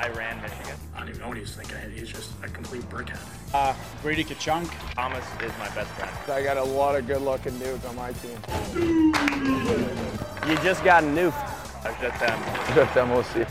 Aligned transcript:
I 0.00 0.08
ran 0.08 0.40
Michigan. 0.40 0.76
I 0.94 1.00
don't 1.00 1.10
even 1.10 1.20
know 1.20 1.28
what 1.28 1.36
he's 1.36 1.54
thinking. 1.54 1.76
He's 1.94 2.08
just 2.08 2.30
a 2.42 2.48
complete 2.48 2.88
brickhead. 2.88 3.20
Uh, 3.52 3.74
Brady 4.00 4.24
Tkachuk. 4.24 4.66
Thomas 4.94 5.22
is 5.42 5.52
my 5.58 5.68
best 5.74 5.90
friend. 5.90 6.10
I 6.26 6.42
got 6.42 6.56
a 6.56 6.64
lot 6.64 6.96
of 6.96 7.06
good-looking 7.06 7.58
dudes 7.58 7.84
on 7.84 7.96
my 7.96 8.10
team. 8.12 8.38
You 10.48 10.56
just 10.62 10.82
got 10.84 11.04
nuked. 11.04 11.34
I 11.84 11.90
was 11.90 12.00
just 12.00 12.18
them. 12.18 12.74
Just 12.74 12.94
them, 12.94 13.10
we'll 13.10 13.24
see. 13.24 13.44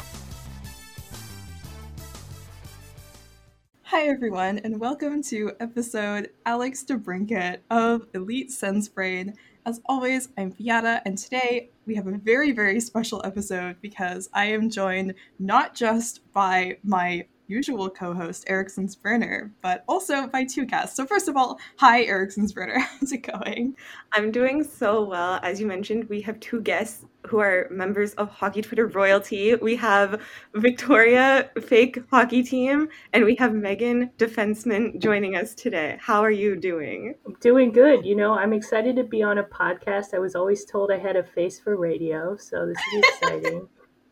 Hi, 3.83 4.07
everyone, 4.07 4.57
and 4.57 4.79
welcome 4.79 5.21
to 5.25 5.51
episode 5.59 6.31
Alex 6.47 6.83
DeBrinket 6.83 7.59
of 7.69 8.07
Elite 8.15 8.49
Sens 8.49 8.89
Brain. 8.89 9.35
As 9.65 9.81
always, 9.85 10.29
I'm 10.37 10.51
Beata, 10.51 11.01
and 11.05 11.17
today 11.17 11.69
we 11.85 11.95
have 11.95 12.07
a 12.07 12.17
very, 12.17 12.51
very 12.51 12.79
special 12.79 13.21
episode 13.25 13.75
because 13.81 14.29
I 14.33 14.45
am 14.45 14.69
joined 14.69 15.15
not 15.37 15.75
just 15.75 16.21
by 16.31 16.77
my 16.83 17.25
usual 17.47 17.89
co-host 17.89 18.45
Eriksson's 18.47 18.95
Burner, 18.95 19.51
but 19.61 19.83
also 19.87 20.27
by 20.27 20.45
two 20.45 20.65
guests. 20.65 20.95
So 20.95 21.05
first 21.05 21.27
of 21.27 21.35
all, 21.35 21.59
hi 21.75 22.03
Eriksson's 22.03 22.53
Burner, 22.53 22.79
how's 22.99 23.11
it 23.11 23.17
going? 23.17 23.75
I'm 24.13 24.31
doing 24.31 24.63
so 24.63 25.03
well. 25.03 25.39
As 25.43 25.59
you 25.59 25.67
mentioned, 25.67 26.07
we 26.07 26.21
have 26.21 26.39
two 26.39 26.61
guests 26.61 27.05
who 27.29 27.39
are 27.39 27.67
members 27.69 28.13
of 28.15 28.29
Hockey 28.29 28.61
Twitter 28.61 28.87
royalty. 28.87 29.53
We 29.55 29.75
have 29.75 30.21
Victoria, 30.55 31.51
fake 31.61 31.99
hockey 32.09 32.41
team, 32.41 32.89
and 33.13 33.23
we 33.23 33.35
have 33.35 33.53
Morgan, 33.53 34.09
defensemint, 34.17 34.99
joining 34.99 35.35
us 35.35 35.53
today. 35.53 35.97
How 36.01 36.21
are 36.21 36.31
you 36.31 36.55
doing? 36.55 37.13
Doing 37.39 37.71
good. 37.71 38.03
You 38.05 38.15
know, 38.15 38.33
I'm 38.33 38.53
excited 38.53 38.95
to 38.95 39.03
be 39.03 39.21
on 39.21 39.37
a 39.37 39.43
podcast. 39.43 40.13
I 40.13 40.19
was 40.19 40.35
always 40.35 40.65
told 40.65 40.91
I 40.91 40.97
had 40.97 41.15
a 41.15 41.23
face 41.23 41.59
for 41.59 41.77
radio, 41.77 42.35
so 42.35 42.65
this 42.65 42.77
is 42.93 43.03
exciting. 43.07 43.69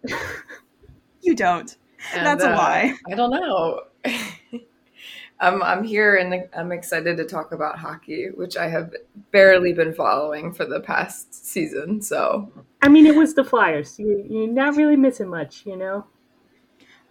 You 1.22 1.36
don't. 1.36 1.76
And, 2.14 2.26
That's 2.26 2.44
a 2.44 2.54
uh, 2.54 2.56
lie. 2.56 2.94
I 3.12 3.16
don't 3.16 3.32
know. 3.32 3.82
I'm 5.40 5.62
I'm 5.62 5.84
here 5.84 6.16
and 6.16 6.48
I'm 6.56 6.72
excited 6.72 7.18
to 7.18 7.26
talk 7.26 7.52
about 7.52 7.78
hockey, 7.78 8.30
which 8.34 8.58
I 8.58 8.70
have 8.70 8.94
barely 9.32 9.74
been 9.74 9.94
following 9.94 10.54
for 10.54 10.66
the 10.66 10.80
past 10.80 11.46
season. 11.46 12.02
So 12.02 12.52
I 12.82 12.90
mean, 12.90 13.06
it 13.06 13.16
was 13.16 13.34
the 13.34 13.44
Flyers. 13.44 13.98
You, 14.00 14.26
you're 14.30 14.48
not 14.48 14.76
really 14.76 14.96
missing 14.96 15.30
much, 15.30 15.66
you 15.66 15.76
know? 15.78 16.06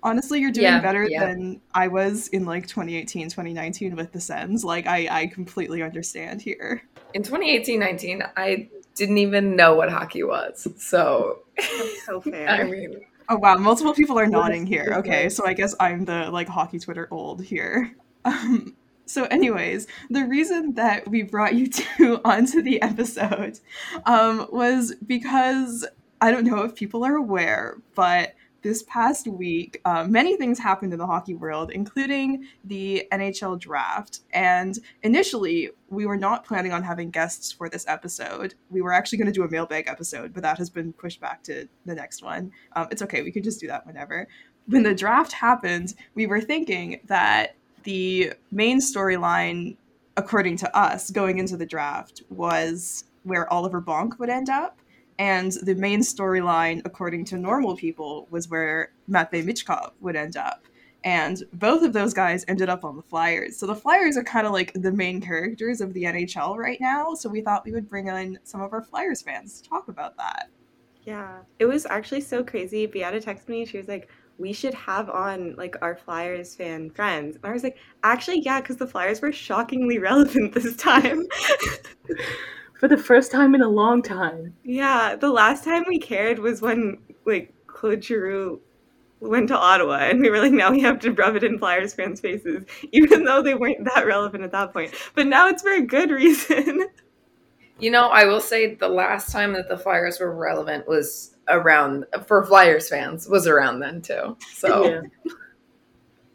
Honestly, 0.03 0.41
you're 0.41 0.53
doing 0.53 0.63
Yeah, 0.63 0.81
better 0.81 1.05
yeah. 1.05 1.27
than 1.27 1.61
I 1.75 1.89
was 1.89 2.29
in 2.29 2.45
like 2.45 2.67
2018, 2.69 3.29
2019 3.29 3.97
with 3.97 4.13
the 4.13 4.21
Sens. 4.21 4.65
Like, 4.65 4.87
I, 4.87 5.09
I 5.23 5.27
completely 5.27 5.83
understand 5.83 6.43
here. 6.43 6.83
in 7.15 7.23
2018-19, 7.23 8.31
I 8.37 8.69
didn't 8.95 9.19
even 9.19 9.57
know 9.57 9.75
what 9.75 9.91
hockey 9.91 10.23
was. 10.23 10.69
So 10.79 11.41
That's 11.77 12.05
so 12.05 12.21
fair. 12.31 12.61
I 12.61 12.65
mean, 12.65 13.01
Oh 13.29 13.37
wow, 13.39 13.57
multiple 13.57 13.93
people 13.95 14.19
are 14.19 14.27
nodding 14.27 14.67
here. 14.67 14.95
Okay, 14.99 15.29
so 15.29 15.45
I 15.47 15.53
guess 15.55 15.75
I'm 15.81 16.05
the 16.05 16.31
like 16.31 16.49
hockey 16.49 16.79
Twitter 16.79 17.09
old 17.11 17.43
here. 17.43 17.93
Um, 18.27 18.75
so, 19.07 19.25
anyways, 19.25 19.87
the 20.11 20.27
reason 20.27 20.75
that 20.75 21.09
we 21.09 21.23
brought 21.23 21.55
you 21.55 21.67
two 21.71 22.21
onto 22.25 22.61
the 22.61 22.83
episode 22.83 23.61
um, 24.05 24.47
was 24.51 24.95
because 25.07 25.87
I 26.21 26.31
don't 26.31 26.45
know 26.45 26.63
if 26.63 26.75
people 26.75 27.05
are 27.05 27.17
aware, 27.17 27.79
but 27.95 28.35
this 28.63 28.83
past 28.85 29.29
week, 29.29 29.81
uh, 29.85 30.03
many 30.05 30.37
things 30.37 30.59
happened 30.59 30.93
in 30.93 30.99
the 30.99 31.07
hockey 31.07 31.35
world, 31.35 31.71
including 31.71 32.47
the 32.65 33.07
NHL 33.13 33.61
draft. 33.61 34.21
And 34.33 34.77
initially, 35.05 35.71
we 35.89 36.05
were 36.05 36.17
not 36.17 36.45
planning 36.45 36.73
on 36.73 36.83
having 36.83 37.11
guests 37.11 37.53
for 37.53 37.69
this 37.69 37.87
episode. 37.87 38.55
We 38.69 38.83
were 38.83 38.93
actually 38.93 39.19
going 39.19 39.27
to 39.27 39.33
do 39.33 39.45
a 39.45 39.51
mailbag 39.51 39.87
episode, 39.87 40.35
but 40.35 40.43
that 40.43 40.59
has 40.59 40.69
been 40.69 40.93
pushed 40.93 41.21
back 41.21 41.45
to 41.45 41.69
the 41.85 41.95
next 41.95 42.25
one. 42.25 42.51
Um, 42.75 42.89
it's 42.91 43.03
okay, 43.03 43.23
we 43.23 43.31
can 43.31 43.45
just 43.45 43.61
do 43.61 43.69
that 43.69 43.87
whenever. 43.87 44.27
When 44.67 44.83
the 44.83 44.95
draft 44.95 45.31
happened, 45.31 45.95
we 46.17 46.27
were 46.27 46.41
thinking 46.41 47.01
that 47.05 47.56
the 47.87 48.33
main 48.51 48.81
storyline, 48.81 49.77
according 50.17 50.57
to 50.59 50.77
us, 50.77 51.11
going 51.11 51.39
into 51.39 51.57
the 51.57 51.65
draft 51.65 52.23
was 52.29 53.05
where 53.23 53.51
Oliver 53.53 53.81
Bonk 53.81 54.19
would 54.19 54.29
end 54.29 54.51
up. 54.51 54.79
And 55.19 55.53
the 55.63 55.75
main 55.75 56.01
storyline, 56.01 56.83
according 56.85 57.25
to 57.27 57.39
normal 57.39 57.77
people, 57.77 58.27
was 58.31 58.51
where 58.51 58.91
Matvey 59.09 59.43
Michkov 59.43 59.93
would 60.01 60.17
end 60.17 60.37
up. 60.37 60.65
And 61.05 61.45
both 61.53 61.83
of 61.85 61.93
those 61.93 62.13
guys 62.13 62.45
ended 62.49 62.69
up 62.69 62.85
on 62.85 62.97
the 62.97 63.03
Flyers. 63.03 63.57
So 63.57 63.67
the 63.67 63.77
Flyers 63.77 64.17
are 64.17 64.25
kind 64.25 64.47
of 64.47 64.53
like 64.53 64.73
the 64.75 64.91
main 64.91 65.21
characters 65.21 65.81
of 65.81 65.95
the 65.95 66.03
NHL 66.03 66.57
right 66.57 66.81
now. 66.81 67.15
So 67.15 67.29
we 67.29 67.41
thought 67.41 67.65
we 67.65 67.73
would 67.73 67.89
bring 67.89 68.09
in 68.09 68.39
some 68.43 68.61
of 68.61 68.73
our 68.73 68.83
Flyers 68.83 69.23
fans 69.23 69.61
to 69.61 69.69
talk 69.69 69.89
about 69.89 70.17
that. 70.17 70.49
Yeah, 71.05 71.39
it 71.61 71.67
was 71.67 71.87
actually 71.87 72.23
so 72.23 72.43
crazy. 72.43 72.85
Beata 72.87 73.21
texted 73.21 73.49
me. 73.49 73.65
She 73.65 73.79
was 73.79 73.87
like, 73.87 74.11
"We 74.39 74.53
should 74.53 74.75
have 74.75 75.09
on 75.11 75.55
like 75.57 75.77
our 75.83 75.97
Flyers 75.97 76.55
fan 76.55 76.91
friends." 76.91 77.37
And 77.37 77.45
I 77.45 77.53
was 77.53 77.63
like, 77.63 77.77
"Actually, 78.03 78.41
yeah, 78.41 78.61
because 78.61 78.77
the 78.77 78.87
Flyers 78.87 79.21
were 79.21 79.33
shockingly 79.33 79.99
relevant 80.11 80.55
this 80.55 80.77
time." 80.77 81.23
For 82.79 82.89
the 82.89 82.99
first 82.99 83.33
time 83.33 83.55
in 83.55 83.63
a 83.63 83.69
long 83.69 84.03
time. 84.03 84.55
yeah, 84.63 85.17
the 85.17 85.31
last 85.31 85.65
time 85.65 85.85
we 85.89 85.99
cared 85.99 86.39
was 86.39 86.61
when 86.61 86.99
like 87.25 87.55
Claude 87.67 88.05
Giroux 88.05 88.61
went 89.21 89.49
to 89.49 89.57
Ottawa, 89.57 89.95
and 89.97 90.21
we 90.21 90.29
were 90.29 90.39
like, 90.41 90.53
"Now 90.53 90.71
we 90.71 90.81
have 90.83 91.01
to 91.01 91.13
rub 91.13 91.37
it 91.37 91.45
in 91.45 91.59
Flyers 91.59 91.95
fans' 91.95 92.21
faces," 92.21 92.65
even 92.93 93.25
though 93.25 93.41
they 93.43 93.55
weren't 93.55 93.85
that 93.95 94.07
relevant 94.07 94.45
at 94.45 94.53
that 94.53 94.75
point. 94.75 94.93
But 95.15 95.27
now 95.27 95.49
it's 95.49 95.63
for 95.63 95.73
a 95.73 95.81
good 95.81 96.11
reason. 96.11 96.87
you 97.79 97.91
know, 97.91 98.09
I 98.09 98.27
will 98.27 98.41
say 98.43 98.75
the 98.75 98.89
last 98.89 99.33
time 99.33 99.55
that 99.55 99.69
the 99.71 99.79
Flyers 99.79 100.21
were 100.21 100.35
relevant 100.35 100.87
was 100.87 101.36
around 101.49 102.07
for 102.27 102.45
Flyers 102.45 102.89
fans 102.89 103.29
was 103.29 103.47
around 103.47 103.81
then 103.81 104.03
too. 104.03 104.37
So 104.55 104.85
Yeah. 104.85 105.01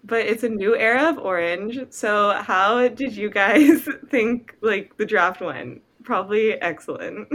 but 0.04 0.26
it's 0.26 0.44
a 0.44 0.50
new 0.50 0.76
era 0.76 1.10
of 1.10 1.18
orange. 1.20 1.80
So 1.90 2.32
how 2.42 2.88
did 2.88 3.16
you 3.16 3.30
guys 3.30 3.88
think 4.10 4.56
like 4.62 4.98
the 4.98 5.06
draft 5.06 5.42
went? 5.42 5.82
Probably 6.04 6.54
excellent. 6.54 7.28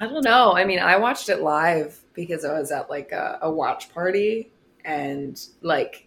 I 0.00 0.06
don't 0.06 0.24
know. 0.24 0.54
I 0.54 0.64
mean, 0.64 0.78
I 0.80 0.96
watched 0.96 1.28
it 1.28 1.40
live 1.40 1.98
because 2.14 2.44
I 2.44 2.58
was 2.58 2.70
at 2.70 2.90
like 2.90 3.12
a, 3.12 3.38
a 3.42 3.50
watch 3.50 3.92
party 3.94 4.50
and 4.84 5.40
like 5.62 6.06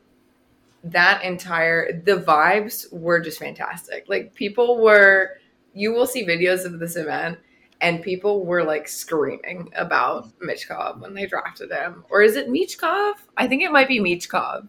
that 0.83 1.23
entire 1.23 2.01
the 2.01 2.17
vibes 2.17 2.91
were 2.93 3.19
just 3.19 3.39
fantastic. 3.39 4.05
Like 4.07 4.33
people 4.35 4.81
were 4.81 5.37
you 5.73 5.93
will 5.93 6.05
see 6.07 6.25
videos 6.25 6.65
of 6.65 6.79
this 6.79 6.95
event 6.95 7.37
and 7.81 8.03
people 8.03 8.45
were 8.45 8.63
like 8.63 8.87
screaming 8.87 9.71
about 9.75 10.27
Michkov 10.39 10.99
when 10.99 11.13
they 11.13 11.25
drafted 11.25 11.71
him. 11.71 12.03
Or 12.09 12.21
is 12.21 12.35
it 12.35 12.49
Michkov? 12.49 13.15
I 13.37 13.47
think 13.47 13.63
it 13.63 13.71
might 13.71 13.87
be 13.87 13.99
Michkov 13.99 14.67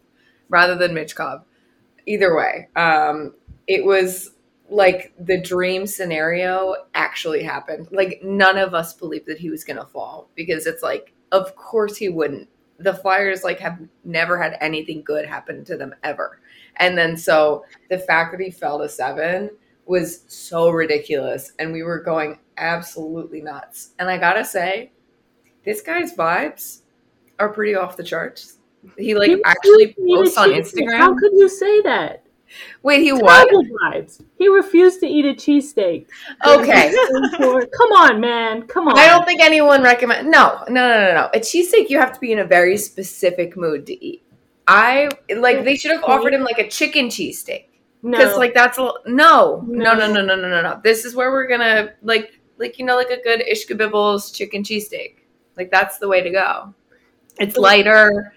rather 0.49 0.77
than 0.77 0.95
Michkov. 0.95 1.43
Either 2.07 2.37
way, 2.37 2.69
um, 2.77 3.35
it 3.67 3.85
was 3.85 4.31
like 4.69 5.13
the 5.19 5.41
dream 5.41 5.87
scenario 5.87 6.77
actually 6.95 7.43
happened. 7.43 7.89
Like 7.91 8.21
none 8.23 8.57
of 8.57 8.75
us 8.75 8.95
believed 8.95 9.27
that 9.27 9.39
he 9.39 9.51
was 9.51 9.65
going 9.65 9.79
to 9.79 9.87
fall 9.87 10.29
because 10.37 10.67
it's 10.67 10.83
like, 10.83 11.13
of 11.33 11.57
course 11.57 11.97
he 11.97 12.09
wouldn't. 12.09 12.49
The 12.79 12.95
Flyers 12.95 13.45
like 13.45 13.59
have 13.61 13.79
never 14.05 14.41
had 14.41 14.57
anything 14.61 15.03
good 15.03 15.27
happen 15.27 15.65
to 15.67 15.77
them 15.77 15.95
ever. 16.03 16.41
And 16.77 16.97
then 16.97 17.17
so 17.17 17.65
the 17.91 17.99
fact 17.99 18.33
that 18.33 18.43
he 18.43 18.51
fell 18.51 18.79
to 18.79 18.89
seven 18.89 19.51
was 19.87 20.25
so 20.29 20.71
ridiculous, 20.71 21.53
and 21.59 21.73
we 21.73 21.83
were 21.83 22.01
going 22.01 22.39
absolutely 22.61 23.41
nuts. 23.41 23.91
And 23.99 24.09
I 24.09 24.19
gotta 24.19 24.45
say, 24.45 24.93
this 25.65 25.81
guy's 25.81 26.15
vibes 26.15 26.81
are 27.39 27.49
pretty 27.49 27.75
off 27.75 27.97
the 27.97 28.05
charts. 28.05 28.59
He 28.97 29.15
like 29.15 29.31
He 29.31 29.43
actually 29.45 29.87
refused 29.87 29.97
to 29.97 30.03
eat 30.03 30.15
a 30.15 30.17
posts 30.17 30.39
on 30.39 30.51
cheesesteak. 30.51 30.97
How 30.99 31.15
could 31.19 31.33
you 31.33 31.49
say 31.49 31.83
that? 31.83 32.23
Wait, 32.83 33.01
he 33.01 33.13
what? 33.13 33.49
Vibes. 33.49 34.23
He 34.37 34.49
refused 34.49 35.01
to 35.01 35.07
eat 35.07 35.25
a 35.25 35.35
cheesesteak. 35.35 36.07
Okay. 36.45 36.93
Come 37.39 37.93
on, 37.93 38.21
man. 38.21 38.63
Come 38.67 38.89
on. 38.89 38.99
I 38.99 39.07
don't 39.07 39.25
think 39.25 39.41
anyone 39.41 39.83
recommend. 39.83 40.31
No, 40.31 40.65
no, 40.69 40.89
no, 40.89 41.07
no, 41.07 41.15
no. 41.15 41.31
A 41.35 41.39
cheesesteak, 41.39 41.91
you 41.91 41.99
have 41.99 42.13
to 42.13 42.21
be 42.21 42.33
in 42.33 42.41
a 42.41 42.45
very 42.45 42.77
specific 42.77 43.57
mood 43.57 43.87
to 43.87 44.05
eat. 44.05 44.23
I 44.67 45.09
like. 45.37 45.65
They 45.65 45.77
should 45.77 45.93
have 45.93 46.03
offered 46.05 46.35
him 46.35 46.43
like 46.43 46.59
a 46.59 46.69
chicken 46.69 47.07
cheesesteak 47.07 47.67
No. 48.03 48.19
because 48.19 48.33
No. 48.33 48.39
like 48.39 48.55
that's 48.55 48.79
a 48.79 48.83
no, 49.07 49.65
no, 49.67 49.95
No. 49.95 49.95
no, 49.95 50.13
no, 50.13 50.23
no, 50.23 50.35
no, 50.37 50.63
no. 50.63 50.81
This 50.83 51.05
is 51.05 51.15
where 51.15 51.31
we're 51.31 51.47
gonna 51.49 51.93
like, 52.03 52.40
like 52.61 52.79
you 52.79 52.85
know, 52.85 52.97
like 52.97 53.11
a 53.11 53.21
good 53.23 53.41
Ishkabibbles 53.51 54.33
chicken 54.35 54.63
cheesesteak. 54.63 55.17
Like 55.57 55.71
that's 55.71 55.99
the 55.99 56.07
way 56.09 56.23
to 56.23 56.31
go. 56.31 56.75
It's 57.39 57.57
lighter. 57.57 58.35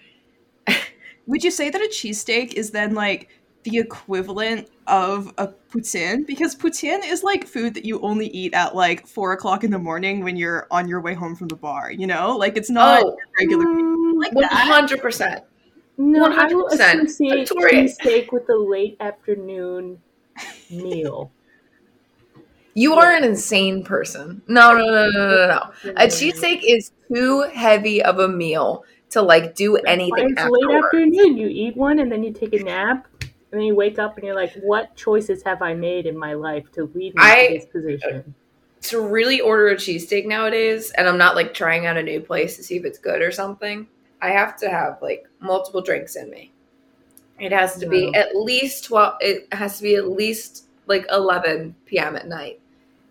Would 1.27 1.43
you 1.43 1.51
say 1.51 1.69
that 1.69 1.81
a 1.81 1.89
cheesesteak 1.89 2.53
is 2.53 2.71
then 2.71 2.95
like 2.95 3.29
the 3.63 3.77
equivalent 3.77 4.69
of 4.87 5.33
a 5.37 5.47
poutine? 5.47 6.25
Because 6.27 6.55
poutine 6.55 6.99
is 7.05 7.23
like 7.23 7.45
food 7.47 7.73
that 7.75 7.85
you 7.85 7.99
only 8.01 8.27
eat 8.27 8.53
at 8.53 8.75
like 8.75 9.07
four 9.07 9.31
o'clock 9.33 9.63
in 9.63 9.71
the 9.71 9.79
morning 9.79 10.23
when 10.23 10.35
you're 10.35 10.67
on 10.71 10.87
your 10.87 10.99
way 11.01 11.13
home 11.13 11.35
from 11.35 11.47
the 11.47 11.55
bar, 11.55 11.91
you 11.91 12.07
know? 12.07 12.35
Like 12.35 12.57
it's 12.57 12.69
not 12.69 13.03
Oh. 13.03 13.17
regular 13.39 13.65
Mm, 13.65 14.19
like 14.19 14.33
One 14.33 14.43
that. 14.43 14.51
hundred 14.51 15.01
percent. 15.01 15.43
No, 15.97 16.25
I 16.25 16.45
will 16.51 16.67
100%. 16.69 17.03
associate 17.03 17.49
cheesesteak 17.49 18.31
with 18.33 18.47
the 18.47 18.57
late 18.57 18.97
afternoon 18.99 20.01
meal. 20.69 21.31
You 22.73 22.95
are 22.95 23.11
an 23.11 23.23
insane 23.23 23.83
person. 23.83 24.41
No, 24.47 24.73
no, 24.73 24.85
no, 24.85 25.09
no, 25.09 25.27
no, 25.27 25.35
no, 25.35 25.47
no. 25.47 25.91
A 25.97 26.07
cheesesteak 26.07 26.61
is 26.63 26.91
too 27.13 27.41
heavy 27.53 28.01
of 28.01 28.19
a 28.19 28.27
meal 28.27 28.83
to 29.11 29.21
like 29.21 29.53
do 29.55 29.75
anything 29.77 30.31
it's 30.31 30.43
late 30.43 30.75
afternoon. 30.75 31.37
You 31.37 31.47
eat 31.47 31.77
one 31.77 31.99
and 31.99 32.11
then 32.11 32.23
you 32.23 32.33
take 32.33 32.53
a 32.53 32.63
nap, 32.63 33.07
and 33.21 33.31
then 33.51 33.61
you 33.61 33.75
wake 33.75 33.99
up 33.99 34.17
and 34.17 34.25
you're 34.25 34.35
like, 34.35 34.53
"What 34.55 34.95
choices 34.95 35.43
have 35.43 35.61
I 35.61 35.75
made 35.75 36.07
in 36.07 36.17
my 36.17 36.33
life 36.33 36.71
to 36.73 36.89
lead 36.95 37.13
me 37.13 37.21
I- 37.21 37.47
to 37.47 37.53
this 37.53 37.65
position?" 37.65 38.35
to 38.83 38.99
really 38.99 39.39
order 39.39 39.69
a 39.69 39.75
cheesesteak 39.75 40.25
nowadays, 40.25 40.91
and 40.97 41.07
I'm 41.07 41.17
not 41.17 41.35
like 41.35 41.53
trying 41.53 41.85
out 41.85 41.95
a 41.95 42.03
new 42.03 42.19
place 42.19 42.57
to 42.57 42.63
see 42.63 42.75
if 42.75 42.83
it's 42.83 42.99
good 42.99 43.21
or 43.21 43.31
something, 43.31 43.87
I 44.21 44.31
have 44.31 44.57
to 44.57 44.69
have 44.69 44.97
like 45.01 45.25
multiple 45.39 45.81
drinks 45.81 46.17
in 46.17 46.29
me. 46.29 46.51
It 47.39 47.53
has 47.53 47.77
to 47.77 47.87
be 47.87 48.07
Wow. 48.07 48.11
at 48.15 48.35
least 48.35 48.83
12, 48.85 49.13
it 49.21 49.47
has 49.53 49.77
to 49.77 49.83
be 49.83 49.95
at 49.95 50.09
least 50.09 50.65
like 50.85 51.05
11 51.09 51.75
p.m. 51.85 52.17
at 52.17 52.27
night. 52.27 52.59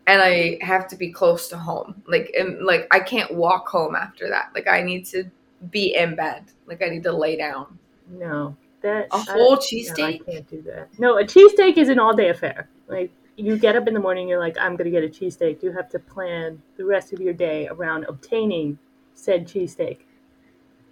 And 0.07 0.21
I 0.21 0.59
have 0.61 0.89
to 0.89 0.97
be 0.97 1.13
close 1.13 1.49
to 1.49 1.57
home. 1.57 2.03
Like, 2.07 2.33
and 2.39 2.65
like 2.65 2.89
I 2.91 3.01
can't 3.01 3.35
walk 3.35 3.69
home 3.69 3.95
after 3.95 4.29
that. 4.29 4.51
Like, 4.55 4.69
I 4.69 4.83
need 4.83 5.07
to 5.07 5.25
be 5.71 5.95
in 5.95 6.17
bed. 6.17 6.45
Like, 6.67 6.83
I 6.83 6.89
need 6.89 7.05
to 7.05 7.13
lay 7.13 7.37
down. 7.37 7.79
No, 8.11 8.57
that 8.83 9.07
a 9.11 9.19
whole 9.19 9.57
no, 9.57 10.05
I 10.05 10.19
can't 10.19 10.49
do 10.51 10.63
that. 10.63 10.89
No, 10.99 11.19
a 11.19 11.25
cheesesteak 11.25 11.77
is 11.79 11.89
an 11.89 11.99
all-day 11.99 12.29
affair. 12.29 12.69
Like 12.89 13.11
you 13.37 13.57
get 13.57 13.77
up 13.77 13.89
in 13.89 13.95
the 13.95 14.01
morning, 14.01 14.29
you're 14.29 14.39
like, 14.39 14.59
"I'm 14.59 14.77
gonna 14.77 14.91
get 14.91 15.05
a 15.05 15.09
cheesesteak." 15.09 15.63
You 15.63 15.73
have 15.73 15.89
to 15.91 15.99
plan 15.99 16.61
the 16.77 16.85
rest 16.85 17.13
of 17.13 17.21
your 17.21 17.33
day 17.33 17.69
around 17.69 18.05
obtaining 18.09 18.79
said 19.15 19.47
cheesesteak, 19.47 19.99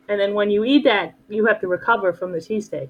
and 0.08 0.18
then 0.18 0.34
when 0.34 0.50
you 0.50 0.64
eat 0.64 0.84
that, 0.84 1.14
you 1.28 1.44
have 1.46 1.60
to 1.60 1.68
recover 1.68 2.12
from 2.12 2.32
the 2.32 2.38
cheesesteak. 2.38 2.88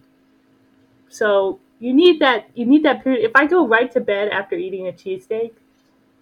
So 1.09 1.59
you 1.81 1.93
need 1.93 2.21
that. 2.21 2.49
You 2.55 2.67
need 2.67 2.85
that 2.85 3.03
period. 3.03 3.25
If 3.25 3.33
I 3.35 3.47
go 3.47 3.67
right 3.67 3.91
to 3.93 4.01
bed 4.01 4.29
after 4.29 4.55
eating 4.55 4.87
a 4.87 4.93
cheesesteak, 4.93 5.53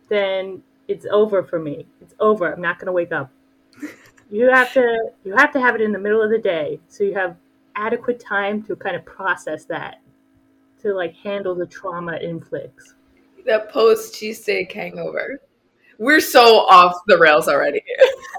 then 0.08 0.62
it's 0.88 1.06
over 1.10 1.43
for 1.43 1.58
me. 1.58 1.87
It's 2.00 2.14
over. 2.20 2.52
I'm 2.52 2.60
not 2.60 2.78
gonna 2.78 2.93
wake 2.93 3.12
up. 3.12 3.31
You 4.31 4.50
have 4.50 4.72
to. 4.75 5.10
You 5.25 5.34
have 5.37 5.52
to 5.52 5.60
have 5.60 5.75
it 5.75 5.81
in 5.81 5.93
the 5.93 5.99
middle 5.99 6.22
of 6.22 6.31
the 6.31 6.38
day, 6.38 6.81
so 6.88 7.05
you 7.05 7.14
have 7.14 7.37
adequate 7.76 8.20
time 8.20 8.62
to 8.64 8.76
kind 8.76 8.96
of 8.96 9.05
process 9.05 9.64
that, 9.66 10.00
to 10.82 10.93
like 10.93 11.14
handle 11.16 11.55
the 11.55 11.66
trauma 11.66 12.14
it 12.14 12.22
inflicts. 12.22 12.94
That 13.46 13.70
post 13.70 14.14
cheesesteak 14.14 14.72
hangover. 14.72 15.40
We're 15.99 16.20
so 16.20 16.61
off 16.61 16.94
the 17.06 17.19
rails 17.19 17.49
already. 17.49 17.82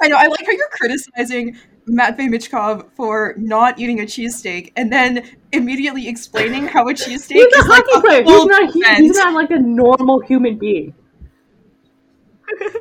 I 0.02 0.08
know. 0.08 0.16
I 0.16 0.28
like 0.28 0.46
how 0.46 0.52
you're 0.52 0.70
criticizing 0.72 1.58
Matvey 1.88 2.30
Michkov 2.30 2.90
for 2.96 3.34
not 3.38 3.80
eating 3.80 4.00
a 4.00 4.04
cheesesteak 4.04 4.72
and 4.76 4.92
then 4.92 5.24
immediately 5.52 6.08
explaining 6.08 6.68
how 6.68 6.88
a 6.88 6.94
cheesesteak 6.94 7.32
He's 7.32 7.54
a 7.54 7.60
is 7.60 7.68
like 7.68 7.84
hockey 7.90 7.98
a 7.98 8.02
player. 8.02 8.24
He's 8.24 8.46
not. 8.46 8.74
He, 8.74 8.84
he's 9.04 9.18
not 9.18 9.34
like 9.34 9.52
a 9.52 9.60
normal 9.60 10.20
human 10.22 10.58
being. 10.58 10.94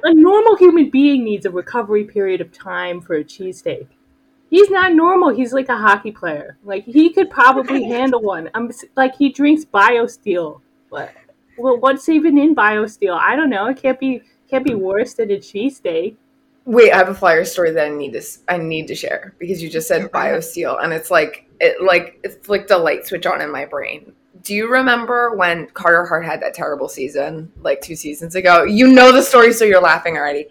A 0.02 0.14
normal 0.14 0.56
human 0.56 0.90
being 0.90 1.24
needs 1.24 1.46
a 1.46 1.50
recovery 1.50 2.04
period 2.04 2.40
of 2.40 2.52
time 2.52 3.00
for 3.00 3.16
a 3.16 3.24
cheesesteak. 3.24 3.86
He's 4.50 4.70
not 4.70 4.94
normal. 4.94 5.28
He's 5.28 5.52
like 5.52 5.68
a 5.68 5.76
hockey 5.76 6.10
player. 6.10 6.56
Like 6.64 6.84
he 6.84 7.12
could 7.12 7.30
probably 7.30 7.84
handle 7.88 8.22
one. 8.22 8.50
I'm 8.54 8.70
like 8.96 9.14
he 9.16 9.30
drinks 9.30 9.64
BioSteel. 9.64 10.60
What? 10.88 11.12
Well, 11.58 11.78
what's 11.78 12.08
even 12.08 12.38
in 12.38 12.54
BioSteel? 12.54 13.18
I 13.18 13.36
don't 13.36 13.50
know. 13.50 13.66
It 13.66 13.80
can't 13.80 14.00
be 14.00 14.22
can't 14.48 14.64
be 14.64 14.74
worse 14.74 15.14
than 15.14 15.30
a 15.30 15.36
cheesesteak. 15.36 16.16
Wait, 16.64 16.92
I 16.92 16.98
have 16.98 17.08
a 17.08 17.14
flyer 17.14 17.44
story 17.44 17.70
that 17.72 17.86
I 17.86 17.90
need 17.90 18.12
to 18.12 18.22
I 18.48 18.58
need 18.58 18.88
to 18.88 18.94
share 18.94 19.34
because 19.38 19.62
you 19.62 19.68
just 19.68 19.88
said. 19.88 20.10
BioSteel 20.10 20.82
and 20.82 20.92
it's 20.92 21.10
like 21.10 21.46
it 21.60 21.82
like 21.82 22.18
it 22.24 22.44
flicked 22.44 22.70
a 22.70 22.78
light 22.78 23.06
switch 23.06 23.26
on 23.26 23.40
in 23.42 23.50
my 23.50 23.66
brain. 23.66 24.12
Do 24.42 24.54
you 24.54 24.70
remember 24.70 25.34
when 25.34 25.66
Carter 25.68 26.06
Hart 26.06 26.24
had 26.24 26.40
that 26.42 26.54
terrible 26.54 26.88
season 26.88 27.50
like 27.60 27.80
two 27.80 27.96
seasons 27.96 28.34
ago? 28.34 28.64
You 28.64 28.88
know 28.88 29.12
the 29.12 29.22
story, 29.22 29.52
so 29.52 29.64
you're 29.64 29.80
laughing 29.80 30.16
already. 30.16 30.46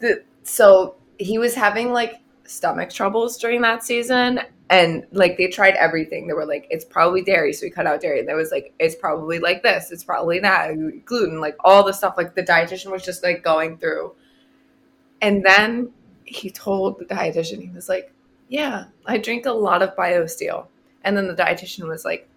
The, 0.00 0.22
so 0.42 0.96
he 1.18 1.38
was 1.38 1.54
having 1.54 1.92
like 1.92 2.20
stomach 2.44 2.90
troubles 2.90 3.38
during 3.38 3.60
that 3.62 3.84
season, 3.84 4.40
and 4.70 5.06
like 5.12 5.36
they 5.36 5.48
tried 5.48 5.74
everything. 5.74 6.26
They 6.26 6.34
were 6.34 6.46
like, 6.46 6.66
it's 6.70 6.84
probably 6.84 7.22
dairy, 7.22 7.52
so 7.52 7.66
we 7.66 7.70
cut 7.70 7.86
out 7.86 8.00
dairy. 8.00 8.20
And 8.20 8.28
there 8.28 8.36
was 8.36 8.50
like, 8.50 8.74
it's 8.78 8.94
probably 8.94 9.38
like 9.38 9.62
this, 9.62 9.92
it's 9.92 10.04
probably 10.04 10.40
that, 10.40 11.04
gluten, 11.04 11.40
like 11.40 11.56
all 11.60 11.84
the 11.84 11.92
stuff. 11.92 12.14
Like 12.16 12.34
the 12.34 12.42
dietitian 12.42 12.90
was 12.90 13.04
just 13.04 13.22
like 13.22 13.44
going 13.44 13.78
through. 13.78 14.14
And 15.22 15.44
then 15.44 15.90
he 16.24 16.50
told 16.50 16.98
the 16.98 17.04
dietitian, 17.04 17.62
he 17.62 17.70
was 17.70 17.88
like, 17.88 18.12
Yeah, 18.48 18.86
I 19.06 19.18
drink 19.18 19.46
a 19.46 19.52
lot 19.52 19.82
of 19.82 19.94
BioSteel. 19.96 20.66
And 21.04 21.16
then 21.16 21.28
the 21.28 21.34
dietitian 21.34 21.86
was 21.88 22.04
like, 22.04 22.28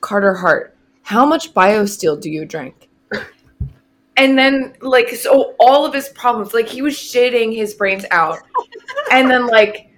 Carter 0.00 0.34
Hart, 0.34 0.76
how 1.02 1.24
much 1.26 1.54
BioSteel 1.54 2.20
do 2.20 2.30
you 2.30 2.44
drink? 2.44 2.88
And 4.16 4.36
then, 4.36 4.74
like, 4.82 5.08
so 5.10 5.54
all 5.58 5.86
of 5.86 5.94
his 5.94 6.10
problems, 6.10 6.52
like, 6.52 6.68
he 6.68 6.82
was 6.82 6.94
shitting 6.94 7.54
his 7.56 7.72
brains 7.72 8.04
out. 8.10 8.38
And 9.10 9.30
then, 9.30 9.46
like, 9.46 9.90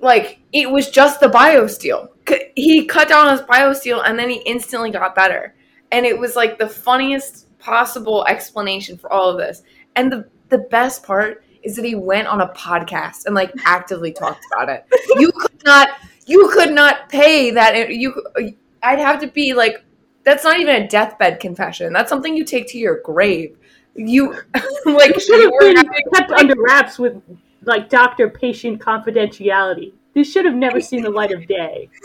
like 0.00 0.40
it 0.52 0.70
was 0.70 0.90
just 0.90 1.20
the 1.20 1.28
BioSteel. 1.28 2.08
He 2.54 2.86
cut 2.86 3.08
down 3.08 3.30
his 3.30 3.40
BioSteel, 3.42 4.02
and 4.06 4.18
then 4.18 4.30
he 4.30 4.36
instantly 4.46 4.90
got 4.90 5.14
better. 5.14 5.54
And 5.92 6.04
it 6.04 6.18
was 6.18 6.36
like 6.36 6.58
the 6.58 6.68
funniest 6.68 7.46
possible 7.58 8.24
explanation 8.26 8.98
for 8.98 9.12
all 9.12 9.30
of 9.30 9.38
this. 9.38 9.62
And 9.96 10.12
the 10.12 10.28
the 10.48 10.58
best 10.58 11.02
part 11.02 11.44
is 11.62 11.76
that 11.76 11.84
he 11.84 11.94
went 11.94 12.28
on 12.28 12.40
a 12.40 12.48
podcast 12.48 13.26
and 13.26 13.34
like 13.34 13.52
actively 13.64 14.12
talked 14.12 14.44
about 14.52 14.68
it. 14.68 14.84
You 15.16 15.32
could 15.32 15.64
not 15.64 15.88
you 16.26 16.48
could 16.52 16.72
not 16.72 17.08
pay 17.08 17.50
that 17.50 17.90
you 17.90 18.14
I'd 18.82 18.98
have 18.98 19.20
to 19.20 19.28
be 19.28 19.54
like 19.54 19.84
that's 20.24 20.44
not 20.44 20.60
even 20.60 20.82
a 20.82 20.86
deathbed 20.88 21.40
confession. 21.40 21.92
That's 21.92 22.10
something 22.10 22.36
you 22.36 22.44
take 22.44 22.68
to 22.68 22.78
your 22.78 23.00
grave. 23.02 23.56
You 23.94 24.32
like 24.84 25.10
It 25.16 25.22
should 25.22 25.40
you 25.40 25.50
have 25.52 25.60
been 25.60 25.76
having- 25.76 25.92
kept 26.14 26.30
under 26.32 26.54
wraps 26.58 26.98
with 26.98 27.20
like 27.62 27.88
doctor 27.88 28.28
patient 28.28 28.80
confidentiality. 28.80 29.92
This 30.14 30.30
should 30.30 30.44
have 30.44 30.54
never 30.54 30.80
seen 30.80 31.02
the 31.02 31.10
light 31.10 31.32
of 31.32 31.46
day. 31.46 31.88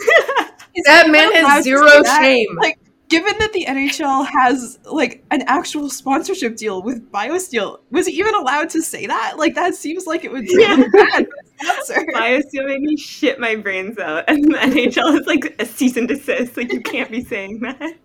That 0.86 1.08
man 1.08 1.32
has 1.32 1.62
zero 1.62 1.86
shame. 2.02 2.48
Like, 2.60 2.80
given 3.18 3.38
that 3.38 3.52
the 3.52 3.64
NHL 3.66 4.26
has 4.26 4.78
like 4.84 5.24
an 5.30 5.42
actual 5.46 5.88
sponsorship 5.88 6.56
deal 6.56 6.82
with 6.82 7.10
BioSteel, 7.12 7.78
was 7.90 8.06
he 8.06 8.12
even 8.18 8.34
allowed 8.34 8.70
to 8.70 8.82
say 8.82 9.06
that? 9.06 9.34
Like, 9.38 9.54
that 9.54 9.74
seems 9.74 10.06
like 10.06 10.24
it 10.24 10.32
would 10.32 10.44
be 10.44 10.56
Yeah. 10.58 10.76
bad 10.92 11.26
for 11.26 11.34
a 11.34 11.84
sponsor. 11.84 12.06
BioSteel 12.14 12.66
made 12.66 12.80
me 12.80 12.96
shit 12.96 13.38
my 13.38 13.54
brains 13.56 13.98
out, 13.98 14.24
and 14.28 14.44
the 14.44 14.58
NHL 14.58 15.20
is 15.20 15.26
like 15.26 15.54
a 15.58 15.64
cease 15.66 15.96
and 15.96 16.08
desist. 16.08 16.56
Like 16.56 16.72
you 16.72 16.80
can't 16.80 17.10
be 17.10 17.22
saying 17.22 17.60
that. 17.60 17.98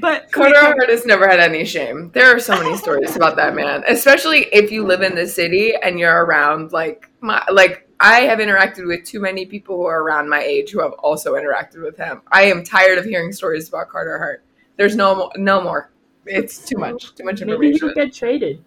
But 0.00 0.32
Carter 0.32 0.58
Hart 0.58 0.88
has 0.88 1.04
never 1.04 1.28
had 1.28 1.38
any 1.38 1.64
shame. 1.66 2.10
There 2.14 2.34
are 2.34 2.38
so 2.40 2.54
many 2.62 2.76
stories 2.78 3.14
about 3.14 3.36
that 3.36 3.54
man, 3.54 3.84
especially 3.86 4.46
if 4.52 4.70
you 4.72 4.86
live 4.86 5.02
in 5.02 5.14
the 5.14 5.26
city 5.26 5.74
and 5.82 5.98
you're 5.98 6.24
around 6.24 6.72
like 6.72 7.10
my 7.20 7.44
like 7.52 7.83
I 8.04 8.20
have 8.22 8.38
interacted 8.38 8.86
with 8.86 9.04
too 9.04 9.18
many 9.18 9.46
people 9.46 9.76
who 9.78 9.84
are 9.86 10.02
around 10.02 10.28
my 10.28 10.42
age 10.42 10.70
who 10.72 10.80
have 10.82 10.92
also 10.94 11.34
interacted 11.34 11.82
with 11.82 11.96
him. 11.96 12.20
I 12.30 12.42
am 12.42 12.62
tired 12.62 12.98
of 12.98 13.06
hearing 13.06 13.32
stories 13.32 13.66
about 13.68 13.88
Carter 13.88 14.18
Hart. 14.18 14.44
There's 14.76 14.94
no 14.94 15.14
mo- 15.14 15.30
no 15.36 15.62
more. 15.62 15.90
It's 16.26 16.58
too 16.66 16.76
much. 16.76 17.14
Too 17.14 17.24
much 17.24 17.40
information. 17.40 17.60
Maybe 17.60 17.78
he'll 17.78 17.94
get 17.94 18.12
traded. 18.14 18.62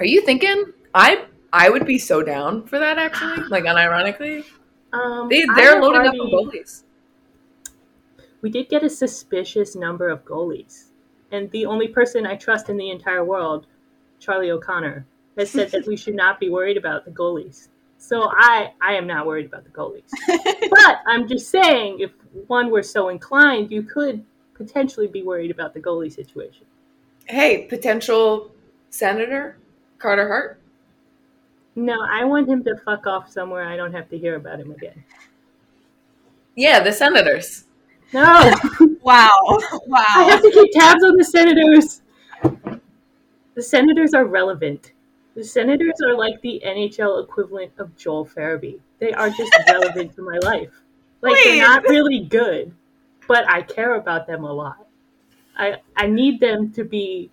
Are 0.00 0.04
you 0.04 0.20
thinking? 0.22 0.72
I 0.94 1.26
I 1.52 1.70
would 1.70 1.86
be 1.86 1.96
so 1.98 2.24
down 2.24 2.66
for 2.66 2.80
that 2.80 2.98
actually. 2.98 3.44
Like 3.48 3.64
unironically, 3.64 4.44
Um, 4.92 5.28
they 5.28 5.44
they're 5.54 5.80
loading 5.80 6.00
up 6.08 6.14
already- 6.14 6.18
on 6.18 6.50
goalies. 6.50 6.82
We 8.42 8.50
did 8.50 8.68
get 8.68 8.82
a 8.82 8.90
suspicious 8.90 9.76
number 9.76 10.08
of 10.08 10.24
goalies, 10.24 10.88
and 11.30 11.48
the 11.52 11.66
only 11.66 11.86
person 11.86 12.26
I 12.26 12.34
trust 12.34 12.68
in 12.68 12.76
the 12.76 12.90
entire 12.90 13.24
world, 13.24 13.66
Charlie 14.18 14.50
O'Connor, 14.50 15.06
has 15.36 15.50
said 15.50 15.70
that 15.72 15.86
we 15.86 15.96
should 15.96 16.14
not 16.14 16.40
be 16.40 16.50
worried 16.50 16.76
about 16.76 17.04
the 17.04 17.10
goalies. 17.10 17.68
So 17.98 18.28
I 18.30 18.72
I 18.80 18.94
am 18.94 19.06
not 19.06 19.26
worried 19.26 19.46
about 19.46 19.64
the 19.64 19.70
goalies. 19.70 20.10
but 20.70 20.98
I'm 21.06 21.26
just 21.26 21.50
saying, 21.50 22.00
if 22.00 22.12
one 22.46 22.70
were 22.70 22.82
so 22.82 23.08
inclined, 23.08 23.70
you 23.70 23.82
could 23.82 24.24
potentially 24.54 25.06
be 25.06 25.22
worried 25.22 25.50
about 25.50 25.74
the 25.74 25.80
goalie 25.80 26.12
situation. 26.12 26.66
Hey, 27.26 27.66
potential 27.66 28.52
senator 28.90 29.56
Carter 29.98 30.28
Hart. 30.28 30.60
No, 31.76 31.96
I 32.08 32.24
want 32.24 32.48
him 32.48 32.62
to 32.64 32.76
fuck 32.84 33.06
off 33.06 33.30
somewhere 33.30 33.64
I 33.64 33.76
don't 33.76 33.92
have 33.92 34.08
to 34.10 34.18
hear 34.18 34.36
about 34.36 34.60
him 34.60 34.70
again. 34.70 35.02
Yeah, 36.54 36.80
the 36.80 36.92
senators. 36.92 37.64
No, 38.12 38.52
Wow. 39.02 39.30
Wow. 39.86 40.04
I 40.08 40.24
have 40.24 40.40
to 40.40 40.50
keep 40.50 40.72
tabs 40.72 41.04
on 41.04 41.16
the 41.16 41.24
senators. 41.24 42.00
The 43.54 43.62
senators 43.62 44.14
are 44.14 44.24
relevant. 44.24 44.92
The 45.34 45.44
senators 45.44 45.94
are 46.04 46.16
like 46.16 46.40
the 46.42 46.62
NHL 46.64 47.22
equivalent 47.24 47.72
of 47.78 47.96
Joel 47.96 48.26
Farabee. 48.26 48.80
They 49.00 49.12
are 49.12 49.30
just 49.30 49.52
relevant 49.68 50.14
to 50.16 50.22
my 50.22 50.38
life. 50.38 50.70
Like 51.20 51.36
they're 51.42 51.66
not 51.66 51.84
really 51.84 52.20
good, 52.20 52.72
but 53.26 53.48
I 53.48 53.62
care 53.62 53.94
about 53.96 54.26
them 54.26 54.44
a 54.44 54.52
lot. 54.52 54.86
I 55.56 55.76
I 55.96 56.06
need 56.06 56.40
them 56.40 56.70
to 56.72 56.84
be 56.84 57.30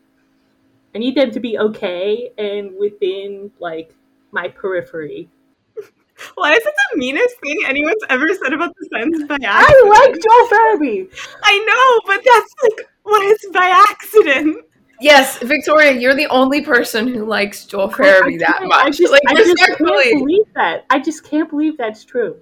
I 0.96 0.98
need 0.98 1.16
them 1.16 1.32
to 1.32 1.40
be 1.40 1.58
okay 1.60 2.32
and 2.38 2.76
within 2.78 3.52
like 3.60 3.94
my 4.32 4.48
periphery. 4.48 5.30
why 6.36 6.54
is 6.54 6.66
it 6.66 6.74
the 6.94 6.98
meanest 6.98 7.36
thing 7.42 7.58
anyone's 7.68 8.04
ever 8.10 8.34
said 8.34 8.54
about 8.54 8.74
the 8.80 8.90
Sens 8.94 9.24
by 9.28 9.38
I 9.42 9.84
like 9.88 10.14
Joel 10.14 10.48
Farabee. 10.48 11.10
I 11.44 11.58
know, 11.60 12.14
but 12.14 12.24
that's 12.26 12.54
like 12.64 12.88
why 13.04 13.12
what 13.12 13.26
is 13.26 13.50
by 13.54 13.86
accident. 13.90 14.66
Yes, 15.02 15.40
Victoria, 15.40 16.00
you're 16.00 16.14
the 16.14 16.28
only 16.28 16.62
person 16.62 17.08
who 17.08 17.26
likes 17.26 17.66
Joel 17.66 17.90
Farabee 17.90 18.40
that 18.40 18.62
much. 18.64 18.86
I 18.86 18.90
just, 18.92 19.12
like 19.12 19.22
I 19.28 19.34
just 19.34 19.58
can't 19.58 19.78
believe 19.80 20.46
that. 20.54 20.86
I 20.92 21.00
just 21.00 21.24
can't 21.24 21.50
believe 21.50 21.76
that's 21.76 22.06
true. 22.06 22.38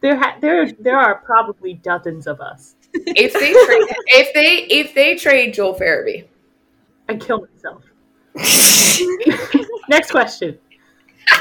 There, 0.00 0.16
ha- 0.16 0.36
there, 0.40 0.72
there 0.72 0.98
are 0.98 1.16
probably 1.16 1.74
dozens 1.74 2.26
of 2.26 2.40
us. 2.40 2.74
if 2.92 3.32
they 3.32 3.52
trade, 3.52 3.96
if 4.06 4.34
they 4.34 4.66
if 4.74 4.94
they 4.94 5.14
trade 5.14 5.54
Joel 5.54 5.78
Farabee, 5.78 6.26
I 7.08 7.14
kill 7.14 7.46
myself. 7.46 7.84
Next 9.88 10.10
question. 10.10 10.58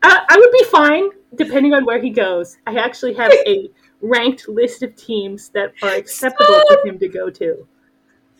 Uh, 0.00 0.16
I 0.28 0.36
would 0.38 0.52
be 0.52 0.64
fine 0.70 1.08
depending 1.34 1.74
on 1.74 1.84
where 1.84 2.00
he 2.00 2.10
goes. 2.10 2.56
I 2.68 2.76
actually 2.76 3.14
have 3.14 3.32
a 3.32 3.68
ranked 4.00 4.48
list 4.48 4.84
of 4.84 4.94
teams 4.94 5.48
that 5.50 5.72
are 5.82 5.90
acceptable 5.90 6.62
for 6.68 6.86
him 6.86 7.00
to 7.00 7.08
go 7.08 7.28
to. 7.30 7.66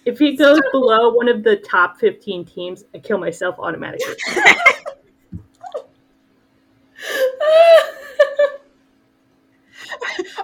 If 0.09 0.19
he 0.19 0.37
goes 0.37 0.59
below 0.73 1.13
one 1.13 1.29
of 1.29 1.45
the 1.45 1.57
top 1.57 2.01
15 2.01 2.47
teams, 2.47 2.87
I 2.95 2.99
kill 2.99 3.19
myself 3.19 3.57
automatically. 3.59 4.15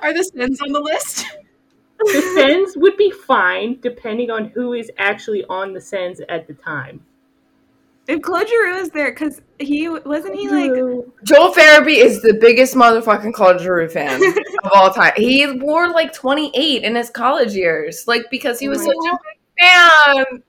Are 0.03 0.13
the 0.13 0.23
Sens 0.23 0.61
on 0.61 0.71
the 0.71 0.81
list? 0.81 1.25
The 1.99 2.35
Sens 2.37 2.77
would 2.77 2.99
be 2.99 3.11
fine 3.11 3.79
depending 3.81 4.31
on 4.31 4.51
who 4.51 4.75
is 4.75 4.91
actually 4.99 5.47
on 5.47 5.73
the 5.73 5.81
Sens 5.81 6.21
at 6.29 6.47
the 6.47 6.53
time. 6.53 7.03
If 8.07 8.21
Claude 8.21 8.47
Giroux 8.47 8.77
is 8.77 8.91
there, 8.91 9.13
because 9.13 9.41
he 9.59 9.89
wasn't 9.89 10.35
he 10.35 10.47
like 10.51 10.73
Joel 11.23 11.55
Farabee 11.55 12.05
is 12.05 12.21
the 12.21 12.35
biggest 12.35 12.75
motherfucking 12.75 13.33
Claude 13.33 13.63
Giroux 13.63 13.89
fan 13.89 14.23
of 14.63 14.71
all 14.75 14.93
time. 14.93 15.15
He 15.17 15.51
wore 15.59 15.89
like 15.89 16.13
28 16.13 16.83
in 16.83 16.97
his 16.97 17.09
college 17.09 17.55
years, 17.55 18.07
like 18.07 18.27
because 18.31 18.61
he 18.61 18.69
oh 18.69 18.73
was 18.73 18.83
Oh 18.83 18.85
such 18.85 18.97
my 18.99 19.13
a 19.13 19.35
fan. 19.59 20.43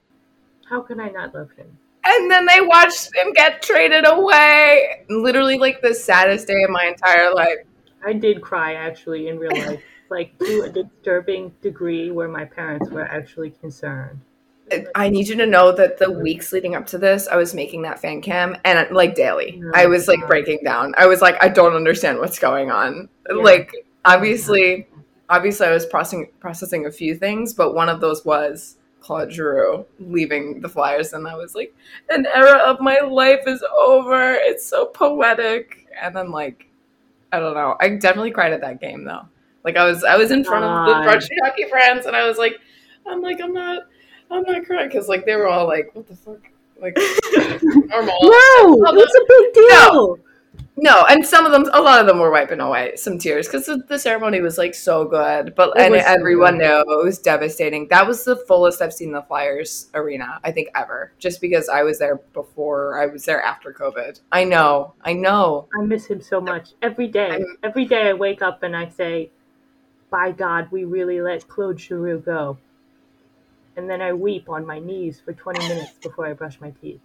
How 0.69 0.81
can 0.81 0.99
I 0.99 1.09
not 1.09 1.33
love 1.33 1.51
him? 1.51 1.77
And 2.05 2.29
then 2.29 2.45
they 2.45 2.61
watched 2.61 3.15
him 3.15 3.33
get 3.33 3.61
traded 3.61 4.05
away. 4.05 5.05
Literally, 5.09 5.57
like 5.57 5.81
the 5.81 5.93
saddest 5.93 6.47
day 6.47 6.63
of 6.63 6.69
my 6.69 6.85
entire 6.85 7.33
life. 7.33 7.57
I 8.05 8.13
did 8.13 8.41
cry 8.41 8.73
actually 8.73 9.27
in 9.27 9.39
real 9.39 9.55
life, 9.55 9.81
like 10.09 10.37
to 10.39 10.61
a 10.61 10.69
disturbing 10.69 11.53
degree 11.61 12.11
where 12.11 12.27
my 12.27 12.45
parents 12.45 12.91
were 12.91 13.05
actually 13.05 13.49
concerned. 13.49 14.21
I 14.95 15.09
need 15.09 15.27
you 15.27 15.35
to 15.35 15.45
know 15.45 15.71
that 15.73 15.99
the 15.99 16.11
weeks 16.11 16.51
leading 16.51 16.75
up 16.75 16.87
to 16.87 16.97
this, 16.97 17.27
I 17.27 17.35
was 17.35 17.53
making 17.53 17.83
that 17.83 17.99
fan 17.99 18.21
cam 18.21 18.57
and 18.65 18.89
like 18.91 19.13
daily. 19.13 19.61
Oh 19.63 19.71
I 19.75 19.85
was 19.85 20.07
like 20.07 20.21
God. 20.21 20.27
breaking 20.27 20.59
down. 20.63 20.93
I 20.97 21.05
was 21.05 21.21
like, 21.21 21.41
I 21.43 21.49
don't 21.49 21.73
understand 21.73 22.17
what's 22.17 22.39
going 22.39 22.71
on. 22.71 23.07
Yeah. 23.29 23.35
Like, 23.35 23.71
obviously, 24.05 24.87
obviously, 25.29 25.67
I 25.67 25.71
was 25.71 25.85
processing 25.85 26.31
processing 26.39 26.87
a 26.87 26.91
few 26.91 27.15
things, 27.15 27.53
but 27.53 27.75
one 27.75 27.89
of 27.89 28.01
those 28.01 28.25
was 28.25 28.77
Claude 29.05 29.31
Giroux 29.31 29.85
leaving 29.99 30.61
the 30.61 30.67
Flyers, 30.67 31.13
and 31.13 31.27
I 31.27 31.35
was 31.35 31.53
like, 31.53 31.75
an 32.09 32.25
era 32.33 32.57
of 32.57 32.81
my 32.81 33.01
life 33.01 33.41
is 33.45 33.63
over. 33.77 34.33
It's 34.33 34.65
so 34.65 34.87
poetic, 34.87 35.85
and 36.01 36.15
then 36.15 36.31
like, 36.31 36.67
I 37.31 37.37
don't 37.39 37.53
know. 37.53 37.77
I 37.79 37.89
definitely 37.89 38.31
cried 38.31 38.51
at 38.51 38.61
that 38.61 38.81
game 38.81 39.03
though. 39.03 39.21
Like, 39.63 39.77
I 39.77 39.85
was 39.85 40.03
I 40.03 40.17
was 40.17 40.31
in 40.31 40.43
front 40.43 40.65
of 40.65 40.87
the 40.87 40.93
God. 40.93 41.23
hockey 41.43 41.69
friends, 41.69 42.07
and 42.07 42.15
I 42.15 42.27
was 42.27 42.39
like, 42.39 42.59
I'm 43.05 43.21
like, 43.21 43.39
I'm 43.41 43.53
not. 43.53 43.83
I'm 44.31 44.41
not 44.41 44.65
crying 44.65 44.87
because 44.87 45.07
like 45.07 45.23
they 45.23 45.35
were 45.35 45.47
all 45.47 45.67
like, 45.67 45.93
"What 45.93 46.07
the 46.07 46.15
fuck?" 46.15 46.39
Like 46.81 46.97
normal. 47.61 48.17
No, 48.23 48.73
it 48.73 48.95
was 48.95 49.13
a 49.13 49.25
big 49.27 49.53
deal. 49.53 49.93
No, 49.93 50.17
and 51.07 51.25
some 51.25 51.45
of 51.45 51.53
them, 51.53 51.69
a 51.73 51.81
lot 51.81 52.01
of 52.01 52.07
them 52.07 52.19
were 52.19 52.31
wiping 52.31 52.59
away 52.59 52.95
some 52.97 53.17
tears 53.17 53.47
because 53.47 53.65
the, 53.65 53.77
the 53.87 53.97
ceremony 53.97 54.41
was 54.41 54.57
like 54.57 54.75
so 54.75 55.05
good. 55.05 55.55
But 55.55 55.79
and 55.79 55.93
so 55.93 56.01
everyone 56.05 56.57
knew 56.57 56.81
it 56.81 57.03
was 57.03 57.17
devastating. 57.17 57.87
That 57.87 58.05
was 58.05 58.25
the 58.25 58.35
fullest 58.35 58.81
I've 58.81 58.93
seen 58.93 59.13
the 59.13 59.21
Flyers 59.21 59.89
arena, 59.93 60.39
I 60.43 60.51
think, 60.51 60.69
ever. 60.75 61.13
Just 61.17 61.39
because 61.39 61.69
I 61.69 61.83
was 61.83 61.99
there 61.99 62.17
before, 62.33 63.01
I 63.01 63.05
was 63.05 63.23
there 63.23 63.41
after 63.41 63.71
COVID. 63.71 64.19
I 64.31 64.43
know, 64.43 64.93
I 65.01 65.13
know. 65.13 65.67
I 65.79 65.83
miss 65.83 66.07
him 66.07 66.21
so 66.21 66.41
much. 66.41 66.71
Every 66.81 67.07
day, 67.07 67.29
I'm- 67.31 67.57
every 67.63 67.85
day 67.85 68.09
I 68.09 68.13
wake 68.13 68.41
up 68.41 68.61
and 68.63 68.75
I 68.75 68.89
say, 68.89 69.29
"By 70.09 70.31
God, 70.33 70.69
we 70.71 70.83
really 70.83 71.21
let 71.21 71.47
Claude 71.47 71.79
Giroux 71.79 72.19
go." 72.19 72.57
And 73.77 73.89
then 73.89 74.01
I 74.01 74.11
weep 74.13 74.49
on 74.49 74.65
my 74.65 74.79
knees 74.79 75.21
for 75.23 75.33
20 75.33 75.67
minutes 75.67 75.93
before 76.01 76.27
I 76.27 76.33
brush 76.33 76.59
my 76.59 76.71
teeth. 76.81 77.01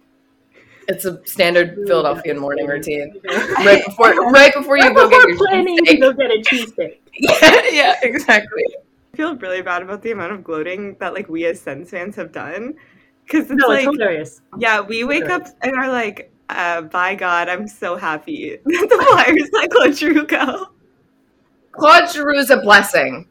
It's 0.87 1.05
a 1.05 1.25
standard 1.27 1.75
Really 1.77 1.87
Philadelphian 1.87 2.37
morning 2.39 2.65
routine. 2.67 3.19
Right 3.57 3.83
before, 3.85 4.13
right 4.31 4.53
before 4.53 4.77
you 4.77 4.85
Right 4.85 4.95
go 4.95 5.09
get 5.09 5.27
your 5.27 5.37
planning 5.37 5.77
to 5.77 5.83
cheesesteak. 5.83 5.99
go 6.01 6.13
get 6.13 6.31
a 6.31 6.41
cheesesteak. 6.41 6.97
Yeah, 7.13 7.61
yeah, 7.71 7.95
exactly. 8.03 8.63
I 9.13 9.17
feel 9.17 9.35
really 9.35 9.61
bad 9.61 9.83
about 9.83 10.01
the 10.01 10.11
amount 10.11 10.31
of 10.31 10.43
gloating 10.43 10.95
that 10.99 11.13
like 11.13 11.27
we 11.29 11.45
as 11.45 11.59
Sens 11.59 11.89
fans 11.91 12.15
have 12.15 12.31
done. 12.31 12.73
Because 13.25 13.51
it's 13.51 13.61
No, 13.61 13.67
like 13.67 13.85
it's 13.87 13.91
hilarious. 13.97 14.41
yeah, 14.57 14.79
we 14.81 15.03
wake 15.03 15.25
Okay. 15.25 15.33
up 15.33 15.43
and 15.61 15.75
are 15.75 15.89
like, 15.89 16.31
uh, 16.49 16.81
by 16.81 17.15
God, 17.15 17.47
I'm 17.49 17.67
so 17.67 17.95
happy 17.95 18.57
that 18.65 18.87
the 18.89 19.05
Flyers 19.09 19.49
let 19.53 19.69
Claude 19.69 19.95
Giroux 19.95 20.25
go. 20.25 20.67
Claude 21.73 22.09
Giroux 22.11 22.37
is 22.39 22.49
a 22.49 22.57
blessing. 22.57 23.27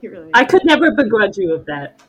He 0.00 0.08
really 0.08 0.30
I 0.34 0.44
could 0.44 0.64
never 0.64 0.90
begrudge 0.90 1.38
you 1.38 1.54
of 1.54 1.64
that. 1.66 2.00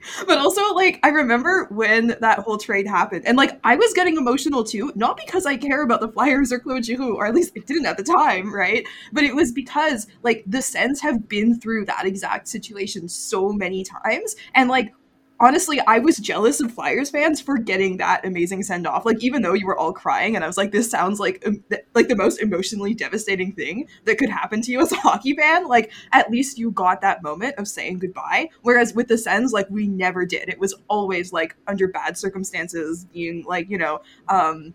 But 0.26 0.38
also, 0.38 0.62
like, 0.74 1.00
I 1.02 1.08
remember 1.08 1.66
when 1.70 2.16
that 2.20 2.40
whole 2.40 2.58
trade 2.58 2.86
happened, 2.86 3.24
and 3.26 3.36
like, 3.36 3.58
I 3.64 3.76
was 3.76 3.92
getting 3.94 4.16
emotional 4.16 4.64
too, 4.64 4.92
not 4.94 5.16
because 5.16 5.46
I 5.46 5.56
care 5.56 5.82
about 5.82 6.00
the 6.00 6.08
Flyers 6.08 6.52
or 6.52 6.58
Claude 6.58 6.88
or 6.90 7.26
at 7.26 7.34
least 7.34 7.52
I 7.56 7.60
didn't 7.60 7.86
at 7.86 7.96
the 7.96 8.02
time, 8.02 8.54
right? 8.54 8.86
But 9.12 9.24
it 9.24 9.34
was 9.34 9.52
because, 9.52 10.06
like, 10.22 10.44
the 10.46 10.62
Sens 10.62 11.00
have 11.00 11.28
been 11.28 11.58
through 11.58 11.86
that 11.86 12.06
exact 12.06 12.48
situation 12.48 13.08
so 13.08 13.52
many 13.52 13.84
times, 13.84 14.36
and 14.54 14.68
like, 14.68 14.92
honestly, 15.40 15.80
I 15.80 15.98
was 15.98 16.18
jealous 16.18 16.60
of 16.60 16.72
Flyers 16.72 17.10
fans 17.10 17.40
for 17.40 17.58
getting 17.58 17.96
that 17.98 18.24
amazing 18.26 18.62
send 18.62 18.86
off. 18.86 19.06
Like, 19.06 19.22
even 19.22 19.42
though 19.42 19.52
you 19.52 19.66
were 19.66 19.78
all 19.78 19.92
crying, 19.92 20.34
and 20.34 20.44
I 20.44 20.46
was 20.46 20.56
like, 20.56 20.72
this 20.72 20.90
sounds 20.90 21.20
like 21.20 21.42
um, 21.46 21.62
th- 21.70 21.84
like 21.94 22.08
the 22.08 22.16
most 22.16 22.40
emotionally 22.40 22.94
devastating 22.94 23.52
thing 23.52 23.88
that 24.04 24.18
could 24.18 24.30
happen 24.30 24.60
to 24.62 24.72
you 24.72 24.80
as 24.80 24.92
a 24.92 24.96
hockey 24.96 25.34
fan. 25.34 25.66
Like, 25.66 25.92
at 26.12 26.30
least 26.30 26.58
you 26.58 26.70
got 26.70 27.00
that 27.00 27.22
moment 27.22 27.54
of 27.58 27.68
saying 27.68 27.98
goodbye. 27.98 28.50
Whereas 28.62 28.94
with 28.94 29.08
the 29.08 29.18
Sens, 29.18 29.52
like, 29.52 29.68
we 29.70 29.86
never 29.86 30.26
did. 30.26 30.48
It 30.48 30.58
was 30.58 30.74
always 30.88 31.32
like 31.32 31.56
under 31.66 31.88
bad 31.88 32.18
circumstances, 32.18 33.06
being 33.12 33.44
like, 33.46 33.68
you 33.70 33.78
know, 33.78 34.00
um, 34.28 34.74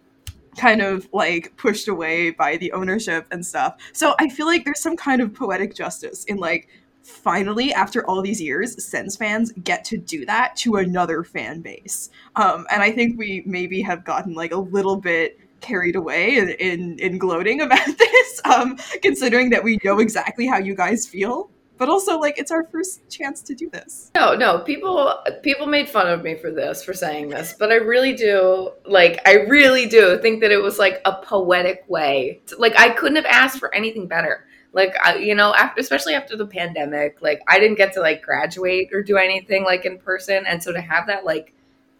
kind 0.58 0.82
of 0.82 1.08
like 1.12 1.56
pushed 1.58 1.88
away 1.88 2.32
by 2.32 2.58
the 2.58 2.72
ownership 2.74 3.26
and 3.32 3.46
stuff. 3.46 3.76
So 3.92 4.16
I 4.20 4.30
feel 4.30 4.46
like 4.46 4.66
there's 4.66 4.82
some 4.82 4.96
kind 4.96 5.22
of 5.22 5.34
poetic 5.34 5.74
justice 5.76 6.24
in 6.26 6.38
like 6.38 6.70
finally 7.04 7.74
after 7.74 8.06
all 8.08 8.22
these 8.22 8.42
years 8.42 8.84
Sens 8.84 9.16
fans 9.16 9.52
get 9.64 9.84
to 9.86 9.98
do 9.98 10.26
that 10.26 10.56
to 10.58 10.78
another 10.78 11.24
fan 11.24 11.62
base. 11.62 12.10
Um 12.36 12.66
and 12.72 12.82
I 12.82 12.92
think 12.92 13.18
we 13.18 13.44
maybe 13.46 13.82
have 13.82 14.04
gotten 14.04 14.34
like 14.34 14.54
a 14.54 14.58
little 14.58 14.96
bit 14.96 15.40
carried 15.60 15.96
away 15.96 16.38
in 16.38 16.50
in, 16.50 17.00
in 17.00 17.18
gloating 17.18 17.62
about 17.62 17.86
this 17.98 18.42
um 18.46 18.78
considering 19.02 19.50
that 19.50 19.64
we 19.64 19.80
know 19.84 20.00
exactly 20.00 20.48
how 20.48 20.58
you 20.58 20.76
guys 20.76 21.08
feel. 21.08 21.50
But 21.78 21.90
also 21.90 22.20
like 22.20 22.38
it's 22.38 22.52
our 22.52 22.64
first 22.66 23.10
chance 23.10 23.42
to 23.42 23.56
do 23.56 23.70
this. 23.70 24.12
No, 24.16 24.36
no, 24.36 24.60
people 24.60 25.14
people 25.42 25.66
made 25.66 25.90
fun 25.90 26.08
of 26.08 26.24
me 26.24 26.36
for 26.36 26.52
this, 26.52 26.84
for 26.84 26.94
saying 26.94 27.30
this, 27.30 27.56
but 27.58 27.72
I 27.72 27.76
really 27.76 28.14
do 28.14 28.72
like 28.86 29.20
I 29.28 29.46
really 29.48 29.88
do 29.88 30.20
think 30.20 30.42
that 30.42 30.52
it 30.52 30.62
was 30.62 30.78
like 30.78 31.02
a 31.06 31.14
poetic 31.14 31.84
way. 31.90 32.42
To, 32.48 32.58
like 32.58 32.78
I 32.78 32.90
couldn't 32.90 33.18
have 33.18 33.26
asked 33.26 33.60
for 33.60 33.74
anything 33.74 34.08
better. 34.08 34.46
Like 34.74 34.96
I, 35.04 35.18
you 35.18 35.36
know, 35.36 35.54
after 35.54 35.80
especially 35.80 36.16
after 36.16 36.36
the 36.36 36.48
pandemic, 36.48 37.22
like 37.22 37.42
I 37.48 37.60
didn't 37.60 37.78
get 37.78 37.94
to 37.94 38.02
like 38.02 38.24
graduate 38.24 38.90
or 38.92 39.04
do 39.04 39.18
anything 39.18 39.64
like 39.64 39.86
in 39.86 40.00
person, 40.00 40.46
and 40.48 40.62
so 40.62 40.74
to 40.74 40.82
have 40.82 41.08
that 41.08 41.26
like 41.26 41.54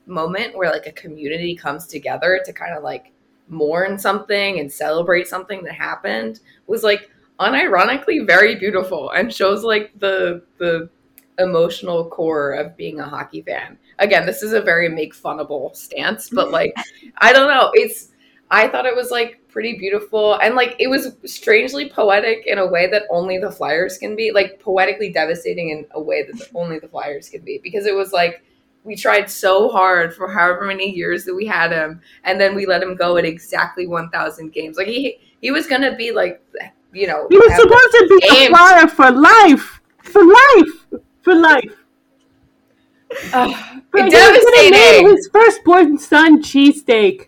moment 0.06 0.58
where 0.58 0.72
like 0.72 0.88
a 0.88 0.92
community 0.92 1.56
comes 1.56 1.88
together 1.88 2.42
to 2.46 2.52
kind 2.52 2.76
of 2.76 2.84
like 2.84 3.12
mourn 3.48 3.98
something 4.00 4.60
and 4.60 4.72
celebrate 4.72 5.28
something 5.28 5.64
that 5.64 5.74
happened 5.74 6.40
was 6.68 6.84
like 6.84 7.10
unironically 7.40 8.26
very 8.26 8.56
beautiful 8.56 9.12
and 9.12 9.34
shows 9.34 9.64
like 9.64 9.92
the 10.00 10.42
the 10.58 10.90
emotional 11.40 12.10
core 12.10 12.52
of 12.54 12.78
being 12.78 13.00
a 13.00 13.06
hockey 13.08 13.42
fan. 13.42 13.78
Again, 14.00 14.26
this 14.26 14.44
is 14.44 14.54
a 14.54 14.62
very 14.62 14.90
make 14.90 15.16
funnable 15.16 15.76
stance, 15.76 16.30
but 16.30 16.52
like 16.52 16.76
I 17.18 17.34
don't 17.34 17.50
know, 17.50 17.72
it's 17.74 18.10
I 18.50 18.68
thought 18.68 18.86
it 18.86 18.96
was 18.96 19.12
like 19.12 19.40
pretty 19.54 19.78
beautiful 19.78 20.34
and 20.40 20.56
like 20.56 20.76
it 20.80 20.88
was 20.88 21.16
strangely 21.26 21.88
poetic 21.88 22.46
in 22.48 22.58
a 22.58 22.68
way 22.68 22.90
that 22.90 23.04
only 23.10 23.38
the 23.38 23.52
Flyers 23.52 23.98
can 23.98 24.16
be, 24.16 24.32
like 24.32 24.60
poetically 24.60 25.14
devastating 25.14 25.70
in 25.70 25.86
a 25.92 26.02
way 26.02 26.24
that 26.24 26.50
only 26.56 26.80
the 26.80 26.88
Flyers 26.88 27.30
can 27.30 27.42
be 27.42 27.60
because 27.64 27.86
it 27.86 27.96
was 27.96 28.12
like 28.12 28.44
we 28.84 28.96
tried 28.96 29.30
so 29.30 29.70
hard 29.70 30.14
for 30.14 30.28
however 30.28 30.66
many 30.66 30.90
years 30.90 31.24
that 31.24 31.36
we 31.36 31.46
had 31.46 31.72
him 31.72 32.02
and 32.26 32.42
then 32.42 32.56
we 32.56 32.66
let 32.66 32.84
him 32.84 32.96
go 32.96 33.16
at 33.16 33.24
exactly 33.26 33.88
1000 33.88 34.52
games. 34.52 34.76
Like 34.76 34.88
he 34.88 35.20
he 35.40 35.52
was 35.52 35.68
going 35.68 35.82
to 35.82 35.96
be 35.96 36.12
like 36.12 36.42
you 36.94 37.08
know, 37.08 37.28
He 37.30 37.38
was 37.38 37.56
supposed 37.56 37.92
to 37.92 38.20
be 38.22 38.46
a 38.46 38.50
flyer 38.50 38.88
for 38.88 39.12
life, 39.12 39.82
for 40.04 40.24
life, 40.24 41.02
for 41.22 41.34
life. 41.36 41.74
Ugh, 43.34 43.82
But 43.92 44.06
he 44.06 44.16
was 44.16 44.40
gonna 44.40 44.70
name 44.70 44.72
devastating. 44.72 45.08
his 45.08 45.30
firstborn 45.32 45.98
son 45.98 46.42
cheesesteak, 46.42 47.28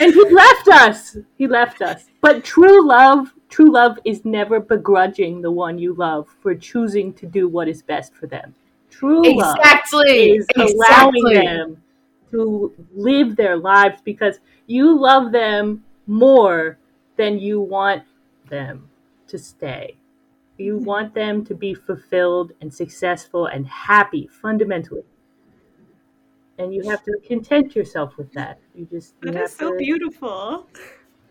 and 0.00 0.12
he 0.12 0.30
left 0.30 0.68
us. 0.68 1.16
He 1.36 1.46
left 1.46 1.82
us. 1.82 2.04
But 2.20 2.44
true 2.44 2.86
love, 2.86 3.32
true 3.48 3.72
love 3.72 3.98
is 4.04 4.24
never 4.24 4.60
begrudging 4.60 5.42
the 5.42 5.50
one 5.50 5.78
you 5.78 5.94
love 5.94 6.28
for 6.40 6.54
choosing 6.54 7.12
to 7.14 7.26
do 7.26 7.48
what 7.48 7.68
is 7.68 7.82
best 7.82 8.14
for 8.14 8.26
them. 8.26 8.54
True 8.90 9.22
love 9.22 9.56
Exactly. 9.58 10.30
is 10.32 10.46
allowing 10.56 11.24
them 11.34 11.82
to 12.30 12.72
live 12.94 13.36
their 13.36 13.56
lives 13.56 14.00
because 14.04 14.40
you 14.66 14.98
love 14.98 15.32
them 15.32 15.84
more 16.06 16.78
than 17.16 17.38
you 17.38 17.60
want 17.60 18.02
them 18.48 18.88
to 19.28 19.38
stay. 19.38 19.96
You 20.58 20.78
hmm. 20.78 20.84
want 20.84 21.14
them 21.14 21.44
to 21.46 21.54
be 21.54 21.74
fulfilled 21.74 22.52
and 22.60 22.72
successful 22.72 23.46
and 23.46 23.66
happy 23.66 24.28
fundamentally. 24.28 25.04
And 26.58 26.74
you 26.74 26.88
have 26.88 27.02
to 27.04 27.16
content 27.26 27.74
yourself 27.74 28.16
with 28.16 28.30
that. 28.32 28.58
You 28.74 28.86
just 28.86 29.14
you 29.22 29.30
That 29.32 29.38
have 29.40 29.50
is 29.50 29.56
so 29.56 29.70
to, 29.72 29.76
beautiful. 29.78 30.68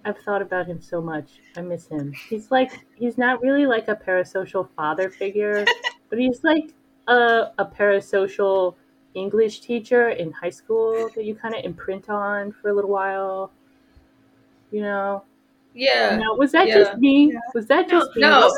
I've 0.03 0.17
thought 0.19 0.41
about 0.41 0.65
him 0.65 0.81
so 0.81 0.99
much. 0.99 1.39
I 1.55 1.61
miss 1.61 1.87
him. 1.87 2.11
He's 2.29 2.49
like 2.51 2.71
he's 2.95 3.17
not 3.17 3.41
really 3.41 3.65
like 3.65 3.87
a 3.87 3.95
parasocial 3.95 4.67
father 4.75 5.09
figure, 5.09 5.63
but 6.09 6.17
he's 6.19 6.43
like 6.43 6.73
a 7.07 7.51
a 7.59 7.65
parasocial 7.65 8.75
English 9.13 9.59
teacher 9.61 10.09
in 10.09 10.31
high 10.31 10.49
school 10.49 11.09
that 11.15 11.23
you 11.25 11.35
kind 11.35 11.53
of 11.53 11.63
imprint 11.65 12.09
on 12.09 12.51
for 12.51 12.69
a 12.69 12.73
little 12.73 12.89
while. 12.89 13.51
You 14.71 14.81
know. 14.81 15.23
Yeah. 15.73 16.17
Now, 16.17 16.35
was 16.35 16.51
that 16.51 16.67
Yeah. 16.67 16.79
just 16.79 16.97
me? 16.97 17.37
Was 17.53 17.67
that 17.67 17.87
No, 17.87 17.99
just 17.99 18.15
me? 18.15 18.21
no. 18.23 18.49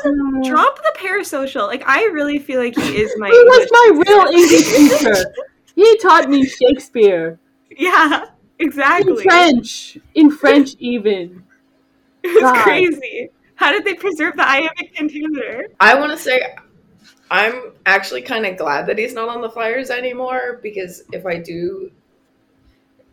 Drop 0.44 0.76
the 0.78 0.92
parasocial. 0.98 1.66
Like 1.66 1.84
I 1.86 2.04
really 2.06 2.38
feel 2.38 2.58
like 2.60 2.74
he 2.76 2.96
is 3.02 3.12
my. 3.18 3.28
He 3.28 3.32
was 3.44 3.68
my 3.70 3.90
teacher. 3.92 4.10
real 4.10 4.26
English 4.32 4.98
teacher. 4.98 5.34
He 5.74 5.96
taught 5.98 6.28
me 6.28 6.44
Shakespeare 6.46 7.38
Yeah, 7.76 8.26
exactly. 8.58 9.12
in. 9.16 9.22
French, 9.22 9.98
in 10.14 10.30
French 10.30 10.74
even. 10.78 11.44
It 12.24 12.42
was 12.42 12.52
God. 12.52 12.62
crazy. 12.64 13.30
How 13.56 13.70
did 13.72 13.84
they 13.84 13.94
preserve 13.94 14.36
the 14.36 14.48
iambic 14.48 14.94
pentameter? 14.94 15.68
I 15.78 15.94
want 15.94 16.10
to 16.12 16.18
say 16.18 16.56
I'm 17.30 17.72
actually 17.86 18.22
kind 18.22 18.46
of 18.46 18.56
glad 18.56 18.86
that 18.86 18.98
he's 18.98 19.14
not 19.14 19.28
on 19.28 19.42
the 19.42 19.50
Flyers 19.50 19.90
anymore 19.90 20.60
because 20.62 21.02
if 21.12 21.26
I 21.26 21.38
do 21.38 21.90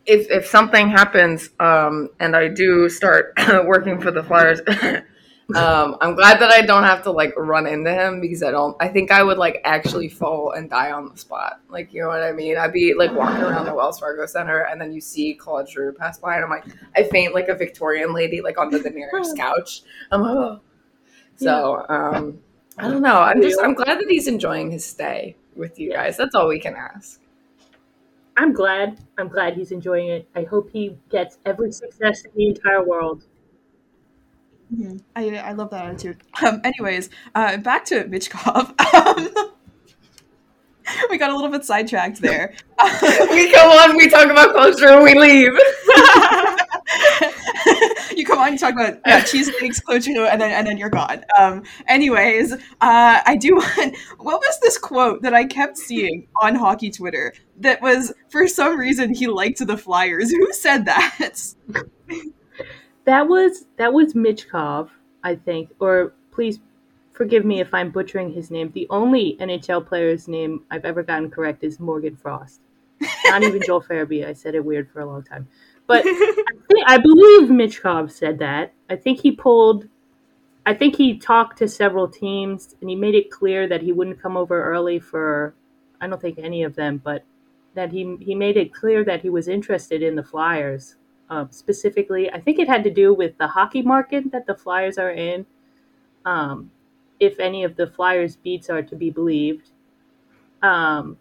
if 0.06 0.30
if 0.30 0.46
something 0.46 0.88
happens 0.88 1.50
um 1.60 2.08
and 2.20 2.34
I 2.36 2.48
do 2.48 2.88
start 2.88 3.34
working 3.64 4.00
for 4.00 4.10
the 4.10 4.22
Flyers 4.22 4.60
um 5.54 5.96
I'm 6.00 6.14
glad 6.14 6.40
that 6.40 6.50
I 6.50 6.62
don't 6.62 6.84
have 6.84 7.02
to 7.02 7.10
like 7.10 7.34
run 7.36 7.66
into 7.66 7.92
him 7.92 8.20
because 8.20 8.42
I 8.42 8.50
don't 8.50 8.76
I 8.80 8.88
think 8.88 9.10
I 9.10 9.22
would 9.22 9.38
like 9.38 9.60
actually 9.64 10.08
fall 10.08 10.52
and 10.52 10.70
die 10.70 10.92
on 10.92 11.08
the 11.08 11.16
spot. 11.16 11.60
Like 11.68 11.92
you 11.92 12.02
know 12.02 12.08
what 12.08 12.22
I 12.22 12.32
mean? 12.32 12.56
I'd 12.56 12.72
be 12.72 12.94
like 12.94 13.12
walking 13.12 13.42
around 13.42 13.66
the 13.66 13.74
Wells 13.74 13.98
Fargo 13.98 14.24
Center 14.26 14.60
and 14.62 14.80
then 14.80 14.92
you 14.92 15.00
see 15.00 15.34
Claude 15.34 15.68
Giroux 15.68 15.92
pass 15.92 16.18
by 16.18 16.36
and 16.36 16.44
I'm 16.44 16.50
like 16.50 16.64
I 16.96 17.02
faint 17.04 17.34
like 17.34 17.48
a 17.48 17.54
Victorian 17.54 18.12
lady 18.12 18.40
like 18.40 18.58
onto 18.58 18.78
the 18.78 18.90
nearest 18.90 19.36
couch. 19.36 19.82
I'm 20.10 20.22
like, 20.22 20.36
oh. 20.36 20.60
So 21.36 21.84
um 21.88 22.38
I 22.78 22.88
don't 22.88 23.02
know. 23.02 23.20
I'm 23.20 23.42
just 23.42 23.60
I'm 23.62 23.74
glad 23.74 23.98
that 24.00 24.08
he's 24.08 24.28
enjoying 24.28 24.70
his 24.70 24.84
stay 24.84 25.36
with 25.56 25.78
you 25.78 25.92
guys. 25.92 26.16
That's 26.16 26.34
all 26.34 26.48
we 26.48 26.60
can 26.60 26.74
ask. 26.74 27.20
I'm 28.36 28.52
glad. 28.52 28.98
I'm 29.18 29.28
glad 29.28 29.54
he's 29.54 29.72
enjoying 29.72 30.08
it. 30.08 30.28
I 30.34 30.42
hope 30.44 30.70
he 30.70 30.96
gets 31.10 31.38
every 31.44 31.70
success 31.72 32.24
in 32.24 32.30
the 32.34 32.48
entire 32.48 32.82
world. 32.84 33.24
Mhm. 34.72 35.02
I, 35.14 35.28
I 35.38 35.52
love 35.52 35.70
that 35.70 35.84
attitude. 35.86 36.18
Um, 36.44 36.60
anyways, 36.64 37.10
uh, 37.34 37.56
back 37.58 37.84
to 37.86 38.04
Michkov. 38.04 38.74
Um, 38.94 39.28
we 41.10 41.18
got 41.18 41.30
a 41.30 41.34
little 41.34 41.50
bit 41.50 41.64
sidetracked 41.64 42.20
there. 42.20 42.54
we 43.30 43.52
come 43.52 43.68
on, 43.70 43.96
we 43.96 44.08
talk 44.08 44.28
about 44.30 44.52
closure, 44.54 44.88
and 44.88 45.04
we 45.04 45.14
leave. 45.18 45.52
you 48.16 48.24
come 48.24 48.38
on, 48.38 48.52
you 48.52 48.58
talk 48.58 48.74
about 48.74 48.98
yeah, 49.06 49.20
cheesesteaks, 49.20 49.82
clochino, 49.82 50.28
and 50.30 50.40
then 50.40 50.50
and 50.52 50.66
then 50.66 50.76
you're 50.78 50.90
gone. 50.90 51.24
Um, 51.38 51.62
anyways, 51.86 52.52
uh, 52.52 52.58
I 52.80 53.36
do 53.40 53.54
want. 53.56 53.96
What 54.18 54.40
was 54.40 54.58
this 54.60 54.78
quote 54.78 55.22
that 55.22 55.34
I 55.34 55.44
kept 55.44 55.78
seeing 55.78 56.26
on 56.40 56.54
hockey 56.54 56.90
Twitter? 56.90 57.32
That 57.60 57.80
was 57.80 58.12
for 58.30 58.48
some 58.48 58.78
reason 58.78 59.14
he 59.14 59.26
liked 59.26 59.64
the 59.66 59.76
Flyers. 59.76 60.30
Who 60.30 60.52
said 60.52 60.84
that? 60.86 61.30
That 63.04 63.28
was 63.28 63.66
that 63.76 63.92
was 63.92 64.14
Michkov, 64.14 64.90
I 65.22 65.34
think. 65.34 65.70
Or 65.80 66.14
please 66.30 66.60
forgive 67.12 67.44
me 67.44 67.60
if 67.60 67.72
I'm 67.74 67.90
butchering 67.90 68.32
his 68.32 68.50
name. 68.50 68.70
The 68.72 68.86
only 68.90 69.36
NHL 69.40 69.86
player's 69.86 70.28
name 70.28 70.64
I've 70.70 70.84
ever 70.84 71.02
gotten 71.02 71.30
correct 71.30 71.64
is 71.64 71.80
Morgan 71.80 72.16
Frost. 72.16 72.60
Not 73.26 73.42
even 73.42 73.60
Joel 73.66 73.82
Farabee. 73.82 74.26
I 74.26 74.32
said 74.32 74.54
it 74.54 74.64
weird 74.64 74.90
for 74.90 75.00
a 75.00 75.06
long 75.06 75.22
time. 75.22 75.48
But 75.86 76.04
I, 76.06 76.12
think, 76.68 76.84
I 76.86 76.98
believe 76.98 77.48
Michkov 77.48 78.10
said 78.10 78.38
that. 78.38 78.72
I 78.88 78.96
think 78.96 79.20
he 79.20 79.32
pulled. 79.32 79.88
I 80.64 80.74
think 80.74 80.94
he 80.94 81.18
talked 81.18 81.58
to 81.58 81.66
several 81.66 82.08
teams 82.08 82.76
and 82.80 82.88
he 82.88 82.94
made 82.94 83.16
it 83.16 83.30
clear 83.30 83.66
that 83.66 83.82
he 83.82 83.92
wouldn't 83.92 84.22
come 84.22 84.36
over 84.36 84.62
early 84.62 85.00
for. 85.00 85.54
I 86.00 86.06
don't 86.06 86.20
think 86.20 86.38
any 86.38 86.62
of 86.62 86.76
them, 86.76 87.00
but 87.02 87.24
that 87.74 87.90
he 87.90 88.16
he 88.20 88.34
made 88.34 88.56
it 88.56 88.72
clear 88.72 89.04
that 89.04 89.22
he 89.22 89.30
was 89.30 89.48
interested 89.48 90.02
in 90.02 90.14
the 90.14 90.22
Flyers 90.22 90.96
um, 91.32 91.48
specifically. 91.50 92.30
I 92.30 92.40
think 92.40 92.58
it 92.58 92.68
had 92.68 92.84
to 92.84 92.90
do 92.90 93.14
with 93.14 93.38
the 93.38 93.46
hockey 93.46 93.80
market 93.80 94.30
that 94.32 94.46
the 94.46 94.54
Flyers 94.54 94.98
are 94.98 95.10
in. 95.10 95.46
Um, 96.26 96.70
if 97.18 97.38
any 97.40 97.64
of 97.64 97.76
the 97.76 97.86
Flyers 97.86 98.36
beats 98.36 98.68
are 98.68 98.82
to 98.82 98.96
be 98.96 99.08
believed. 99.08 99.70
Um, 100.62 101.16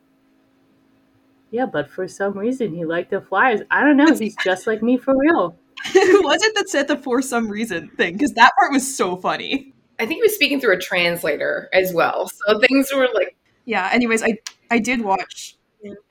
yeah, 1.49 1.65
but 1.65 1.89
for 1.89 2.07
some 2.07 2.37
reason 2.37 2.75
he 2.75 2.83
liked 2.83 3.11
the 3.11 3.21
Flyers. 3.21 3.61
I 3.71 3.81
don't 3.83 3.95
know. 3.97 4.13
He's 4.19 4.35
just 4.43 4.67
like 4.67 4.83
me 4.83 4.97
for 4.97 5.17
real. 5.17 5.55
Who 5.93 6.23
was 6.23 6.43
it 6.43 6.55
that 6.55 6.69
said 6.69 6.89
the 6.89 6.97
for 6.97 7.21
some 7.21 7.47
reason 7.47 7.89
thing? 7.95 8.13
Because 8.13 8.33
that 8.33 8.51
part 8.59 8.73
was 8.73 8.95
so 8.95 9.15
funny. 9.15 9.73
I 9.97 10.05
think 10.05 10.17
he 10.17 10.21
was 10.23 10.35
speaking 10.35 10.59
through 10.59 10.75
a 10.75 10.79
translator 10.79 11.69
as 11.71 11.93
well. 11.93 12.29
So 12.47 12.59
things 12.59 12.89
were 12.93 13.07
like 13.13 13.37
Yeah. 13.65 13.89
Anyways, 13.93 14.23
I 14.23 14.39
I 14.69 14.79
did 14.79 15.01
watch. 15.01 15.57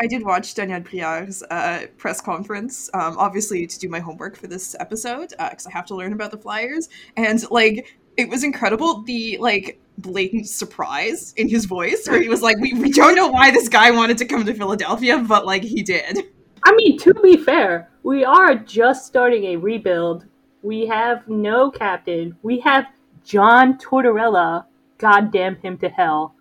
I 0.00 0.06
did 0.06 0.24
watch 0.24 0.54
Daniel 0.54 0.80
Brière's 0.80 1.42
uh, 1.44 1.86
press 1.96 2.20
conference, 2.20 2.90
um, 2.94 3.16
obviously 3.18 3.66
to 3.66 3.78
do 3.78 3.88
my 3.88 4.00
homework 4.00 4.36
for 4.36 4.46
this 4.46 4.74
episode, 4.80 5.30
because 5.30 5.66
I 5.66 5.70
have 5.70 5.86
to 5.86 5.94
learn 5.94 6.12
about 6.12 6.30
the 6.30 6.38
Flyers. 6.38 6.88
And 7.16 7.48
like, 7.50 7.96
it 8.16 8.28
was 8.28 8.44
incredible 8.44 9.02
the 9.02 9.38
like 9.38 9.80
blatant 9.98 10.48
surprise 10.48 11.32
in 11.36 11.48
his 11.48 11.66
voice, 11.66 12.08
where 12.08 12.20
he 12.20 12.28
was 12.28 12.42
like, 12.42 12.58
"We, 12.58 12.72
we 12.74 12.90
don't 12.90 13.14
know 13.14 13.28
why 13.28 13.50
this 13.50 13.68
guy 13.68 13.90
wanted 13.90 14.18
to 14.18 14.24
come 14.24 14.44
to 14.44 14.54
Philadelphia, 14.54 15.18
but 15.18 15.46
like 15.46 15.62
he 15.62 15.82
did." 15.82 16.18
I 16.64 16.74
mean, 16.74 16.98
to 16.98 17.14
be 17.14 17.36
fair, 17.36 17.90
we 18.02 18.24
are 18.24 18.54
just 18.54 19.06
starting 19.06 19.44
a 19.44 19.56
rebuild. 19.56 20.26
We 20.62 20.86
have 20.86 21.26
no 21.28 21.70
captain. 21.70 22.36
We 22.42 22.60
have 22.60 22.86
John 23.24 23.78
Tortorella. 23.78 24.66
God 24.98 25.32
damn 25.32 25.56
him 25.56 25.78
to 25.78 25.88
hell. 25.88 26.34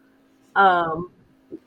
Um, 0.55 1.11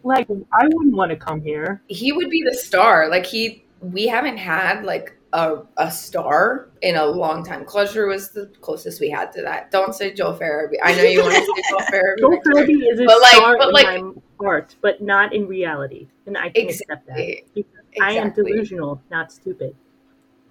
like 0.02 0.28
I 0.30 0.68
wouldn't 0.72 0.94
want 0.94 1.10
to 1.10 1.16
come 1.16 1.40
here. 1.40 1.82
he 1.88 2.12
would 2.12 2.30
be 2.30 2.42
the 2.42 2.54
star. 2.54 3.08
Like 3.08 3.26
he 3.26 3.64
we 3.80 4.06
haven't 4.06 4.36
had 4.36 4.84
like 4.84 5.16
a, 5.32 5.62
a 5.78 5.90
star 5.90 6.68
in 6.82 6.96
a 6.96 7.06
long 7.06 7.44
time. 7.44 7.64
Closure 7.64 8.06
was 8.06 8.30
the 8.30 8.46
closest 8.60 9.00
we 9.00 9.10
had 9.10 9.32
to 9.32 9.42
that. 9.42 9.70
Don't 9.70 9.94
say 9.94 10.12
Joel 10.12 10.38
Farabee. 10.38 10.76
I 10.82 10.94
know 10.94 11.02
you 11.02 11.22
want 11.22 11.34
to 11.34 11.40
say 11.40 11.62
Joel 11.70 11.80
Farabee. 11.80 12.18
Joel. 12.18 12.40
Farabee 12.42 12.92
is 12.92 13.00
a 13.00 13.04
But, 13.04 13.20
like- 13.20 13.32
star 13.32 13.56
but, 13.58 13.68
in 13.68 13.74
like- 13.74 14.02
my 14.02 14.12
heart, 14.40 14.76
but 14.82 15.00
not 15.00 15.32
in 15.32 15.46
reality, 15.46 16.08
and 16.26 16.36
I 16.36 16.50
can 16.50 16.68
accept 16.68 17.06
that. 17.06 17.18
Exactly. 17.18 17.66
I 18.00 18.12
am 18.12 18.32
delusional, 18.32 19.00
not 19.10 19.32
stupid. 19.32 19.76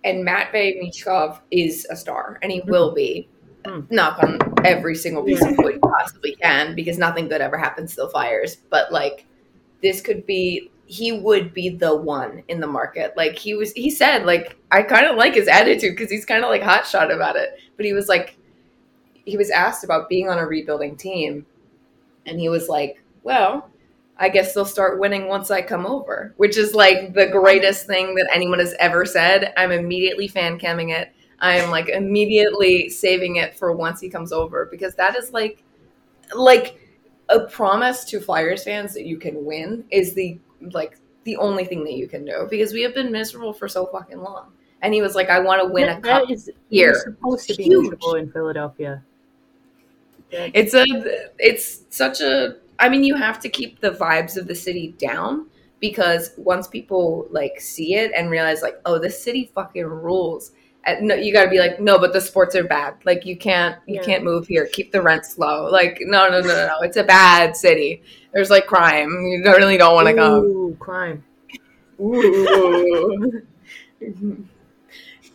And 0.03 0.23
Matvey 0.23 0.79
Michkov 0.81 1.39
is 1.51 1.85
a 1.89 1.95
star, 1.95 2.39
and 2.41 2.51
he 2.51 2.61
mm-hmm. 2.61 2.71
will 2.71 2.93
be. 2.93 3.29
Mm. 3.63 3.91
Knock 3.91 4.23
on 4.23 4.39
every 4.65 4.95
single 4.95 5.23
piece 5.23 5.41
of 5.41 5.57
wood 5.57 5.75
you 5.75 5.79
possibly 5.79 6.35
can, 6.35 6.75
because 6.75 6.97
nothing 6.97 7.27
good 7.27 7.41
ever 7.41 7.57
happens 7.57 7.95
to 7.95 8.01
the 8.01 8.09
Flyers. 8.09 8.57
But 8.69 8.91
like, 8.91 9.25
this 9.81 10.01
could 10.01 10.25
be. 10.25 10.71
He 10.87 11.11
would 11.11 11.53
be 11.53 11.69
the 11.69 11.95
one 11.95 12.43
in 12.47 12.59
the 12.59 12.67
market. 12.67 13.13
Like 13.15 13.37
he 13.37 13.53
was. 13.53 13.71
He 13.73 13.89
said, 13.89 14.25
like, 14.25 14.57
I 14.71 14.83
kind 14.83 15.05
of 15.05 15.15
like 15.15 15.35
his 15.35 15.47
attitude 15.47 15.95
because 15.95 16.11
he's 16.11 16.25
kind 16.25 16.43
of 16.43 16.49
like 16.49 16.61
hotshot 16.61 17.13
about 17.13 17.35
it. 17.35 17.59
But 17.77 17.85
he 17.85 17.93
was 17.93 18.09
like, 18.09 18.37
he 19.25 19.37
was 19.37 19.49
asked 19.49 19.83
about 19.83 20.09
being 20.09 20.29
on 20.29 20.39
a 20.39 20.45
rebuilding 20.45 20.95
team, 20.95 21.45
and 22.25 22.39
he 22.39 22.49
was 22.49 22.67
like, 22.67 23.01
well. 23.23 23.67
I 24.17 24.29
guess 24.29 24.53
they'll 24.53 24.65
start 24.65 24.99
winning 24.99 25.27
once 25.27 25.49
I 25.49 25.63
come 25.63 25.87
over, 25.87 26.35
which 26.37 26.55
is 26.55 26.75
like 26.75 27.15
the 27.15 27.25
greatest 27.25 27.87
thing 27.87 28.13
that 28.13 28.29
anyone 28.31 28.59
has 28.59 28.75
ever 28.77 29.03
said. 29.03 29.51
I'm 29.57 29.71
immediately 29.71 30.27
fan 30.27 30.59
camming 30.59 30.91
it. 30.91 31.11
I 31.41 31.57
am 31.57 31.71
like 31.71 31.89
immediately 31.89 32.87
saving 32.89 33.37
it 33.37 33.57
for 33.57 33.73
once 33.75 33.99
he 33.99 34.09
comes 34.09 34.31
over 34.31 34.67
because 34.69 34.95
that 34.95 35.15
is 35.17 35.33
like 35.33 35.63
like 36.35 36.79
a 37.29 37.41
promise 37.41 38.05
to 38.05 38.19
Flyers 38.19 38.63
fans 38.63 38.93
that 38.93 39.05
you 39.05 39.17
can 39.17 39.43
win 39.43 39.83
is 39.89 40.13
the 40.13 40.39
like 40.71 40.97
the 41.23 41.35
only 41.37 41.65
thing 41.65 41.83
that 41.83 41.93
you 41.93 42.07
can 42.07 42.25
do 42.25 42.47
because 42.49 42.73
we 42.73 42.83
have 42.83 42.93
been 42.93 43.11
miserable 43.11 43.53
for 43.53 43.67
so 43.67 43.87
fucking 43.87 44.21
long. 44.21 44.51
And 44.83 44.93
he 44.93 45.01
was 45.01 45.13
like, 45.13 45.29
I 45.29 45.39
want 45.39 45.61
to 45.61 45.67
win 45.67 45.89
a 45.89 45.95
cup. 45.95 46.27
that 46.27 46.31
is 46.31 46.49
here. 46.69 46.91
you're 46.91 46.99
supposed 46.99 47.47
to 47.49 47.55
be 47.55 47.63
Huge. 47.63 47.83
miserable 47.83 48.15
in 48.15 48.31
Philadelphia. 48.31 49.03
It's 50.31 50.73
a 50.73 50.85
it's 51.39 51.81
such 51.89 52.21
a 52.21 52.57
I 52.79 52.87
mean 52.87 53.03
you 53.03 53.15
have 53.15 53.39
to 53.41 53.49
keep 53.49 53.79
the 53.79 53.91
vibes 53.91 54.37
of 54.37 54.47
the 54.47 54.55
city 54.55 54.95
down 54.97 55.47
because 55.79 56.31
once 56.37 56.67
people 56.67 57.27
like 57.31 57.59
see 57.59 57.95
it 57.95 58.11
and 58.15 58.29
realize 58.29 58.61
like 58.61 58.79
oh 58.85 58.97
this 58.99 59.21
city 59.21 59.51
fucking 59.53 59.83
rules 59.83 60.49
And 60.49 60.60
no, 61.01 61.15
you 61.15 61.31
got 61.33 61.43
to 61.43 61.49
be 61.49 61.59
like, 61.59 61.79
no, 61.79 61.99
but 61.99 62.11
the 62.13 62.21
sports 62.21 62.55
are 62.55 62.63
bad. 62.63 62.95
Like 63.05 63.25
you 63.25 63.37
can't, 63.37 63.77
you 63.87 63.95
Yeah. 63.95 64.01
can't 64.03 64.23
move 64.23 64.47
here. 64.47 64.67
Keep 64.73 64.91
the 64.91 65.01
rent 65.01 65.25
low. 65.37 65.69
Like 65.69 65.99
no, 66.01 66.27
no, 66.27 66.41
no, 66.41 66.47
no, 66.47 66.67
no. 66.67 66.79
It's 66.81 66.97
a 66.97 67.03
bad 67.03 67.55
city. 67.55 68.01
There's 68.33 68.49
like 68.49 68.65
crime. 68.67 69.09
You 69.27 69.43
don't- 69.43 69.57
really 69.57 69.77
don't 69.77 69.93
want 69.95 70.07
to 70.07 70.13
come. 70.15 70.43
Ooh, 70.43 70.75
crime. 70.79 71.23
Ooh. 71.99 73.41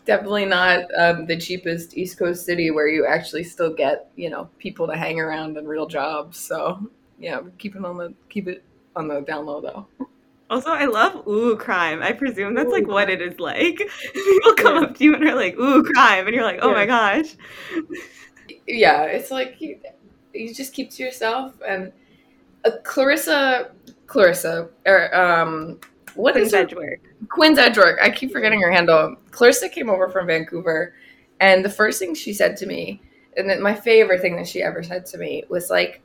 Definitely 0.04 0.44
not 0.46 0.84
um, 0.96 1.26
the 1.26 1.36
cheapest 1.36 1.96
East 1.96 2.16
Coast 2.18 2.44
city 2.44 2.70
where 2.70 2.86
you 2.88 3.06
actually 3.06 3.42
still 3.42 3.72
get 3.74 4.08
you 4.14 4.30
know 4.30 4.48
people 4.58 4.86
to 4.86 4.96
hang 4.96 5.18
around 5.18 5.56
and 5.56 5.68
real 5.68 5.86
jobs. 5.86 6.38
So 6.38 6.88
yeah, 7.18 7.40
keep 7.58 7.74
it 7.74 7.84
on 7.84 7.96
the 7.96 8.14
keep 8.28 8.46
it 8.46 8.62
on 8.94 9.08
the 9.08 9.20
down 9.22 9.46
low 9.46 9.60
though. 9.60 10.06
Also, 10.48 10.70
I 10.70 10.84
love 10.86 11.26
ooh 11.26 11.56
crime. 11.56 12.02
I 12.02 12.12
presume 12.12 12.54
that's 12.54 12.70
like 12.72 12.86
Ooh, 12.86 12.92
what 12.92 13.10
it 13.10 13.20
is 13.20 13.40
like. 13.40 13.78
People 14.14 14.54
come 14.54 14.76
Yeah. 14.76 14.84
up 14.84 14.94
to 14.96 15.04
you 15.04 15.14
and 15.14 15.24
are 15.24 15.34
like 15.34 15.56
ooh 15.58 15.82
crime, 15.82 16.26
and 16.26 16.34
you're 16.34 16.44
like, 16.44 16.60
oh 16.62 16.72
my 16.72 16.86
gosh. 16.86 17.34
Yeah, 18.66 19.04
it's 19.04 19.30
like 19.30 19.60
you, 19.60 19.78
you 20.32 20.54
just 20.54 20.72
keep 20.72 20.90
to 20.92 21.02
yourself. 21.02 21.54
And 21.66 21.92
uh, 22.64 22.72
Clarissa, 22.84 23.72
Clarissa, 24.06 24.70
or 24.86 25.14
um, 25.14 25.80
what 26.14 26.36
is 26.36 26.52
her 26.52 26.54
Edgeworth. 26.54 27.00
Quinn's 27.30 27.58
Edgeworth. 27.58 27.98
I 28.02 28.10
keep 28.10 28.32
forgetting 28.32 28.60
her 28.62 28.72
handle. 28.72 29.16
Clarissa 29.30 29.68
came 29.68 29.90
over 29.90 30.08
from 30.08 30.26
Vancouver, 30.26 30.94
and 31.40 31.64
the 31.64 31.70
first 31.70 31.98
thing 31.98 32.14
she 32.14 32.34
said 32.34 32.56
to 32.58 32.66
me, 32.66 33.02
and 33.36 33.48
then 33.48 33.62
my 33.62 33.74
favorite 33.74 34.20
thing 34.20 34.36
that 34.36 34.48
she 34.48 34.62
ever 34.62 34.82
said 34.82 35.06
to 35.06 35.18
me 35.18 35.44
was 35.48 35.70
like, 35.70 36.02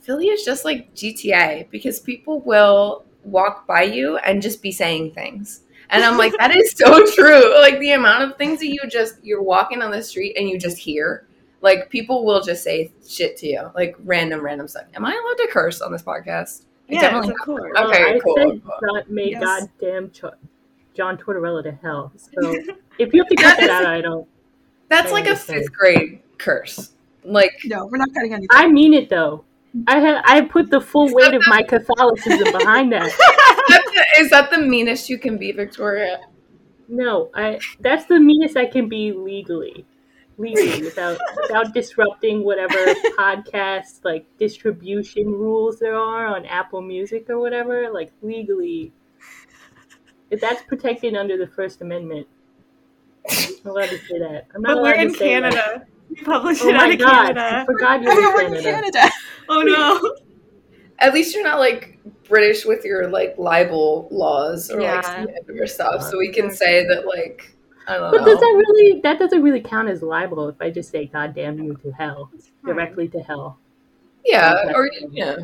Philly 0.00 0.28
is 0.28 0.44
just 0.44 0.64
like 0.64 0.94
GTA 0.94 1.64
because 1.70 2.00
people 2.00 2.40
will 2.40 3.04
walk 3.24 3.66
by 3.66 3.82
you 3.82 4.16
and 4.18 4.40
just 4.42 4.62
be 4.62 4.72
saying 4.72 5.12
things. 5.12 5.60
And 5.90 6.02
I'm 6.02 6.16
like, 6.18 6.32
that 6.38 6.54
is 6.56 6.72
so 6.72 7.04
true. 7.14 7.58
Like 7.60 7.78
the 7.80 7.92
amount 7.92 8.24
of 8.24 8.36
things 8.38 8.60
that 8.60 8.68
you 8.68 8.80
just, 8.88 9.16
you're 9.24 9.42
walking 9.42 9.82
on 9.82 9.90
the 9.90 10.02
street 10.02 10.36
and 10.38 10.48
you 10.48 10.58
just 10.58 10.78
hear. 10.78 11.26
Like 11.60 11.88
people 11.90 12.24
will 12.24 12.42
just 12.42 12.62
say 12.62 12.92
shit 13.06 13.36
to 13.38 13.46
you, 13.46 13.70
like 13.74 13.96
random, 14.04 14.40
random 14.40 14.68
stuff. 14.68 14.84
Am 14.94 15.04
I 15.04 15.10
allowed 15.12 15.44
to 15.44 15.48
curse 15.50 15.80
on 15.80 15.92
this 15.92 16.02
podcast? 16.02 16.62
I 16.90 16.92
Yes, 16.94 17.00
definitely 17.02 17.30
of 17.30 17.38
course. 17.38 17.72
Well, 17.74 17.88
Okay, 17.90 18.14
I 18.16 18.18
cool. 18.18 18.36
said 18.36 18.62
God, 18.64 19.04
may 19.08 19.30
Yes. 19.30 19.42
goddamn 19.80 20.10
Ch- 20.10 20.36
John 20.94 21.16
Tortorella 21.16 21.62
to 21.62 21.72
hell. 21.72 22.12
So 22.18 22.54
if 22.98 23.12
you 23.14 23.22
have 23.22 23.28
to 23.30 23.36
cut 23.36 23.56
that 23.58 23.70
out, 23.70 23.86
I 23.86 24.00
don't. 24.02 24.28
That's 24.88 25.08
I 25.10 25.12
like 25.12 25.26
a 25.26 25.34
fifth 25.36 25.72
grade 25.72 26.20
curse. 26.38 26.92
Like 27.24 27.52
No, 27.64 27.86
we're 27.86 27.96
not 27.96 28.12
cutting 28.12 28.32
anything. 28.34 28.48
I 28.50 28.68
mean 28.68 28.92
it 28.92 29.08
though. 29.08 29.44
I 29.86 29.98
had 29.98 30.22
I 30.24 30.42
put 30.42 30.70
the 30.70 30.80
full 30.80 31.12
weight 31.12 31.34
of 31.34 31.42
my 31.48 31.62
Catholicism 31.62 32.52
behind 32.52 32.92
that's 32.92 33.18
that 34.30 34.50
the 34.50 34.58
meanest 34.58 35.08
you 35.08 35.18
can 35.18 35.36
be, 35.36 35.52
Victoria? 35.52 36.20
No, 36.88 37.30
I 37.34 37.58
that's 37.80 38.06
the 38.06 38.20
meanest 38.20 38.56
I 38.56 38.66
can 38.66 38.88
be 38.88 39.12
legally. 39.12 39.84
Legally 40.38 40.82
without 40.88 41.18
without 41.42 41.74
disrupting 41.74 42.44
whatever 42.44 42.76
podcast 43.18 44.04
like 44.04 44.26
distribution 44.38 45.26
rules 45.26 45.78
there 45.78 45.96
are 45.96 46.26
on 46.26 46.44
Apple 46.46 46.82
Music 46.82 47.28
or 47.28 47.38
whatever. 47.40 47.90
Like 47.90 48.12
legally 48.22 48.92
if 50.30 50.40
that's 50.40 50.62
protected 50.62 51.14
under 51.14 51.36
the 51.36 51.46
First 51.46 51.80
Amendment. 51.80 52.26
I'm 53.28 53.70
allowed 53.70 53.88
to 53.88 53.98
say 53.98 54.18
that. 54.18 54.46
I'm 54.54 54.62
not 54.62 54.74
But 54.74 54.78
allowed 54.78 54.82
we're 54.82 54.94
to 54.94 55.00
in 55.02 55.14
say 55.14 55.40
that. 55.40 55.86
Canada. 56.16 56.20
We 56.20 56.24
publish 56.24 56.60
Oh 56.62 56.68
it 56.68 56.74
out 56.76 56.86
my 56.88 56.92
of 56.94 56.98
god! 56.98 57.36
I 57.38 57.50
Canada. 57.50 57.64
forgot 57.66 58.02
you 58.02 58.08
Oh, 58.10 58.14
were 58.14 58.20
yeah, 58.20 58.34
we're 58.34 58.40
in 58.42 58.56
in 58.56 58.62
Canada. 58.62 58.98
Canada. 58.98 59.14
Oh 59.48 59.60
no. 59.62 60.16
At 61.00 61.12
least 61.12 61.34
you're 61.34 61.44
not 61.44 61.58
like 61.58 61.98
British 62.28 62.64
with 62.64 62.84
your 62.84 63.08
like 63.08 63.34
libel 63.36 64.08
laws 64.10 64.70
or 64.70 64.74
like 64.80 64.82
Yeah. 65.04 65.24
slander 65.24 65.66
stuff, 65.66 66.02
so 66.02 66.16
we 66.18 66.30
can 66.32 66.50
say 66.50 66.86
that 66.86 67.04
like 67.06 67.54
I 67.86 67.98
don't 67.98 68.10
But 68.12 68.20
know. 68.20 68.26
does 68.26 68.38
that 68.40 68.64
really 68.68 69.00
that 69.02 69.18
doesn't 69.18 69.42
really 69.42 69.60
count 69.60 69.88
as 69.88 70.02
libel 70.02 70.48
if 70.48 70.56
I 70.60 70.70
just 70.70 70.90
say 70.90 71.06
God 71.06 71.34
damn 71.34 71.58
you 71.62 71.74
to 71.82 71.90
hell. 71.92 72.30
Directly 72.64 73.08
to 73.08 73.20
hell. 73.20 73.58
yeah, 74.24 74.72
or 74.74 74.88
yeah. 75.10 75.36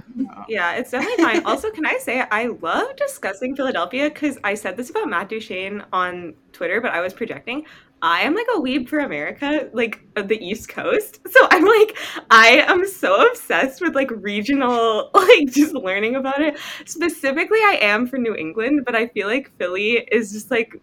Yeah, 0.49 0.77
it's 0.77 0.93
definitely 0.93 1.23
fine. 1.23 1.45
also, 1.45 1.71
can 1.71 1.85
I 1.85 1.99
say 1.99 2.21
I 2.31 2.47
love 2.47 2.97
discussing 2.97 3.55
Philadelphia 3.55 4.09
because 4.09 4.39
I 4.43 4.55
said 4.55 4.79
this 4.79 4.89
about 4.89 5.09
Matt 5.11 5.29
Duchene 5.29 5.85
on 5.93 6.33
Twitter, 6.53 6.81
but 6.81 6.93
I 6.93 7.01
was 7.03 7.13
projecting. 7.13 7.67
I 8.03 8.23
am 8.23 8.35
like 8.35 8.47
a 8.57 8.61
weeb 8.61 8.89
for 8.89 9.01
America, 9.01 9.69
like 9.73 10.01
of 10.17 10.29
the 10.29 10.43
East 10.45 10.69
Coast. 10.69 11.21
So 11.31 11.47
I'm 11.51 11.65
like, 11.65 11.97
I 12.31 12.65
am 12.67 12.87
so 12.87 13.29
obsessed 13.29 13.81
with 13.81 13.95
like 13.95 14.11
regional, 14.11 15.11
like 15.15 15.51
just 15.51 15.75
learning 15.75 16.17
about 16.17 16.41
it. 16.41 16.59
Specifically, 16.87 17.59
I 17.59 17.79
am 17.81 18.07
for 18.07 18.19
New 18.19 18.35
England, 18.35 18.83
but 18.85 18.95
I 18.97 19.07
feel 19.09 19.29
like 19.29 19.51
Philly 19.59 20.07
is 20.11 20.33
just 20.33 20.51
like 20.51 20.75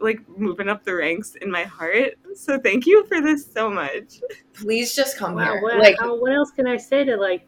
like 0.00 0.20
moving 0.38 0.68
up 0.68 0.82
the 0.84 0.94
ranks 0.94 1.34
in 1.42 1.50
my 1.50 1.64
heart. 1.64 2.14
So 2.34 2.58
thank 2.58 2.86
you 2.86 3.04
for 3.06 3.20
this 3.20 3.46
so 3.52 3.68
much. 3.70 4.20
Please 4.54 4.94
just 4.94 5.18
come 5.18 5.34
Wow, 5.34 5.44
here. 5.52 5.62
what, 5.62 5.78
Like 5.78 5.96
how, 5.98 6.18
what 6.18 6.32
else 6.32 6.50
can 6.52 6.66
I 6.66 6.76
say 6.78 7.04
to 7.04 7.16
like 7.16 7.46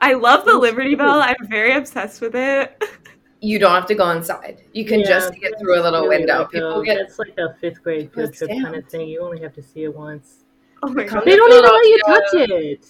I 0.00 0.12
love 0.14 0.44
the 0.44 0.56
Liberty. 0.56 0.94
Bell. 0.94 1.20
I'm 1.20 1.34
very 1.48 1.74
obsessed 1.74 2.20
with 2.20 2.34
it. 2.34 2.82
you 3.40 3.58
don't 3.58 3.72
have 3.72 3.86
to 3.86 3.94
go 3.94 4.10
inside. 4.10 4.62
You 4.72 4.84
can 4.84 5.00
Yeah, 5.00 5.06
just 5.06 5.32
get 5.34 5.58
through 5.60 5.80
a 5.80 5.82
little 5.82 6.02
really 6.02 6.18
window. 6.18 6.40
like 6.40 6.50
People 6.50 6.80
a- 6.80 6.84
get 6.84 6.98
that's 6.98 7.18
like 7.18 7.36
a 7.38 7.54
fifth 7.60 7.82
grade 7.82 8.12
field 8.12 8.28
That's 8.28 8.38
trip 8.38 8.50
kind 8.50 8.74
of 8.74 8.86
thing. 8.88 9.08
You 9.08 9.20
only 9.22 9.40
have 9.40 9.54
to 9.54 9.62
see 9.62 9.84
it 9.84 9.94
once. 9.94 10.44
Oh 10.82 10.88
my 10.92 11.04
Come 11.04 11.20
god. 11.20 11.26
They 11.26 11.36
don't 11.36 11.50
even 11.52 11.62
let 11.64 11.84
you 11.86 11.98
touch 12.06 12.50
it. 12.50 12.86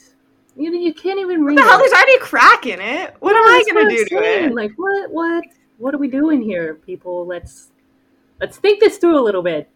You 0.57 0.75
you 0.75 0.93
can't 0.95 1.21
even 1.21 1.45
read 1.45 1.57
What 1.57 1.63
the 1.65 1.69
hell? 1.71 1.79
it. 1.79 1.83
There's 1.83 1.93
already 1.93 2.15
a 2.15 2.19
crack 2.21 2.67
in 2.67 2.81
it. 2.81 3.15
What 3.21 3.37
am 3.37 3.43
I 3.45 3.63
that's 3.65 3.73
gonna 3.73 3.91
do 3.91 4.05
to 4.07 4.17
it? 4.45 4.55
Like 4.55 4.73
what 4.77 5.11
what 5.11 5.45
what 5.79 5.95
are 5.95 5.99
we 5.99 6.09
doing 6.09 6.43
here, 6.43 6.75
people? 6.75 7.27
Let's 7.27 7.71
let's 8.41 8.57
think 8.59 8.81
this 8.81 8.99
through 8.99 9.19
a 9.19 9.23
little 9.23 9.43
bit. 9.43 9.69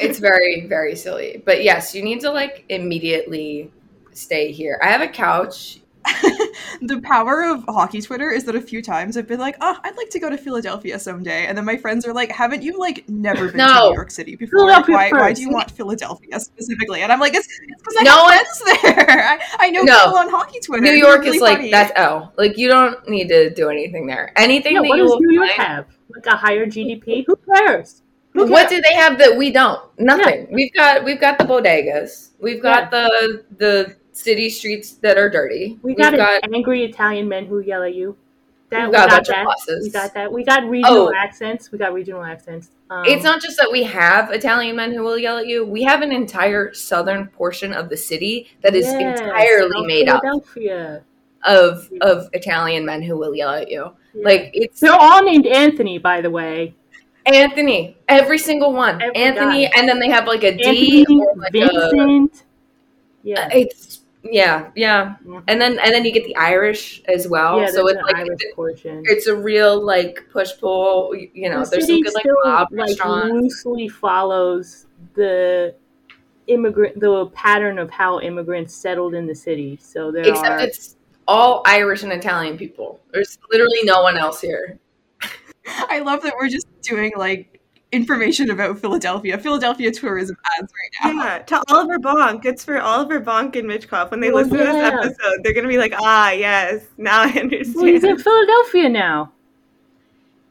it's 0.00 0.18
very 0.18 0.66
very 0.66 0.94
silly. 0.94 1.42
But 1.44 1.64
yes, 1.64 1.94
you 1.94 2.02
need 2.02 2.20
to 2.20 2.30
like 2.30 2.64
immediately 2.68 3.70
stay 4.12 4.52
here. 4.52 4.78
I 4.82 4.88
have 4.88 5.00
a 5.00 5.08
couch. 5.08 5.80
the 6.82 7.00
power 7.02 7.42
of 7.44 7.64
hockey 7.68 8.00
Twitter 8.00 8.30
is 8.30 8.44
that 8.44 8.54
a 8.54 8.60
few 8.60 8.82
times 8.82 9.16
I've 9.16 9.26
been 9.26 9.40
like, 9.40 9.56
oh, 9.60 9.76
I'd 9.84 9.96
like 9.96 10.10
to 10.10 10.18
go 10.18 10.30
to 10.30 10.38
Philadelphia 10.38 10.98
someday. 10.98 11.46
And 11.46 11.56
then 11.56 11.64
my 11.64 11.76
friends 11.76 12.06
are 12.06 12.12
like, 12.12 12.30
haven't 12.30 12.62
you 12.62 12.78
like 12.78 13.08
never 13.08 13.48
been 13.50 13.58
to 13.66 13.74
New 13.88 13.94
York 13.94 14.10
City 14.10 14.36
before? 14.36 14.66
Like, 14.66 14.88
why, 14.88 15.10
why 15.10 15.32
do 15.32 15.42
you 15.42 15.50
want 15.50 15.70
Philadelphia 15.70 16.38
specifically? 16.40 17.02
And 17.02 17.12
I'm 17.12 17.20
like, 17.20 17.34
it's 17.34 17.46
because 17.78 17.94
I 17.98 18.02
No, 18.04 18.28
have 18.28 18.46
friends 18.46 18.82
there. 18.82 19.20
I, 19.28 19.38
I 19.60 19.70
know 19.70 19.82
No. 19.82 19.98
people 20.04 20.18
on 20.18 20.30
hockey 20.30 20.60
Twitter. 20.60 20.82
New 20.82 20.92
York 20.92 21.22
really 21.22 21.36
is 21.36 21.42
like 21.42 21.58
funny. 21.58 21.70
that's 21.70 21.92
L. 21.96 22.32
Like 22.36 22.56
you 22.58 22.68
don't 22.68 23.08
need 23.08 23.28
to 23.28 23.50
do 23.50 23.68
anything 23.68 24.06
there. 24.06 24.32
Anything 24.36 24.74
Yeah, 24.74 24.82
that 24.82 24.88
what 24.88 24.96
you 24.98 25.02
does 25.04 25.10
will 25.12 25.20
New 25.20 25.32
York 25.34 25.50
find- 25.50 25.68
have? 25.68 25.86
Like 26.14 26.26
a 26.26 26.36
higher 26.36 26.64
GDP? 26.66 27.24
Who 27.26 27.36
cares? 27.54 28.02
Who 28.32 28.46
What 28.46 28.68
do 28.70 28.80
they 28.80 28.94
have 28.94 29.18
that 29.18 29.36
we 29.36 29.50
don't? 29.50 29.80
Nothing. 29.98 30.46
We've 30.52 30.72
got 30.72 31.04
we've 31.04 31.20
got 31.20 31.38
the 31.38 31.44
bodegas. 31.44 32.30
We've 32.40 32.62
got 32.62 32.90
the 32.90 33.44
the 33.58 33.96
city 34.18 34.50
streets 34.50 34.92
that 34.96 35.16
are 35.16 35.30
dirty. 35.30 35.78
We 35.82 35.94
got, 35.94 36.14
got 36.16 36.42
angry 36.52 36.84
Italian 36.84 37.28
men 37.28 37.46
who 37.46 37.60
yell 37.60 37.82
at 37.82 37.94
you. 37.94 38.16
That, 38.70 38.88
we 38.88 38.92
got 38.92 39.06
a 39.06 39.10
got 39.10 39.26
that. 39.66 39.80
We 39.82 39.90
got 39.90 40.14
that. 40.14 40.32
We 40.32 40.44
got 40.44 40.64
regional 40.68 41.08
Oh. 41.08 41.14
accents. 41.14 41.72
We 41.72 41.78
got 41.78 41.94
regional 41.94 42.22
accents. 42.22 42.70
Um, 42.90 43.04
it's 43.06 43.24
not 43.24 43.40
just 43.40 43.56
that 43.58 43.70
we 43.72 43.82
have 43.84 44.30
Italian 44.30 44.76
men 44.76 44.92
who 44.92 45.02
will 45.02 45.16
yell 45.18 45.38
at 45.38 45.46
you. 45.46 45.64
We 45.64 45.82
have 45.84 46.02
an 46.02 46.12
entire 46.12 46.74
southern 46.74 47.28
portion 47.28 47.72
of 47.72 47.88
the 47.88 47.96
city 47.96 48.48
that 48.62 48.74
is 48.74 48.86
entirely 48.88 49.70
South 49.72 49.86
made 49.86 50.08
up 50.08 50.22
of 51.44 51.88
of 52.00 52.28
Italian 52.32 52.84
men 52.84 53.02
who 53.02 53.16
will 53.16 53.34
yell 53.34 53.50
at 53.50 53.70
you. 53.70 53.90
Yeah. 54.14 54.24
Like 54.24 54.50
it's 54.52 54.80
they're 54.80 54.92
all 54.92 55.22
named 55.22 55.46
Anthony, 55.46 55.98
by 55.98 56.20
the 56.20 56.30
way. 56.30 56.74
Anthony, 57.24 57.96
every 58.08 58.38
single 58.38 58.72
one. 58.72 59.00
Every 59.00 59.14
Anthony, 59.16 59.66
guy. 59.66 59.72
and 59.76 59.88
then 59.88 59.98
they 59.98 60.08
have 60.10 60.26
like 60.26 60.44
a 60.44 60.56
D 60.56 60.64
Anthony, 61.00 61.20
or 61.20 61.34
like 61.36 61.54
a. 61.54 61.90
Vincent. 61.90 62.44
Yeah. 63.22 63.42
Uh, 63.46 63.48
It's 63.52 64.00
yeah, 64.22 64.70
yeah, 64.74 65.14
Mhm. 65.24 65.42
and 65.48 65.60
then 65.60 65.78
and 65.78 65.92
then 65.92 66.04
you 66.04 66.10
get 66.12 66.24
the 66.24 66.36
Irish 66.36 67.02
as 67.06 67.28
well. 67.28 67.60
yeah, 67.60 67.66
so 67.68 67.86
it's 67.86 68.00
like 68.02 68.16
Irish 68.16 68.40
portion. 68.54 69.02
it's 69.06 69.26
a 69.26 69.34
real 69.36 69.80
like 69.84 70.26
push 70.32 70.50
pull. 70.58 71.14
You 71.14 71.50
know, 71.50 71.64
the 71.64 71.70
there's 71.70 71.86
some 71.86 72.00
good 72.02 72.14
like 72.14 72.22
still 72.22 72.36
mob 72.44 72.68
like 72.72 72.88
restaurants. 72.88 73.32
loosely 73.32 73.88
follows 73.88 74.86
the 75.14 75.74
immigrant 76.48 76.98
the 76.98 77.26
pattern 77.26 77.78
of 77.78 77.90
how 77.90 78.20
immigrants 78.20 78.74
settled 78.74 79.14
in 79.14 79.26
the 79.26 79.34
city. 79.34 79.78
So 79.80 80.10
there 80.10 80.24
Except 80.26 80.48
are 80.48 80.58
it's 80.60 80.96
all 81.28 81.62
Irish 81.66 82.02
and 82.02 82.12
Italian 82.12 82.56
people. 82.58 83.00
There's 83.12 83.38
literally 83.50 83.80
no 83.84 84.02
one 84.02 84.16
else 84.16 84.40
here. 84.40 84.78
I 85.66 86.00
love 86.00 86.22
that 86.22 86.34
we're 86.40 86.48
just 86.48 86.66
doing 86.80 87.12
like 87.16 87.57
information 87.92 88.50
about 88.50 88.78
Philadelphia. 88.78 89.38
Philadelphia 89.38 89.90
tourism 89.90 90.36
ads 90.58 90.72
right 91.04 91.14
now. 91.16 91.24
Yeah, 91.24 91.38
to 91.38 91.62
Oliver 91.68 91.98
Bonk. 91.98 92.44
It's 92.44 92.64
for 92.64 92.80
Oliver 92.80 93.20
Bonk 93.20 93.56
and 93.56 93.68
Michkov. 93.68 94.10
When 94.10 94.20
they 94.20 94.30
Oh, 94.30 94.34
listen 94.36 94.58
to 94.58 94.64
this 94.64 94.76
episode, 94.92 95.42
they're 95.42 95.54
gonna 95.54 95.68
be 95.68 95.78
like, 95.78 95.94
"Ah, 95.98 96.30
yes, 96.30 96.84
now 96.98 97.22
I 97.22 97.26
well, 97.74 97.84
he's 97.86 98.04
in 98.04 98.18
Philadelphia 98.18 98.88
now. 98.88 99.32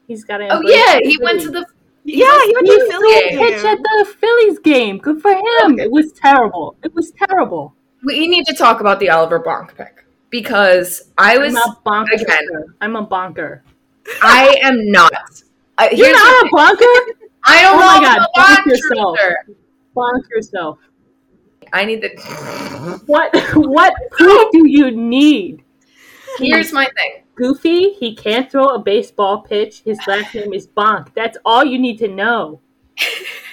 He's 0.07 0.23
got 0.23 0.37
to. 0.37 0.47
Oh 0.49 0.61
yeah, 0.63 0.99
he 1.03 1.17
went 1.21 1.41
to 1.41 1.49
the 1.51 1.65
yeah, 2.05 2.25
he 2.45 2.53
went 2.55 2.67
to 2.67 2.73
was 2.73 2.91
Philly. 2.91 3.29
doing 3.35 3.37
pitch 3.53 3.65
at 3.65 3.77
the 3.77 4.15
Phillies 4.19 4.59
game. 4.59 4.97
Good 4.97 5.21
for 5.21 5.31
him. 5.31 5.79
It 5.79 5.91
was 5.91 6.13
terrible. 6.13 6.75
It 6.83 6.93
was 6.95 7.11
terrible. 7.11 7.73
We 8.03 8.27
need 8.27 8.45
to 8.45 8.53
talk 8.53 8.79
about 8.79 8.99
the 8.99 9.09
Oliver 9.09 9.39
Bonk 9.41 9.75
pick 9.75 10.05
because 10.29 11.11
I 11.17 11.37
was 11.37 11.55
I'm 11.55 11.61
a 11.61 11.77
bonker. 11.83 12.13
again. 12.15 12.47
I'm 12.81 12.95
a 12.95 13.01
bonker. 13.01 13.63
I 14.21 14.55
am 14.61 14.89
not. 14.89 15.11
Uh, 15.77 15.89
You're 15.91 16.13
not 16.13 16.45
a 16.45 16.49
bonker. 16.51 17.13
I 17.45 17.61
don't 17.61 17.75
Oh 17.75 17.79
know 17.79 17.85
my 17.87 18.01
God, 18.01 18.17
I'm 18.17 18.23
a 18.23 18.39
bonk 18.39 18.57
bonk 18.57 18.65
yourself. 18.65 19.19
truther. 19.19 19.35
bonk 19.95 20.29
yourself. 20.29 20.79
I 21.73 21.85
need 21.85 22.01
the. 22.01 22.09
What 23.05 23.33
what 23.55 23.93
proof 24.11 24.51
do 24.51 24.67
you 24.67 24.91
need? 24.91 25.63
Here's 26.39 26.71
my 26.73 26.85
thing. 26.95 27.23
Goofy, 27.35 27.93
he 27.93 28.15
can't 28.15 28.49
throw 28.51 28.67
a 28.69 28.79
baseball 28.79 29.41
pitch. 29.41 29.81
His 29.85 29.99
last 30.07 30.33
name 30.33 30.53
is 30.53 30.67
Bonk. 30.67 31.13
That's 31.13 31.37
all 31.45 31.63
you 31.63 31.77
need 31.79 31.97
to 31.99 32.07
know. 32.07 32.61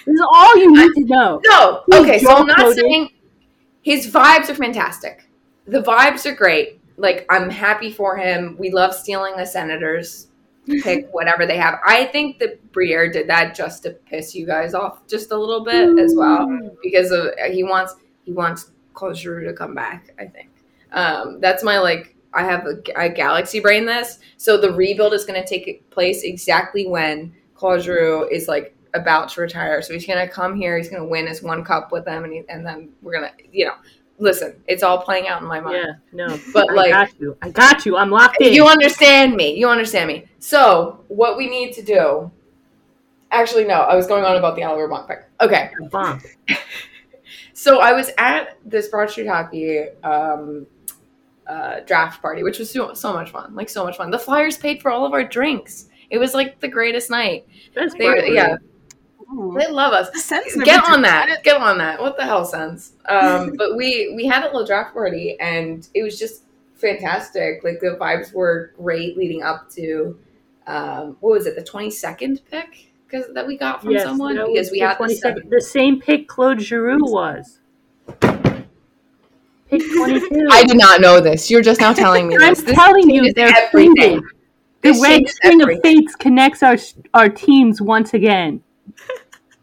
This 0.07 0.16
is 0.16 0.27
all 0.35 0.57
you 0.59 0.70
need 0.70 0.92
to 0.97 1.05
know. 1.07 1.40
No, 1.47 1.83
He's 1.87 2.01
okay, 2.01 2.18
so 2.18 2.31
I'm 2.31 2.47
not 2.47 2.59
joke-coded. 2.59 2.77
saying 2.77 3.09
his 3.81 4.07
vibes 4.12 4.51
are 4.51 4.55
fantastic. 4.55 5.27
The 5.66 5.81
vibes 5.81 6.27
are 6.27 6.35
great. 6.35 6.79
Like 6.99 7.25
I'm 7.31 7.49
happy 7.49 7.90
for 7.90 8.16
him. 8.18 8.57
We 8.59 8.70
love 8.70 8.94
stealing 8.94 9.35
the 9.38 9.47
senators. 9.47 10.29
Pick 10.66 11.12
whatever 11.12 11.46
they 11.46 11.59
have. 11.59 11.79
I 11.85 12.07
think 12.07 12.38
that 12.38 12.72
Briere 12.72 13.11
did 13.11 13.29
that 13.29 13.55
just 13.55 13.83
to 13.83 13.90
piss 13.90 14.35
you 14.35 14.46
guys 14.46 14.74
off 14.74 15.07
just 15.07 15.31
a 15.31 15.37
little 15.37 15.64
bit 15.64 15.98
as 15.98 16.14
well 16.14 16.48
because 16.83 17.11
of 17.11 17.29
he 17.50 17.62
wants 17.62 17.96
he 18.24 18.33
wants 18.33 18.70
Claude 18.94 19.16
Giroux 19.16 19.44
to 19.44 19.53
come 19.53 19.74
back. 19.74 20.14
I 20.18 20.27
think 20.27 20.50
um, 20.92 21.40
that's 21.40 21.62
my 21.62 21.79
like. 21.79 22.16
I 22.37 22.42
have 22.42 22.66
a, 22.66 22.83
a 22.96 23.09
galaxy 23.09 23.61
brain 23.61 23.87
this, 23.87 24.18
so 24.38 24.61
the 24.61 24.72
rebuild 24.72 25.14
is 25.14 25.24
going 25.24 25.40
to 25.40 25.46
take 25.46 25.88
place 25.90 26.24
exactly 26.24 26.85
when 26.85 27.33
Claude 27.55 27.83
Giroux 27.83 28.29
is 28.29 28.48
like 28.48 28.74
about 28.92 29.29
to 29.31 29.40
retire. 29.40 29.83
So 29.83 29.92
he's 29.92 30.05
going 30.05 30.27
to 30.27 30.33
come 30.33 30.57
here. 30.57 30.77
He's 30.77 30.88
going 30.88 31.03
to 31.03 31.09
win 31.09 31.29
his 31.29 31.44
one 31.44 31.64
cup 31.64 31.92
with 31.92 32.05
them, 32.05 32.24
and 32.24 32.33
he, 32.33 32.42
and 32.48 32.66
then 32.66 32.90
we're 33.03 33.12
gonna, 33.12 33.31
you 33.53 33.66
know, 33.66 33.74
listen. 34.18 34.62
It's 34.66 34.83
all 34.83 35.03
playing 35.03 35.29
out 35.29 35.42
in 35.42 35.48
my 35.48 35.61
mind. 35.61 35.77
Yeah, 36.12 36.27
no. 36.27 36.38
But, 36.53 36.70
I 36.70 36.74
like- 36.74 36.92
got 36.92 37.20
you. 37.20 37.37
I 37.42 37.50
got 37.50 37.87
you. 37.87 37.96
I'm 37.96 38.11
locked 38.11 38.40
in. 38.40 38.53
You 38.53 38.66
understand 38.66 39.35
me. 39.37 39.55
You 39.55 39.68
understand 39.68 40.09
me. 40.09 40.27
So 40.38 41.05
what 41.09 41.37
we 41.37 41.48
need 41.48 41.72
to 41.74 41.83
do. 41.83 42.31
Actually, 43.31 43.64
no. 43.64 43.81
I 43.81 43.96
was 43.96 44.07
going 44.07 44.24
on 44.24 44.37
about 44.37 44.55
the 44.55 44.62
Oliver 44.62 44.88
Bonk 44.88 45.09
pick. 45.09 45.24
Okay. 45.40 45.70
Bonk. 45.90 46.24
So 47.57 47.81
I 47.81 47.92
was 47.92 48.11
at 48.18 48.59
this 48.64 48.88
Broad 48.88 49.09
Street 49.09 49.27
Hockey 49.27 49.85
um, 50.03 50.66
uh, 51.46 51.81
draft 51.87 52.20
party, 52.20 52.42
which 52.42 52.59
was 52.59 52.70
so, 52.70 52.92
so 52.94 53.12
much 53.14 53.31
fun. 53.31 53.55
Like 53.55 53.70
so 53.70 53.85
much 53.85 53.96
fun. 53.96 54.11
The 54.11 54.18
Flyers 54.18 54.59
paid 54.59 54.83
for 54.83 54.90
all 54.90 55.07
of 55.07 55.12
our 55.12 55.24
drinks. 55.24 55.88
It 56.11 56.18
was 56.18 56.35
like 56.35 56.61
the 56.61 56.68
greatest 56.68 57.11
night. 57.11 57.46
That's 57.74 57.94
They, 57.94 58.35
yeah. 58.35 58.57
They 59.56 59.70
love 59.70 59.92
us. 59.92 60.10
The 60.10 60.62
Get 60.64 60.84
on 60.84 61.02
that. 61.02 61.42
Get 61.42 61.60
on 61.60 61.78
that. 61.78 62.00
What 62.00 62.16
the 62.16 62.24
hell, 62.24 62.44
sense? 62.44 62.92
Um, 63.08 63.54
but 63.58 63.76
we 63.76 64.12
we 64.16 64.26
had 64.26 64.42
a 64.42 64.46
little 64.46 64.66
draft 64.66 64.92
party, 64.92 65.37
and 65.40 65.87
it 65.94 66.02
was 66.02 66.18
just 66.18 66.42
fantastic. 66.74 67.64
Like 67.64 67.80
the 67.80 67.96
vibes 68.00 68.32
were 68.32 68.72
great 68.76 69.16
leading 69.16 69.42
up 69.42 69.70
to 69.70 70.18
um, 70.66 71.16
what 71.20 71.32
was 71.32 71.46
it, 71.46 71.56
the 71.56 71.62
twenty 71.64 71.90
second 71.90 72.40
pick? 72.50 72.90
Because 73.06 73.32
that 73.34 73.46
we 73.46 73.56
got 73.56 73.82
from 73.82 73.92
Yes, 73.92 74.04
someone 74.04 74.34
that 74.37 74.46
because 74.46 74.70
we 74.70 74.80
the 74.80 74.88
had 74.88 74.98
the 74.98 75.04
22nd 75.04 75.16
seven. 75.18 75.48
the 75.50 75.60
same 75.60 76.00
pick 76.00 76.26
Claude 76.26 76.60
Giroux 76.60 76.98
was. 77.04 77.60
Pick 79.68 79.82
22. 79.96 80.48
I 80.50 80.64
did 80.64 80.76
not 80.78 81.00
know 81.00 81.20
this. 81.20 81.50
You're 81.50 81.62
just 81.62 81.80
now 81.80 81.92
telling 82.04 82.28
me 82.28 82.34
I'm 82.34 82.40
this. 82.54 82.62
This 82.62 82.74
telling 82.74 83.08
you, 83.10 83.32
they're 83.32 83.52
everything. 83.56 83.94
faded. 83.96 84.22
The 84.82 84.92
This 84.92 85.02
red 85.02 85.10
changes 85.18 85.37
string 85.37 85.62
of 85.62 85.68
fates 85.82 86.14
connects 86.16 86.62
our 86.62 86.76
our 87.14 87.28
teams 87.28 87.80
once 87.80 88.14
again. 88.14 88.62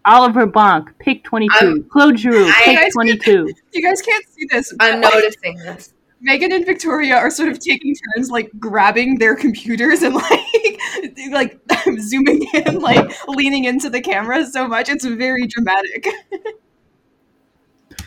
Oliver 0.06 0.48
Bonk, 0.48 0.88
pick 1.00 1.24
22. 1.24 1.54
I'm- 1.66 1.86
Claude 1.92 2.18
Giroux, 2.20 2.48
I- 2.48 2.62
pick 2.66 2.78
Guys, 2.78 2.94
22. 2.94 3.54
You 3.74 3.82
guys 3.82 4.02
can't 4.02 4.26
see 4.30 4.46
this. 4.50 4.74
I'm 4.80 5.02
but, 5.02 5.14
like, 5.14 5.14
noticing 5.14 5.56
this. 5.58 5.94
Morgan 6.24 6.52
and 6.52 6.66
Victoria 6.66 7.16
are 7.16 7.32
sort 7.32 7.50
of 7.50 7.60
taking 7.60 7.96
turns, 7.96 8.30
like 8.30 8.52
grabbing 8.60 9.18
their 9.18 9.36
computers 9.36 10.04
and 10.04 10.14
like, 11.32 11.32
like 11.32 11.60
zooming 12.00 12.46
in, 12.54 12.80
like 12.80 13.12
leaning 13.28 13.66
into 13.66 13.90
the 13.90 14.02
camera 14.02 14.46
so 14.46 14.68
much. 14.68 14.88
It's 14.90 15.04
very 15.06 15.48
dramatic. 15.48 16.06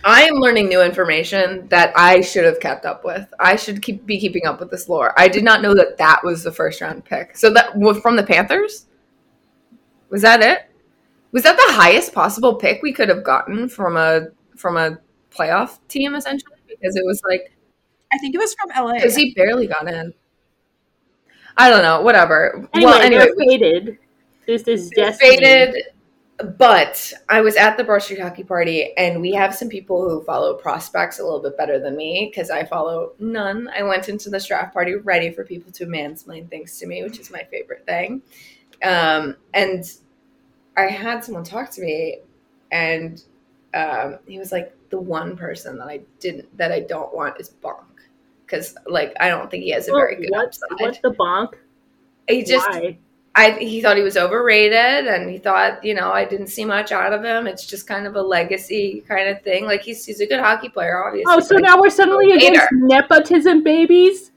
I 0.05 0.23
am 0.25 0.35
learning 0.35 0.69
new 0.69 0.83
information 0.83 1.67
that 1.69 1.93
I 1.97 2.21
should 2.21 2.45
have 2.45 2.61
kept 2.61 2.85
up 2.85 3.05
with. 3.05 3.27
I 3.41 3.57
should 3.57 3.83
keep 3.83 4.05
be 4.07 4.21
keeping 4.21 4.47
up 4.47 4.61
with 4.61 4.71
this 4.71 4.89
lore. 4.89 5.13
I 5.19 5.29
did 5.29 5.43
not 5.43 5.63
know 5.63 5.75
that 5.75 5.97
that 5.99 6.23
was 6.23 6.45
the 6.45 6.53
first 6.53 6.81
round 6.81 7.05
pick. 7.05 7.37
So 7.37 7.51
that 7.51 7.75
was 7.77 7.99
from 8.01 8.15
the 8.17 8.23
Panthers. 8.23 8.87
Was 10.11 10.23
that 10.23 10.41
it? 10.43 10.71
Was 11.35 11.43
that 11.43 11.57
the 11.57 11.73
highest 11.75 12.15
possible 12.15 12.55
pick 12.55 12.81
we 12.83 12.93
could 12.93 13.09
have 13.11 13.25
gotten 13.25 13.69
from 13.69 13.97
a 13.99 14.29
from 14.57 14.77
a 14.79 14.99
playoff 15.31 15.79
team 15.89 16.15
essentially? 16.15 16.57
Because 16.69 16.97
it 16.97 17.03
was 17.05 17.21
like 17.29 17.53
I 18.13 18.19
think 18.19 18.35
it 18.35 18.39
was 18.39 18.55
from 18.55 18.71
LA. 18.87 18.95
because 18.95 19.17
he 19.17 19.35
barely 19.35 19.67
got 19.67 19.87
in. 19.89 20.15
I 21.57 21.69
don't 21.69 21.83
know. 21.83 22.01
Whatever. 22.03 22.69
Anyway, 22.75 22.91
well, 22.93 23.01
anyway, 23.01 23.25
they're 23.27 23.47
faded. 23.49 23.99
This 24.47 24.63
is 24.63 24.89
It's 24.93 24.97
destiny. 24.97 25.37
faded. 25.39 25.83
But 26.59 27.13
I 27.29 27.41
was 27.43 27.55
at 27.55 27.77
the 27.77 27.85
Broad 27.85 28.03
Street 28.03 28.21
Hockey 28.21 28.43
Party, 28.43 28.93
and 28.97 29.21
we 29.21 29.33
have 29.35 29.55
some 29.55 29.69
people 29.69 30.09
who 30.09 30.23
follow 30.25 30.55
prospects 30.55 31.21
a 31.21 31.25
little 31.25 31.41
bit 31.41 31.57
better 31.57 31.79
than 31.79 31.97
me 31.97 32.29
because 32.31 32.51
I 32.51 32.65
follow 32.65 33.13
none. 33.21 33.69
I 33.69 33.85
went 33.85 34.09
into 34.09 34.31
this 34.31 34.47
draft 34.47 34.73
party 34.75 34.97
ready 34.97 35.31
for 35.31 35.45
people 35.45 35.71
to 35.73 35.87
mansplain 35.87 36.49
things 36.51 36.77
to 36.81 36.87
me, 36.87 37.05
which 37.05 37.21
is 37.21 37.31
my 37.31 37.45
favorite 37.53 37.87
thing. 37.87 38.21
Um, 38.83 39.37
and 39.55 39.85
I 40.77 40.83
had 40.83 41.25
someone 41.25 41.45
talk 41.45 41.71
to 41.73 41.81
me, 41.83 42.19
and 42.73 43.23
um, 43.75 44.19
he 44.27 44.39
was 44.39 44.53
like, 44.53 44.77
"The 44.91 45.01
one 45.01 45.37
person 45.37 45.79
that 45.79 45.89
I 45.89 46.01
didn't 46.21 46.57
that 46.57 46.73
I 46.73 46.81
don't 46.81 47.15
want 47.15 47.41
is 47.41 47.51
Bonk." 47.63 47.85
Because 48.47 48.77
like 48.87 49.15
I 49.21 49.29
don't 49.29 49.51
think 49.51 49.65
he 49.65 49.71
has 49.71 49.89
a 49.89 49.93
very 49.93 50.17
good 50.17 50.31
what, 50.31 50.47
upside. 50.47 50.81
What's 50.81 50.99
the 51.01 51.11
bonk? 51.11 51.55
He 52.29 52.43
just 52.45 52.69
Why? 52.69 52.99
I 53.37 53.53
he 53.53 53.81
thought 53.81 53.97
he 53.97 54.03
was 54.03 54.17
overrated 54.17 55.09
and 55.09 55.29
he 55.29 55.39
thought, 55.39 55.85
you 55.85 55.95
know, 55.95 56.13
I 56.13 56.25
didn't 56.25 56.47
see 56.49 56.65
much 56.65 56.93
out 56.93 57.13
of 57.13 57.25
him. 57.25 57.47
It's 57.47 57.67
just 57.67 57.87
kind 57.87 58.07
of 58.07 58.15
a 58.15 58.23
legacy 58.23 59.03
kind 59.09 59.29
of 59.29 59.43
thing. 59.43 59.65
Like 59.67 59.83
he's 59.83 60.05
he's 60.05 60.21
a 60.21 60.27
good 60.27 60.39
hockey 60.41 60.69
player, 60.69 61.05
obviously. 61.05 61.33
Oh, 61.33 61.41
so 61.41 61.57
but- 61.57 61.65
now 61.65 61.81
we're 61.81 61.91
suddenly 61.91 62.27
Later. 62.27 62.37
against 62.37 62.69
nepotism 62.73 63.65
babies? 63.65 64.31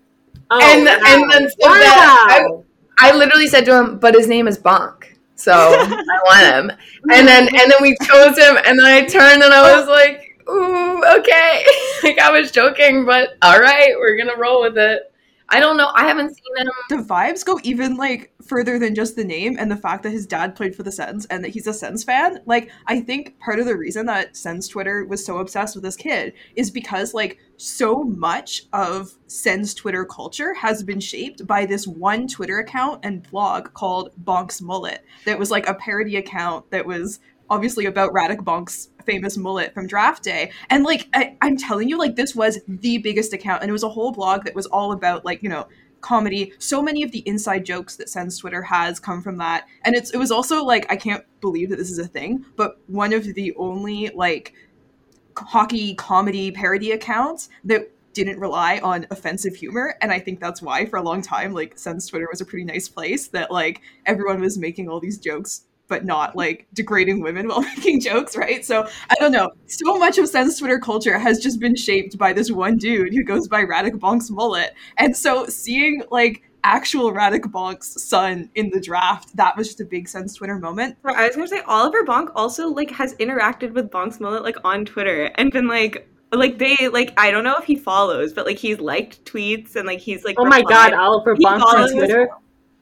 Oh, 0.50 0.60
And- 0.62 0.86
wow. 0.86 1.00
and 1.06 1.32
then 1.32 1.50
so 1.50 1.56
wow. 1.62 2.63
I 3.00 3.12
literally 3.15 3.47
said 3.47 3.65
to 3.65 3.78
him, 3.78 4.00
but 4.00 4.15
his 4.15 4.28
name 4.28 4.47
is 4.47 4.58
Bonk. 4.58 5.16
So 5.38 5.54
I 5.54 6.19
want 6.26 6.71
him. 6.71 6.78
And 7.12 7.28
then 7.28 7.47
and 7.47 7.71
then 7.71 7.82
we 7.82 7.95
chose 8.04 8.38
him 8.38 8.58
and 8.65 8.78
then 8.78 8.86
I 8.86 9.06
turned 9.06 9.43
and 9.43 9.54
I 9.54 9.78
was 9.78 9.88
like, 9.88 10.43
ooh, 10.50 11.04
okay. 11.19 11.65
like 12.04 12.19
I 12.19 12.32
was 12.32 12.52
joking, 12.52 13.06
but 13.06 13.38
all 13.41 13.60
right, 13.60 13.93
we're 13.97 14.17
gonna 14.17 14.38
roll 14.38 14.62
with 14.62 14.78
it. 14.78 15.12
I 15.50 15.60
don't 15.62 15.78
know. 15.78 15.92
I 15.96 16.06
haven't 16.06 16.36
seen 16.36 16.58
him. 16.58 16.68
the 16.90 16.98
vibes 16.98 17.46
go 17.46 17.60
even 17.64 17.96
like 17.96 18.34
further 18.42 18.78
than 18.78 18.94
just 18.94 19.16
the 19.16 19.24
name 19.24 19.56
and 19.58 19.72
the 19.72 19.78
fact 19.78 20.04
that 20.04 20.10
his 20.10 20.26
dad 20.26 20.56
played 20.56 20.76
for 20.76 20.84
the 20.84 20.92
Sens 20.92 21.26
and 21.28 21.44
that 21.44 21.50
he's 21.50 21.68
a 21.68 21.74
Sens 21.74 22.04
fan. 22.04 22.42
Like, 22.46 22.70
I 22.88 23.00
think 23.00 23.40
part 23.40 23.60
of 23.60 23.66
the 23.66 23.78
reason 23.78 24.06
that 24.08 24.36
Sens 24.36 24.68
Twitter 24.68 25.06
was 25.06 25.26
so 25.26 25.38
obsessed 25.38 25.76
with 25.76 25.84
this 25.84 25.96
kid 25.96 26.34
is 26.56 26.70
because 26.70 27.14
like 27.14 27.38
so 27.56 28.04
much 28.04 28.64
of 28.74 29.14
Sens 29.28 29.74
Twitter 29.74 30.04
culture 30.06 30.54
has 30.54 30.84
been 30.84 31.00
shaped 31.00 31.48
by 31.48 31.66
this 31.66 31.88
one 31.88 32.28
Twitter 32.28 32.60
account 32.60 33.00
and 33.04 33.30
blog 33.30 33.74
called 33.74 34.12
Bonk's 34.24 34.62
Mullet 34.62 35.04
that 35.26 35.40
was 35.40 35.50
like 35.50 35.68
a 35.68 35.76
parody 35.76 36.18
account 36.18 36.70
that 36.72 36.86
was 36.86 37.20
obviously 37.50 37.86
about 37.86 38.12
Radek 38.12 38.40
Bonk's 38.40 38.90
famous 39.08 39.38
mullet 39.38 39.74
from 39.74 39.88
draft 39.88 40.22
day. 40.22 40.52
And 40.70 40.84
like 40.84 41.08
I, 41.13 41.36
I'm 41.41 41.58
telling 41.58 41.89
you, 41.89 41.98
like 41.98 42.15
this 42.15 42.36
was 42.36 42.60
the 42.67 43.00
biggest 43.00 43.34
account, 43.34 43.63
and 43.63 43.70
it 43.70 43.74
was 43.74 43.84
a 43.84 43.89
whole 43.89 44.12
blog 44.12 44.46
that 44.46 44.54
was 44.54 44.67
all 44.67 44.91
about 44.91 45.26
like 45.26 45.41
you 45.41 45.50
know 45.50 45.67
comedy. 46.02 46.54
So 46.60 46.82
many 46.82 47.02
of 47.02 47.12
the 47.12 47.28
inside 47.28 47.65
jokes 47.65 47.96
that 47.96 48.10
Sens 48.10 48.38
Twitter 48.38 48.62
has 48.62 49.00
come 49.00 49.24
from 49.24 49.38
that, 49.38 49.65
and 49.84 49.96
it's 49.96 50.12
it 50.12 50.17
was 50.17 50.32
also 50.32 50.63
like 50.63 50.86
I 50.91 50.96
can't 50.96 51.26
believe 51.41 51.70
that 51.70 51.78
this 51.78 51.89
is 51.89 51.98
a 51.98 52.08
thing, 52.08 52.46
but 52.56 52.80
one 52.88 53.13
of 53.13 53.24
the 53.24 53.54
only 53.56 54.10
like 54.13 54.54
hockey 55.36 55.96
comedy 55.96 56.52
parody 56.52 56.91
accounts 56.91 57.50
that 57.63 57.91
didn't 58.13 58.39
rely 58.39 58.80
on 58.80 59.06
offensive 59.12 59.56
humor 59.56 59.96
and 60.02 60.12
i 60.12 60.17
think 60.17 60.39
that's 60.39 60.60
why 60.60 60.84
for 60.88 60.98
a 60.98 61.04
long 61.04 61.22
time 61.22 61.54
like 61.54 61.78
Sens 61.78 62.08
twitter 62.08 62.28
was 62.32 62.41
a 62.41 62.46
pretty 62.46 62.65
nice 62.65 62.89
place 62.89 63.28
that 63.28 63.52
like 63.52 63.82
everyone 64.08 64.41
was 64.41 64.58
making 64.58 64.89
all 64.89 65.00
these 65.00 65.20
jokes 65.20 65.66
but 65.88 66.06
not 66.06 66.36
like 66.36 66.67
degrading 66.73 67.21
women 67.21 67.47
while 67.47 67.62
making 67.76 68.00
jokes 68.00 68.36
right 68.36 68.65
so 68.65 68.88
i 69.10 69.15
don't 69.19 69.32
know 69.32 69.52
so 69.67 69.97
much 69.97 70.17
of 70.17 70.28
Sens 70.28 70.60
twitter 70.60 70.80
culture 70.80 71.17
has 71.17 71.39
just 71.39 71.60
been 71.60 71.76
shaped 71.76 72.17
by 72.17 72.34
this 72.34 72.52
one 72.52 72.78
dude 72.78 73.13
who 73.13 73.23
goes 73.23 73.47
by 73.47 73.63
Radek 73.63 74.00
bonk's 74.00 74.30
mullet 74.30 74.73
and 74.97 75.15
so 75.15 75.45
seeing 75.47 76.04
like 76.12 76.43
actual 76.63 77.12
Radek 77.13 77.43
bonk's 77.43 78.02
son 78.04 78.50
in 78.56 78.69
the 78.71 78.80
draft 78.80 79.36
that 79.38 79.56
was 79.56 79.67
just 79.67 79.82
a 79.82 79.86
big 79.86 80.08
Sens 80.08 80.36
twitter 80.36 80.60
moment 80.60 80.97
So 81.04 81.13
I 81.13 81.28
was 81.28 81.36
gonna 81.36 81.47
say 81.47 81.62
Oliver 81.62 82.04
Bonk 82.04 82.32
also 82.36 82.67
like 82.67 82.91
has 82.91 83.15
interacted 83.15 83.73
with 83.73 83.89
Bonk's 83.89 84.19
mullet 84.19 84.43
like 84.43 84.58
on 84.63 84.86
Twitter 84.86 85.32
and 85.36 85.52
been 85.52 85.67
like 85.67 86.10
like 86.32 86.58
they 86.58 86.76
like 86.89 87.13
I 87.17 87.32
don't 87.32 87.43
know 87.43 87.56
if 87.58 87.65
he 87.65 87.76
follows, 87.76 88.34
but 88.34 88.45
like 88.45 88.58
he's 88.58 88.80
liked 88.80 89.23
tweets 89.26 89.76
and 89.76 89.86
like 89.88 90.00
he's 90.00 90.23
like 90.26 90.36
Oh 90.38 90.45
my 90.45 90.62
god, 90.62 90.93
Oliver 90.93 91.36
He 91.36 91.45
Bonk 91.45 91.62
on 91.62 91.89
Twitter? 91.91 92.30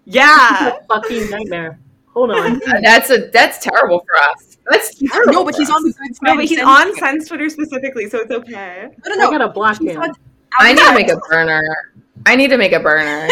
Yeah. 0.05 0.77
Fucking 0.87 1.29
nightmare. 1.29 1.79
Hold 2.15 2.31
on. 2.31 2.61
That's 2.81 3.09
a 3.09 3.29
that's 3.31 3.59
terrible 3.59 3.99
for 4.07 4.15
us. 4.17 4.57
That's 4.69 4.95
terrible. 4.95 5.33
no 5.33 5.43
but 5.43 5.55
he's 5.55 5.69
on 5.69 5.83
the 5.83 5.91
good 5.91 6.15
side 6.15 6.23
No, 6.23 6.35
but 6.37 6.45
he's 6.45 6.59
on 6.61 6.83
Twitter. 6.87 6.97
Sens 6.99 7.27
Twitter 7.27 7.49
specifically, 7.49 8.09
so 8.09 8.19
it's 8.19 8.31
okay. 8.31 8.87
no 9.05 9.15
no 9.15 9.27
I 9.27 9.31
gotta 9.31 9.49
block 9.49 9.77
He's 9.79 9.91
him. 9.91 10.01
on- 10.01 10.13
I 10.57 10.73
need 10.73 10.81
to 10.81 10.93
make 10.93 11.09
a 11.11 11.17
burner. 11.29 11.93
I 12.25 12.35
need 12.37 12.47
to 12.47 12.57
make 12.57 12.71
a 12.71 12.79
burner. 12.79 13.27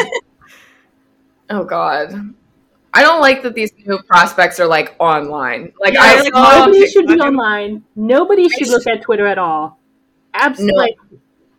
oh 1.49 1.63
God. 1.63 2.33
I 2.93 3.01
don't 3.01 3.21
like 3.21 3.41
that 3.43 3.55
these 3.55 3.71
new 3.85 3.97
prospects 4.03 4.59
are 4.59 4.67
like 4.67 4.95
online. 4.99 5.71
Like 5.79 5.93
Yeah, 5.93 6.01
I 6.03 6.21
like, 6.21 6.33
Nobody 6.33 6.87
should 6.87 7.07
be 7.07 7.13
online. 7.19 7.83
Nobody 7.95 8.49
should 8.49 8.67
look 8.67 8.85
at 8.85 9.01
Twitter 9.01 9.25
at 9.25 9.37
all. 9.39 9.79
Absolutely. 10.33 10.73
No. 10.75 10.81
Like, 10.83 10.97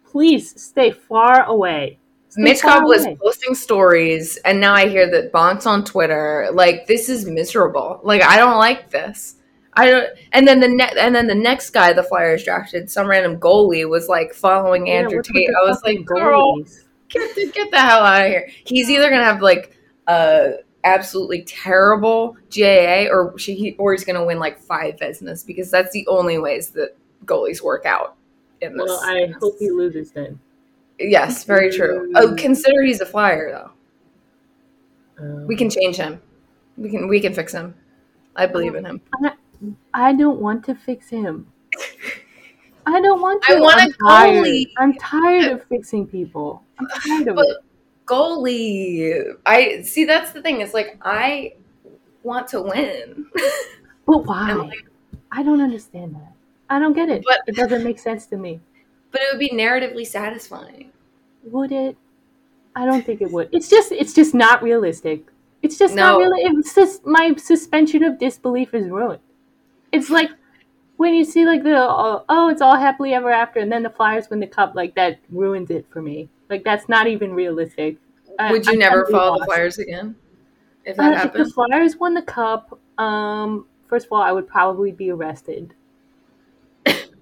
please 0.04 0.60
stay 0.62 0.90
far 0.92 1.44
away. 1.44 1.98
Michkov 2.36 2.84
was 2.84 3.04
away. 3.04 3.16
posting 3.22 3.54
stories, 3.54 4.36
and 4.38 4.60
now 4.60 4.74
I 4.74 4.88
hear 4.88 5.10
that 5.10 5.32
Bonk's 5.32 5.66
on 5.66 5.84
Twitter. 5.84 6.48
Like 6.52 6.86
this 6.86 7.08
is 7.08 7.26
miserable. 7.26 8.00
Like 8.02 8.22
I 8.22 8.36
don't 8.36 8.58
like 8.58 8.90
this. 8.90 9.36
I 9.74 9.90
don't. 9.90 10.08
And 10.32 10.46
then 10.46 10.60
the 10.60 10.68
ne- 10.68 10.94
and 10.98 11.14
then 11.14 11.26
the 11.26 11.34
next 11.34 11.70
guy 11.70 11.92
the 11.92 12.02
Flyers 12.02 12.44
drafted, 12.44 12.90
some 12.90 13.06
random 13.08 13.38
goalie, 13.38 13.88
was 13.88 14.08
like 14.08 14.32
following 14.32 14.86
Yeah, 14.86 14.94
Andrew 14.94 15.22
Tate. 15.22 15.50
I 15.50 15.68
was 15.68 15.82
like, 15.84 16.04
girl, 16.04 16.58
goalies? 16.58 16.84
get 17.08 17.34
the, 17.34 17.50
get 17.50 17.70
the 17.70 17.80
hell 17.80 18.00
out 18.04 18.24
of 18.24 18.28
here. 18.28 18.48
He's 18.64 18.88
either 18.90 19.10
gonna 19.10 19.24
have 19.24 19.42
like 19.42 19.76
a 20.06 20.54
absolutely 20.84 21.42
terrible 21.42 22.36
GAA, 22.54 23.06
or 23.10 23.36
she 23.38 23.74
or 23.78 23.92
he's 23.92 24.04
gonna 24.04 24.24
win 24.24 24.38
like 24.38 24.60
five 24.60 24.96
Vezinas 24.96 25.44
because 25.44 25.70
that's 25.70 25.92
the 25.92 26.06
only 26.06 26.38
ways 26.38 26.70
that 26.70 26.96
goalies 27.24 27.62
work 27.62 27.84
out 27.86 28.16
in 28.60 28.76
this. 28.76 28.86
Well, 28.86 29.00
I 29.02 29.32
hope 29.40 29.56
he 29.58 29.70
loses 29.70 30.12
then. 30.12 30.38
Yes, 30.98 31.44
very 31.44 31.70
true. 31.70 32.12
Oh, 32.14 32.34
consider 32.36 32.82
he's 32.82 33.00
a 33.00 33.06
flyer 33.06 33.50
though. 33.50 33.70
Um, 35.18 35.46
We 35.46 35.56
can 35.56 35.70
change 35.70 35.96
him. 35.96 36.20
We 36.76 36.90
can 36.90 37.08
we 37.08 37.20
can 37.20 37.34
fix 37.34 37.52
him. 37.52 37.74
I 38.36 38.46
believe 38.46 38.74
in 38.74 38.84
him. 38.84 39.00
I 39.92 40.12
don't 40.12 40.40
want 40.40 40.64
to 40.66 40.74
fix 40.74 41.08
him. 41.08 41.46
I 42.86 43.00
don't 43.00 43.20
want 43.20 43.42
to. 43.44 43.54
I 43.54 43.60
want 43.60 43.80
I'm 43.80 43.88
a 43.90 43.92
tired. 44.08 44.44
goalie. 44.46 44.66
I'm 44.78 44.94
tired 44.94 45.52
of 45.52 45.64
fixing 45.68 46.06
people. 46.06 46.62
I'm 46.78 46.86
tired 46.88 47.28
of 47.28 47.36
But 47.36 47.46
it. 47.48 47.56
goalie, 48.06 49.34
I 49.46 49.82
see. 49.82 50.04
That's 50.04 50.32
the 50.32 50.42
thing. 50.42 50.60
It's 50.60 50.74
like 50.74 50.98
I 51.02 51.54
want 52.22 52.48
to 52.48 52.62
win. 52.62 53.26
But 54.06 54.26
why? 54.26 54.52
Like, 54.68 54.84
I 55.32 55.42
don't 55.42 55.60
understand 55.60 56.14
that. 56.14 56.32
I 56.70 56.78
don't 56.78 56.92
get 56.92 57.08
it. 57.08 57.24
But- 57.26 57.40
it 57.46 57.56
doesn't 57.56 57.82
make 57.84 57.98
sense 57.98 58.26
to 58.26 58.36
me. 58.36 58.60
But 59.14 59.22
it 59.22 59.28
would 59.32 59.38
be 59.38 59.50
narratively 59.50 60.04
satisfying. 60.06 60.90
Would 61.44 61.70
it? 61.72 61.96
I 62.74 62.84
don't 62.84 63.06
think 63.06 63.22
it 63.22 63.30
would. 63.30 63.48
It's 63.52 63.68
just 63.68 63.92
it's 63.92 64.12
just 64.12 64.34
not 64.34 64.60
realistic. 64.62 65.22
It's 65.62 65.78
just 65.78 65.94
not 65.94 66.14
No. 66.14 66.18
really. 66.18 66.42
It's 66.58 66.74
just 66.74 67.06
my 67.06 67.32
suspension 67.36 68.02
of 68.02 68.18
disbelief 68.18 68.74
is 68.74 68.88
ruined. 68.90 69.20
It's 69.92 70.10
like 70.10 70.30
when 70.96 71.14
you 71.14 71.24
see 71.24 71.44
like 71.46 71.62
the 71.62 71.76
uh, 71.78 72.24
oh 72.28 72.48
it's 72.48 72.60
all 72.60 72.76
happily 72.76 73.14
ever 73.14 73.30
after, 73.30 73.60
and 73.60 73.70
then 73.70 73.84
the 73.84 73.90
Flyers 73.90 74.28
win 74.30 74.40
the 74.40 74.48
cup. 74.48 74.74
Like 74.74 74.96
that 74.96 75.20
ruins 75.30 75.70
it 75.70 75.86
for 75.90 76.02
me. 76.02 76.28
Like 76.50 76.64
that's 76.64 76.88
not 76.88 77.06
even 77.06 77.32
realistic. 77.32 77.98
I- 78.40 78.50
would 78.50 78.66
you 78.66 78.72
I'm 78.72 78.78
never 78.80 79.06
follow 79.06 79.38
the. 79.38 79.44
Flyers 79.44 79.78
again 79.78 80.16
if 80.84 80.98
Uh, 80.98 81.10
that 81.10 81.26
if 81.26 81.32
the? 81.34 81.44
Flyers 81.46 81.96
won 81.98 82.14
the 82.14 82.22
cup, 82.22 82.78
um, 82.98 83.66
first 83.86 84.06
of 84.06 84.12
all, 84.12 84.22
I 84.22 84.32
would 84.32 84.48
probably 84.48 84.90
be 84.90 85.10
arrested. 85.12 85.72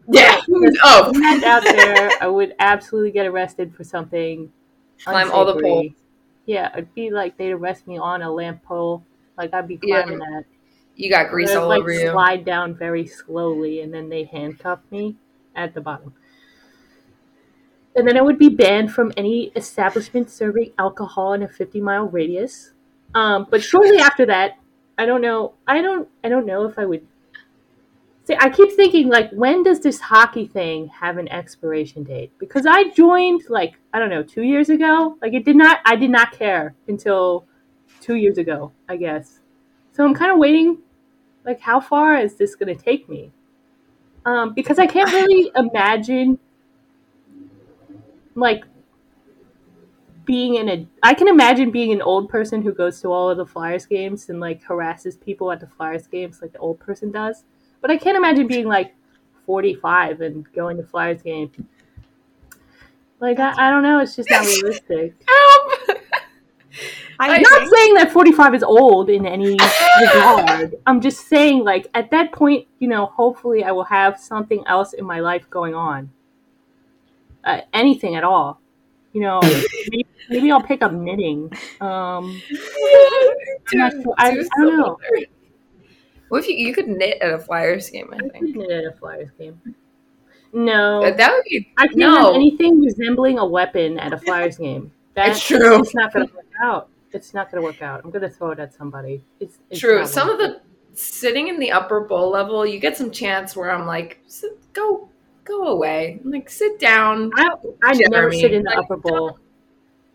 Yeah. 0.08 0.40
Oh, 0.84 1.12
out 1.44 1.62
there, 1.64 2.10
I 2.20 2.26
would 2.26 2.54
absolutely 2.58 3.10
get 3.12 3.26
arrested 3.26 3.74
for 3.74 3.84
something. 3.84 4.50
Climb 5.04 5.30
all 5.30 5.44
the 5.44 5.60
poles. 5.60 5.92
Yeah, 6.46 6.72
it'd 6.72 6.94
be 6.94 7.10
like 7.10 7.36
they'd 7.36 7.52
arrest 7.52 7.86
me 7.86 7.98
on 7.98 8.22
a 8.22 8.30
lamp 8.30 8.62
pole. 8.64 9.04
Like 9.36 9.54
I'd 9.54 9.68
be 9.68 9.78
Yeah. 9.82 10.02
climbing 10.02 10.18
that. 10.18 10.44
you 10.96 11.08
got 11.08 11.30
grease 11.30 11.54
all 11.54 11.68
like 11.68 11.80
over 11.80 11.92
you. 11.92 12.10
slide 12.10 12.44
down 12.44 12.74
very 12.74 13.06
slowly, 13.06 13.80
and 13.80 13.92
then 13.94 14.08
they 14.08 14.24
handcuff 14.24 14.80
me 14.90 15.16
at 15.56 15.74
the 15.74 15.80
bottom. 15.80 16.14
And 17.94 18.08
then 18.08 18.16
I 18.16 18.22
would 18.22 18.38
be 18.38 18.48
banned 18.48 18.92
from 18.92 19.12
any 19.16 19.52
establishment 19.54 20.30
serving 20.30 20.72
alcohol 20.78 21.34
in 21.34 21.42
a 21.42 21.48
50 21.48 21.80
mile 21.80 22.06
radius. 22.08 22.72
Um, 23.14 23.46
but 23.50 23.62
shortly 23.62 23.98
after 23.98 24.24
that, 24.26 24.58
I 24.96 25.04
don't 25.06 25.20
know. 25.20 25.54
I 25.66 25.82
don't. 25.82 26.08
I 26.24 26.28
don't 26.28 26.46
know 26.46 26.64
if 26.64 26.78
I 26.78 26.86
would. 26.86 27.06
See, 28.24 28.36
I 28.38 28.50
keep 28.50 28.70
thinking 28.72 29.08
like, 29.08 29.30
when 29.32 29.64
does 29.64 29.80
this 29.80 29.98
hockey 29.98 30.46
thing 30.46 30.88
have 30.88 31.18
an 31.18 31.28
expiration 31.28 32.04
date? 32.04 32.32
Because 32.38 32.66
I 32.66 32.90
joined 32.90 33.42
like 33.48 33.74
I 33.92 33.98
don't 33.98 34.10
know 34.10 34.22
two 34.22 34.42
years 34.42 34.68
ago. 34.68 35.18
Like 35.20 35.34
it 35.34 35.44
did 35.44 35.56
not. 35.56 35.80
I 35.84 35.96
did 35.96 36.10
not 36.10 36.32
care 36.32 36.74
until 36.86 37.46
two 38.00 38.14
years 38.16 38.38
ago, 38.38 38.72
I 38.88 38.96
guess. 38.96 39.40
So 39.92 40.04
I'm 40.04 40.14
kind 40.14 40.30
of 40.30 40.38
waiting. 40.38 40.78
Like, 41.44 41.60
how 41.60 41.80
far 41.80 42.16
is 42.16 42.36
this 42.36 42.54
going 42.54 42.76
to 42.76 42.80
take 42.80 43.08
me? 43.08 43.32
Um, 44.24 44.54
because 44.54 44.78
I 44.78 44.86
can't 44.86 45.12
really 45.12 45.50
imagine 45.56 46.38
like 48.36 48.64
being 50.24 50.54
in 50.54 50.68
a 50.68 50.86
I 51.02 51.14
can 51.14 51.26
imagine 51.26 51.70
being 51.72 51.92
an 51.92 52.00
old 52.00 52.28
person 52.28 52.62
who 52.62 52.72
goes 52.72 53.00
to 53.00 53.08
all 53.08 53.28
of 53.30 53.36
the 53.36 53.46
Flyers 53.46 53.86
games 53.86 54.28
and 54.28 54.38
like 54.38 54.62
harasses 54.62 55.16
people 55.16 55.50
at 55.50 55.58
the 55.58 55.66
Flyers 55.66 56.06
games 56.06 56.40
like 56.40 56.52
the 56.52 56.58
old 56.58 56.78
person 56.78 57.10
does. 57.10 57.44
But 57.82 57.90
I 57.90 57.98
can't 57.98 58.16
imagine 58.16 58.46
being 58.46 58.66
like 58.66 58.94
45 59.44 60.22
and 60.22 60.50
going 60.54 60.78
to 60.78 60.84
Flyers 60.84 61.20
game. 61.20 61.50
Like 63.20 63.38
I, 63.38 63.68
I 63.68 63.70
don't 63.70 63.82
know, 63.82 63.98
it's 63.98 64.16
just 64.16 64.30
not 64.30 64.46
realistic. 64.46 65.14
Help! 65.28 65.98
I 67.18 67.36
I'm 67.36 67.42
not 67.42 67.68
saying 67.68 67.94
that 67.94 68.10
45 68.10 68.54
is 68.54 68.62
old 68.62 69.10
in 69.10 69.26
any 69.26 69.56
regard. 70.00 70.74
I'm 70.86 71.00
just 71.00 71.28
saying, 71.28 71.62
like, 71.62 71.86
at 71.94 72.10
that 72.10 72.32
point, 72.32 72.66
you 72.78 72.88
know, 72.88 73.06
hopefully 73.06 73.62
I 73.62 73.70
will 73.70 73.84
have 73.84 74.18
something 74.18 74.64
else 74.66 74.92
in 74.92 75.04
my 75.04 75.20
life 75.20 75.48
going 75.50 75.74
on. 75.74 76.10
Uh, 77.44 77.60
anything 77.72 78.16
at 78.16 78.24
all. 78.24 78.60
You 79.12 79.20
know, 79.20 79.40
maybe, 79.88 80.06
maybe 80.30 80.50
I'll 80.50 80.62
pick 80.62 80.82
up 80.82 80.92
knitting. 80.92 81.52
Um, 81.80 82.42
I'm 83.72 83.78
not 83.78 83.92
sure. 83.92 84.14
I, 84.18 84.30
I 84.30 84.64
don't 84.64 84.78
know. 84.78 84.98
What 86.32 86.44
if 86.44 86.48
you, 86.48 86.56
you 86.56 86.72
could 86.72 86.88
knit 86.88 87.20
at 87.20 87.30
a 87.30 87.38
Flyers 87.38 87.90
game? 87.90 88.08
I 88.10 88.16
I 88.16 88.20
could 88.20 88.32
think 88.32 88.56
knit 88.56 88.70
at 88.70 88.84
a 88.86 88.96
Flyers 88.96 89.28
game. 89.38 89.60
No. 90.54 91.02
that, 91.02 91.18
that 91.18 91.30
would 91.30 91.44
be 91.44 91.70
I 91.76 91.88
can't 91.88 91.98
no. 91.98 92.24
have 92.24 92.34
anything 92.34 92.80
resembling 92.80 93.38
a 93.38 93.44
weapon 93.44 93.98
at 93.98 94.14
a 94.14 94.18
Flyers 94.24 94.56
game. 94.56 94.90
That's 95.12 95.36
It's 95.36 95.46
true. 95.46 95.82
It's 95.82 95.94
not 95.94 96.10
going 96.10 96.26
to 96.26 96.34
work 96.34 96.46
out. 96.62 96.88
It's 97.12 97.34
not 97.34 97.50
going 97.50 97.60
to 97.60 97.66
work 97.66 97.82
out. 97.82 98.00
I'm 98.02 98.10
going 98.10 98.22
to 98.22 98.30
throw 98.30 98.52
it 98.52 98.58
at 98.60 98.72
somebody. 98.72 99.22
It's, 99.40 99.58
it's 99.68 99.78
True. 99.78 100.06
Some 100.06 100.30
of 100.30 100.38
the 100.38 100.62
sitting 100.94 101.48
in 101.48 101.58
the 101.58 101.70
upper 101.70 102.00
bowl 102.00 102.30
level, 102.30 102.64
you 102.64 102.78
get 102.78 102.96
some 102.96 103.10
chance 103.10 103.54
where 103.54 103.70
I'm 103.70 103.86
like, 103.86 104.22
go, 104.72 105.10
go 105.44 105.64
away. 105.64 106.18
I'm 106.24 106.30
like, 106.30 106.48
sit 106.48 106.78
down. 106.78 107.30
I, 107.36 107.50
I 107.84 107.92
never 108.08 108.32
sit 108.32 108.54
in 108.54 108.62
the 108.62 108.70
like, 108.70 108.78
upper 108.78 108.96
bowl. 108.96 109.38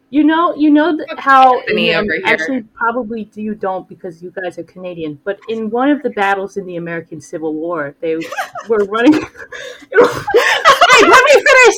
You 0.10 0.24
know, 0.24 0.56
you 0.56 0.70
know 0.70 0.96
th- 0.96 1.10
how 1.18 1.60
Anthony 1.60 1.90
and 1.92 2.06
over 2.06 2.14
here. 2.14 2.24
actually 2.26 2.62
probably 2.74 3.30
you 3.36 3.56
don't 3.56 3.88
because 3.90 4.24
you 4.24 4.32
guys 4.32 4.58
are 4.58 4.64
Canadian. 4.64 5.20
But 5.26 5.38
in 5.50 5.70
one 5.70 5.90
of 5.90 6.02
the 6.02 6.12
battles 6.12 6.56
in 6.56 6.66
the 6.66 6.78
American 6.78 7.20
Civil 7.20 7.54
War, 7.54 7.94
they 8.00 8.16
were 8.70 8.86
running. 8.86 9.14
hey, 9.92 11.08
let 11.08 11.24
me 11.26 11.34
finish. 11.34 11.76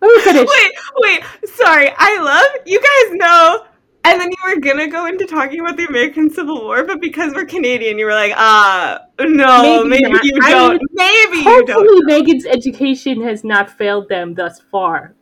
Let 0.00 0.16
me 0.16 0.20
finish. 0.22 0.48
Wait, 0.48 0.72
wait. 0.98 1.22
Sorry. 1.50 1.90
I 1.96 2.20
love 2.20 2.66
you 2.66 2.78
guys 2.78 3.14
know. 3.18 3.66
And 4.04 4.20
then 4.20 4.30
you 4.30 4.36
were 4.54 4.60
gonna 4.60 4.88
go 4.88 5.06
into 5.06 5.26
talking 5.26 5.60
about 5.60 5.76
the 5.76 5.84
American 5.86 6.28
Civil 6.28 6.60
War, 6.62 6.82
but 6.84 7.00
because 7.00 7.32
we're 7.34 7.44
Canadian, 7.44 8.00
you 8.00 8.04
were 8.04 8.14
like, 8.14 8.32
ah, 8.36 8.98
no, 9.20 9.84
Maybe 9.84 10.02
maybe, 10.10 10.18
you 10.24 10.40
don't. 10.40 10.72
would- 10.72 10.80
maybe 10.92 11.36
you 11.38 11.42
Hopefully, 11.44 11.86
don't. 11.86 12.06
Megan's 12.06 12.44
education 12.44 13.22
has 13.22 13.44
not 13.44 13.70
failed 13.70 14.08
them 14.08 14.34
thus 14.34 14.60
far. 14.72 15.14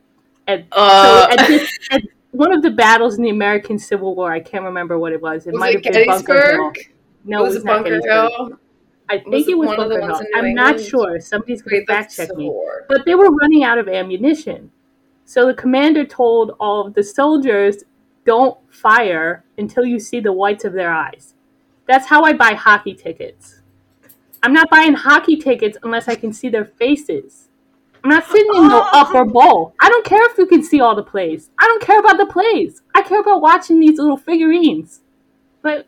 And 0.47 0.65
Uh, 0.71 1.27
so 1.27 1.31
at, 1.37 1.47
this, 1.47 1.77
at 1.91 2.01
one 2.31 2.53
of 2.53 2.61
the 2.61 2.71
battles 2.71 3.17
in 3.17 3.23
the 3.23 3.29
American 3.29 3.77
Civil 3.77 4.15
War, 4.15 4.31
I 4.31 4.39
can't 4.39 4.63
remember 4.63 4.97
what 4.97 5.13
it 5.13 5.21
was. 5.21 5.47
It 5.47 5.53
was 5.53 5.59
might 5.59 5.75
it 5.75 5.85
have 5.85 5.93
been 5.93 6.07
Bunker 6.07 6.33
Hill. 6.33 6.71
Gettysburg? 6.71 6.93
No, 7.25 7.43
was 7.43 7.55
it 7.55 7.57
it 7.57 7.59
was 7.59 7.65
not 7.65 7.73
Bunker 7.73 7.89
Gettysburg. 7.89 8.31
Hill? 8.31 8.59
I 9.09 9.17
think 9.17 9.27
Was 9.27 9.47
it 9.47 9.51
it 9.51 9.57
was 9.57 9.67
one 9.67 9.79
of 9.79 9.89
the 9.89 9.99
Bunker 9.99 10.23
Hill. 10.23 10.27
I'm 10.35 10.53
not 10.53 10.79
sure. 10.79 11.19
Somebody's 11.19 11.61
going 11.61 11.81
to 11.81 11.85
fact 11.85 12.15
check 12.15 12.33
me. 12.35 12.45
War. 12.49 12.85
But 12.87 13.05
they 13.05 13.15
were 13.15 13.29
running 13.29 13.63
out 13.63 13.77
of 13.77 13.87
ammunition. 13.87 14.71
So 15.25 15.45
the 15.47 15.53
commander 15.53 16.05
told 16.05 16.55
all 16.59 16.87
of 16.87 16.93
the 16.93 17.03
soldiers, 17.03 17.83
don't 18.25 18.57
fire 18.69 19.43
until 19.57 19.83
you 19.85 19.99
see 19.99 20.19
the 20.19 20.31
whites 20.31 20.63
of 20.65 20.73
their 20.73 20.93
eyes. 20.93 21.33
That's 21.87 22.07
how 22.07 22.23
I 22.23 22.33
buy 22.33 22.53
hockey 22.53 22.93
tickets. 22.93 23.61
I'm 24.43 24.53
not 24.53 24.69
buying 24.69 24.93
hockey 24.93 25.35
tickets 25.37 25.77
unless 25.83 26.07
I 26.07 26.15
can 26.15 26.33
see 26.33 26.49
their 26.49 26.65
faces. 26.65 27.40
I'm 28.03 28.09
not 28.09 28.25
sitting 28.27 28.51
in 28.55 28.67
the 28.67 28.75
Oh. 28.75 28.89
upper 28.93 29.25
bowl. 29.25 29.73
I 29.79 29.87
don't 29.89 30.03
care 30.05 30.23
if 30.31 30.37
you 30.37 30.45
can 30.47 30.63
see 30.63 30.79
all 30.81 30.95
the 30.95 31.03
plays. 31.03 31.49
I 31.59 31.67
don't 31.67 31.81
care 31.81 31.99
about 31.99 32.17
the 32.17 32.25
plays. 32.25 32.81
I 32.95 33.01
care 33.03 33.19
about 33.21 33.41
watching 33.41 33.79
these 33.79 33.99
little 33.99 34.17
figurines. 34.17 35.01
But 35.61 35.85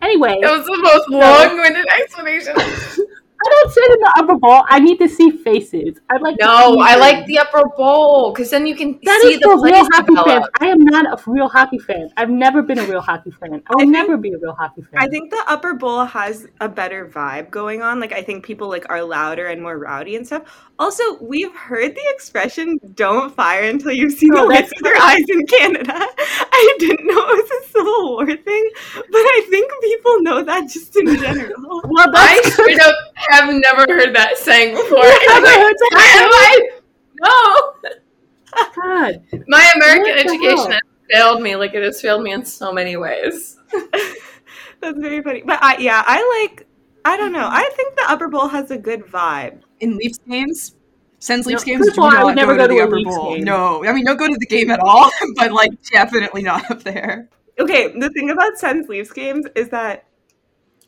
anyway, 0.00 0.38
That 0.40 0.56
was 0.58 0.66
the 0.66 0.76
most 0.78 1.10
long-winded 1.10 1.86
explanation. 2.00 2.54
I 3.46 3.50
don't 3.50 3.72
sit 3.72 3.84
in 3.90 3.98
the 4.00 4.12
upper 4.18 4.34
bowl. 4.38 4.64
I 4.68 4.78
need 4.80 4.98
to 4.98 5.08
see 5.08 5.30
faces. 5.30 5.98
I'd 6.10 6.20
like. 6.20 6.36
No, 6.40 6.78
I 6.80 6.96
like 6.96 7.26
the 7.26 7.38
upper 7.38 7.62
bowl 7.76 8.32
because 8.32 8.50
then 8.50 8.66
you 8.66 8.74
can 8.74 8.98
That 9.04 9.20
see 9.22 9.34
is 9.34 9.40
the 9.40 9.48
real 9.48 9.58
plays 9.58 9.88
hockey 9.92 10.14
fans. 10.14 10.24
develop. 10.24 10.50
I 10.60 10.66
am 10.68 10.84
not 10.84 11.06
a 11.06 11.30
real 11.30 11.48
hockey 11.48 11.78
fan. 11.78 12.10
I've 12.16 12.30
never 12.30 12.62
been 12.62 12.78
a 12.78 12.84
real 12.84 13.00
hockey 13.00 13.30
fan. 13.30 13.62
I 13.66 13.72
will 13.74 13.80
think- 13.80 13.92
never 13.92 14.16
be 14.16 14.32
a 14.32 14.38
real 14.38 14.54
hockey 14.54 14.82
fan. 14.82 15.00
I 15.02 15.06
think 15.08 15.30
the 15.30 15.42
upper 15.46 15.74
bowl 15.74 16.04
has 16.04 16.46
a 16.60 16.68
better 16.68 17.06
vibe 17.06 17.50
going 17.50 17.82
on. 17.82 18.00
Like 18.00 18.12
I 18.12 18.22
think 18.22 18.44
people 18.44 18.68
like 18.68 18.86
are 18.90 19.02
louder 19.02 19.46
and 19.46 19.62
more 19.62 19.78
rowdy 19.78 20.16
and 20.16 20.26
stuff. 20.26 20.42
Also, 20.78 21.02
we've 21.22 21.54
heard 21.54 21.94
the 21.94 22.02
expression 22.14 22.78
"don't 22.94 23.34
fire 23.34 23.62
until 23.62 23.92
you've 23.92 24.12
seen 24.12 24.30
the 24.34 24.44
whites 24.44 24.68
that's 24.68 24.72
of 24.80 24.82
their 24.84 24.96
eyes" 25.00 25.24
in 25.28 25.46
Canada. 25.46 25.94
I 26.18 26.76
didn't 26.78 27.06
know 27.06 27.16
it 27.30 27.36
was 27.42 27.50
a 27.50 27.68
Civil 27.68 28.12
War 28.12 28.26
thing, 28.26 28.70
but 28.94 29.06
I 29.36 29.46
think 29.50 29.72
people 29.82 30.22
know 30.22 30.42
that 30.42 30.68
just 30.68 30.94
in 30.96 31.16
general. 31.16 31.80
well, 31.84 32.08
I 32.14 32.40
that's 32.42 32.52
straight 32.52 32.78
up 32.80 32.94
have 33.36 33.54
never 33.54 33.86
heard 33.92 34.14
that 34.14 34.38
saying 34.38 34.74
before. 34.74 34.98
I've 35.04 35.20
I'm 35.28 35.42
never 35.42 35.46
like, 35.46 35.60
heard 35.60 35.76
why 35.92 36.06
am 36.16 36.32
I? 36.32 36.68
No, 37.20 37.92
God. 38.74 39.22
my 39.48 39.70
American 39.76 40.16
What 40.16 40.26
education 40.26 40.72
has 40.72 40.80
failed 41.10 41.42
me. 41.42 41.56
Like 41.56 41.74
it 41.74 41.82
has 41.82 42.00
failed 42.00 42.22
me 42.22 42.32
in 42.32 42.44
so 42.44 42.72
many 42.72 42.96
ways. 42.96 43.56
That's 44.80 44.98
very 44.98 45.22
funny. 45.22 45.42
But 45.44 45.58
I, 45.62 45.78
yeah, 45.78 46.02
I 46.06 46.44
like. 46.44 46.66
I 47.04 47.16
don't 47.16 47.32
know. 47.32 47.48
I 47.50 47.68
think 47.76 47.96
the 47.96 48.04
upper 48.10 48.28
bowl 48.28 48.48
has 48.48 48.70
a 48.70 48.76
good 48.78 49.02
vibe. 49.04 49.60
In 49.80 49.96
Leafs 49.96 50.18
games, 50.28 50.74
Sens 51.20 51.46
Leafs 51.46 51.64
No, 51.64 51.72
games 51.72 51.86
do 51.86 51.92
of 51.92 51.98
all, 52.00 52.10
I 52.10 52.24
would 52.24 52.34
never 52.34 52.56
go, 52.56 52.66
go 52.66 52.66
to 52.66 52.68
to 52.68 52.74
the 52.74 52.80
upper 52.82 53.00
bowl. 53.02 53.34
game. 53.36 53.44
No, 53.44 53.84
I 53.84 53.92
mean 53.92 54.04
don't 54.04 54.16
go 54.16 54.26
to 54.26 54.36
the 54.38 54.46
game 54.46 54.70
at 54.70 54.80
all, 54.80 55.10
but 55.36 55.52
like 55.52 55.70
definitely 55.92 56.42
not 56.42 56.68
up 56.70 56.82
there. 56.82 57.28
Okay, 57.58 57.88
the 57.98 58.10
thing 58.10 58.30
about 58.30 58.58
Sens 58.58 58.88
Leafs 58.88 59.12
games 59.12 59.46
is 59.54 59.68
that. 59.70 60.04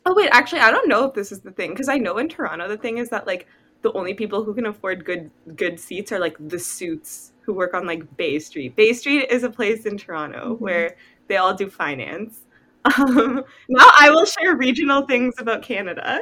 Oh 0.09 0.15
wait, 0.15 0.29
actually, 0.31 0.61
I 0.61 0.71
don't 0.71 0.87
know 0.89 1.05
if 1.05 1.13
this 1.13 1.31
is 1.31 1.39
the 1.41 1.51
thing 1.51 1.69
because 1.69 1.87
I 1.87 1.97
know 1.99 2.17
in 2.17 2.27
Toronto 2.27 2.67
the 2.67 2.77
thing 2.77 2.97
is 2.97 3.09
that 3.09 3.27
like 3.27 3.45
the 3.83 3.93
only 3.93 4.15
people 4.15 4.43
who 4.43 4.55
can 4.55 4.65
afford 4.65 5.05
good 5.05 5.29
good 5.55 5.79
seats 5.79 6.11
are 6.11 6.17
like 6.19 6.35
the 6.49 6.57
suits 6.57 7.33
who 7.41 7.53
work 7.53 7.75
on 7.75 7.85
like 7.85 8.17
Bay 8.17 8.39
Street. 8.39 8.75
Bay 8.75 8.91
Street 8.93 9.27
is 9.29 9.43
a 9.43 9.49
place 9.49 9.85
in 9.85 9.97
Toronto 9.97 10.53
Mm-hmm. 10.55 10.63
where 10.63 10.95
they 11.27 11.37
all 11.37 11.53
do 11.53 11.69
finance. 11.69 12.41
Um, 12.97 13.43
now 13.67 13.91
I 13.99 14.09
will 14.09 14.25
share 14.25 14.55
regional 14.55 15.05
things 15.05 15.35
about 15.37 15.61
Canada. 15.61 16.21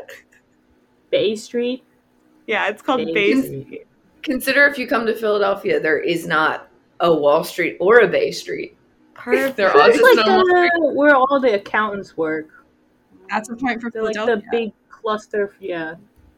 Bay 1.11 1.35
Street. 1.35 1.83
Yeah, 2.47 2.67
it's 2.67 2.81
called 2.81 3.05
Bay 3.05 3.13
Bay 3.13 3.41
Street. 3.41 3.65
Street. 3.67 3.87
Consider 4.23 4.65
if 4.65 4.77
you 4.77 4.87
come 4.87 5.05
to 5.05 5.15
Philadelphia, 5.15 5.79
there 5.79 5.99
is 5.99 6.25
not 6.27 6.67
a 6.99 7.13
Wall 7.13 7.43
Street 7.43 7.77
or 7.79 7.99
a 7.99 8.07
Bay 8.07 8.31
Street. 8.31 8.75
Perfect. 9.13 9.55
They're 9.55 9.71
all 9.71 9.87
It's 9.87 9.99
just 9.99 10.17
like 10.17 10.27
on 10.27 10.39
the, 10.39 10.91
where 10.95 11.15
all 11.15 11.39
the 11.39 11.53
accountants 11.53 12.17
work. 12.17 12.56
That's 13.29 13.49
a 13.49 13.55
point 13.55 13.81
for 13.81 13.89
They're 13.91 14.03
like 14.03 14.15
the 14.15 14.41
big 14.51 14.71
cluster. 14.89 15.55
Yeah, 15.59 15.95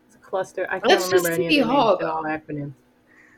it's 0.08 0.16
a 0.16 0.20
cluster. 0.20 0.66
I 0.70 0.80
can't 0.80 0.90
That's 0.90 1.10
just 1.10 1.24
remember 1.26 1.32
any 1.36 1.46
City 1.46 1.60
of 1.62 1.68
the 1.68 1.74
Hall, 1.74 1.98
names. 2.00 2.04
All 2.12 2.24
though. 2.24 2.30
acronyms. 2.30 2.74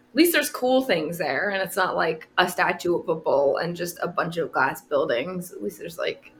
At 0.10 0.16
least 0.16 0.34
there's 0.34 0.50
cool 0.50 0.82
things 0.82 1.18
there, 1.18 1.52
and 1.52 1.62
it's 1.62 1.78
not 1.78 1.96
like 1.96 2.28
a 2.38 2.50
statue 2.50 2.98
of 2.98 3.08
a 3.08 3.16
bull 3.16 3.58
and 3.58 3.76
just 3.76 3.98
a 4.02 4.08
bunch 4.08 4.38
of 4.38 4.52
glass 4.52 4.82
buildings. 4.82 5.54
At 5.54 5.64
least 5.64 5.80
there's 5.80 5.98
like 5.98 6.34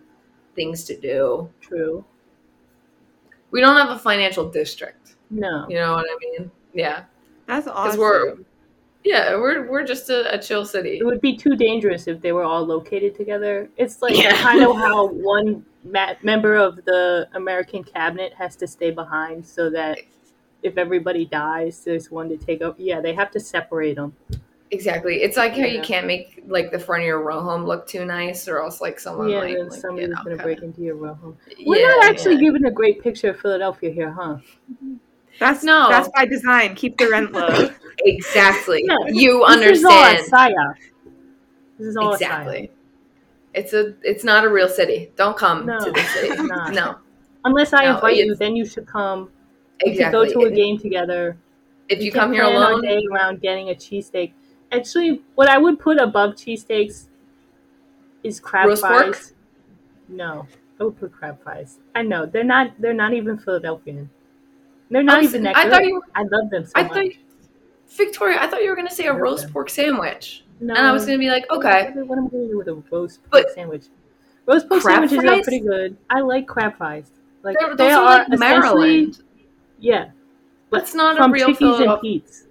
things 0.56 0.84
to 0.86 0.98
do. 0.98 1.50
True. 1.62 2.04
We 3.52 3.62
don't 3.62 3.78
have 3.78 3.90
a 3.90 4.00
financial 4.00 4.50
district. 4.50 5.16
No. 5.30 5.66
You 5.70 5.76
know 5.76 5.94
what 5.94 6.06
I 6.10 6.18
mean? 6.20 6.52
Yeah, 6.74 7.04
That's 7.48 7.68
awesome. 7.68 8.00
we're- 8.00 8.36
yeah, 9.04 9.36
we're 9.36 9.70
we're 9.70 9.84
just 9.86 10.10
a, 10.10 10.34
a 10.34 10.38
chill 10.40 10.66
city. 10.66 10.98
It 11.00 11.06
would 11.06 11.22
be 11.22 11.36
too 11.36 11.56
dangerous 11.56 12.08
if 12.08 12.22
they 12.22 12.32
were 12.32 12.44
all 12.44 12.66
located 12.66 13.16
together. 13.16 13.70
It's 13.78 14.02
like 14.02 14.16
Yeah. 14.16 14.36
kind 14.36 14.64
of 14.64 14.76
how 14.76 15.08
one 15.08 15.66
ma- 15.84 16.16
member 16.22 16.56
of 16.56 16.84
the 16.86 17.28
American 17.34 17.84
cabinet 17.84 18.34
has 18.34 18.56
to 18.58 18.68
stay 18.68 18.92
behind 18.92 19.46
so 19.46 19.70
that 19.72 20.00
if 20.64 20.78
everybody 20.78 21.26
dies, 21.26 21.84
there's 21.84 22.12
one 22.12 22.30
to 22.30 22.38
take 22.38 22.62
over. 22.62 22.76
Yeah, 22.80 23.02
they 23.02 23.14
have 23.16 23.32
to 23.32 23.40
separate 23.40 23.96
them. 23.96 24.14
Exactly. 24.70 25.22
It's 25.22 25.36
like 25.36 25.54
how 25.54 25.66
you 25.66 25.82
can't 25.82 26.08
make 26.08 26.44
like 26.48 26.72
the 26.72 26.80
front 26.80 27.02
of 27.02 27.08
your 27.08 27.22
row 27.22 27.42
home 27.42 27.66
look 27.66 27.88
too 27.88 28.06
nice, 28.06 28.48
or 28.48 28.60
else 28.62 28.80
like 28.80 29.00
someone 29.00 29.28
yeah, 29.30 29.40
might 29.42 29.60
like, 29.60 29.72
somebody's 29.82 30.08
you 30.10 30.14
know, 30.14 30.16
gonna 30.24 30.30
kinda- 30.30 30.44
break 30.44 30.62
into 30.62 30.82
your 30.82 30.96
row 30.96 31.14
home. 31.16 31.38
We're 31.66 31.82
Yeah, 31.82 31.88
not 31.88 32.06
actually 32.06 32.36
yeah. 32.36 32.42
giving 32.42 32.66
a 32.66 32.72
great 32.72 33.02
picture 33.02 33.32
of 33.32 33.40
Philadelphia 33.40 33.90
here, 33.92 34.12
huh? 34.12 34.38
That's 35.42 35.64
No. 35.64 35.90
That's 35.90 36.08
by 36.16 36.26
design. 36.26 36.76
Keep 36.76 36.98
the 36.98 37.10
rent 37.10 37.34
low. 37.34 37.70
Exactly. 38.04 38.84
Yeah. 38.88 38.96
You 39.08 39.46
This 39.48 39.78
is 39.80 39.86
all 39.86 39.92
a 39.92 40.08
understand. 40.08 40.76
This 41.78 41.88
is 41.88 41.98
all 41.98 42.10
a. 42.12 42.14
Exactly. 42.14 42.72
It's 43.54 43.74
a 43.74 43.94
it's 44.02 44.24
not 44.24 44.44
a 44.46 44.50
real 44.50 44.70
city. 44.70 45.12
Don't 45.18 45.38
come 45.38 45.66
No, 45.68 45.78
to 45.84 45.92
the 45.92 46.02
city. 46.14 46.30
No. 46.74 46.96
Unless 47.46 47.74
I 47.74 47.86
No, 47.86 47.96
invite 47.96 48.16
you, 48.18 48.34
then 48.36 48.56
you 48.56 48.66
should 48.66 48.88
come. 48.88 49.30
We 49.86 49.92
Exactly. 49.92 50.28
could 50.28 50.34
go 50.36 50.42
to 50.42 50.48
a 50.48 50.56
game 50.56 50.80
together. 50.80 51.38
if 51.90 52.00
We 52.00 52.06
you 52.06 52.12
come 52.12 52.34
here 52.34 52.44
alone, 52.44 52.82
day 52.82 53.04
around 53.12 53.42
getting 53.42 53.70
a 53.70 53.74
cheesesteak. 53.76 54.32
Actually, 54.72 55.22
what 55.36 55.48
I 55.50 55.58
would 55.60 55.78
put 55.80 56.00
above 56.00 56.32
cheesesteaks 56.36 57.08
is 58.24 58.40
crab 58.40 58.68
Roast 58.68 58.82
fries. 58.82 59.04
pork? 59.04 59.22
No, 60.08 60.48
I 60.80 60.84
would 60.86 60.98
put 61.00 61.12
crab 61.12 61.44
fries. 61.44 61.78
I 61.94 62.02
know 62.04 62.26
they're 62.26 62.44
not. 62.44 62.80
They're 62.80 62.94
not 62.94 63.14
even 63.14 63.38
Philadelphian. 63.38 64.10
They're 64.92 65.02
not 65.04 65.24
even 65.24 65.44
that 65.44 65.56
I 65.58 65.64
good. 65.64 65.72
thought 65.72 65.86
you- 65.86 66.04
I 66.14 66.24
love 66.24 66.50
them 66.52 66.66
so 66.66 66.72
I 66.76 66.84
much. 66.84 66.92
thought 66.94 67.06
you- 67.06 67.16
Victoria, 67.88 68.38
I 68.42 68.48
thought 68.48 68.62
you 68.64 68.70
were 68.70 68.76
gonna 68.76 68.92
say 68.92 69.06
a 69.08 69.14
roast 69.14 69.52
pork 69.52 69.70
sandwich. 69.70 70.44
no, 70.60 70.76
And 70.76 70.86
I 70.86 70.92
was 70.92 71.06
gonna 71.06 71.18
be 71.18 71.30
like, 71.30 71.50
okay. 71.52 71.92
What 71.96 72.18
am 72.18 72.28
I 72.28 72.30
gonna 72.30 72.48
do 72.50 72.58
with 72.58 72.68
a 72.68 72.76
roast 72.92 73.22
pork 73.24 73.32
But- 73.46 73.52
sandwich? 73.56 73.86
Roast 74.46 74.68
pork 74.70 74.82
sandwiches 74.82 75.18
fries? 75.18 75.40
are 75.40 75.44
pretty 75.44 75.60
good. 75.62 75.98
I 76.10 76.22
like 76.22 76.48
crab 76.48 76.78
fries. 76.78 77.12
Like 77.44 77.58
They're- 77.60 77.76
they 77.76 77.92
are 77.92 78.04
like 78.04 78.30
Maryland. 78.40 79.24
yeah. 79.80 80.10
That's 80.72 80.94
not 80.94 81.18
from 81.18 81.32
a 81.32 81.34
real 81.34 81.48
Chickies 81.48 81.80
and. 81.80 82.00
Pete's. 82.02 82.48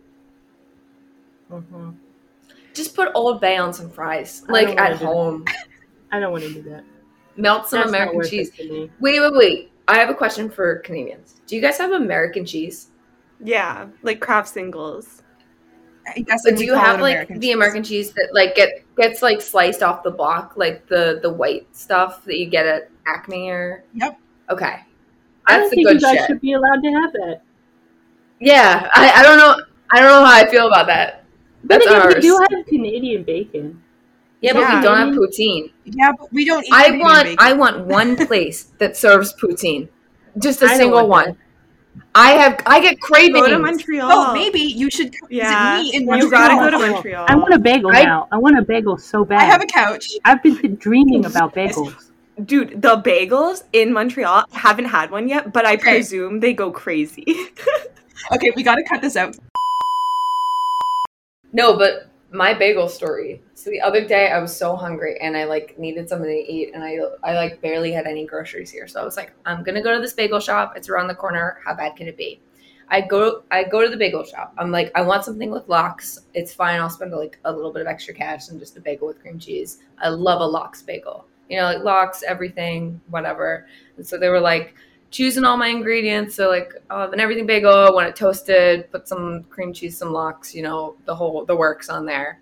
hmm 1.51 1.91
Just 2.75 2.95
put 2.95 3.11
Old 3.15 3.41
Bay 3.41 3.57
on 3.57 3.73
some 3.73 3.89
fries, 3.91 4.45
like 4.49 4.69
at 4.69 4.77
wanna 4.77 4.93
do 4.95 4.99
that. 4.99 5.05
home. 5.05 5.45
I 6.13 6.21
don't 6.21 6.33
want 6.33 6.45
to 6.45 6.53
do 6.53 6.63
that. 6.71 6.85
Melt 7.37 7.69
some 7.69 7.79
That's 7.81 7.89
American 7.91 8.23
cheese. 8.25 8.51
Wait, 8.59 9.21
wait, 9.21 9.33
wait. 9.33 9.70
I 9.89 9.99
have 9.99 10.11
a 10.11 10.15
question 10.15 10.49
for 10.51 10.77
Canadians. 10.81 11.41
Do 11.47 11.57
you 11.57 11.63
guys 11.63 11.79
have 11.79 11.93
American 11.93 12.45
cheese? 12.45 12.89
yeah, 13.43 13.87
like 14.03 14.21
Kraft 14.21 14.49
singles. 14.49 15.23
I 16.07 16.21
guess 16.21 16.43
But 16.45 16.57
do 16.57 16.65
you 16.65 16.75
have 16.75 17.01
like 17.01 17.13
American 17.15 17.41
the 17.41 17.47
cheese. 17.49 17.55
American 17.55 17.83
cheese 17.83 18.13
that 18.13 18.29
like 18.33 18.55
get 18.55 18.85
gets 18.97 19.23
like 19.23 19.41
sliced 19.41 19.83
off 19.83 20.03
the 20.03 20.11
block, 20.11 20.55
like 20.57 20.87
the 20.89 21.21
the 21.23 21.31
white 21.33 21.67
stuff 21.77 22.25
that 22.25 22.39
you 22.39 22.47
get 22.47 22.67
at 22.67 22.91
Acme 23.07 23.51
or? 23.51 23.85
Yep. 23.95 24.19
Okay, 24.51 24.81
I 25.47 25.57
don't 25.59 25.71
the 25.71 25.77
think 25.77 25.87
good 25.89 25.95
you 25.95 26.01
guys 26.01 26.17
shit. 26.19 26.27
should 26.27 26.41
be 26.41 26.53
allowed 26.55 26.83
to 26.83 26.91
have 26.91 27.13
that. 27.13 27.43
Yeah, 28.41 28.89
I, 28.95 29.11
I 29.17 29.23
don't 29.23 29.39
know. 29.39 29.63
I 29.93 30.01
don't 30.01 30.09
know 30.09 30.25
how 30.25 30.33
I 30.35 30.51
feel 30.51 30.67
about 30.69 30.87
that. 30.87 31.25
But 31.63 31.81
That's 31.81 31.87
again, 31.87 32.03
ours. 32.03 32.15
we 32.17 32.21
do 32.23 32.47
have 32.51 32.67
Canadian 32.67 33.23
bacon. 33.23 33.83
Yeah, 34.41 34.53
but 34.53 34.61
Yeah. 34.61 34.77
we 34.77 34.83
don't 34.85 34.97
have 34.99 35.15
poutine. 35.15 35.73
Yeah, 35.85 36.13
but 36.19 36.33
we 36.33 36.45
don't 36.45 36.65
eat 36.65 36.73
I 36.73 36.91
want 36.99 37.25
bacon. 37.25 37.37
I 37.41 37.53
want 37.53 37.87
one 37.87 38.17
place 38.27 38.65
that 38.79 38.97
serves 38.97 39.33
poutine, 39.35 39.89
just 40.39 40.63
a 40.63 40.67
I 40.67 40.77
single 40.77 41.07
want 41.09 41.29
one. 41.29 41.37
I 42.15 42.33
have 42.33 42.61
I 42.67 42.81
get 42.81 43.01
cravings. 43.01 43.41
Go 43.47 43.49
to 43.51 43.59
Montreal. 43.59 44.09
Oh, 44.13 44.33
maybe 44.33 44.61
you 44.61 44.91
should 44.91 45.13
come 45.19 45.29
Yeah, 45.31 45.79
visit 45.79 45.91
me 45.93 45.97
in 45.97 46.03
you 46.03 46.07
Montreal. 46.09 46.31
gotta 46.31 46.55
go 46.55 46.71
to 46.71 46.79
Montreal. 46.79 46.93
Montreal. 46.95 47.27
I 47.29 47.35
want 47.37 47.55
a 47.55 47.59
bagel 47.59 47.91
I- 47.95 48.05
now. 48.05 48.29
I 48.33 48.39
want 48.39 48.59
a 48.59 48.63
bagel 48.63 48.97
so 48.97 49.25
bad. 49.25 49.41
I 49.41 49.45
have 49.45 49.63
a 49.63 49.67
couch. 49.67 50.09
I've 50.25 50.43
been 50.43 50.77
dreaming 50.77 51.25
about 51.27 51.55
bagels. 51.55 52.07
Dude, 52.45 52.81
the 52.81 52.97
bagels 53.03 53.65
in 53.75 53.93
Montreal, 53.93 54.45
I 54.55 54.59
haven't 54.59 54.87
had 54.87 55.11
one 55.11 55.29
yet, 55.29 55.53
but 55.53 55.67
I 55.67 55.75
Okay. 55.75 55.83
presume 55.97 56.41
they 56.41 56.53
go 56.55 56.71
crazy. 56.71 57.25
Okay, 58.33 58.51
we 58.55 58.63
gotta 58.63 58.85
cut 58.85 59.01
this 59.01 59.17
out. 59.17 59.35
No, 61.53 61.77
but 61.77 62.11
my 62.31 62.55
bagel 62.55 62.89
story. 62.89 63.41
So 63.61 63.69
the 63.69 63.83
other 63.83 64.07
day 64.07 64.31
I 64.31 64.39
was 64.39 64.57
so 64.57 64.75
hungry 64.75 65.19
and 65.21 65.37
I 65.37 65.45
like 65.45 65.79
needed 65.79 66.09
something 66.09 66.31
to 66.31 66.53
eat 66.53 66.71
and 66.73 66.83
I 66.83 66.97
I 67.23 67.35
like 67.35 67.61
barely 67.61 67.93
had 67.93 68.07
any 68.07 68.25
groceries 68.25 68.71
here. 68.71 68.89
So 68.89 68.99
I 68.99 69.05
was 69.05 69.19
like, 69.19 69.35
I'm 69.45 69.63
gonna 69.63 69.83
go 69.83 69.95
to 69.95 70.01
this 70.01 70.15
bagel 70.15 70.41
shop. 70.41 70.79
It's 70.79 70.89
around 70.89 71.09
the 71.09 71.15
corner. 71.15 71.59
How 71.63 71.75
bad 71.75 71.95
can 71.95 72.09
it 72.09 72.17
be? 72.17 72.41
I 72.89 73.03
go 73.03 73.43
I 73.51 73.65
go 73.65 73.83
to 73.83 73.91
the 73.91 73.99
bagel 73.99 74.25
shop. 74.25 74.55
I'm 74.57 74.71
like, 74.71 74.91
I 74.95 75.03
want 75.03 75.27
something 75.27 75.51
with 75.51 75.69
lox. 75.69 76.21
It's 76.33 76.55
fine. 76.55 76.81
I'll 76.81 76.89
spend 76.89 77.13
like 77.13 77.39
a 77.45 77.53
little 77.53 77.71
bit 77.71 77.83
of 77.83 77.87
extra 77.87 78.15
cash 78.15 78.49
and 78.49 78.59
just 78.59 78.79
a 78.79 78.81
bagel 78.81 79.09
with 79.09 79.21
cream 79.21 79.39
cheese. 79.39 79.81
I 79.99 80.09
love 80.09 80.41
a 80.41 80.47
lox 80.47 80.81
bagel. 80.81 81.27
You 81.51 81.59
know, 81.59 81.65
like 81.65 81.85
lox, 81.85 82.23
everything, 82.23 82.99
whatever. 83.11 83.67
And 83.99 84.07
so 84.07 84.17
they 84.17 84.31
were 84.31 84.41
like 84.41 84.75
choosing 85.11 85.45
all 85.45 85.59
my 85.59 85.69
ingredients. 85.69 86.35
So 86.35 86.49
like 86.49 86.73
uh, 86.89 87.11
an 87.13 87.21
everything 87.21 87.45
bagel, 87.45 87.75
I 87.75 87.91
want 87.91 88.09
it 88.09 88.17
toasted, 88.17 88.91
put 88.91 89.07
some 89.07 89.43
cream 89.51 89.75
cheese, 89.75 89.99
some 89.99 90.15
lox, 90.15 90.55
you 90.55 90.63
know, 90.63 90.97
the 91.05 91.15
whole 91.15 91.45
the 91.45 91.55
works 91.55 91.91
on 91.91 92.07
there. 92.07 92.41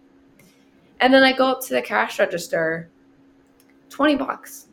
And 1.01 1.13
then 1.13 1.23
I 1.23 1.33
go 1.33 1.47
up 1.47 1.61
to 1.67 1.75
the 1.75 1.83
cash 1.83 2.19
register, 2.19 2.91
twenty 3.89 4.17
bucks. 4.17 4.67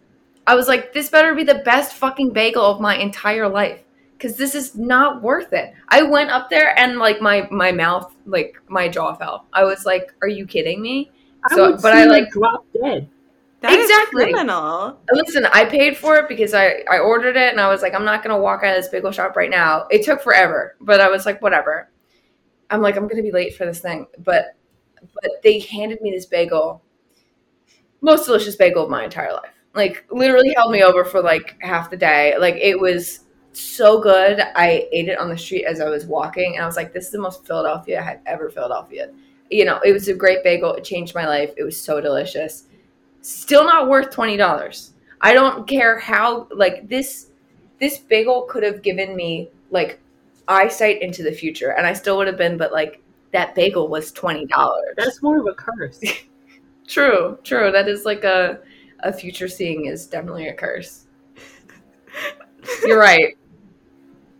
I 0.47 0.55
was 0.55 0.67
like, 0.67 0.93
this 0.93 1.09
better 1.09 1.33
be 1.33 1.43
the 1.43 1.61
best 1.65 1.93
fucking 1.95 2.31
bagel 2.31 2.63
of 2.63 2.79
my 2.79 2.95
entire 2.97 3.47
life. 3.49 3.81
Cause 4.17 4.37
this 4.37 4.55
is 4.55 4.75
not 4.75 5.21
worth 5.21 5.51
it. 5.53 5.73
I 5.89 6.01
went 6.03 6.29
up 6.31 6.49
there 6.49 6.77
and 6.79 6.97
like 6.99 7.19
my 7.21 7.47
my 7.51 7.71
mouth, 7.71 8.13
like 8.25 8.55
my 8.69 8.87
jaw 8.87 9.13
fell. 9.13 9.45
I 9.53 9.65
was 9.65 9.85
like, 9.85 10.13
"Are 10.21 10.27
you 10.29 10.47
kidding 10.47 10.81
me?" 10.81 11.11
I 11.43 11.53
So- 11.55 11.71
would 11.71 11.81
but 11.81 11.93
see 11.93 11.99
I, 12.01 12.05
like- 12.05 12.31
dropped 12.31 12.71
dead. 12.73 13.09
That 13.61 13.73
is 13.73 13.89
Exactly. 13.89 14.23
criminal. 14.31 14.99
Listen, 15.11 15.45
I 15.47 15.65
paid 15.65 15.97
for 15.97 16.17
it 16.17 16.27
because 16.29 16.53
I, 16.53 16.83
I 16.89 16.99
ordered 16.99 17.35
it 17.35 17.51
and 17.51 17.59
I 17.59 17.67
was 17.67 17.81
like, 17.81 17.95
I'm 17.95 18.05
not 18.05 18.21
gonna 18.23 18.37
walk 18.37 18.63
out 18.63 18.75
of 18.77 18.83
this 18.83 18.91
bagel 18.91 19.11
shop 19.11 19.35
right 19.35 19.49
now. 19.49 19.87
It 19.89 20.03
took 20.05 20.21
forever, 20.21 20.75
but 20.81 21.01
I 21.01 21.09
was 21.09 21.25
like, 21.25 21.41
whatever. 21.41 21.89
I'm 22.69 22.81
like, 22.81 22.95
I'm 22.95 23.07
gonna 23.07 23.23
be 23.23 23.31
late 23.31 23.55
for 23.55 23.65
this 23.65 23.79
thing, 23.79 24.05
but 24.19 24.55
but 25.13 25.31
they 25.43 25.59
handed 25.59 26.01
me 26.01 26.11
this 26.11 26.25
bagel, 26.25 26.81
most 28.01 28.25
delicious 28.25 28.55
bagel 28.55 28.83
of 28.83 28.89
my 28.89 29.03
entire 29.03 29.33
life. 29.33 29.51
Like 29.73 30.05
literally 30.09 30.53
held 30.55 30.71
me 30.71 30.83
over 30.83 31.03
for 31.03 31.21
like 31.21 31.57
half 31.61 31.89
the 31.89 31.97
day. 31.97 32.35
Like 32.39 32.55
it 32.55 32.79
was 32.79 33.21
so 33.51 33.99
good. 34.01 34.39
I 34.55 34.87
ate 34.91 35.09
it 35.09 35.17
on 35.17 35.29
the 35.29 35.37
street 35.37 35.65
as 35.65 35.81
I 35.81 35.89
was 35.89 36.05
walking, 36.05 36.55
and 36.55 36.63
I 36.63 36.67
was 36.67 36.75
like, 36.75 36.93
this 36.93 37.05
is 37.05 37.11
the 37.11 37.19
most 37.19 37.45
Philadelphia 37.45 37.99
I 37.99 38.03
have 38.03 38.19
ever 38.25 38.49
Philadelphia. 38.49 39.11
You 39.49 39.65
know, 39.65 39.79
it 39.83 39.91
was 39.91 40.07
a 40.07 40.13
great 40.13 40.43
bagel. 40.43 40.73
It 40.73 40.83
changed 40.83 41.13
my 41.13 41.27
life. 41.27 41.51
It 41.57 41.63
was 41.63 41.79
so 41.79 41.99
delicious. 42.01 42.65
Still 43.21 43.65
not 43.65 43.89
worth 43.89 44.11
twenty 44.11 44.37
dollars. 44.37 44.91
I 45.21 45.33
don't 45.33 45.67
care 45.67 45.99
how 45.99 46.47
like 46.51 46.87
this 46.87 47.27
this 47.79 47.97
bagel 47.97 48.43
could 48.43 48.63
have 48.63 48.81
given 48.81 49.15
me 49.15 49.49
like 49.71 49.99
eyesight 50.47 51.01
into 51.01 51.23
the 51.23 51.31
future 51.31 51.71
and 51.71 51.87
I 51.87 51.93
still 51.93 52.17
would 52.17 52.27
have 52.27 52.37
been 52.37 52.57
but 52.57 52.71
like 52.71 53.01
that 53.35 53.53
bagel 53.53 53.89
was 53.89 54.13
twenty 54.13 54.45
dollars. 54.45 54.95
That's 54.95 55.21
more 55.21 55.39
of 55.39 55.45
a 55.45 55.53
curse. 55.53 55.99
true, 56.87 57.37
true. 57.43 57.69
That 57.69 57.89
is 57.89 58.05
like 58.05 58.23
a 58.23 58.59
a 59.01 59.11
future 59.11 59.49
seeing 59.49 59.85
is 59.87 60.07
definitely 60.07 60.47
a 60.47 60.53
curse. 60.53 61.07
You're 62.85 62.97
right. 62.97 63.37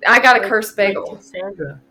I 0.08 0.20
got 0.20 0.38
a 0.38 0.40
Like- 0.40 0.50
cursed 0.50 0.78
like 0.78 0.88
bagel. 0.88 1.18
Cassandra. 1.18 1.82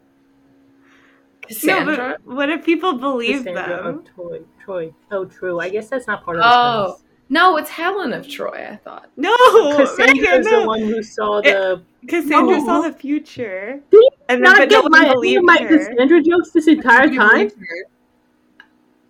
Cassandra? 1.43 1.97
No, 1.97 2.17
but 2.25 2.35
what 2.35 2.49
if 2.49 2.65
people 2.65 2.95
believe 2.95 3.45
Cassandra 3.45 3.83
them? 3.83 4.05
Troy. 4.15 4.41
Troy. 4.65 4.95
Oh, 5.11 5.27
true. 5.27 5.61
I 5.61 5.69
guess 5.69 5.91
that's 5.91 6.07
not 6.07 6.25
part 6.25 6.39
of 6.39 6.43
the 6.43 6.49
Oh, 6.49 6.93
curse. 6.93 7.05
no, 7.29 7.59
it's 7.59 7.69
Helen 7.69 8.15
of 8.15 8.27
Troy, 8.27 8.67
I 8.71 8.77
thought. 8.77 9.11
No, 9.19 9.37
Cassandra 9.77 10.15
Megan, 10.15 10.43
no. 10.43 10.61
the 10.61 10.67
one 10.67 10.81
who 10.81 11.03
saw 11.03 11.43
the. 11.43 11.83
Cassandra 12.09 12.59
No. 12.59 12.65
saw 12.65 12.79
oh. 12.79 12.83
the 12.91 12.97
future. 12.97 13.83
Did 13.91 13.99
you 13.99 14.11
And 14.29 14.43
then, 14.43 14.53
not 14.53 14.57
but 14.59 14.69
get 14.71 14.85
nobody 14.85 14.91
my, 14.91 15.05
any 15.07 15.15
believed 15.15 15.45
my 15.45 15.59
her. 15.59 15.79
Cassandra 15.91 16.23
jokes 16.23 16.51
this 16.51 16.67
entire 16.69 17.09
time? 17.15 17.51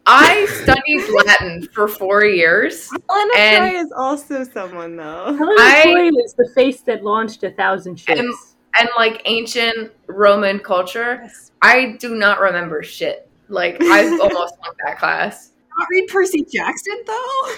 I 0.07 0.45
studied 0.63 1.09
Latin 1.25 1.67
for 1.73 1.89
four 1.89 2.25
years. 2.25 2.91
Helena 3.09 3.33
And- 3.39 3.71
Troy 3.73 3.81
is 3.81 3.93
also 3.97 4.45
someone, 4.45 4.97
though. 4.97 5.35
Helena 5.35 5.55
I- 5.61 5.83
Troy 5.83 6.09
is 6.25 6.35
the 6.35 6.51
face 6.55 6.83
that 6.83 7.03
launched 7.05 7.43
a 7.45 7.51
thousand 7.51 7.97
ships. 7.99 8.21
And- 8.21 8.35
And 8.77 8.89
like 8.97 9.23
ancient 9.27 9.93
Roman 10.09 10.59
culture, 10.59 11.31
I 11.63 11.93
do 12.01 12.17
not 12.17 12.41
remember 12.41 12.83
shit. 12.83 13.31
Like 13.49 13.81
I 13.81 14.03
almost 14.21 14.57
flunked 14.59 14.81
that 14.85 14.99
class. 14.99 15.53
Not 15.79 15.87
read 15.93 16.09
Percy 16.09 16.45
Jackson 16.53 17.01
though. 17.07 17.53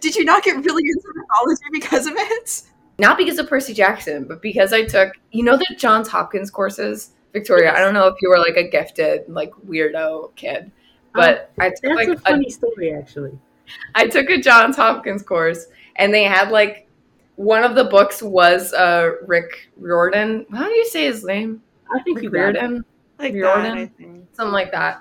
Did 0.00 0.14
you 0.14 0.24
not 0.24 0.44
get 0.44 0.64
really 0.64 0.84
into 0.86 1.08
mythology 1.12 1.64
because 1.72 2.06
of 2.06 2.12
it? 2.16 2.62
Not 2.98 3.16
because 3.16 3.38
of 3.38 3.48
Percy 3.48 3.74
Jackson, 3.74 4.24
but 4.24 4.42
because 4.42 4.72
I 4.72 4.84
took 4.84 5.12
you 5.30 5.44
know 5.44 5.56
the 5.56 5.66
Johns 5.78 6.08
Hopkins 6.08 6.50
courses, 6.50 7.12
Victoria. 7.32 7.72
I 7.74 7.78
don't 7.80 7.94
know 7.94 8.08
if 8.08 8.14
you 8.20 8.28
were 8.28 8.38
like 8.38 8.56
a 8.56 8.68
gifted 8.68 9.28
like 9.28 9.52
weirdo 9.66 10.34
kid, 10.36 10.70
but 11.14 11.52
I 11.60 11.70
took 11.70 11.82
That's 11.82 11.94
like 11.96 12.08
a 12.08 12.12
a 12.12 12.16
funny 12.18 12.50
story, 12.50 12.92
actually. 12.92 13.38
I 13.94 14.08
took 14.08 14.28
a 14.30 14.40
Johns 14.40 14.76
Hopkins 14.76 15.22
course, 15.22 15.66
and 15.96 16.12
they 16.12 16.24
had 16.24 16.50
like 16.50 16.88
one 17.36 17.62
of 17.64 17.74
the 17.76 17.84
books 17.84 18.22
was 18.22 18.72
uh 18.72 19.12
Rick 19.26 19.70
Riordan. 19.76 20.46
How 20.52 20.66
do 20.66 20.74
you 20.74 20.86
say 20.86 21.04
his 21.04 21.24
name? 21.24 21.62
I 21.94 22.02
think 22.02 22.16
Rick 22.16 22.24
you 22.24 22.30
got 22.30 22.56
it. 22.56 22.60
Riordan, 22.60 22.84
Like 23.18 23.34
Riordan? 23.34 23.62
that, 23.62 23.78
I 23.78 23.86
think. 23.86 24.26
something 24.32 24.52
like 24.52 24.72
that. 24.72 25.00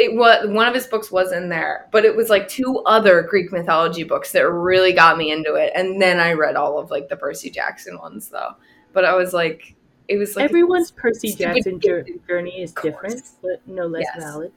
It 0.00 0.14
was 0.14 0.48
one 0.48 0.68
of 0.68 0.74
his 0.74 0.86
books 0.86 1.10
was 1.10 1.32
in 1.32 1.48
there, 1.48 1.88
but 1.90 2.04
it 2.04 2.14
was 2.14 2.30
like 2.30 2.46
two 2.46 2.78
other 2.86 3.20
Greek 3.22 3.50
mythology 3.50 4.04
books 4.04 4.30
that 4.32 4.48
really 4.48 4.92
got 4.92 5.18
me 5.18 5.32
into 5.32 5.54
it, 5.54 5.72
and 5.74 6.00
then 6.00 6.20
I 6.20 6.32
read 6.34 6.54
all 6.54 6.78
of 6.78 6.90
like 6.90 7.08
the 7.08 7.16
Percy 7.16 7.50
Jackson 7.50 7.98
ones 7.98 8.28
though. 8.28 8.52
But 8.92 9.04
I 9.04 9.14
was 9.16 9.32
like, 9.34 9.74
it 10.06 10.16
was 10.16 10.36
like 10.36 10.44
Everyone's 10.44 10.92
Percy 10.92 11.32
Jackson 11.34 11.80
journey 11.80 12.62
is 12.62 12.72
different, 12.72 13.22
but 13.42 13.60
no 13.66 13.86
less 13.86 14.06
Yes. 14.14 14.22
valid. 14.24 14.52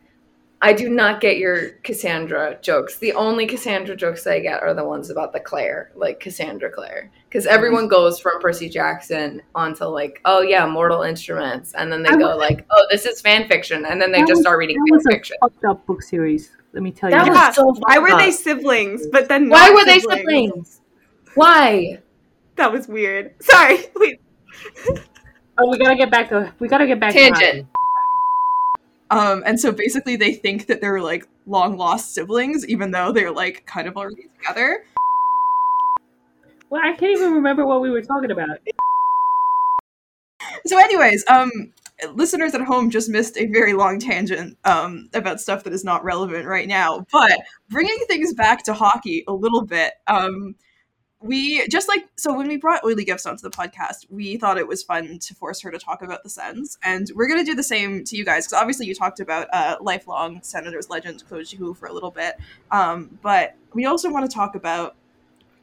I 0.64 0.74
do 0.74 0.90
not 0.90 1.22
get 1.22 1.38
your 1.38 1.70
Cassandra 1.84 2.60
jokes. 2.62 2.98
The 3.00 3.14
only 3.14 3.48
Cassandra 3.48 3.96
jokes 3.96 4.28
I 4.28 4.40
get 4.40 4.62
are 4.62 4.76
the 4.76 4.86
ones 4.86 5.10
about 5.10 5.34
the 5.34 5.40
Clare, 5.40 5.92
like 5.96 6.20
Cassandra 6.20 6.70
Clare, 6.72 7.10
Because 7.28 7.48
everyone 7.48 7.88
goes 7.88 8.20
from 8.20 8.40
Percy 8.40 8.70
Jackson 8.70 9.42
onto 9.56 9.86
like, 9.86 10.22
oh 10.26 10.42
yeah, 10.44 10.68
Mortal 10.68 11.02
Instruments, 11.02 11.74
and 11.74 11.92
then 11.92 12.04
they 12.04 12.10
I 12.10 12.16
go 12.16 12.36
like, 12.38 12.64
oh, 12.70 12.86
this 12.92 13.08
is 13.08 13.22
fan 13.22 13.48
fiction, 13.48 13.86
and 13.86 14.00
then 14.00 14.12
they 14.12 14.20
just 14.20 14.32
was- 14.34 14.42
start 14.42 14.60
reading 14.60 14.78
That 14.78 14.86
fan 14.92 14.98
was 14.98 15.06
a 15.08 15.10
fiction. 15.10 15.38
fucked 15.42 15.66
up 15.66 15.84
book 15.88 16.04
series. 16.04 16.52
Let 16.74 16.84
me 16.84 16.92
tell 16.92 17.10
That 17.10 17.26
you. 17.26 17.32
was 17.34 17.56
so 17.56 17.74
Why 17.80 17.98
were 17.98 18.10
fucked 18.10 18.22
they 18.22 18.32
siblings, 18.32 19.08
but 19.08 19.28
then 19.28 19.50
Why 19.50 19.68
not 19.70 19.74
were 19.74 19.86
they 19.86 20.00
siblings? 20.00 20.20
siblings? 20.22 20.82
Why? 21.34 22.00
That 22.58 22.72
was 22.72 22.88
weird. 22.88 23.34
Sorry. 23.42 23.78
Wait. 23.96 24.22
Oh, 25.58 25.70
we 25.70 25.78
gotta 25.78 25.96
get 25.96 26.12
back 26.12 26.30
to 26.30 26.54
we 26.60 26.68
gotta 26.68 26.88
get 26.88 27.00
back 27.00 27.14
Tangent. 27.14 27.68
Um, 29.12 29.44
and 29.46 29.60
so 29.60 29.72
basically 29.72 30.16
they 30.16 30.34
think 30.34 30.68
that 30.68 30.82
they're 30.82 31.02
like 31.02 31.28
long 31.46 31.78
lost 31.78 32.14
siblings, 32.14 32.66
even 32.68 32.92
though 32.92 33.12
they're 33.12 33.32
like 33.32 33.66
kind 33.66 33.88
of 33.88 33.98
already 33.98 34.28
together. 34.38 34.86
Well, 36.70 36.82
I 36.82 36.94
can't 36.94 37.12
even 37.12 37.34
remember 37.34 37.66
what 37.66 37.82
we 37.82 37.90
were 37.92 38.02
talking 38.02 38.32
about. 38.32 38.60
So, 40.66 40.78
anyways, 40.78 41.26
um, 41.28 41.52
listeners 42.14 42.56
at 42.56 42.62
home 42.62 42.90
just 42.90 43.10
missed 43.10 43.38
a 43.38 43.48
very 43.48 43.74
long 43.74 44.00
tangent 44.00 44.58
um, 44.64 45.10
about 45.14 45.42
stuff 45.42 45.66
that 45.66 45.74
is 45.74 45.84
not 45.84 46.04
relevant 46.06 46.48
right 46.48 46.68
now. 46.68 47.06
But 47.12 47.38
bringing 47.70 47.98
things 48.08 48.34
back 48.34 48.64
to 48.64 48.74
hockey 48.74 49.26
a 49.28 49.34
little 49.34 49.64
bit, 49.64 49.94
um, 50.08 50.56
we 51.22 51.68
just 51.68 51.88
like 51.88 52.08
so 52.18 52.36
when 52.36 52.48
we 52.48 52.58
brought 52.58 52.84
Oily 52.84 53.06
Gifts 53.06 53.26
onto 53.26 53.42
the 53.42 53.50
podcast, 53.50 54.06
we 54.10 54.38
thought 54.38 54.58
it 54.58 54.68
was 54.68 54.84
fun 54.84 55.20
to 55.20 55.36
force 55.36 55.62
her 55.62 55.72
to 55.72 55.78
talk 55.78 56.02
about 56.02 56.24
the 56.24 56.30
Sens, 56.30 56.78
and 56.84 57.10
we're 57.16 57.28
gonna 57.28 57.44
do 57.44 57.56
the 57.56 57.64
same 57.64 58.04
to 58.06 58.18
you 58.18 58.26
guys 58.26 58.46
because 58.46 58.60
obviously 58.60 58.88
you 58.88 58.96
talked 58.96 59.20
about 59.20 59.48
uh, 59.54 59.78
lifelong 59.82 60.42
Senators 60.42 60.90
legend 60.90 61.24
Claude 61.28 61.48
Giroux 61.48 61.74
for 61.74 61.88
a 61.88 61.94
little 61.94 62.12
bit, 62.12 62.36
um, 62.72 63.18
but 63.22 63.56
we 63.74 63.86
also 63.86 64.12
want 64.12 64.30
to 64.30 64.34
talk 64.34 64.56
about 64.56 64.96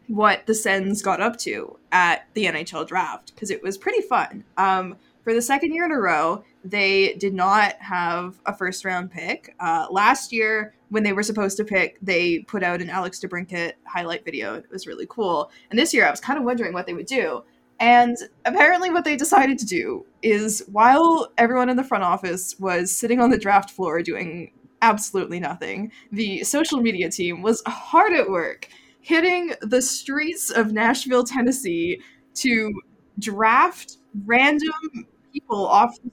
what 0.07 0.47
the 0.47 0.55
Sens 0.55 1.03
got 1.03 1.21
up 1.21 1.37
to 1.39 1.79
at 1.93 2.27
the 2.35 2.47
NHL 2.47 2.87
draft 2.87 3.35
because 3.35 3.51
it 3.51 3.63
was 3.63 3.77
pretty 3.77 4.01
fun. 4.03 4.45
Um, 4.57 4.97
for 5.23 5.35
the 5.35 5.43
second 5.43 5.75
year 5.75 5.85
in 5.85 5.93
a 5.93 5.99
row, 5.99 6.43
they 6.65 7.15
did 7.15 7.35
not 7.35 7.75
have 7.81 8.41
a 8.47 8.57
first 8.57 8.85
round 8.85 9.11
pick. 9.11 9.55
Uh, 9.61 9.87
last 9.91 10.33
year, 10.33 10.75
when 10.91 11.03
they 11.03 11.13
were 11.13 11.23
supposed 11.23 11.57
to 11.59 11.65
pick, 11.65 11.99
they 12.01 12.41
put 12.41 12.63
out 12.63 12.81
an 12.81 12.91
Alex 12.91 13.21
DeBrincat 13.21 13.75
highlight 13.85 14.25
video. 14.25 14.55
It 14.55 14.71
was 14.71 14.87
really 14.87 15.07
cool. 15.09 15.51
And 15.71 15.79
this 15.79 15.93
year, 15.93 16.07
I 16.07 16.11
was 16.11 16.21
kind 16.21 16.39
of 16.39 16.45
wondering 16.45 16.73
what 16.73 16.87
they 16.87 16.95
would 16.95 17.07
do. 17.07 17.43
And 17.81 18.17
apparently, 18.45 18.91
what 18.91 19.05
they 19.05 19.17
decided 19.17 19.59
to 19.59 19.67
do 19.67 20.05
is 20.23 20.65
while 20.73 21.33
everyone 21.39 21.69
in 21.69 21.77
the 21.77 21.85
front 21.85 22.05
office 22.05 22.59
was 22.59 22.91
sitting 22.91 23.21
on 23.21 23.31
the 23.31 23.39
draft 23.39 23.71
floor 23.71 24.03
doing 24.03 24.53
absolutely 24.83 25.41
nothing, 25.41 25.93
the 26.11 26.43
social 26.45 26.81
media 26.81 27.11
team 27.11 27.43
was 27.43 27.63
hard 27.67 28.13
at 28.13 28.29
work 28.29 28.69
hitting 29.01 29.55
the 29.63 29.81
streets 29.81 30.51
of 30.51 30.73
Nashville, 30.73 31.25
Tennessee 31.25 32.03
to 32.35 32.73
draft 33.19 33.97
random 34.27 35.07
people 35.33 35.67
off 35.67 35.97
the 36.03 36.11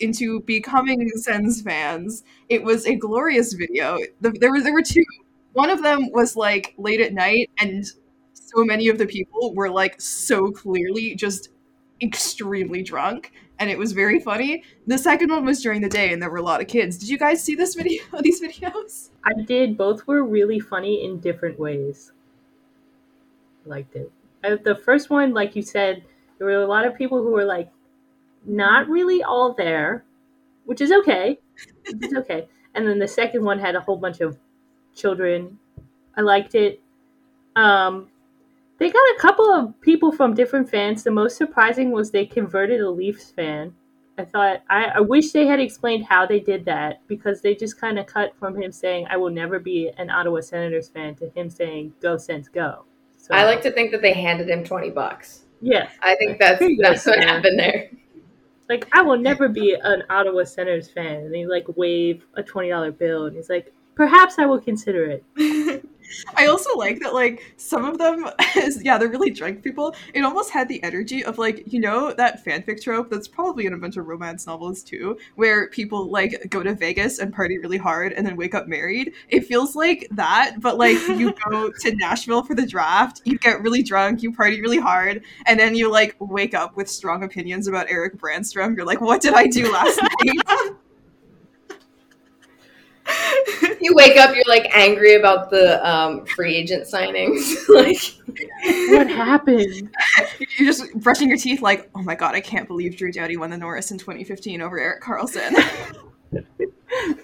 into 0.00 0.40
becoming 0.40 1.08
Sens 1.16 1.62
fans. 1.62 2.24
It 2.48 2.62
was 2.62 2.86
a 2.86 2.94
glorious 2.94 3.52
video. 3.52 3.98
The, 4.20 4.30
there 4.30 4.52
was 4.52 4.64
there 4.64 4.72
were 4.72 4.82
two. 4.82 5.04
One 5.52 5.70
of 5.70 5.82
them 5.82 6.10
was 6.12 6.36
like 6.36 6.74
late 6.78 7.00
at 7.00 7.12
night, 7.12 7.50
and 7.58 7.84
so 8.32 8.64
many 8.64 8.88
of 8.88 8.98
the 8.98 9.06
people 9.06 9.54
were 9.54 9.70
like 9.70 10.00
so 10.00 10.50
clearly 10.50 11.14
just 11.14 11.50
extremely 12.00 12.82
drunk, 12.82 13.32
and 13.58 13.70
it 13.70 13.78
was 13.78 13.92
very 13.92 14.20
funny. 14.20 14.62
The 14.86 14.98
second 14.98 15.30
one 15.30 15.44
was 15.44 15.62
during 15.62 15.80
the 15.80 15.88
day, 15.88 16.12
and 16.12 16.22
there 16.22 16.30
were 16.30 16.38
a 16.38 16.42
lot 16.42 16.60
of 16.60 16.68
kids. 16.68 16.96
Did 16.96 17.08
you 17.08 17.18
guys 17.18 17.42
see 17.42 17.54
this 17.54 17.74
video? 17.74 18.02
These 18.20 18.40
videos? 18.40 19.10
I 19.24 19.40
did. 19.42 19.76
Both 19.76 20.06
were 20.06 20.24
really 20.24 20.60
funny 20.60 21.04
in 21.04 21.20
different 21.20 21.58
ways. 21.58 22.12
Liked 23.66 23.96
it. 23.96 24.10
Uh, 24.44 24.56
the 24.62 24.76
first 24.76 25.10
one, 25.10 25.34
like 25.34 25.56
you 25.56 25.62
said, 25.62 26.04
there 26.38 26.46
were 26.46 26.62
a 26.62 26.66
lot 26.66 26.86
of 26.86 26.96
people 26.96 27.18
who 27.18 27.30
were 27.30 27.44
like 27.44 27.68
not 28.46 28.88
really 28.88 29.22
all 29.22 29.54
there, 29.54 30.04
which 30.64 30.80
is 30.80 30.92
okay. 30.92 31.38
It's 31.84 32.14
okay. 32.14 32.48
And 32.74 32.86
then 32.86 32.98
the 32.98 33.08
second 33.08 33.44
one 33.44 33.58
had 33.58 33.74
a 33.74 33.80
whole 33.80 33.96
bunch 33.96 34.20
of 34.20 34.38
children. 34.94 35.58
I 36.16 36.20
liked 36.22 36.54
it. 36.54 36.80
Um, 37.56 38.08
they 38.78 38.90
got 38.90 38.98
a 38.98 39.18
couple 39.18 39.52
of 39.52 39.80
people 39.80 40.12
from 40.12 40.34
different 40.34 40.70
fans. 40.70 41.02
The 41.02 41.10
most 41.10 41.36
surprising 41.36 41.90
was 41.90 42.10
they 42.10 42.26
converted 42.26 42.80
a 42.80 42.90
Leafs 42.90 43.30
fan. 43.30 43.74
I 44.18 44.24
thought 44.24 44.62
I, 44.68 44.86
I 44.96 45.00
wish 45.00 45.30
they 45.32 45.46
had 45.46 45.60
explained 45.60 46.04
how 46.06 46.26
they 46.26 46.40
did 46.40 46.64
that 46.64 47.00
because 47.06 47.40
they 47.40 47.54
just 47.54 47.80
kind 47.80 47.98
of 47.98 48.06
cut 48.06 48.34
from 48.38 48.60
him 48.60 48.72
saying 48.72 49.06
I 49.10 49.16
will 49.16 49.30
never 49.30 49.58
be 49.60 49.90
an 49.96 50.10
Ottawa 50.10 50.40
Senators 50.40 50.88
fan 50.88 51.14
to 51.16 51.30
him 51.30 51.50
saying 51.50 51.92
go 52.02 52.16
Sens 52.16 52.48
go. 52.48 52.84
So, 53.16 53.34
I 53.34 53.44
like 53.44 53.62
to 53.62 53.70
think 53.72 53.90
that 53.92 54.02
they 54.02 54.12
handed 54.12 54.48
him 54.48 54.64
twenty 54.64 54.90
bucks. 54.90 55.44
Yes, 55.60 55.92
I 56.02 56.16
think 56.16 56.38
that's 56.38 56.58
There 56.58 56.68
you 56.68 56.82
go. 56.82 56.90
that's 56.90 57.06
what 57.06 57.18
happened 57.20 57.58
there. 57.58 57.90
Like 58.68 58.88
I 58.92 59.02
will 59.02 59.18
never 59.18 59.48
be 59.48 59.76
an 59.82 60.02
Ottawa 60.10 60.44
Senators 60.44 60.90
fan, 60.90 61.16
and 61.24 61.34
they 61.34 61.46
like 61.46 61.66
wave 61.76 62.24
a 62.34 62.42
twenty 62.42 62.68
dollar 62.68 62.92
bill, 62.92 63.26
and 63.26 63.36
he's 63.36 63.50
like, 63.50 63.72
perhaps 63.98 64.38
I 64.38 64.46
will 64.46 64.60
consider 64.60 65.20
it. 65.36 65.84
I 66.36 66.46
also 66.46 66.74
like 66.76 67.00
that 67.00 67.12
like 67.12 67.52
some 67.58 67.84
of 67.84 67.98
them 67.98 68.30
is 68.56 68.82
yeah, 68.84 68.96
they're 68.96 69.10
really 69.10 69.30
drunk 69.30 69.62
people. 69.62 69.94
It 70.14 70.22
almost 70.22 70.50
had 70.50 70.68
the 70.68 70.82
energy 70.82 71.22
of 71.22 71.36
like, 71.36 71.70
you 71.70 71.80
know, 71.80 72.14
that 72.14 72.42
fanfic 72.46 72.80
trope 72.80 73.10
that's 73.10 73.28
probably 73.28 73.66
in 73.66 73.74
a 73.74 73.76
bunch 73.76 73.96
of 73.96 74.06
romance 74.06 74.46
novels 74.46 74.82
too, 74.82 75.18
where 75.34 75.68
people 75.68 76.10
like 76.10 76.46
go 76.48 76.62
to 76.62 76.74
Vegas 76.74 77.18
and 77.18 77.34
party 77.34 77.58
really 77.58 77.76
hard 77.76 78.12
and 78.12 78.24
then 78.24 78.36
wake 78.36 78.54
up 78.54 78.68
married. 78.68 79.12
It 79.28 79.46
feels 79.46 79.74
like 79.74 80.06
that, 80.12 80.56
but 80.60 80.78
like 80.78 80.96
you 81.08 81.34
go 81.50 81.70
to 81.70 81.96
Nashville 81.96 82.44
for 82.44 82.54
the 82.54 82.66
draft, 82.66 83.20
you 83.24 83.36
get 83.36 83.60
really 83.60 83.82
drunk, 83.82 84.22
you 84.22 84.32
party 84.32 84.62
really 84.62 84.78
hard, 84.78 85.24
and 85.46 85.58
then 85.58 85.74
you 85.74 85.90
like 85.90 86.14
wake 86.20 86.54
up 86.54 86.76
with 86.76 86.88
strong 86.88 87.24
opinions 87.24 87.66
about 87.66 87.90
Erik 87.90 88.16
Brännström. 88.16 88.76
You're 88.76 88.86
like, 88.86 89.00
what 89.00 89.20
did 89.20 89.34
I 89.34 89.48
do 89.48 89.70
last 89.72 90.00
night? 90.00 90.78
You 93.80 93.94
wake 93.94 94.16
up, 94.16 94.34
you're 94.34 94.44
like 94.46 94.68
angry 94.74 95.14
about 95.14 95.50
the 95.50 95.86
um, 95.88 96.26
free 96.26 96.54
agent 96.54 96.84
signings. 96.84 97.68
like, 97.68 97.98
What 98.90 99.08
happened? 99.08 99.90
You're 100.58 100.72
just 100.72 100.92
brushing 100.94 101.28
your 101.28 101.38
teeth, 101.38 101.62
like, 101.62 101.88
oh 101.94 102.02
my 102.02 102.14
god, 102.14 102.34
I 102.34 102.40
can't 102.40 102.66
believe 102.66 102.96
Drew 102.96 103.12
Doughty 103.12 103.36
won 103.36 103.50
the 103.50 103.56
Norris 103.56 103.90
in 103.90 103.98
2015 103.98 104.60
over 104.60 104.78
Erik 104.78 105.02
Karlsson. 105.02 105.54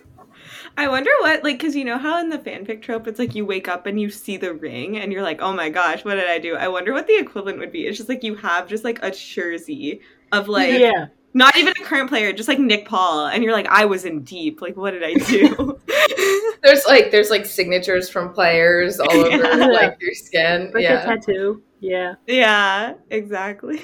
I 0.76 0.88
wonder 0.88 1.10
what, 1.20 1.44
like, 1.44 1.58
because 1.58 1.76
you 1.76 1.84
know 1.84 1.98
how 1.98 2.18
in 2.20 2.30
the 2.30 2.38
fanfic 2.38 2.82
trope, 2.82 3.06
it's 3.06 3.20
like 3.20 3.34
you 3.36 3.46
wake 3.46 3.68
up 3.68 3.86
and 3.86 4.00
you 4.00 4.10
see 4.10 4.36
the 4.36 4.52
ring 4.52 4.98
and 4.98 5.12
you're 5.12 5.22
like, 5.22 5.40
oh 5.40 5.52
my 5.52 5.68
gosh, 5.68 6.04
what 6.04 6.16
did 6.16 6.28
I 6.28 6.38
do? 6.38 6.56
I 6.56 6.66
wonder 6.66 6.92
what 6.92 7.06
the 7.06 7.16
equivalent 7.16 7.58
would 7.58 7.70
be. 7.70 7.86
It's 7.86 7.96
just 7.96 8.08
like 8.08 8.24
you 8.24 8.34
have 8.36 8.66
just 8.66 8.82
like 8.82 8.98
a 9.02 9.12
jersey 9.12 10.00
of 10.32 10.48
like, 10.48 10.80
yeah. 10.80 11.06
Not 11.34 11.56
even 11.56 11.74
a 11.78 11.84
current 11.84 12.08
player, 12.08 12.32
just 12.32 12.48
like 12.48 12.60
Nick 12.60 12.86
Paul, 12.86 13.26
and 13.26 13.42
you're 13.42 13.52
like, 13.52 13.66
I 13.66 13.84
was 13.84 14.04
in 14.04 14.22
deep. 14.22 14.62
Like, 14.62 14.76
what 14.76 14.92
did 14.92 15.02
I 15.02 15.14
do? 15.14 15.80
there's 16.62 16.86
like 16.86 17.10
there's 17.10 17.28
like 17.28 17.44
signatures 17.44 18.08
from 18.08 18.32
players 18.32 19.00
all 19.00 19.12
over 19.12 19.42
Yeah. 19.42 19.66
like 19.66 20.00
your 20.00 20.14
skin. 20.14 20.66
Like 20.66 20.76
a 20.76 20.82
yeah. 20.82 21.04
tattoo. 21.04 21.62
Yeah. 21.80 22.14
yeah, 22.26 22.94
exactly. 23.10 23.82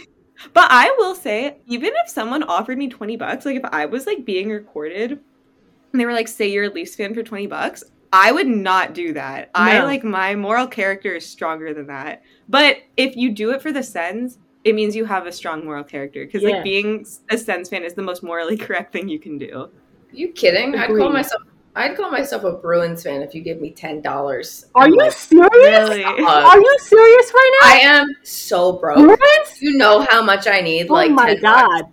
But 0.54 0.68
I 0.70 0.94
will 0.96 1.14
say, 1.14 1.58
even 1.66 1.92
if 2.02 2.08
someone 2.08 2.42
offered 2.44 2.78
me 2.78 2.88
20 2.88 3.16
bucks, 3.16 3.44
like 3.44 3.56
if 3.56 3.64
I 3.64 3.84
was 3.84 4.06
like 4.06 4.24
being 4.24 4.48
recorded 4.48 5.12
and 5.12 6.00
they 6.00 6.06
were 6.06 6.14
like, 6.14 6.28
say 6.28 6.48
you're 6.48 6.64
a 6.64 6.70
Leafs 6.70 6.94
fan 6.94 7.12
for 7.14 7.22
20 7.22 7.46
bucks, 7.46 7.84
I 8.12 8.32
would 8.32 8.46
not 8.46 8.94
do 8.94 9.12
that. 9.12 9.50
I 9.54 9.80
like 9.82 10.02
my 10.02 10.34
moral 10.34 10.66
character 10.66 11.14
is 11.14 11.26
stronger 11.26 11.74
than 11.74 11.88
that. 11.88 12.22
But 12.48 12.78
if 12.96 13.16
you 13.16 13.32
do 13.32 13.50
it 13.50 13.60
for 13.60 13.70
the 13.70 13.82
Sens, 13.82 14.38
it 14.64 14.74
means 14.74 14.94
you 14.94 15.04
have 15.06 15.26
a 15.26 15.32
strong 15.32 15.64
moral 15.64 15.84
character 15.84 16.24
because 16.26 16.42
Yeah. 16.42 16.50
like 16.56 16.64
being 16.64 17.06
a 17.30 17.38
Sens 17.38 17.68
fan 17.68 17.82
is 17.84 17.94
the 17.94 18.02
most 18.02 18.22
morally 18.22 18.56
correct 18.66 18.92
thing 18.92 19.08
you 19.08 19.18
can 19.18 19.38
do. 19.38 19.70
you 20.12 20.28
kidding? 20.32 20.74
I'd 20.76 20.88
call 20.88 21.10
myself 21.10 21.42
I'd 21.76 21.96
call 21.96 22.10
myself 22.10 22.42
a 22.42 22.52
Bruins 22.52 23.04
fan 23.04 23.22
if 23.22 23.32
you 23.34 23.42
give 23.42 23.60
me 23.60 23.70
ten 23.70 24.00
dollars. 24.02 24.66
Are 24.74 24.88
you 24.88 25.10
serious? 25.12 25.50
Really? 25.54 26.04
Are 26.04 26.58
you 26.60 26.76
serious 26.80 27.32
right 27.32 27.58
now? 27.62 27.68
I 27.68 27.78
am 27.78 28.08
so 28.24 28.72
broke. 28.72 28.98
now? 28.98 29.06
What? 29.06 29.54
You 29.60 29.76
know 29.78 30.00
how 30.10 30.20
much 30.22 30.46
I 30.48 30.60
need? 30.60 30.88
Oh 30.90 30.94
like 30.94 31.12
my 31.12 31.34
10 31.34 31.42
bucks. 31.42 31.62
god. 31.62 31.84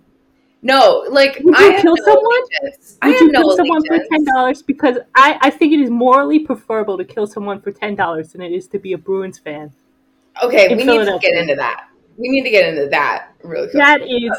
No, 0.60 1.04
like 1.08 1.40
Would 1.44 1.54
I 1.56 1.66
you 1.66 1.72
have 1.74 1.82
kill 1.82 1.94
no 1.96 2.04
someone? 2.04 2.24
allegiance. 2.60 2.98
Would 3.04 3.12
have 3.12 3.20
you 3.22 3.28
no 3.30 3.40
kill 3.42 3.56
someone 3.56 3.86
for 3.86 3.98
ten 4.10 4.24
dollars? 4.24 4.62
Because 4.62 4.96
I, 5.14 5.38
I 5.40 5.50
think 5.50 5.72
it 5.72 5.78
is 5.80 5.88
morally 5.90 6.40
preferable 6.40 6.98
to 6.98 7.04
kill 7.04 7.28
someone 7.28 7.60
for 7.60 7.70
ten 7.70 7.94
dollars 7.94 8.32
than 8.32 8.42
it 8.42 8.50
is 8.50 8.66
to 8.68 8.80
be 8.80 8.92
a 8.94 8.98
Bruins 8.98 9.38
fan. 9.38 9.72
Okay, 10.42 10.70
in 10.72 10.76
we 10.78 10.84
need 10.84 11.04
to 11.04 11.18
get 11.22 11.34
into 11.36 11.54
that. 11.54 11.87
We 12.18 12.28
need 12.28 12.42
to 12.42 12.50
get 12.50 12.68
into 12.68 12.88
that 12.90 13.28
really 13.42 13.68
quick. 13.68 13.80
That 13.80 14.02
is 14.02 14.30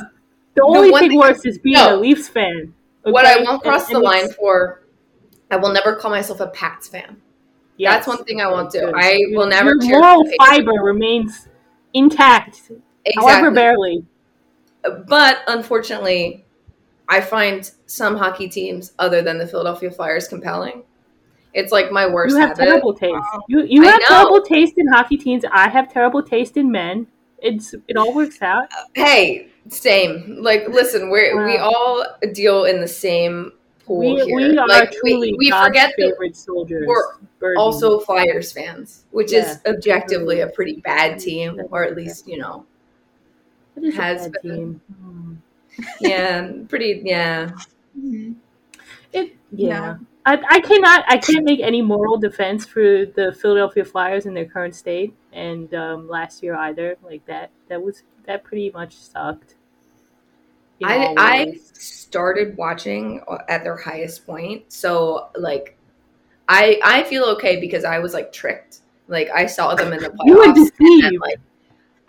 the 0.56 0.64
only 0.64 0.92
one 0.92 1.08
thing 1.08 1.18
worse 1.18 1.46
is 1.46 1.58
being 1.58 1.76
no. 1.76 1.96
a 1.96 1.98
Leafs 1.98 2.28
fan. 2.28 2.74
What 3.04 3.26
I 3.26 3.42
won't 3.42 3.64
cross 3.64 3.88
And- 3.88 3.96
the 3.96 4.00
and 4.00 4.04
line 4.06 4.30
for, 4.34 4.84
I 5.50 5.56
will 5.56 5.72
never 5.72 5.96
call 5.96 6.12
myself 6.12 6.42
a 6.42 6.48
Pats 6.48 6.88
fan. 6.90 7.18
yes, 7.78 7.94
That's 8.06 8.08
one 8.08 8.24
thing 8.26 8.42
I 8.42 8.48
won't 8.48 8.72
do. 8.72 8.82
good. 8.82 8.94
I 8.96 9.22
will 9.30 9.48
never 9.48 9.76
Your 9.82 10.00
moral 10.02 10.24
the 10.26 10.36
fiber 10.38 10.74
remains 10.84 11.48
intact, 11.94 12.70
however 13.16 13.50
barely. 13.52 14.06
But 15.08 15.40
unfortunately, 15.48 16.46
I 17.08 17.22
find 17.22 17.70
some 17.86 18.16
hockey 18.18 18.48
teams 18.50 18.94
other 19.00 19.22
than 19.22 19.38
the 19.38 19.48
Philadelphia 19.48 19.90
Flyers 19.92 20.28
compelling. 20.28 20.84
It's 21.54 21.72
like 21.72 21.92
my 21.92 22.06
worst 22.08 22.36
You 22.36 22.40
have 22.42 22.50
habit. 22.50 22.64
terrible 22.66 22.94
taste. 22.94 23.16
Um, 23.34 23.42
you 23.48 23.64
you 23.64 23.84
I 23.84 23.88
have 23.88 24.00
know. 24.02 24.08
terrible 24.08 24.42
taste 24.42 24.76
in 24.78 24.88
hockey 24.88 25.18
teams. 25.18 25.44
I 25.52 25.68
have 25.70 25.92
terrible 25.92 26.22
taste 26.22 26.58
in 26.58 26.72
men. 26.72 27.08
It's 27.42 27.74
it 27.88 27.96
all 27.98 28.14
works 28.14 28.42
out. 28.42 28.68
Hey, 28.96 29.50
same. 29.70 30.38
Like, 30.42 30.68
listen, 30.70 31.10
we 31.10 31.30
are 31.30 31.46
we 31.46 31.58
all 31.58 32.06
deal 32.34 32.66
in 32.66 32.82
the 32.82 32.88
same 32.88 33.54
pool 33.86 34.00
We, 34.00 34.16
here. 34.26 34.36
we 34.36 34.58
are 34.58 34.68
like, 34.68 34.92
truly 34.92 35.32
we, 35.34 35.38
we 35.38 35.52
forget 35.52 35.94
that 35.98 36.12
favorite 36.12 36.36
soldiers. 36.36 36.86
we're 36.88 37.18
burden. 37.40 37.58
also 37.58 38.00
Flyers 38.00 38.52
fans, 38.52 39.06
which 39.12 39.32
Yeah. 39.32 39.40
is 39.52 39.60
objectively 39.68 40.42
a 40.42 40.48
pretty 40.48 40.78
bad 40.82 41.20
team, 41.20 41.60
or 41.72 41.84
at 41.86 41.96
least 41.96 42.28
you 42.28 42.38
know, 42.38 42.66
It 43.78 43.84
is 43.86 43.98
a 43.98 44.02
has 44.02 44.30
been. 44.44 44.80
team. 45.00 45.42
Yeah, 46.02 46.52
pretty, 46.68 47.02
yeah. 47.06 47.52
It 47.96 48.36
Yeah. 49.14 49.36
yeah. 49.52 49.96
I, 50.26 50.38
I 50.50 50.60
cannot 50.60 51.04
I 51.08 51.18
can't 51.18 51.46
make 51.46 51.60
any 51.60 51.82
moral 51.82 52.18
defense 52.18 52.66
for 52.66 52.82
the 53.06 53.36
Philadelphia 53.42 53.86
Flyers 53.86 54.26
in 54.26 54.34
their 54.34 54.46
current 54.46 54.76
state 54.76 55.14
and 55.32 55.74
um, 55.74 56.08
last 56.10 56.44
year 56.44 56.56
either 56.56 56.98
like 57.04 57.26
that 57.26 57.52
that 57.70 57.82
was 57.82 58.04
that 58.26 58.44
pretty 58.44 58.70
much 58.72 58.96
sucked. 58.96 59.56
I 60.84 61.14
I 61.18 61.60
started 61.74 62.56
watching 62.56 63.22
at 63.50 63.64
their 63.64 63.76
highest 63.76 64.26
point, 64.26 64.72
so 64.72 65.30
like, 65.38 65.78
I 66.48 66.80
I 66.84 67.04
feel 67.04 67.26
okay 67.26 67.60
because 67.60 67.84
I 67.84 68.00
was 68.00 68.14
like 68.14 68.32
tricked. 68.32 68.80
Like 69.08 69.30
I 69.32 69.46
saw 69.46 69.76
them 69.76 69.92
in 69.92 70.00
the 70.02 70.10
playoffs. 70.10 70.26
you 70.26 70.38
were 70.38 70.44
and 70.46 70.56
deceived. 70.56 71.18
like 71.20 71.40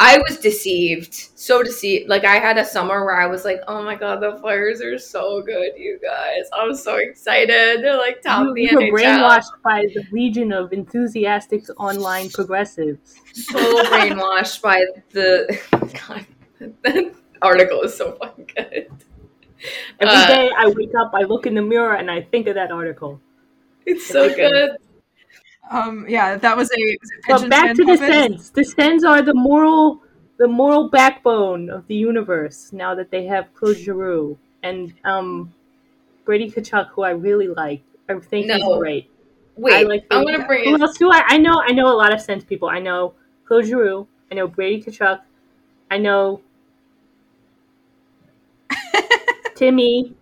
I 0.03 0.19
was 0.27 0.39
deceived, 0.39 1.13
so 1.35 1.63
deceived. 1.63 2.09
Like 2.09 2.25
I 2.25 2.37
had 2.37 2.57
a 2.57 2.65
summer 2.65 3.05
where 3.05 3.21
I 3.21 3.27
was 3.27 3.45
like, 3.45 3.61
"Oh 3.69 3.83
my 3.83 3.95
god, 3.95 4.21
the 4.23 4.39
Flyers 4.41 4.81
are 4.81 4.99
so 4.99 5.43
good, 5.43 5.73
you 5.77 5.99
guys! 6.03 6.49
I'm 6.55 6.75
so 6.75 6.97
excited. 6.97 7.83
They're 7.85 7.99
like 7.99 8.23
top 8.23 8.47
You, 8.47 8.55
the 8.55 8.63
you 8.63 8.77
were 8.77 8.99
NHL." 8.99 9.19
brainwashed 9.21 9.63
by 9.63 9.83
the 9.95 10.03
legion 10.11 10.53
of 10.53 10.73
enthusiastic 10.73 11.65
online 11.79 12.31
progressives. 12.31 13.17
So 13.35 13.59
brainwashed 13.85 14.63
by 14.63 14.85
the 15.11 15.61
God. 16.09 16.27
That 16.83 17.15
article 17.43 17.83
is 17.83 17.95
so 17.95 18.13
fucking 18.13 18.49
good. 18.57 18.89
Every 20.01 20.15
Uh, 20.17 20.27
day 20.27 20.51
I 20.57 20.69
wake 20.69 20.95
up, 20.99 21.11
I 21.15 21.23
look 21.25 21.47
in 21.47 21.55
the 21.55 21.63
mirror, 21.63 21.95
and 21.95 22.11
I 22.11 22.23
think 22.23 22.47
of 22.49 22.55
that 22.55 22.71
article. 22.73 23.21
It's 23.85 24.07
so 24.07 24.35
good. 24.35 24.77
Um, 25.71 26.05
yeah, 26.09 26.37
that 26.37 26.57
was 26.57 26.71
a. 26.71 26.97
Was 27.01 27.11
it 27.11 27.21
But 27.29 27.49
back 27.51 27.67
Fan 27.67 27.77
to 27.77 27.85
the 27.85 27.93
Puppets? 27.97 28.13
Sens. 28.13 28.51
The 28.51 28.65
Sens 28.65 29.05
are 29.05 29.23
the 29.23 29.35
moral, 29.35 30.03
the 30.37 30.49
moral 30.49 30.89
backbone 30.91 31.71
of 31.71 31.87
the 31.87 31.95
universe. 31.95 32.73
Now 32.73 32.95
that 32.97 33.11
they 33.11 33.25
have 33.27 33.55
Claude 33.55 33.77
Giroux 33.77 34.37
and 34.63 34.93
um, 35.05 35.55
Brady 36.25 36.51
Tkachuk, 36.51 36.89
who 36.89 37.03
I 37.03 37.11
really 37.11 37.49
like. 37.49 37.83
I 38.09 38.15
think 38.19 38.51
he's 38.51 38.61
No. 38.61 38.79
great. 38.79 39.09
I 39.57 39.61
Wait, 39.61 39.89
like 39.89 40.05
I'm 40.11 40.25
gonna 40.25 40.47
bring 40.47 40.65
Who 40.65 40.75
in. 40.75 40.83
else 40.83 40.97
do 40.99 41.11
I? 41.11 41.23
I 41.29 41.39
know. 41.39 41.61
I 41.65 41.73
know 41.73 41.87
a 41.87 41.95
lot 41.97 42.13
of 42.13 42.21
Sens 42.21 42.45
people. 42.45 42.69
I 42.69 42.81
know 42.81 43.15
Claude 43.47 43.67
Giroux. 43.67 44.09
I 44.31 44.35
know 44.35 44.49
Brady 44.49 44.83
Tkachuk. 44.83 45.21
I 45.91 45.99
know 45.99 46.41
Timmy. 49.55 50.15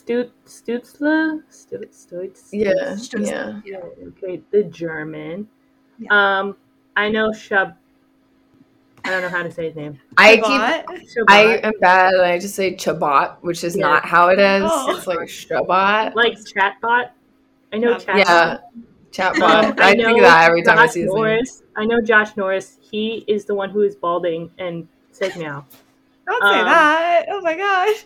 Stut 0.00 0.30
Stutzla. 0.46 1.42
Stut 1.50 1.90
Stutz. 1.92 2.48
Yeah, 2.52 2.72
Just- 2.94 3.14
yeah. 3.18 3.60
Yeah, 3.64 3.78
okay, 4.08 4.40
the 4.50 4.64
German. 4.64 5.48
Yeah. 5.98 6.08
Um, 6.40 6.56
I 6.96 7.10
know 7.10 7.30
Shab. 7.30 7.76
I 9.04 9.10
don't 9.10 9.22
know 9.22 9.28
how 9.30 9.42
to 9.42 9.50
say 9.50 9.66
his 9.66 9.76
name. 9.76 9.98
I 10.18 10.36
keep. 10.36 10.44
Shabbat? 10.44 10.84
Shabbat. 10.86 11.24
I 11.28 11.40
am 11.62 11.72
bad. 11.80 12.14
and 12.14 12.22
I 12.22 12.38
just 12.38 12.54
say 12.54 12.76
Chabot, 12.76 13.38
which 13.42 13.64
is 13.64 13.76
Yeah. 13.76 13.86
not 13.88 14.04
how 14.04 14.28
it 14.28 14.38
is. 14.38 14.62
Oh. 14.66 14.96
It's 14.96 15.06
like 15.06 15.20
Shabot. 15.28 16.14
like 16.14 16.34
chatbot. 16.34 17.10
I 17.72 17.78
know 17.78 17.90
Yeah. 17.92 17.96
chatbot. 17.98 18.16
Yeah, 18.18 18.58
Chatbot. 19.12 19.64
Um, 19.64 19.74
I, 19.78 19.94
think 19.94 20.06
of 20.06 20.20
that 20.22 20.48
every 20.48 20.62
time 20.62 20.78
I 20.78 20.86
Josh 20.86 20.92
see 20.94 21.00
his 21.00 21.08
name. 21.08 21.16
Norris. 21.16 21.62
I 21.76 21.84
know 21.84 22.00
Josh 22.00 22.36
Norris. 22.36 22.78
He 22.80 23.24
is 23.26 23.44
the 23.44 23.54
one 23.54 23.70
who 23.70 23.80
is 23.82 23.96
balding 23.96 24.50
and 24.58 24.86
says 25.12 25.34
meow. 25.36 25.64
Don't 26.26 26.42
say 26.42 26.58
Um, 26.60 26.64
that. 26.66 27.26
Oh 27.30 27.40
my 27.40 27.56
gosh. 27.56 28.04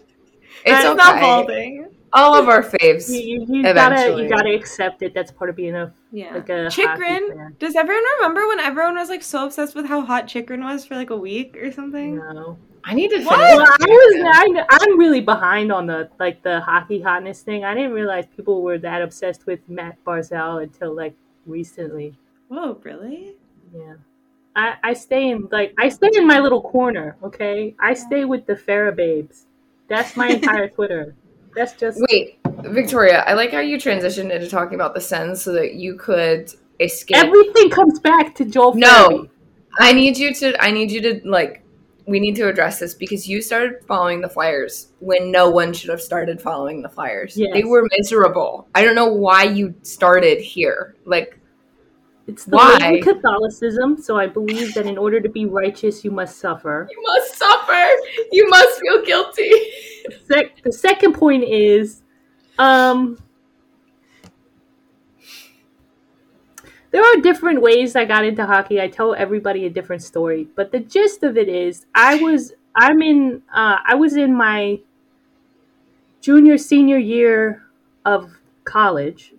It's 0.64 0.78
It's 0.78 0.84
okay. 0.86 0.94
not 0.94 1.20
balding. 1.20 1.90
All 2.12 2.36
of 2.36 2.48
our 2.48 2.62
faves. 2.62 3.08
You, 3.10 3.44
you, 3.48 3.56
you 3.56 3.62
gotta 3.74 4.22
you 4.22 4.28
gotta 4.28 4.54
accept 4.54 5.02
it. 5.02 5.12
That's 5.14 5.32
part 5.32 5.50
of 5.50 5.56
being 5.56 5.74
a 5.74 5.92
Yeah. 6.12 6.32
like 6.34 6.48
a 6.48 6.70
Chychrun? 6.70 7.36
fan. 7.36 7.56
Does 7.58 7.74
everyone 7.74 8.04
remember 8.18 8.46
when 8.46 8.60
everyone 8.60 8.94
was 8.94 9.08
like 9.08 9.22
so 9.22 9.46
obsessed 9.46 9.74
with 9.74 9.86
how 9.86 10.00
hot 10.02 10.28
Chychrun 10.28 10.62
was 10.62 10.86
for 10.86 10.94
like 10.94 11.10
a 11.10 11.16
week 11.16 11.56
or 11.56 11.72
something? 11.72 12.16
No. 12.16 12.56
I 12.84 12.94
need 12.94 13.08
to 13.08 13.16
finish. 13.16 13.26
What? 13.30 13.38
Well, 13.40 13.66
I 13.66 13.86
was 13.86 14.56
I, 14.60 14.66
I'm 14.70 14.98
really 14.98 15.22
behind 15.22 15.72
on 15.72 15.86
the 15.86 16.08
like 16.20 16.42
the 16.44 16.60
hockey 16.60 17.00
hotness 17.00 17.42
thing. 17.42 17.64
I 17.64 17.74
didn't 17.74 17.92
realize 17.92 18.26
people 18.36 18.62
were 18.62 18.78
that 18.78 19.02
obsessed 19.02 19.46
with 19.46 19.58
Mat 19.68 19.96
Barzal 20.06 20.62
until 20.62 20.94
like 20.94 21.14
recently. 21.46 22.14
Whoa, 22.48 22.78
really? 22.84 23.34
Yeah. 23.74 23.94
I, 24.54 24.74
I 24.84 24.92
stay 24.92 25.30
in 25.30 25.48
like 25.50 25.74
I 25.78 25.88
stay 25.88 26.10
in 26.14 26.26
my 26.28 26.38
little 26.38 26.62
corner, 26.62 27.16
okay? 27.24 27.74
I 27.80 27.94
stay 27.94 28.24
with 28.24 28.46
the 28.46 28.54
Farrah 28.54 28.94
babes. 28.94 29.46
That's 29.88 30.16
my 30.16 30.28
entire 30.28 30.68
Twitter. 30.74 31.14
That's 31.54 31.74
just 31.74 32.00
Wait, 32.10 32.38
Victoria, 32.64 33.22
I 33.26 33.34
like 33.34 33.52
how 33.52 33.60
you 33.60 33.76
transitioned 33.76 34.32
into 34.32 34.48
talking 34.48 34.74
about 34.74 34.94
the 34.94 35.00
Sens 35.00 35.42
so 35.42 35.52
that 35.52 35.74
you 35.74 35.94
could 35.96 36.52
escape. 36.80 37.16
Everything 37.16 37.70
comes 37.70 38.00
back 38.00 38.34
to 38.36 38.44
Joel 38.44 38.74
No. 38.74 39.28
I 39.78 39.92
need 39.92 40.16
you 40.16 40.32
to. 40.34 40.62
I 40.62 40.70
need 40.70 40.90
you 40.90 41.00
to 41.02 41.20
like. 41.28 41.62
We 42.06 42.20
need 42.20 42.36
to 42.36 42.48
address 42.48 42.80
this 42.80 42.92
because 42.92 43.26
you 43.26 43.40
started 43.40 43.82
following 43.86 44.20
the 44.20 44.28
Flyers 44.28 44.92
when 45.00 45.30
no 45.30 45.48
one 45.48 45.72
should 45.72 45.88
have 45.88 46.02
started 46.02 46.40
following 46.40 46.82
the 46.82 46.88
Flyers. 46.88 47.34
Yes. 47.36 47.54
They 47.54 47.64
were 47.64 47.88
miserable. 47.96 48.68
I 48.74 48.84
don't 48.84 48.94
know 48.94 49.12
why 49.12 49.44
you 49.44 49.74
started 49.82 50.38
here. 50.38 50.96
Like, 51.06 51.40
It's 52.26 52.44
the 52.44 52.56
Why? 52.56 52.78
way 52.80 52.98
in 52.98 53.02
Catholicism, 53.02 54.00
so 54.00 54.16
I 54.16 54.26
believe 54.26 54.72
that 54.74 54.86
in 54.86 54.96
order 54.96 55.20
to 55.20 55.28
be 55.28 55.44
righteous, 55.44 56.04
you 56.04 56.10
must 56.10 56.38
suffer. 56.38 56.88
you 56.90 57.02
must 57.02 57.36
suffer. 57.36 57.86
You 58.32 58.48
must 58.48 58.80
feel 58.80 59.04
guilty. 59.04 59.50
Sec- 60.30 60.62
the 60.62 60.72
second 60.72 61.12
point 61.14 61.44
is, 61.44 62.02
um, 62.58 63.18
there 66.92 67.02
are 67.02 67.20
different 67.20 67.60
ways 67.60 67.94
I 67.94 68.04
got 68.06 68.24
into 68.24 68.46
hockey. 68.46 68.80
I 68.80 68.88
tell 68.88 69.14
everybody 69.14 69.66
a 69.66 69.70
different 69.70 70.02
story, 70.02 70.48
but 70.56 70.72
the 70.72 70.80
gist 70.80 71.24
of 71.24 71.36
it 71.36 71.48
is, 71.48 71.86
I 71.94 72.14
was 72.14 72.52
I'm 72.74 73.02
in 73.02 73.42
uh, 73.54 73.78
I 73.86 73.94
was 73.96 74.16
in 74.16 74.34
my 74.34 74.80
junior 76.20 76.56
senior 76.56 76.98
year 76.98 77.64
of 78.04 78.32
college, 78.64 79.34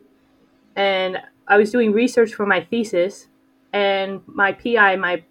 and 0.76 1.18
I 1.48 1.58
was 1.58 1.72
doing 1.72 1.92
research 1.92 2.34
for 2.34 2.46
my 2.46 2.62
thesis, 2.62 3.28
and 3.74 4.22
my 4.26 4.52
PI, 4.54 4.96
my 4.96 5.24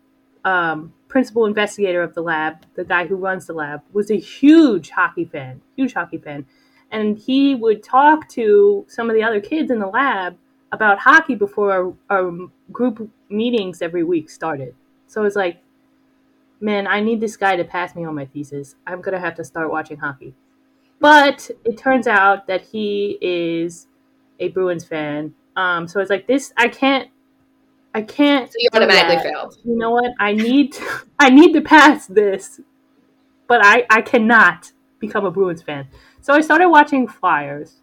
um, 0.45 0.93
principal 1.09 1.47
investigator 1.47 2.03
of 2.03 2.15
the 2.15 2.23
lab, 2.23 2.67
the 2.75 2.85
guy 2.85 3.07
who 3.07 3.17
runs 3.17 3.47
the 3.47 3.53
lab, 3.53 3.83
was 3.93 4.11
a 4.11 4.19
huge 4.19 4.91
hockey 4.91 5.25
fan, 5.25 5.61
huge 5.77 5.95
hockey 5.95 6.19
fan. 6.19 6.47
And 6.91 7.19
he 7.19 7.55
would 7.55 7.83
talk 7.83 8.29
to 8.31 8.85
some 8.89 9.09
of 9.09 9.17
the 9.17 9.23
other 9.23 9.41
kids 9.41 9.71
in 9.71 9.79
the 9.79 9.87
lab 9.87 10.37
about 10.71 10.99
hockey 10.99 11.35
before 11.35 11.73
our, 11.73 11.95
our 12.11 12.49
group 12.71 13.11
meetings 13.29 13.81
every 13.81 14.05
week 14.05 14.29
started. 14.29 14.75
So 15.07 15.21
I 15.21 15.25
was 15.25 15.37
like, 15.37 15.63
man, 16.61 16.87
I 16.87 17.01
need 17.01 17.21
this 17.21 17.37
guy 17.37 17.57
to 17.57 17.65
pass 17.65 17.95
me 17.95 18.05
on 18.05 18.15
my 18.15 18.27
thesis. 18.27 18.75
I'm 18.87 19.01
going 19.01 19.15
to 19.15 19.21
have 19.21 19.35
to 19.37 19.45
start 19.45 19.71
watching 19.71 19.99
hockey. 19.99 20.35
But 21.01 21.51
it 21.65 21.77
turns 21.77 22.07
out 22.07 22.47
that 22.47 22.63
he 22.63 23.19
is 23.21 23.87
a 24.41 24.49
Bruins 24.49 24.85
fan. 24.85 25.35
Um, 25.57 25.87
so 25.89 26.01
it's 26.01 26.11
like 26.11 26.27
this, 26.27 26.53
I 26.57 26.69
can't, 26.69 27.09
I 27.95 28.03
can't. 28.03 28.51
So 28.51 28.57
you 28.59 28.69
automatically 28.75 29.17
that 29.17 29.23
failed. 29.25 29.57
you 29.65 29.77
know 29.79 29.91
what 29.93 30.11
i 30.19 30.33
need 30.33 30.73
to, 30.73 30.85
i 31.21 31.31
need 31.31 31.53
to 31.53 31.61
pass 31.61 32.07
this 32.07 32.61
but 33.47 33.61
i 33.65 33.87
i 33.91 34.01
cannot 34.03 34.73
become 34.99 35.25
a 35.25 35.31
bruins 35.31 35.63
fan 35.63 35.87
so 36.21 36.35
i 36.35 36.41
started 36.41 36.69
watching 36.69 37.07
flyers 37.07 37.81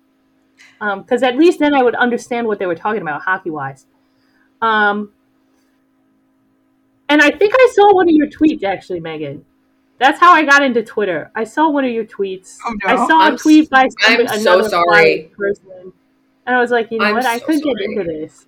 because 0.79 1.23
at 1.23 1.37
least 1.37 1.59
then 1.59 1.73
i 1.73 1.81
would 1.81 1.95
understand 1.95 2.45
what 2.45 2.59
they 2.59 2.65
were 2.65 2.75
talking 2.75 3.01
about 3.01 3.21
hockey 3.21 3.49
wise 3.49 3.85
um 4.61 5.11
and 7.09 7.21
i 7.21 7.29
think 7.31 7.53
i 7.55 7.69
saw 7.73 7.93
one 7.93 8.07
of 8.09 8.13
your 8.13 8.27
tweets 8.27 8.63
actually 8.63 8.99
megan 8.99 9.45
that's 9.99 10.19
how 10.19 10.33
i 10.33 10.43
got 10.43 10.61
into 10.63 10.83
twitter 10.83 11.31
i 11.35 11.43
saw 11.43 11.69
one 11.69 11.85
of 11.85 11.91
your 11.91 12.05
tweets 12.05 12.57
Oh, 12.65 12.73
no. 12.85 12.93
i 12.93 13.07
saw 13.07 13.19
a 13.19 13.31
I'm 13.31 13.37
tweet 13.37 13.69
by 13.69 13.85
s- 13.85 13.95
some, 14.01 14.13
I'm 14.19 14.39
so 14.41 14.53
another 14.59 14.69
sorry. 14.69 15.31
Person 15.37 15.93
and 16.45 16.55
i 16.55 16.59
was 16.59 16.71
like 16.71 16.91
you 16.91 16.97
know 16.97 17.05
I'm 17.05 17.15
what 17.15 17.25
i 17.25 17.37
so 17.39 17.45
could 17.45 17.61
get 17.61 17.75
into 17.81 18.03
this 18.03 18.45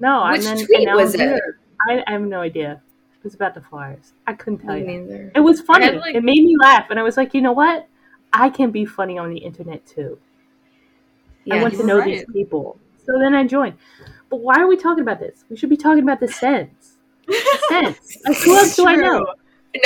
no 0.00 0.28
Which 0.30 0.38
and 0.38 0.58
then 0.58 0.66
tweet 0.66 0.76
and 0.78 0.84
now 0.86 0.96
was 0.96 1.14
I'm 1.14 1.20
it? 1.20 1.24
here. 1.28 1.58
I, 1.88 2.02
I 2.06 2.12
have 2.12 2.22
no 2.22 2.40
idea. 2.40 2.80
It 3.18 3.24
was 3.24 3.34
about 3.34 3.54
the 3.54 3.60
flowers. 3.60 4.12
I 4.26 4.34
couldn't 4.34 4.58
tell 4.60 4.76
you. 4.76 4.84
neither. 4.84 5.32
It 5.34 5.40
was 5.40 5.60
funny. 5.60 5.84
had, 5.86 5.96
like- 5.96 6.14
it 6.14 6.22
made 6.24 6.42
me 6.44 6.56
laugh, 6.60 6.86
and 6.90 6.98
I 6.98 7.02
was 7.02 7.16
like, 7.16 7.34
you 7.34 7.40
know 7.40 7.52
what? 7.52 7.86
I 8.32 8.50
can 8.50 8.70
be 8.72 8.84
funny 8.84 9.16
on 9.18 9.30
the 9.30 9.38
internet 9.38 9.86
too. 9.86 10.18
Yeah, 11.44 11.56
I 11.56 11.62
want 11.62 11.74
to 11.74 11.84
know 11.86 11.98
right. 11.98 12.06
these 12.06 12.24
people. 12.32 12.78
So 13.06 13.18
then 13.18 13.34
I 13.34 13.46
joined. 13.46 13.74
But 14.28 14.40
why 14.40 14.56
are 14.60 14.66
we 14.66 14.76
talking 14.76 15.02
about 15.02 15.18
this? 15.20 15.44
We 15.48 15.56
should 15.56 15.70
be 15.70 15.76
talking 15.76 16.02
about 16.02 16.20
the 16.20 16.28
Sens. 16.28 16.98
The 17.26 17.58
Sens. 17.68 18.18
Like, 18.26 18.36
who 18.38 18.56
else 18.56 18.76
do 18.76 18.86
I 18.86 18.96
know? 18.96 19.24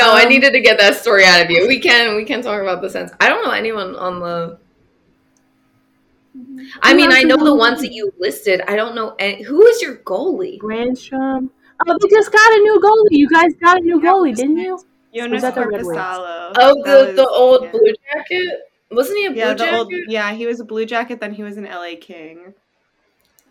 No, 0.01 0.12
I 0.12 0.22
Um, 0.24 0.28
needed 0.28 0.53
to 0.53 0.61
get 0.61 0.78
that 0.78 0.97
story 0.97 1.24
out 1.24 1.43
of 1.45 1.51
you. 1.51 1.66
We 1.68 1.78
can 1.78 2.16
we 2.16 2.24
can 2.24 2.43
talk 2.43 2.61
about 2.61 2.80
the 2.82 2.91
Sens. 2.91 3.11
I 3.20 3.28
don't 3.28 3.45
know 3.45 3.53
anyone 3.53 3.95
on 3.97 4.20
the. 4.20 4.59
I 6.82 6.95
mean, 6.95 7.12
I 7.12 7.22
know 7.22 7.37
the 7.37 7.45
the 7.45 7.55
ones 7.55 7.80
team? 7.80 7.91
that 7.91 7.95
you 7.95 8.12
listed. 8.18 8.61
I 8.68 8.76
don't 8.76 8.95
know 8.95 9.14
any, 9.18 9.43
who 9.43 9.64
is 9.66 9.80
your 9.82 9.97
goalie. 9.99 10.59
Grandstrom. 10.59 11.51
Oh, 11.87 11.99
they 12.01 12.09
just 12.09 12.32
got 12.32 12.53
a 12.53 12.59
new 12.59 12.80
goalie. 12.80 13.18
You 13.18 13.28
guys 13.28 13.53
got 13.62 13.78
a 13.78 13.80
new 13.80 14.01
Yeah, 14.03 14.11
goalie, 14.11 14.34
didn't 14.34 14.59
you? 14.59 14.78
Jonas 15.14 15.43
that 15.43 15.55
the 15.55 15.66
Red 15.66 15.84
Wings? 15.84 15.97
Korpisalo. 15.97 16.53
Oh, 16.59 16.82
That 16.84 17.07
the 17.09 17.12
the 17.22 17.28
old 17.28 17.64
yeah. 17.64 17.70
blue 17.70 17.95
jacket. 18.12 18.61
Wasn't 18.91 19.18
he 19.18 19.26
a 19.26 19.30
blue 19.30 19.39
Yeah, 19.39 19.49
the 19.55 19.64
jacket? 19.64 19.74
old. 19.78 19.93
Yeah, 20.09 20.32
he 20.32 20.47
was 20.47 20.61
a 20.61 20.64
Blue 20.64 20.87
Jacket. 20.87 21.20
Then 21.20 21.32
he 21.32 21.43
was 21.43 21.57
an 21.57 21.64
LA 21.64 21.93
King. 22.01 22.55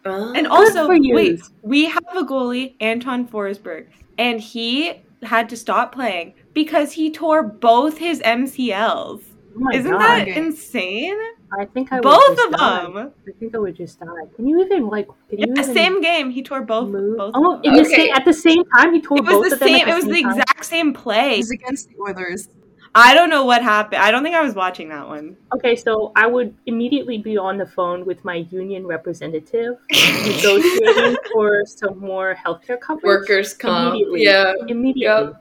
Oh. 0.05 0.33
And 0.33 0.47
also, 0.47 0.87
wait, 0.87 1.41
we 1.63 1.85
have 1.85 2.03
a 2.15 2.23
goalie, 2.23 2.75
Anton 2.79 3.27
Forsberg, 3.27 3.87
and 4.19 4.39
he 4.39 5.01
had 5.23 5.49
to 5.49 5.57
stop 5.57 5.91
playing 5.91 6.35
because 6.53 6.91
he 6.91 7.11
tore 7.11 7.41
both 7.43 7.97
his 7.97 8.21
MCLs. 8.21 9.23
Oh 9.57 9.69
Isn't 9.73 9.91
god! 9.91 10.01
that 10.01 10.27
insane? 10.27 11.17
I 11.57 11.65
think 11.65 11.91
I 11.91 11.95
would 11.97 12.03
Both 12.03 12.35
just 12.37 12.45
of 12.47 12.51
die. 12.59 12.81
them. 12.83 12.97
I 13.27 13.31
think 13.39 13.55
I 13.55 13.57
would 13.59 13.75
just 13.75 13.99
die. 13.99 14.05
Can 14.35 14.47
you 14.47 14.63
even 14.63 14.87
like? 14.87 15.07
Can 15.29 15.39
you 15.39 15.45
Yeah, 15.55 15.61
even 15.61 15.73
same 15.75 16.01
game. 16.01 16.29
He 16.29 16.41
tore 16.43 16.61
both. 16.61 16.89
move? 16.89 17.17
both 17.17 17.31
oh, 17.35 17.55
of 17.55 17.63
them. 17.63 17.73
the 17.75 17.81
Okay. 17.81 17.89
same 17.95 18.13
at 18.13 18.25
the 18.25 18.33
same 18.33 18.63
time 18.75 18.93
he 18.93 19.01
tore 19.01 19.19
It 19.19 19.25
both 19.25 19.39
was 19.41 19.49
the 19.49 19.53
of 19.55 19.59
them. 19.59 19.69
same. 19.69 19.81
at 19.81 19.87
It 19.89 19.95
was 19.95 20.05
the 20.05 20.13
same 20.13 20.23
time? 20.23 20.31
exact 20.39 20.65
same 20.65 20.93
play. 20.93 21.35
He's 21.37 21.51
against 21.51 21.89
the 21.89 21.95
Oilers. 22.01 22.49
I 22.97 23.13
don't 23.13 23.29
know 23.29 23.43
what 23.43 23.61
happened. 23.61 24.01
I 24.01 24.09
don't 24.09 24.23
think 24.23 24.35
I 24.35 24.41
was 24.41 24.55
watching 24.55 24.87
that 24.89 25.05
one. 25.05 25.35
Okay, 25.53 25.75
so 25.75 26.13
I 26.15 26.27
would 26.27 26.55
immediately 26.65 27.17
be 27.17 27.37
on 27.37 27.57
the 27.57 27.65
phone 27.65 28.05
with 28.05 28.23
my 28.23 28.35
union 28.51 28.87
representative 28.87 29.75
negotiating 29.91 31.17
for 31.33 31.63
some 31.65 31.99
more 31.99 32.35
healthcare 32.35 32.79
coverage. 32.79 33.03
Workers 33.03 33.53
comp. 33.53 33.95
Immediately. 33.95 34.23
Yeah. 34.23 34.53
Immediately. 34.69 35.33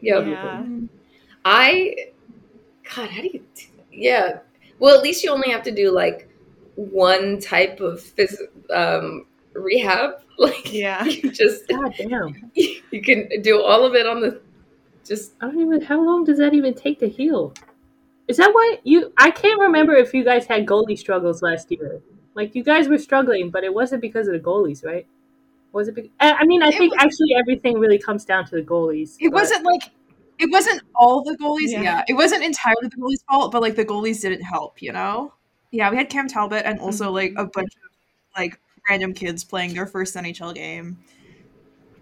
Yep. 0.00 0.26
Yeah. 0.26 0.64
I. 1.44 1.96
God, 2.94 3.08
how 3.10 3.20
do 3.22 3.28
you? 3.32 3.40
do- 3.54 3.62
Yeah. 3.90 4.38
Well, 4.82 4.96
at 4.96 5.02
least 5.04 5.22
you 5.22 5.30
only 5.30 5.48
have 5.50 5.62
to 5.62 5.70
do 5.70 5.92
like 5.92 6.28
one 6.74 7.38
type 7.38 7.78
of 7.80 8.00
phys- 8.00 8.36
um, 8.70 9.26
rehab. 9.54 10.14
Like, 10.38 10.72
Yeah. 10.72 11.04
you 11.04 11.30
just 11.30 11.68
God 11.68 11.94
damn. 11.96 12.50
you 12.54 13.00
can 13.02 13.28
do 13.42 13.62
all 13.62 13.84
of 13.84 13.94
it 13.94 14.06
on 14.08 14.20
the 14.20 14.40
just 15.04 15.34
I 15.40 15.46
don't 15.46 15.60
even 15.60 15.80
how 15.82 16.00
long 16.04 16.24
does 16.24 16.38
that 16.38 16.52
even 16.54 16.74
take 16.74 16.98
to 17.00 17.08
heal? 17.08 17.52
Is 18.26 18.38
that 18.38 18.50
why 18.52 18.78
you 18.82 19.12
I 19.18 19.30
can't 19.30 19.60
remember 19.60 19.94
if 19.94 20.12
you 20.14 20.24
guys 20.24 20.46
had 20.46 20.66
goalie 20.66 20.98
struggles 20.98 21.42
last 21.42 21.70
year. 21.70 22.00
Like 22.34 22.56
you 22.56 22.64
guys 22.64 22.88
were 22.88 22.98
struggling, 22.98 23.50
but 23.50 23.62
it 23.62 23.72
wasn't 23.72 24.00
because 24.02 24.26
of 24.26 24.32
the 24.32 24.40
goalies, 24.40 24.84
right? 24.84 25.06
Was 25.72 25.86
it? 25.88 25.94
Be- 25.94 26.10
I 26.18 26.32
I 26.32 26.44
mean, 26.44 26.62
I 26.62 26.68
It 26.70 26.78
think 26.78 26.92
was- 26.94 27.04
actually 27.04 27.34
everything 27.38 27.78
really 27.78 27.98
comes 27.98 28.24
down 28.24 28.46
to 28.46 28.56
the 28.56 28.62
goalies. 28.62 29.16
It 29.20 29.30
but- 29.30 29.42
wasn't 29.42 29.64
like 29.64 29.82
it 30.38 30.50
wasn't 30.50 30.82
all 30.94 31.22
the 31.22 31.36
goalies. 31.36 31.70
Yeah. 31.70 31.82
Yeah. 31.82 32.02
it 32.08 32.14
wasn't 32.14 32.42
entirely 32.44 32.88
the 32.88 32.96
goalies' 32.96 33.24
fault, 33.28 33.52
but 33.52 33.62
like 33.62 33.76
the 33.76 33.84
goalies 33.84 34.20
didn't 34.20 34.42
help. 34.42 34.82
You 34.82 34.92
know? 34.92 35.32
Yeah, 35.70 35.90
we 35.90 35.96
had 35.96 36.10
Cam 36.10 36.28
Talbot 36.28 36.64
and 36.64 36.78
also 36.80 37.06
mm-hmm. 37.06 37.14
like 37.14 37.32
a 37.36 37.46
bunch 37.46 37.72
of 37.74 37.90
like 38.36 38.60
random 38.88 39.14
kids 39.14 39.44
playing 39.44 39.74
their 39.74 39.86
first 39.86 40.14
NHL 40.14 40.54
game. 40.54 40.98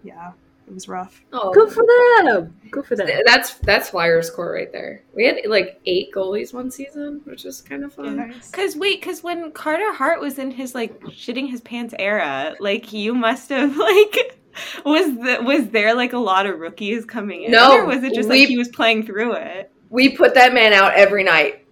Yeah, 0.03 0.31
it 0.67 0.73
was 0.73 0.87
rough. 0.87 1.21
oh 1.31 1.53
good 1.53 1.71
for 1.71 1.85
them. 2.23 2.55
Good 2.69 2.85
for 2.85 2.95
them. 2.95 3.07
that's 3.25 3.55
that's 3.55 3.89
Flyers 3.89 4.29
core 4.29 4.51
right 4.53 4.71
there. 4.71 5.03
We 5.13 5.25
had 5.25 5.37
like 5.45 5.79
eight 5.85 6.11
goalies 6.13 6.53
one 6.53 6.71
season, 6.71 7.21
which 7.25 7.43
was 7.43 7.61
kind 7.61 7.83
of 7.83 7.93
fun. 7.93 8.33
Cause 8.51 8.75
wait, 8.75 9.01
cause 9.01 9.23
when 9.23 9.51
Carter 9.51 9.93
Hart 9.93 10.19
was 10.19 10.39
in 10.39 10.51
his 10.51 10.75
like 10.75 10.99
shitting 11.01 11.49
his 11.49 11.61
pants 11.61 11.93
era, 11.99 12.55
like 12.59 12.91
you 12.91 13.13
must 13.13 13.49
have 13.49 13.77
like 13.77 14.39
was 14.85 15.05
the, 15.15 15.39
was 15.43 15.69
there 15.69 15.93
like 15.95 16.13
a 16.13 16.17
lot 16.17 16.45
of 16.45 16.59
rookies 16.59 17.05
coming 17.05 17.43
in, 17.43 17.51
No, 17.51 17.77
or 17.77 17.85
was 17.85 18.03
it 18.03 18.13
just 18.13 18.29
we- 18.29 18.39
like 18.41 18.49
he 18.49 18.57
was 18.57 18.69
playing 18.69 19.05
through 19.05 19.33
it? 19.33 19.71
We 19.89 20.15
put 20.15 20.33
that 20.35 20.53
man 20.53 20.71
out 20.73 20.93
every 20.93 21.23
night 21.23 21.65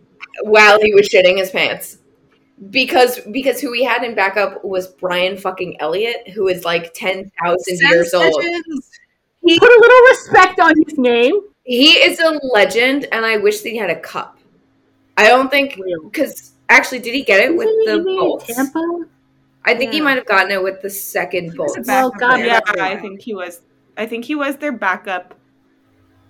while 0.43 0.79
he 0.81 0.93
was 0.93 1.07
shitting 1.09 1.37
his 1.37 1.51
pants. 1.51 1.97
Because 2.69 3.21
because 3.31 3.61
who 3.61 3.71
we 3.71 3.83
had 3.85 4.03
in 4.03 4.15
backup 4.15 4.65
was 4.65 4.87
Brian 4.87 5.37
fucking 5.37 5.79
Elliott, 5.79 6.27
who 6.29 6.49
is 6.49 6.65
like 6.65 6.93
ten 6.93 7.31
thousand 7.41 7.79
years 7.89 8.13
old. 8.13 8.43
He, 9.45 9.57
Put 9.57 9.69
a 9.69 9.79
little 9.79 10.07
respect 10.09 10.59
on 10.59 10.73
his 10.85 10.97
name. 10.97 11.39
He 11.63 11.91
is 11.93 12.19
a 12.19 12.37
legend, 12.53 13.07
and 13.13 13.25
I 13.25 13.37
wish 13.37 13.61
that 13.61 13.69
he 13.69 13.77
had 13.77 13.89
a 13.89 13.99
cup. 14.01 14.37
I 15.15 15.27
don't 15.27 15.49
think 15.49 15.79
because 16.03 16.51
actually, 16.67 16.99
did 16.99 17.13
he 17.13 17.23
get 17.23 17.39
it 17.39 17.55
with 17.55 17.67
Isn't 17.69 17.81
he 17.81 17.97
the 17.97 18.03
Bolts? 18.03 18.53
Tampa? 18.53 19.05
I 19.65 19.75
think 19.75 19.91
he 19.93 20.01
might 20.01 20.15
have 20.17 20.25
gotten 20.25 20.51
it 20.51 20.63
with 20.63 20.81
the 20.81 20.89
second 20.89 21.45
was 21.47 21.53
a 21.53 21.57
Bolts. 21.81 21.87
back- 21.87 22.03
Well, 22.03 22.11
God 22.11 22.35
player. 22.37 22.45
Yeah. 22.77 22.85
I 22.85 22.97
think 22.97 23.21
he 23.21 23.35
was. 23.35 23.61
I 23.97 24.05
think 24.05 24.25
he 24.25 24.35
was 24.35 24.57
their 24.57 24.71
backup. 24.71 25.35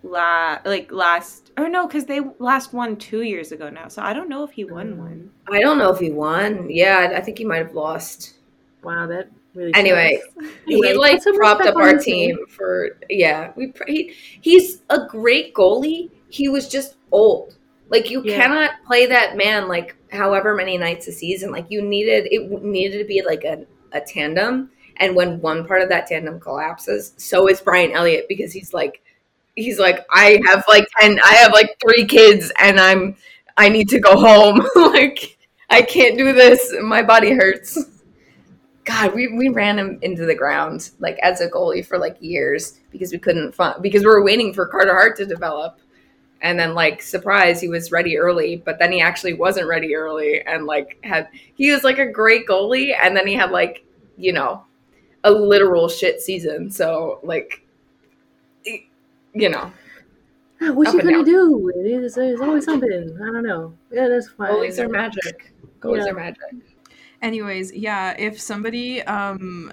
La 0.02 0.60
like 0.64 0.92
last 0.94 1.52
or 1.58 1.68
no, 1.68 1.86
because 1.86 2.06
they 2.06 2.22
last 2.40 2.72
won 2.74 2.96
two 2.96 3.24
years 3.24 3.52
ago 3.52 3.70
now. 3.70 3.90
So 3.90 4.02
I 4.02 4.14
don't 4.14 4.30
know 4.30 4.44
if 4.46 4.52
he 4.52 4.64
won 4.64 4.94
Mm. 4.94 4.98
one. 4.98 5.30
I 5.52 5.60
don't 5.60 5.78
know 5.78 5.92
if 5.94 6.00
he 6.00 6.10
won. 6.10 6.70
Yeah, 6.70 7.12
I 7.16 7.20
think 7.20 7.38
he 7.38 7.44
might 7.44 7.58
have 7.58 7.74
lost. 7.76 8.36
Wow, 8.82 9.08
that 9.08 9.28
really. 9.54 9.74
Anyway, 9.76 10.22
he 10.66 10.94
like 10.94 11.22
propped 11.36 11.66
up 11.66 11.76
our 11.76 11.96
his 11.96 12.08
name. 12.08 12.38
team 12.38 12.46
for 12.48 12.98
yeah. 13.10 13.52
We 13.58 13.68
pr- 13.74 13.84
he, 13.88 14.14
he's 14.40 14.84
a 14.90 15.06
great 15.06 15.54
goalie. 15.54 16.10
He 16.30 16.48
was 16.48 16.70
just 16.70 16.96
old. 17.12 17.58
Like 17.90 18.10
you 18.10 18.22
Yeah. 18.24 18.38
cannot 18.38 18.72
play 18.88 19.06
that 19.08 19.36
man 19.36 19.68
like 19.68 19.98
however 20.12 20.56
many 20.56 20.78
nights 20.78 21.08
a 21.08 21.12
season. 21.12 21.52
Like 21.52 21.68
you 21.70 21.82
needed 21.82 22.28
it 22.32 22.64
needed 22.64 22.98
to 23.00 23.06
be 23.06 23.22
like 23.26 23.44
a, 23.44 23.66
a 23.92 24.02
tandem. 24.02 24.72
And 24.98 25.16
when 25.16 25.40
one 25.40 25.66
part 25.66 25.82
of 25.82 25.90
that 25.90 26.08
tandem 26.08 26.40
collapses, 26.40 27.14
so 27.18 27.48
is 27.48 27.62
Brian 27.62 27.92
Elliott 27.92 28.26
because 28.28 28.52
he's 28.52 28.74
like, 28.74 29.02
he's 29.56 29.80
like, 29.80 30.06
I 30.12 30.42
have 30.46 30.66
like 30.68 30.88
ten, 31.00 31.20
I 31.24 31.36
have 31.36 31.54
like 31.54 31.78
three 31.82 32.06
kids, 32.06 32.52
and 32.60 32.80
I'm, 32.80 33.16
I 33.56 33.70
need 33.70 33.90
to 33.90 34.00
go 34.00 34.18
home. 34.18 34.68
like, 34.76 35.38
I 35.70 35.82
can't 35.82 36.18
do 36.18 36.34
this. 36.34 36.74
My 36.82 37.02
body 37.02 37.32
hurts. 37.32 37.78
God, 38.84 39.14
we, 39.14 39.28
we 39.28 39.50
ran 39.50 39.78
him 39.78 40.00
into 40.02 40.26
the 40.26 40.34
ground 40.34 40.90
like 41.00 41.18
as 41.22 41.42
a 41.42 41.50
goalie 41.50 41.86
for 41.86 42.00
like 42.00 42.18
years 42.20 42.80
because 42.92 43.12
we 43.12 43.20
couldn't 43.20 43.54
find 43.54 43.82
because 43.84 44.02
we 44.02 44.08
were 44.08 44.24
waiting 44.24 44.54
for 44.54 44.68
Carter 44.68 44.94
Hart 44.94 45.16
to 45.18 45.26
develop. 45.26 45.80
And 46.42 46.58
then 46.58 46.74
like 46.74 47.02
surprise, 47.02 47.60
he 47.60 47.68
was 47.68 47.92
ready 47.92 48.18
early, 48.18 48.56
but 48.58 48.80
then 48.80 48.92
he 48.92 49.02
actually 49.02 49.34
wasn't 49.34 49.68
ready 49.68 49.96
early 49.96 50.42
and 50.42 50.66
like 50.66 50.98
had 51.04 51.28
he 51.56 51.72
was 51.72 51.84
like 51.84 52.00
a 52.00 52.06
great 52.06 52.48
goalie 52.48 52.96
and 53.02 53.16
then 53.16 53.28
he 53.28 53.34
had 53.34 53.52
like, 53.52 53.84
you 54.18 54.32
know, 54.34 54.64
a 55.26 55.32
literal 55.32 55.90
shit 55.90 56.22
season. 56.22 56.72
So 56.72 57.20
like 57.24 57.62
you 59.34 59.50
know, 59.50 59.72
What's 60.62 60.90
Up 60.90 60.96
you 60.96 61.02
gonna 61.04 61.12
down. 61.18 61.26
do? 61.26 61.72
There's, 61.84 62.16
there's 62.16 62.42
always 62.42 62.66
something. 62.66 63.18
I 63.22 63.26
don't 63.32 63.44
know. 63.44 63.74
Yeah, 63.92 64.08
that's 64.10 64.28
fine. 64.30 64.52
goalies 64.52 64.78
are 64.80 64.90
magic. 64.90 65.54
Goalies 65.80 66.06
Yeah. 66.06 66.12
are 66.12 66.16
magic. 66.16 66.42
Anyways, 67.22 67.72
yeah, 67.74 68.16
if 68.18 68.40
somebody 68.42 69.02
um 69.04 69.72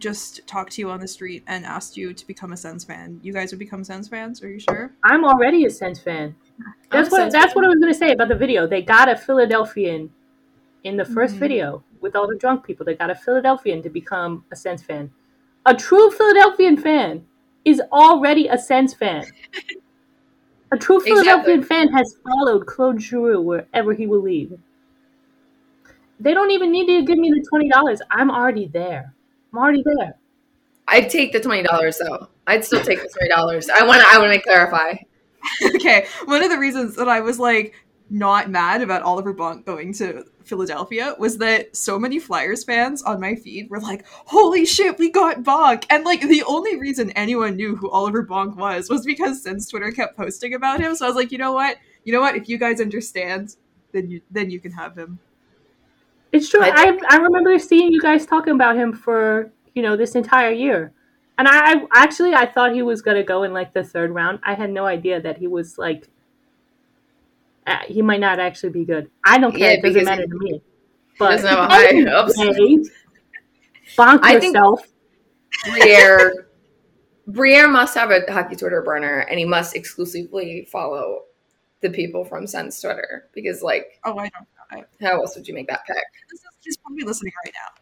just 0.00 0.46
talked 0.46 0.72
to 0.72 0.80
you 0.82 0.90
on 0.90 0.98
the 1.00 1.06
street 1.08 1.44
and 1.46 1.64
asked 1.64 1.96
you 1.96 2.12
to 2.12 2.26
become 2.26 2.52
a 2.52 2.56
Sens 2.56 2.84
fan, 2.84 3.20
you 3.22 3.32
guys 3.32 3.52
would 3.52 3.58
become 3.60 3.84
Sens 3.84 4.08
fans, 4.08 4.42
are 4.42 4.48
you 4.50 4.58
sure? 4.58 4.92
I'm 5.04 5.24
already 5.24 5.64
a 5.66 5.70
Sens 5.70 6.00
fan. 6.00 6.34
That's 6.90 7.08
a 7.08 7.12
what 7.12 7.18
Sens 7.20 7.32
that's 7.32 7.52
fan. 7.52 7.62
what 7.62 7.64
I 7.66 7.68
was 7.68 7.78
gonna 7.78 7.94
say 7.94 8.10
about 8.12 8.28
the 8.28 8.34
video. 8.36 8.66
They 8.66 8.82
got 8.82 9.08
a 9.08 9.16
Philadelphian 9.16 10.10
in 10.84 10.96
the 10.96 11.04
1st 11.04 11.36
Mhm. 11.36 11.38
video 11.38 11.84
with 12.00 12.16
all 12.16 12.26
the 12.26 12.36
drunk 12.36 12.64
people. 12.64 12.84
They 12.86 12.94
got 12.94 13.10
a 13.10 13.14
Philadelphian 13.14 13.82
to 13.82 13.90
become 13.90 14.44
a 14.50 14.56
Sens 14.56 14.82
fan. 14.82 15.10
A 15.66 15.74
true 15.74 16.10
Philadelphian 16.10 16.76
fan 16.78 17.26
is 17.64 17.80
already 17.92 18.48
a 18.48 18.56
Sens 18.58 18.94
fan. 18.94 19.24
A 20.72 20.78
true 20.78 20.96
Exactly. 21.00 21.12
Philadelphian 21.12 21.62
fan 21.62 21.88
has 21.92 22.16
followed 22.24 22.66
Claude 22.66 23.00
Giroux 23.00 23.40
wherever 23.42 23.92
he 23.92 24.06
will 24.06 24.22
lead. 24.22 24.58
They 26.18 26.34
don't 26.34 26.50
even 26.50 26.70
need 26.70 26.86
to 26.86 27.02
give 27.04 27.18
me 27.18 27.30
the 27.30 27.44
twenty 27.48 27.68
dollars. 27.68 28.00
I'm 28.10 28.30
already 28.30 28.66
there. 28.66 29.14
I'm 29.52 29.58
already 29.58 29.82
there. 29.84 30.16
I'd 30.88 31.08
take 31.08 31.32
the 31.32 31.40
twenty 31.40 31.62
dollars 31.62 31.98
though. 31.98 32.28
I'd 32.46 32.64
still 32.64 32.82
take 32.82 33.00
the 33.00 33.08
twenty 33.08 33.28
dollars. 33.28 33.68
I 33.68 33.84
wanna 33.84 34.04
I 34.06 34.18
wanna 34.18 34.40
clarify. 34.40 34.94
okay, 35.76 36.06
one 36.26 36.42
of 36.42 36.50
the 36.50 36.58
reasons 36.58 36.96
that 36.96 37.08
I 37.08 37.20
was 37.20 37.38
like 37.38 37.74
not 38.10 38.50
mad 38.50 38.82
about 38.82 39.02
Oliver 39.02 39.32
Bonk 39.32 39.64
going 39.64 39.92
to 39.94 40.24
Philadelphia 40.42 41.14
was 41.18 41.38
that 41.38 41.74
so 41.76 41.96
many 41.98 42.18
Flyers 42.18 42.64
fans 42.64 43.02
on 43.04 43.20
my 43.20 43.36
feed 43.36 43.70
were 43.70 43.80
like, 43.80 44.04
"Holy 44.08 44.66
shit, 44.66 44.98
we 44.98 45.10
got 45.10 45.42
Bonk!" 45.44 45.84
And 45.90 46.04
like 46.04 46.22
the 46.22 46.42
only 46.42 46.78
reason 46.78 47.10
anyone 47.12 47.56
knew 47.56 47.76
who 47.76 47.88
Oliver 47.90 48.26
Bonk 48.26 48.56
was 48.56 48.90
was 48.90 49.06
because 49.06 49.42
since 49.42 49.68
Twitter 49.68 49.92
kept 49.92 50.16
posting 50.16 50.54
about 50.54 50.80
him. 50.80 50.96
So 50.96 51.04
I 51.04 51.08
was 51.08 51.16
like, 51.16 51.30
you 51.30 51.38
know 51.38 51.52
what, 51.52 51.76
you 52.04 52.12
know 52.12 52.20
what, 52.20 52.34
if 52.34 52.48
you 52.48 52.58
guys 52.58 52.80
understand, 52.80 53.56
then 53.92 54.10
you 54.10 54.20
then 54.30 54.50
you 54.50 54.58
can 54.60 54.72
have 54.72 54.96
him. 54.96 55.20
It's 56.32 56.48
true. 56.48 56.62
I 56.62 56.70
I 56.70 56.98
I 57.10 57.16
remember 57.16 57.58
seeing 57.58 57.92
you 57.92 58.00
guys 58.00 58.26
talking 58.26 58.54
about 58.54 58.76
him 58.76 58.92
for 58.92 59.50
you 59.74 59.82
know 59.82 59.96
this 59.96 60.14
entire 60.14 60.50
year, 60.52 60.92
and 61.38 61.48
I, 61.48 61.74
I 61.74 61.86
actually 61.94 62.34
I 62.34 62.46
thought 62.46 62.72
he 62.72 62.82
was 62.82 63.02
gonna 63.02 63.24
go 63.24 63.42
in 63.42 63.52
like 63.52 63.72
the 63.74 63.82
third 63.84 64.10
round. 64.12 64.38
I 64.44 64.54
had 64.54 64.70
no 64.70 64.86
idea 64.86 65.20
that 65.20 65.38
he 65.38 65.46
was 65.48 65.76
like 65.78 66.08
uh, 67.66 67.78
he 67.86 68.02
might 68.02 68.20
not 68.20 68.38
actually 68.38 68.70
be 68.70 68.84
good. 68.84 69.10
I 69.24 69.38
don't 69.38 69.52
care. 69.52 69.72
Yeah, 69.72 69.78
it 69.78 69.82
doesn't 69.82 70.04
matter 70.04 70.22
he- 70.22 70.28
to 70.28 70.38
me. 70.38 70.62
He 71.14 71.18
doesn't 71.18 71.48
have 71.48 71.58
a 71.58 71.66
high 71.68 72.04
hopes. 72.08 72.34
Hey, 72.40 72.76
bonk 73.96 74.20
I 74.22 74.38
think- 74.38 74.54
yourself. 74.54 74.86
Briere 75.68 76.46
Briere 77.26 77.68
must 77.68 77.94
have 77.96 78.10
a 78.10 78.20
hockey 78.32 78.56
Twitter 78.56 78.82
burner 78.82 79.20
and 79.28 79.38
he 79.38 79.44
must 79.44 79.74
exclusively 79.76 80.66
follow 80.70 81.22
the 81.82 81.90
people 81.90 82.24
from 82.24 82.46
Sens 82.46 82.80
Twitter 82.80 83.28
because 83.34 83.62
like 83.62 84.00
Oh, 84.04 84.12
I 84.12 84.28
don't 84.28 84.32
know. 84.32 84.59
I, 84.59 84.59
how 85.00 85.20
else 85.20 85.36
would 85.36 85.46
you 85.46 85.54
make 85.54 85.68
that 85.68 85.86
pick? 85.86 85.96
he's 86.62 86.76
probably 86.76 87.04
listening 87.04 87.32
right 87.44 87.54
now. 87.54 87.80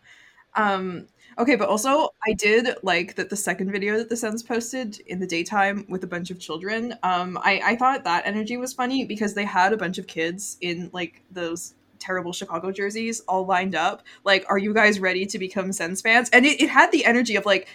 Um, 0.55 1.07
okay, 1.39 1.57
but 1.57 1.69
also 1.69 2.11
I 2.27 2.33
did 2.33 2.69
like 2.83 3.15
that 3.17 3.31
the 3.31 3.37
second 3.37 3.71
video 3.71 3.97
that 3.99 4.09
the 4.09 4.17
Sens 4.17 4.43
posted 4.43 4.99
in 5.07 5.21
the 5.21 5.27
daytime 5.27 5.85
with 5.89 6.05
a 6.05 6.07
bunch 6.07 6.31
of 6.31 6.39
children. 6.39 6.95
Um, 7.03 7.39
I, 7.43 7.61
I 7.65 7.77
thought 7.77 8.05
that 8.05 8.27
energy 8.27 8.57
was 8.57 8.73
funny 8.73 9.05
because 9.05 9.35
they 9.35 9.45
had 9.45 9.73
a 9.73 9.77
bunch 9.77 9.99
of 9.99 10.07
kids 10.07 10.57
in 10.61 10.91
like 10.93 11.23
those 11.31 11.75
terrible 11.99 12.33
Chicago 12.33 12.73
jerseys 12.73 13.21
all 13.21 13.45
lined 13.45 13.75
up. 13.75 14.03
Like, 14.25 14.45
are 14.49 14.59
you 14.59 14.73
guys 14.73 15.01
ready 15.01 15.27
to 15.27 15.39
become 15.39 15.73
Sens 15.73 16.01
fans? 16.01 16.29
And 16.31 16.47
it, 16.47 16.61
it 16.61 16.71
had 16.71 16.91
the 16.93 17.05
energy 17.05 17.37
of 17.37 17.45
like 17.47 17.69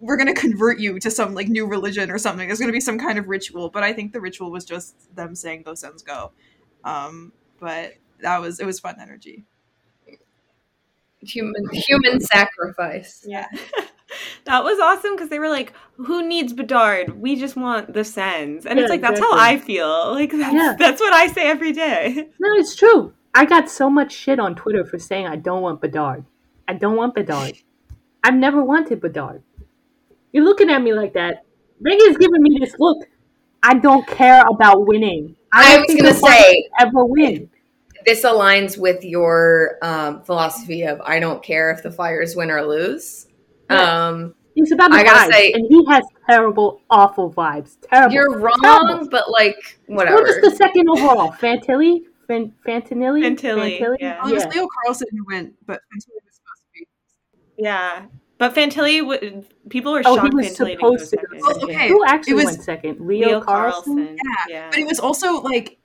we're 0.00 0.16
gonna 0.16 0.34
convert 0.34 0.78
you 0.78 0.98
to 0.98 1.10
some 1.10 1.34
like 1.34 1.48
new 1.48 1.66
religion 1.66 2.10
or 2.10 2.18
something. 2.18 2.46
There's 2.46 2.60
gonna 2.60 2.72
be 2.72 2.80
some 2.80 2.98
kind 2.98 3.18
of 3.18 3.28
ritual, 3.28 3.68
but 3.68 3.82
I 3.82 3.92
think 3.92 4.12
the 4.12 4.20
ritual 4.20 4.50
was 4.50 4.64
just 4.64 5.14
them 5.14 5.34
saying 5.34 5.62
"Go 5.62 5.74
Sens, 5.74 6.02
go." 6.02 6.32
Um, 6.84 7.32
but 7.60 7.94
that 8.20 8.40
was 8.40 8.60
it 8.60 8.66
was 8.66 8.80
fun 8.80 8.96
energy. 9.00 9.44
Human 11.20 11.64
human 11.72 12.20
sacrifice. 12.20 13.24
Yeah. 13.26 13.46
that 14.44 14.62
was 14.62 14.78
awesome 14.78 15.16
because 15.16 15.30
they 15.30 15.40
were 15.40 15.48
like, 15.48 15.72
who 15.96 16.26
needs 16.26 16.52
Bedard? 16.52 17.20
We 17.20 17.34
just 17.34 17.56
want 17.56 17.92
the 17.92 18.04
Sens. 18.04 18.66
And 18.66 18.78
Yeah, 18.78 18.84
it's 18.84 18.90
like, 18.90 19.00
that's 19.00 19.18
how. 19.18 19.32
I 19.36 19.58
feel. 19.58 19.88
Like, 20.14 20.30
that's, 20.30 20.54
Yeah. 20.54 20.76
that's 20.78 21.00
what 21.00 21.12
I 21.12 21.26
say 21.26 21.48
every 21.48 21.72
day. 21.72 22.28
No, 22.38 22.48
it's 22.54 22.76
true. 22.76 23.14
I 23.34 23.44
got 23.46 23.68
so 23.68 23.90
much 23.90 24.12
shit 24.12 24.38
on 24.38 24.54
Twitter 24.54 24.84
for 24.84 24.98
saying 24.98 25.26
I 25.26 25.36
don't 25.36 25.60
want 25.62 25.80
Bedard. 25.80 26.24
I 26.68 26.74
don't 26.74 26.96
want 26.96 27.14
Bedard. 27.16 27.58
I've 28.22 28.34
never 28.34 28.62
wanted 28.62 29.00
Bedard. 29.00 29.42
You're 30.32 30.44
looking 30.44 30.70
at 30.70 30.82
me 30.82 30.92
like 30.94 31.14
that. 31.14 31.44
Megan's 31.80 32.16
giving 32.16 32.42
me 32.42 32.58
this 32.60 32.74
look. 32.78 33.08
I 33.62 33.74
don't 33.74 34.06
care 34.06 34.44
about 34.48 34.86
winning. 34.86 35.36
I 35.52 35.76
don't 35.78 35.86
was 35.88 35.96
gonna 35.96 36.14
say- 36.14 36.68
ever 36.78 37.04
win. 37.04 37.50
This 38.08 38.24
aligns 38.24 38.78
with 38.78 39.04
your 39.04 39.76
um, 39.82 40.22
philosophy 40.22 40.82
of 40.84 41.00
I 41.02 41.20
don't 41.20 41.42
care 41.42 41.70
if 41.70 41.82
the 41.82 41.90
Flyers 41.90 42.34
win 42.34 42.50
or 42.50 42.62
lose. 42.62 43.26
Yes. 43.70 43.86
Um, 43.86 44.34
It's 44.56 44.72
about 44.72 44.90
the 44.90 44.96
I 44.96 45.04
gotta 45.04 45.30
vibes, 45.30 45.34
say- 45.34 45.52
and 45.52 45.66
he 45.68 45.84
has 45.90 46.02
terrible, 46.28 46.80
awful 46.88 47.30
vibes. 47.32 47.76
Terrible. 47.90 48.14
you're 48.14 48.38
wrong, 48.38 48.58
Terrible. 48.62 49.08
but 49.10 49.30
like 49.30 49.78
What 49.86 50.06
whatever. 50.08 50.22
was 50.22 50.40
the 50.40 50.56
second 50.56 50.88
overall? 50.88 51.32
Fantilli? 51.32 52.00
Fan, 52.26 52.52
Fantinelli? 52.66 53.22
Fantilli, 53.24 53.96
yeah. 54.00 54.20
Oh, 54.22 54.28
it 54.30 54.34
was 54.34 54.44
Leo 54.46 54.66
Carlsson 54.86 55.06
who 55.12 55.24
went, 55.30 55.54
but 55.66 55.80
Fantilli 55.92 56.20
was 56.24 56.34
supposed 56.34 56.62
to 56.64 56.68
be. 56.74 56.86
Yeah. 57.58 58.06
But 58.38 58.54
Fantilli, 58.54 58.98
w- 59.00 59.42
people 59.68 59.92
were 59.92 60.02
Oh, 60.06 60.14
he 60.14 60.20
shocked 60.20 60.34
was 60.34 60.46
Fantilli 60.46 60.72
supposed 60.76 61.10
to 61.10 61.16
go 61.16 61.22
go 61.22 61.38
second. 61.38 61.40
Oh, 61.44 61.64
okay. 61.64 61.88
Who 61.88 62.04
actually 62.06 62.32
It 62.32 62.36
was- 62.36 62.44
went 62.46 62.62
second? 62.62 63.00
Leo, 63.06 63.26
Leo 63.28 63.40
Carlsson? 63.42 63.96
Carlsson. 63.96 64.16
Yeah, 64.16 64.44
Yeah. 64.48 64.70
but 64.70 64.78
it 64.78 64.86
was 64.86 64.98
also 64.98 65.40
like 65.42 65.78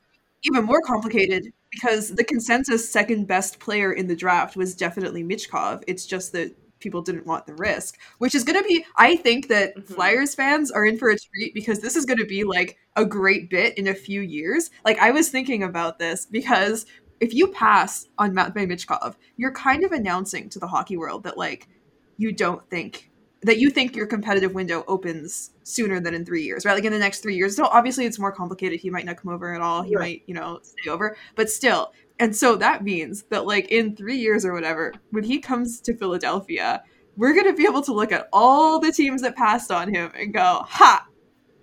even 0.43 0.63
more 0.65 0.81
complicated 0.81 1.51
because 1.73 2.09
the 2.09 2.23
consensus 2.23 2.89
second 2.89 3.27
best 3.27 3.59
player 3.59 3.93
in 3.93 4.07
the 4.07 4.15
draft 4.15 4.55
was 4.55 4.75
definitely 4.75 5.23
Michkov. 5.23 5.83
It's 5.87 6.05
just 6.05 6.31
that 6.33 6.55
people 6.79 7.01
didn't 7.01 7.25
want 7.25 7.45
the 7.47 7.55
risk, 7.55 7.97
which 8.17 8.35
is 8.35 8.43
going 8.43 8.61
to 8.61 8.67
be. 8.67 8.85
I 8.97 9.15
think 9.15 9.47
that 9.47 9.75
Mhm. 9.75 9.85
Flyers 9.95 10.35
fans 10.35 10.69
are 10.69 10.85
in 10.85 10.97
for 10.97 11.09
a 11.09 11.17
treat 11.17 11.53
because 11.53 11.79
this 11.79 11.95
is 11.95 12.05
going 12.05 12.19
to 12.19 12.25
be 12.25 12.43
like 12.43 12.77
a 12.95 13.05
great 13.05 13.49
bit 13.49 13.77
in 13.77 13.87
a 13.87 13.95
few 13.95 14.21
years. 14.21 14.69
Like 14.85 14.99
I 14.99 15.11
was 15.11 15.29
thinking 15.29 15.63
about 15.63 15.97
this 15.97 16.25
because 16.25 16.85
if 17.19 17.33
you 17.33 17.47
pass 17.47 18.07
on 18.17 18.33
Matvei 18.33 18.67
Michkov, 18.67 19.15
you're 19.37 19.53
kind 19.53 19.85
of 19.85 19.93
announcing 19.93 20.49
to 20.49 20.59
the 20.59 20.67
hockey 20.67 20.97
world 20.97 21.23
that 21.23 21.37
like 21.37 21.69
you 22.17 22.33
don't 22.33 22.69
think 22.69 23.09
that 23.43 23.59
you 23.59 23.69
think 23.69 23.95
your 23.95 24.07
competitive 24.07 24.53
window 24.53 24.83
opens 24.87 25.51
sooner 25.63 25.99
than 25.99 26.13
in 26.13 26.25
three 26.25 26.43
years, 26.43 26.65
right? 26.65 26.73
Like 26.73 26.85
in 26.85 26.93
the 26.93 26.99
next 26.99 27.19
three 27.19 27.35
years. 27.35 27.55
So 27.55 27.65
obviously 27.65 28.05
it's 28.05 28.19
more 28.19 28.31
complicated. 28.31 28.79
He 28.79 28.89
might 28.89 29.05
not 29.05 29.17
come 29.17 29.33
over 29.33 29.53
at 29.53 29.61
all. 29.61 29.81
He 29.81 29.95
Right. 29.95 30.01
might, 30.01 30.23
you 30.27 30.33
know, 30.33 30.59
stay 30.63 30.89
over. 30.89 31.17
But 31.35 31.49
still. 31.49 31.91
And 32.19 32.35
so 32.35 32.55
that 32.57 32.83
means 32.83 33.23
that 33.29 33.45
like 33.45 33.69
in 33.69 33.95
three 33.95 34.17
years 34.17 34.45
or 34.45 34.53
whatever, 34.53 34.93
when 35.11 35.23
he 35.23 35.39
comes 35.39 35.81
to 35.81 35.95
Philadelphia, 35.95 36.83
we're 37.17 37.33
gonna 37.33 37.53
be 37.53 37.65
able 37.65 37.81
to 37.83 37.93
look 37.93 38.11
at 38.11 38.29
all 38.31 38.79
the 38.79 38.91
teams 38.91 39.21
that 39.21 39.35
passed 39.35 39.71
on 39.71 39.93
him 39.93 40.11
and 40.17 40.33
go, 40.33 40.63
Ha, 40.67 41.07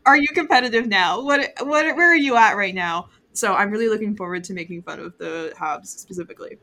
are 0.06 0.16
you 0.16 0.28
competitive 0.34 0.86
now? 0.86 1.22
What 1.22 1.52
what 1.60 1.96
where 1.96 2.10
are 2.10 2.16
you 2.16 2.36
at 2.36 2.56
right 2.56 2.74
now? 2.74 3.08
So 3.32 3.54
I'm 3.54 3.70
really 3.70 3.88
looking 3.88 4.16
forward 4.16 4.44
to 4.44 4.54
making 4.54 4.82
fun 4.82 5.00
of 5.00 5.16
the 5.18 5.52
Habs 5.56 5.86
specifically. 5.86 6.58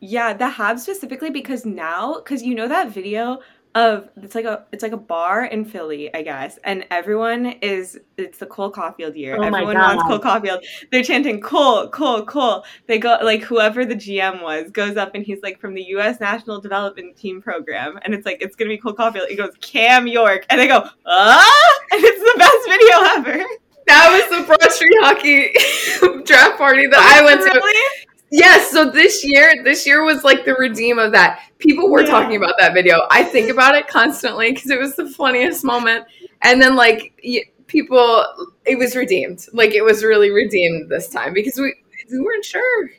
Yeah, 0.00 0.32
the 0.32 0.46
Habs 0.48 0.80
specifically 0.80 1.30
because 1.30 1.64
now, 1.64 2.14
because 2.14 2.42
you 2.42 2.54
know 2.54 2.68
that 2.68 2.90
video 2.90 3.40
of 3.76 4.08
it's 4.22 4.34
like 4.34 4.46
a 4.46 4.64
it's 4.72 4.82
like 4.82 4.92
a 4.92 4.96
bar 4.96 5.44
in 5.44 5.64
Philly, 5.64 6.12
I 6.14 6.22
guess, 6.22 6.58
and 6.64 6.86
everyone 6.90 7.46
is 7.60 7.98
it's 8.16 8.38
the 8.38 8.46
Cole 8.46 8.72
Caufield 8.72 9.14
year. 9.16 9.36
Oh 9.36 9.42
everyone 9.42 9.76
wants 9.76 10.02
Cole 10.04 10.18
Caufield. 10.18 10.64
They're 10.90 11.02
chanting 11.02 11.42
Cole, 11.42 11.88
Cole, 11.90 12.24
Cole. 12.24 12.64
They 12.86 12.98
go 12.98 13.18
like 13.22 13.42
whoever 13.42 13.84
the 13.84 13.94
GM 13.94 14.42
was 14.42 14.70
goes 14.70 14.96
up 14.96 15.14
and 15.14 15.22
he's 15.22 15.42
like 15.42 15.60
from 15.60 15.74
the 15.74 15.82
U.S. 15.82 16.20
National 16.20 16.58
Development 16.58 17.14
Team 17.14 17.42
program, 17.42 17.98
and 18.02 18.14
it's 18.14 18.24
like 18.24 18.38
it's 18.40 18.56
gonna 18.56 18.70
be 18.70 18.78
Cole 18.78 18.94
Caufield. 18.94 19.28
He 19.28 19.36
goes 19.36 19.52
Cam 19.60 20.06
York, 20.06 20.46
and 20.48 20.58
they 20.58 20.68
go 20.68 20.88
ah, 21.04 21.80
and 21.92 22.02
it's 22.02 22.20
the 22.20 22.38
best 22.38 22.56
video 23.26 23.34
ever. 23.34 23.44
That 23.86 24.10
was 24.10 24.38
the 24.38 24.46
Broad 24.46 24.72
Street 24.72 24.96
Hockey 25.00 25.52
draft 26.24 26.56
party 26.56 26.86
that 26.86 26.98
I 26.98 27.24
went 27.24 27.42
to. 27.42 28.05
Yes, 28.30 28.70
so 28.72 28.90
this 28.90 29.24
year, 29.24 29.52
this 29.62 29.86
year 29.86 30.02
was 30.04 30.24
like 30.24 30.44
the 30.44 30.54
redeem 30.54 30.98
of 30.98 31.12
that. 31.12 31.40
People 31.58 31.90
were 31.90 32.02
Yeah. 32.02 32.10
talking 32.10 32.36
about 32.36 32.54
that 32.58 32.74
video. 32.74 33.02
I 33.10 33.22
think 33.22 33.50
about 33.50 33.76
it 33.76 33.86
constantly 33.86 34.52
because 34.52 34.70
it 34.70 34.78
was 34.80 34.96
the 34.96 35.08
funniest 35.08 35.64
moment. 35.64 36.04
And 36.42 36.60
then 36.60 36.74
like 36.74 37.12
people, 37.68 38.24
it 38.64 38.76
was 38.78 38.96
redeemed. 38.96 39.46
Like 39.52 39.72
it 39.74 39.82
was 39.84 40.02
really 40.04 40.30
redeemed 40.30 40.90
this 40.90 41.08
time 41.08 41.34
because 41.34 41.58
we 41.58 41.74
we 42.10 42.20
weren't 42.20 42.44
sure. 42.44 42.90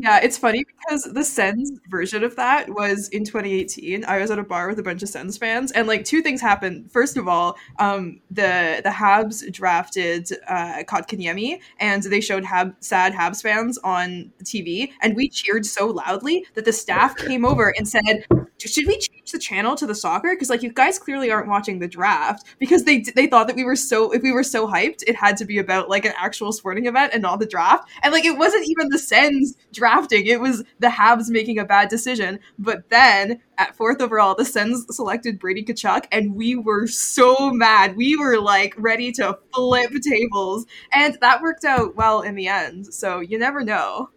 Yeah, 0.00 0.20
it's 0.22 0.38
funny 0.38 0.64
because 0.64 1.02
the 1.12 1.24
Sens 1.24 1.72
version 1.88 2.22
of 2.22 2.36
that 2.36 2.68
was 2.68 3.08
in 3.08 3.24
2018. 3.24 4.04
I 4.04 4.18
was 4.18 4.30
at 4.30 4.38
a 4.38 4.44
bar 4.44 4.68
with 4.68 4.78
a 4.78 4.82
bunch 4.82 5.02
of 5.02 5.08
Sens 5.08 5.36
fans, 5.36 5.72
and 5.72 5.88
like 5.88 6.04
two 6.04 6.22
things 6.22 6.40
happened. 6.40 6.92
First 6.92 7.16
of 7.16 7.26
all, 7.26 7.56
um, 7.80 8.20
the 8.30 8.80
the 8.84 8.90
Habs 8.90 9.50
drafted 9.52 10.30
uh, 10.46 10.84
Kotkaniemi, 10.86 11.60
and 11.80 12.04
they 12.04 12.20
showed 12.20 12.44
Hab 12.44 12.76
sad 12.78 13.12
Habs 13.12 13.42
fans 13.42 13.76
on 13.78 14.30
TV, 14.44 14.92
and 15.02 15.16
we 15.16 15.28
cheered 15.28 15.66
so 15.66 15.88
loudly 15.88 16.46
that 16.54 16.64
the 16.64 16.72
staff 16.72 17.16
came 17.16 17.44
over 17.44 17.74
and 17.76 17.88
said, 17.88 18.24
"Should 18.58 18.86
we 18.86 18.98
change 18.98 19.17
the 19.32 19.38
channel 19.38 19.74
to 19.76 19.86
the 19.86 19.94
soccer? 19.94 20.30
Because 20.30 20.50
like 20.50 20.62
you 20.62 20.72
guys 20.72 20.98
clearly 20.98 21.30
aren't 21.30 21.48
watching 21.48 21.78
the 21.78 21.88
draft 21.88 22.46
because 22.58 22.84
they 22.84 23.00
they 23.14 23.26
thought 23.26 23.46
that 23.46 23.56
we 23.56 23.64
were 23.64 23.76
so 23.76 24.12
if 24.12 24.22
we 24.22 24.32
were 24.32 24.42
so 24.42 24.66
hyped, 24.66 25.02
it 25.06 25.16
had 25.16 25.36
to 25.38 25.44
be 25.44 25.58
about 25.58 25.88
like 25.88 26.04
an 26.04 26.14
actual 26.16 26.52
sporting 26.52 26.86
event 26.86 27.12
and 27.12 27.22
not 27.22 27.40
the 27.40 27.46
draft, 27.46 27.88
and 28.02 28.12
like 28.12 28.24
it 28.24 28.38
wasn't 28.38 28.66
even 28.68 28.88
the 28.90 28.98
Sens 28.98 29.56
drafting. 29.72 30.26
It 30.26 30.40
was 30.40 30.64
the 30.78 30.88
Habs 30.88 31.28
making 31.28 31.58
a 31.58 31.64
bad 31.64 31.88
decision. 31.88 32.40
But 32.58 32.88
then 32.90 33.40
at 33.58 33.76
fourth 33.76 34.00
overall, 34.00 34.34
the 34.34 34.44
Sens 34.44 34.86
selected 34.90 35.38
Brady 35.38 35.64
Tkachuk, 35.64 36.06
and 36.12 36.34
we 36.34 36.56
were 36.56 36.86
so 36.86 37.50
mad. 37.50 37.96
We 37.96 38.16
were 38.16 38.38
like 38.40 38.74
ready 38.76 39.12
to 39.12 39.38
flip 39.54 39.92
tables. 40.02 40.66
And 40.92 41.18
that 41.20 41.42
worked 41.42 41.64
out 41.64 41.96
well 41.96 42.22
in 42.22 42.34
the 42.34 42.48
end. 42.48 42.92
So 42.92 43.20
you 43.20 43.38
never 43.38 43.62
know. 43.62 44.10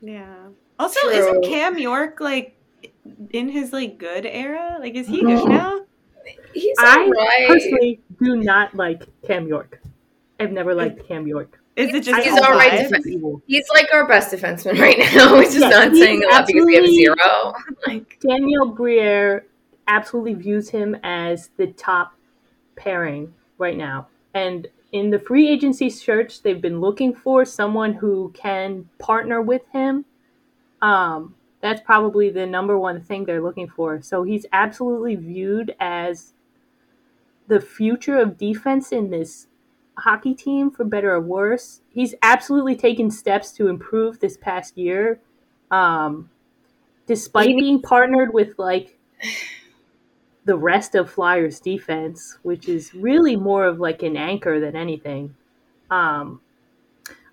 Yeah. 0.00 0.48
Also, 0.78 1.00
True. 1.00 1.10
isn't 1.10 1.44
Cam 1.44 1.78
York 1.78 2.20
like 2.20 2.56
in 3.30 3.48
his 3.48 3.72
like 3.72 3.98
good 3.98 4.26
era? 4.26 4.76
Like, 4.80 4.94
is 4.94 5.06
he 5.06 5.20
good 5.22 5.48
now? 5.48 5.80
He's 6.52 6.76
I 6.78 6.98
alright. 7.04 7.48
personally 7.48 8.00
do 8.22 8.36
not 8.36 8.74
like 8.74 9.04
Cam 9.26 9.46
York. 9.46 9.80
I've 10.40 10.52
never 10.52 10.74
liked 10.74 11.06
Cam 11.08 11.26
York. 11.26 11.60
Is 11.76 11.94
it 11.94 12.02
just 12.02 12.22
He's 12.24 12.32
all 12.32 12.44
all 12.44 12.50
right 12.52 12.72
vibes? 12.72 12.88
defense- 13.04 13.40
He's 13.46 13.68
like 13.72 13.88
our 13.94 14.06
best 14.08 14.32
defenseman 14.34 14.78
right 14.80 14.98
now, 15.14 15.36
which 15.38 15.48
is 15.48 15.58
Yeah, 15.60 15.68
not 15.68 15.90
he's 15.92 16.00
saying 16.02 16.24
a 16.24 16.26
lot 16.28 16.46
because 16.46 16.64
we 16.66 16.74
have 16.74 16.84
absolutely- 16.84 17.04
zero. 17.04 17.54
Like 17.86 18.18
Daniel 18.20 18.66
Briere 18.66 19.46
absolutely 19.86 20.34
views 20.34 20.68
him 20.68 20.96
as 21.02 21.50
the 21.56 21.68
top 21.68 22.14
pairing 22.76 23.32
right 23.58 23.76
now. 23.76 24.08
And 24.34 24.66
in 24.92 25.10
the 25.10 25.18
free 25.20 25.48
agency 25.48 25.88
search, 25.90 26.42
they've 26.42 26.60
been 26.60 26.80
looking 26.80 27.14
for 27.14 27.44
someone 27.44 27.92
who 27.92 28.30
can 28.34 28.88
partner 28.98 29.40
with 29.40 29.62
him. 29.72 30.04
Um, 30.82 31.34
that's 31.60 31.80
probably 31.80 32.30
the 32.30 32.46
number 32.46 32.78
one 32.78 33.00
thing 33.00 33.24
they're 33.24 33.42
looking 33.42 33.68
for. 33.68 34.00
So 34.02 34.22
he's 34.22 34.46
absolutely 34.52 35.16
viewed 35.16 35.74
as 35.80 36.32
the 37.48 37.60
future 37.60 38.18
of 38.18 38.38
defense 38.38 38.92
in 38.92 39.10
this 39.10 39.46
hockey 39.98 40.34
team, 40.34 40.70
for 40.70 40.84
better 40.84 41.12
or 41.12 41.20
worse. 41.20 41.80
He's 41.90 42.14
absolutely 42.22 42.76
taken 42.76 43.10
steps 43.10 43.52
to 43.52 43.68
improve 43.68 44.20
this 44.20 44.36
past 44.36 44.78
year. 44.78 45.20
Um, 45.70 46.30
despite 47.06 47.56
being 47.56 47.82
partnered 47.82 48.32
with 48.32 48.58
like 48.58 48.96
the 50.44 50.56
rest 50.56 50.94
of 50.94 51.10
Flyers 51.10 51.58
defense, 51.58 52.38
which 52.42 52.68
is 52.68 52.94
really 52.94 53.34
more 53.34 53.66
of 53.66 53.80
like 53.80 54.02
an 54.02 54.16
anchor 54.16 54.60
than 54.60 54.76
anything. 54.76 55.34
Um, 55.90 56.40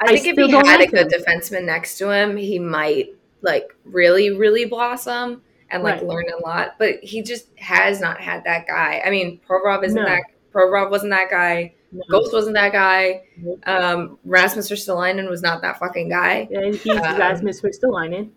I 0.02 0.08
I 0.14 0.18
think 0.18 0.38
if 0.38 0.46
he 0.46 0.52
had 0.52 0.80
like 0.80 0.90
a 0.90 0.92
good 0.92 1.14
him. 1.14 1.22
defenseman 1.22 1.66
next 1.66 1.98
to 2.00 2.10
him, 2.10 2.36
he 2.38 2.58
might 2.58 3.14
like 3.46 3.74
really, 3.86 4.32
really 4.32 4.66
blossom 4.66 5.42
and 5.70 5.82
like 5.84 5.96
Right. 6.02 6.06
learn 6.08 6.26
a 6.38 6.42
lot. 6.46 6.76
But 6.78 6.96
he 7.02 7.22
just 7.22 7.48
has 7.58 8.02
not 8.02 8.20
had 8.20 8.44
that 8.44 8.68
guy. 8.68 9.02
I 9.06 9.10
mean, 9.10 9.40
Provorov 9.48 9.84
isn't 9.86 9.96
No. 10.02 10.06
that. 10.08 10.24
Provorov 10.54 10.90
wasn't 10.92 11.12
that 11.12 11.30
guy. 11.30 11.74
no. 11.92 12.02
Ghost 12.10 12.34
wasn't 12.34 12.56
that 12.56 12.72
guy. 12.74 13.24
Um, 13.66 14.18
Rasmus 14.26 14.70
Ristolainen 14.70 15.30
was 15.30 15.42
not 15.42 15.62
that 15.62 15.80
fucking 15.80 16.10
guy. 16.10 16.48
And 16.52 16.76
he's 16.76 16.88
Um, 16.98 17.18
Rasmus 17.18 17.62
Ristolainen. 17.62 18.30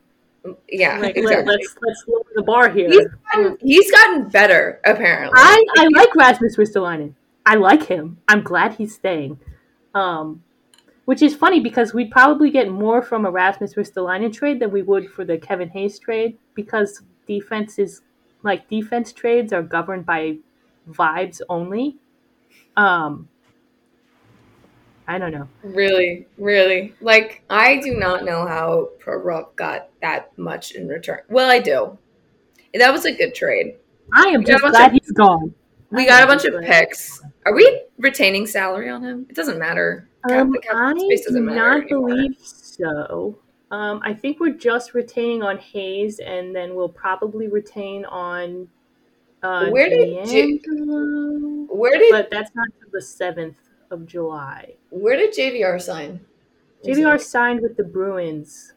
Yeah, 0.69 0.99
Like, 1.01 1.17
exactly. 1.17 1.47
let, 1.47 1.61
us 1.61 1.77
let's 1.85 2.05
lower 2.07 2.23
the 2.37 2.43
bar 2.43 2.69
here. 2.71 2.89
He's 2.89 3.07
gotten, 3.35 3.59
he's 3.61 3.91
gotten 3.91 4.29
better 4.29 4.81
apparently. 4.85 5.33
I, 5.37 5.65
I 5.79 5.89
like 5.89 6.15
Rasmus 6.15 6.57
Ristolainen. 6.57 7.15
I 7.45 7.57
like 7.57 7.83
him. 7.83 8.19
I'm 8.29 8.43
glad 8.43 8.75
he's 8.75 8.95
staying. 8.95 9.39
Um, 9.95 10.43
which 11.09 11.23
is 11.23 11.35
funny 11.35 11.59
because 11.59 11.95
we'd 11.95 12.11
probably 12.11 12.51
get 12.51 12.69
more 12.71 13.01
from 13.01 13.25
a 13.25 13.31
Rasmus 13.31 13.77
Ristolainen 13.77 14.31
trade 14.31 14.61
than 14.61 14.71
we 14.71 14.83
would 14.83 15.11
for 15.11 15.25
the 15.25 15.39
Kevin 15.39 15.71
Hayes 15.71 15.99
trade 15.99 16.37
because 16.53 17.01
defense 17.27 17.79
is 17.79 18.03
like 18.43 18.69
defense 18.69 19.15
trades 19.15 19.55
are 19.55 19.63
governed 19.63 20.05
by 20.05 20.37
vibes 20.87 21.41
only. 21.49 21.97
Um, 22.77 23.27
I 25.07 25.17
don't 25.17 25.33
know. 25.33 25.49
Really, 25.63 26.27
really. 26.37 26.95
Like, 27.01 27.43
I 27.49 27.81
do 27.81 27.95
not 27.95 28.27
know 28.27 28.47
how 28.47 28.91
Provorov 29.03 29.57
got 29.57 29.89
that 30.03 30.37
much 30.37 30.73
in 30.73 30.89
return. 30.89 31.21
Well, 31.31 31.51
I 31.51 31.59
do. 31.59 31.97
That 32.75 32.93
was 32.93 33.07
a 33.07 33.13
good 33.17 33.35
trade. 33.35 33.77
I 34.13 34.25
am 34.27 34.45
just 34.45 34.61
glad 34.63 34.89
of- 34.89 34.93
he's 34.93 35.11
gone. 35.13 35.55
We 35.91 36.03
I 36.03 36.07
got 36.07 36.25
a 36.25 36.27
bunch 36.27 36.45
of 36.45 36.61
picks. 36.63 37.23
Are 37.47 37.55
we 37.55 37.85
retaining 37.97 38.47
salary 38.47 38.91
on 38.91 39.03
him? 39.03 39.27
It 39.31 39.35
doesn't 39.35 39.59
matter. 39.59 40.07
Um, 40.31 40.55
I 40.73 40.93
do 40.95 41.09
doesn't 41.09 41.49
anymore. 41.49 41.83
believe 41.89 42.37
so. 42.39 43.39
Um, 43.71 44.01
I 44.03 44.15
think 44.15 44.41
we're 44.41 44.55
just 44.55 44.95
retaining 44.95 45.43
on 45.43 45.59
Hayes, 45.59 46.21
and 46.21 46.55
then 46.57 46.75
we'll 46.75 46.89
probably 46.89 47.49
retain 47.49 48.05
on. 48.07 48.69
Uh, 49.43 49.69
Where 49.71 49.89
did 49.89 50.27
J- 50.27 50.59
Where 51.69 51.99
did 51.99 52.11
but 52.11 52.31
that's 52.31 52.51
not 52.55 52.69
the 52.93 53.03
seventh 53.03 53.57
of 53.91 54.07
July. 54.07 54.75
where 54.91 55.17
did 55.17 55.33
JVR 55.33 55.81
sign? 55.81 56.21
JVR 56.85 57.21
signed 57.21 57.61
with 57.61 57.77
the 57.77 57.85
Bruins. 57.85 58.75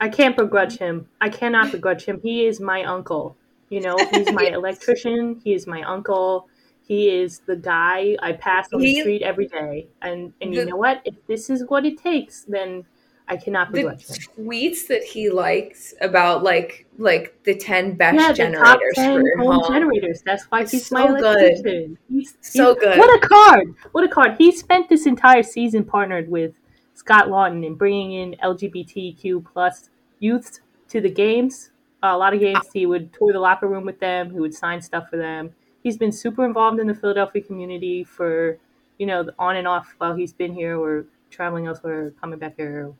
I 0.00 0.08
can't 0.08 0.36
begrudge 0.36 0.76
him. 0.78 1.08
I 1.20 1.28
cannot 1.30 1.72
begrudge 1.72 2.04
him. 2.04 2.20
He 2.22 2.46
is 2.46 2.60
my 2.60 2.84
uncle. 2.84 3.36
You 3.70 3.80
know, 3.80 3.96
he's 4.12 4.30
my 4.32 4.44
electrician. 4.52 5.40
He 5.42 5.54
is 5.54 5.66
my 5.66 5.82
uncle. 5.82 6.48
He 6.86 7.08
is 7.08 7.38
the 7.40 7.56
guy 7.56 8.16
I 8.22 8.32
pass 8.32 8.68
on 8.72 8.80
the 8.80 9.00
street 9.00 9.22
every 9.22 9.46
day. 9.46 9.86
And 10.02 10.32
and 10.40 10.54
you 10.54 10.64
know 10.66 10.76
what? 10.76 11.00
If 11.04 11.14
this 11.26 11.48
is 11.50 11.64
what 11.68 11.86
it 11.86 11.98
takes, 11.98 12.44
then 12.44 12.84
I 13.26 13.38
cannot 13.38 13.72
the 13.72 13.78
begrudge 13.84 14.06
him. 14.06 14.16
tweets 14.46 14.86
that 14.88 15.02
he 15.02 15.30
likes 15.30 15.94
about 16.02 16.42
like 16.42 16.86
like 16.98 17.42
the 17.44 17.54
ten 17.56 17.94
best 17.96 18.16
Yeah, 18.16 18.32
the 18.32 18.54
top 18.54 18.78
generators 18.80 18.94
ten 18.96 19.22
for 19.22 19.42
home 19.42 19.60
home. 19.62 19.72
generators. 19.72 20.22
That's 20.26 20.44
why 20.44 20.66
he's 20.66 20.86
so 20.86 21.08
my 21.08 21.18
good. 21.18 21.96
He's, 22.10 22.36
So 22.42 22.74
he's- 22.74 22.78
good. 22.84 22.98
What 22.98 23.24
a 23.24 23.26
card! 23.26 23.74
What 23.92 24.04
a 24.04 24.08
card! 24.08 24.34
He 24.36 24.52
spent 24.52 24.90
this 24.90 25.06
entire 25.06 25.42
season 25.42 25.84
partnered 25.84 26.28
with 26.28 26.52
Scott 26.92 27.28
Laughton 27.28 27.64
in 27.64 27.76
bringing 27.76 28.12
in 28.12 28.36
LGBTQ 28.42 29.44
plus 29.52 29.88
youths 30.18 30.60
to 30.90 31.00
the 31.00 31.10
games. 31.10 31.70
a 32.02 32.16
lot 32.18 32.34
of 32.34 32.40
games 32.40 32.60
ah. 32.62 32.70
he 32.74 32.84
would 32.84 33.10
tour 33.14 33.32
the 33.32 33.40
locker 33.40 33.66
room 33.68 33.86
with 33.86 33.98
them. 34.00 34.30
He 34.30 34.38
would 34.38 34.54
sign 34.54 34.82
stuff 34.82 35.08
for 35.08 35.16
them. 35.16 35.54
He's 35.84 35.98
been 35.98 36.10
super 36.12 36.44
involved 36.44 36.80
in 36.80 36.86
the 36.88 36.94
Philadelphia 36.94 37.42
community 37.42 38.02
for 38.02 38.58
you 38.98 39.06
know 39.06 39.28
on 39.38 39.56
and 39.56 39.68
off 39.68 39.94
while 39.98 40.16
he's 40.16 40.32
been 40.32 40.52
here 40.52 40.76
or 40.78 41.04
traveling 41.30 41.66
elsewhere 41.66 42.06
or 42.06 42.10
coming 42.12 42.38
back 42.38 42.56
here. 42.56 42.92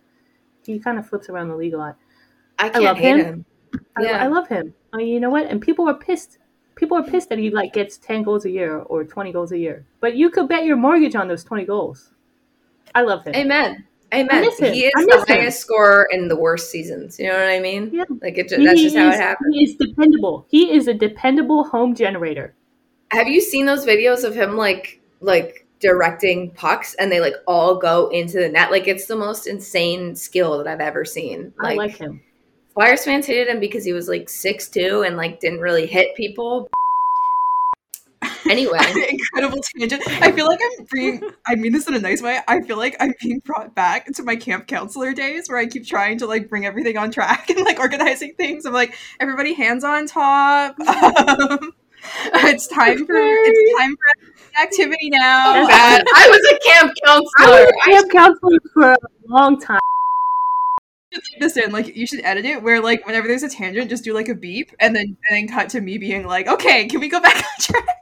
He 0.64 0.78
kind 0.78 0.98
of 0.98 1.08
flips 1.08 1.28
around 1.28 1.48
the 1.48 1.56
league 1.56 1.74
a 1.74 1.78
lot. 1.78 1.96
I 2.58 2.68
can't 2.68 2.84
love 2.84 2.98
hate 2.98 3.16
him. 3.16 3.26
him. 3.26 3.44
I, 3.96 4.02
Yeah. 4.02 4.24
I 4.24 4.28
love 4.28 4.46
him. 4.48 4.74
I 4.92 4.98
mean, 4.98 5.08
you 5.08 5.18
know 5.18 5.30
what? 5.30 5.46
And 5.46 5.60
people 5.60 5.88
are 5.88 5.94
pissed. 5.94 6.38
People 6.76 6.98
are 6.98 7.02
pissed 7.02 7.30
that 7.30 7.38
he 7.38 7.50
like 7.50 7.72
gets 7.72 7.96
ten 7.96 8.22
goals 8.22 8.44
a 8.44 8.50
year 8.50 8.78
or 8.78 9.02
twenty 9.02 9.32
goals 9.32 9.52
a 9.52 9.58
year. 9.58 9.86
But 10.00 10.14
you 10.14 10.28
could 10.28 10.48
bet 10.48 10.64
your 10.66 10.76
mortgage 10.76 11.16
on 11.16 11.26
those 11.26 11.42
twenty 11.42 11.64
goals. 11.64 12.12
I 12.94 13.00
love 13.02 13.24
him. 13.24 13.34
Amen. 13.34 13.86
Amen. 14.12 14.44
He 14.44 14.84
is 14.84 14.92
the 14.94 15.24
him. 15.26 15.36
highest 15.36 15.60
scorer 15.60 16.06
in 16.12 16.28
the 16.28 16.36
worst 16.36 16.70
seasons. 16.70 17.18
You 17.18 17.28
know 17.28 17.38
what 17.38 17.48
I 17.48 17.58
mean? 17.60 17.90
Yeah. 17.92 18.04
Like 18.20 18.38
it, 18.38 18.50
that's 18.50 18.80
just 18.80 18.94
how 18.96 19.08
it 19.08 19.16
happens. 19.16 19.54
He 19.54 19.64
is 19.64 19.74
dependable. 19.76 20.46
He 20.48 20.72
is 20.72 20.86
a 20.86 20.94
dependable 20.94 21.64
home 21.64 21.94
generator. 21.94 22.54
Have 23.14 23.28
you 23.28 23.40
seen 23.40 23.64
those 23.64 23.86
videos 23.86 24.24
of 24.24 24.34
him 24.34 24.56
like 24.56 25.00
like 25.20 25.64
directing 25.78 26.50
pucks 26.50 26.94
and 26.94 27.12
they 27.12 27.20
like 27.20 27.34
all 27.46 27.76
go 27.76 28.08
into 28.08 28.40
the 28.40 28.48
net? 28.48 28.72
Like 28.72 28.88
it's 28.88 29.06
the 29.06 29.14
most 29.14 29.46
insane 29.46 30.16
skill 30.16 30.58
that 30.58 30.66
I've 30.66 30.80
ever 30.80 31.04
seen. 31.04 31.52
I 31.60 31.74
like 31.74 31.96
him. 31.96 32.20
Flyers 32.74 33.04
fans 33.04 33.26
hated 33.26 33.46
him 33.46 33.60
because 33.60 33.84
he 33.84 33.92
was 33.92 34.08
like 34.08 34.28
six 34.28 34.68
two 34.68 35.02
and 35.02 35.16
like 35.16 35.38
didn't 35.38 35.60
really 35.60 35.86
hit 35.86 36.16
people. 36.16 36.68
Anyway, 38.50 38.78
incredible 39.08 39.62
tangent. 39.78 40.02
I 40.20 40.32
feel 40.32 40.46
like 40.46 40.58
I'm 40.60 40.86
being, 40.92 41.22
I 41.46 41.54
mean 41.54 41.72
this 41.72 41.86
in 41.86 41.94
a 41.94 42.00
nice 42.00 42.20
way. 42.20 42.40
I 42.48 42.62
feel 42.62 42.76
like 42.76 42.96
I'm 42.98 43.14
being 43.20 43.38
brought 43.44 43.76
back 43.76 44.06
to 44.12 44.24
my 44.24 44.34
camp 44.34 44.66
counselor 44.66 45.12
days 45.12 45.48
where 45.48 45.58
I 45.58 45.66
keep 45.66 45.86
trying 45.86 46.18
to 46.18 46.26
like 46.26 46.48
bring 46.48 46.66
everything 46.66 46.98
on 46.98 47.12
track 47.12 47.48
and 47.56 47.64
like 47.64 47.78
organizing 47.78 48.34
things. 48.34 48.66
I'm 48.66 48.72
like, 48.72 48.96
everybody 49.20 49.54
hands 49.54 49.84
on 49.84 50.06
top. 50.06 50.76
Um, 50.84 51.72
it's 52.34 52.66
time 52.66 53.06
for 53.06 53.16
it's 53.16 53.78
time 53.80 53.96
for 53.96 54.60
activity 54.62 55.10
now. 55.10 55.54
God. 55.68 56.02
I 56.14 56.28
was 56.28 56.52
a 56.52 56.58
camp 56.68 56.92
counselor. 57.04 57.30
I 57.38 57.60
was 57.60 57.70
a 57.70 57.90
camp 57.90 58.12
counselor 58.12 58.58
for 58.72 58.92
a 58.92 58.98
long 59.26 59.60
time. 59.60 59.80
type 61.12 61.40
this 61.40 61.56
in. 61.56 61.72
Like 61.72 61.96
you 61.96 62.06
should 62.06 62.20
edit 62.24 62.44
it 62.44 62.62
where 62.62 62.80
like 62.80 63.06
whenever 63.06 63.26
there's 63.26 63.42
a 63.42 63.48
tangent, 63.48 63.90
just 63.90 64.04
do 64.04 64.12
like 64.12 64.28
a 64.28 64.34
beep 64.34 64.70
and 64.80 64.94
then 64.94 65.16
and 65.28 65.36
then 65.36 65.48
cut 65.48 65.68
to 65.70 65.80
me 65.80 65.98
being 65.98 66.26
like, 66.26 66.46
okay, 66.46 66.86
can 66.86 67.00
we 67.00 67.08
go 67.08 67.20
back 67.20 67.36
on 67.36 67.42
track? 67.60 68.00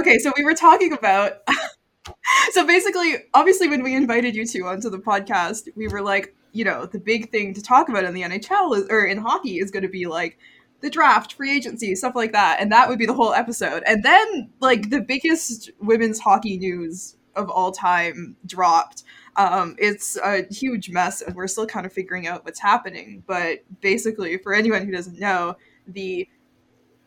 Okay, 0.00 0.18
so 0.18 0.32
we 0.36 0.44
were 0.44 0.54
talking 0.54 0.92
about 0.92 1.38
so 2.52 2.66
basically, 2.66 3.14
obviously 3.34 3.68
when 3.68 3.82
we 3.82 3.94
invited 3.94 4.34
you 4.34 4.46
two 4.46 4.66
onto 4.66 4.90
the 4.90 4.98
podcast, 4.98 5.68
we 5.76 5.88
were 5.88 6.02
like, 6.02 6.34
you 6.52 6.64
know, 6.64 6.86
the 6.86 6.98
big 6.98 7.30
thing 7.30 7.54
to 7.54 7.62
talk 7.62 7.88
about 7.88 8.04
in 8.04 8.14
the 8.14 8.22
NHL 8.22 8.76
is, 8.76 8.86
or 8.90 9.06
in 9.06 9.18
hockey 9.18 9.58
is 9.58 9.70
going 9.70 9.84
to 9.84 9.88
be 9.88 10.06
like 10.06 10.38
the 10.82 10.90
draft, 10.90 11.34
free 11.34 11.56
agency, 11.56 11.94
stuff 11.94 12.14
like 12.14 12.32
that. 12.32 12.58
And 12.60 12.70
that 12.72 12.88
would 12.88 12.98
be 12.98 13.06
the 13.06 13.14
whole 13.14 13.32
episode. 13.32 13.82
And 13.86 14.02
then 14.04 14.50
like 14.60 14.90
the 14.90 15.00
biggest 15.00 15.70
women's 15.80 16.18
hockey 16.18 16.58
news 16.58 17.16
of 17.34 17.48
all 17.48 17.72
time 17.72 18.36
dropped. 18.46 19.04
Um, 19.36 19.76
it's 19.78 20.16
a 20.18 20.44
huge 20.52 20.90
mess, 20.90 21.22
and 21.22 21.34
we're 21.34 21.46
still 21.46 21.66
kind 21.66 21.86
of 21.86 21.92
figuring 21.92 22.26
out 22.26 22.44
what's 22.44 22.60
happening. 22.60 23.22
But 23.26 23.60
basically, 23.80 24.36
for 24.38 24.52
anyone 24.52 24.84
who 24.84 24.92
doesn't 24.92 25.18
know, 25.18 25.56
the 25.86 26.28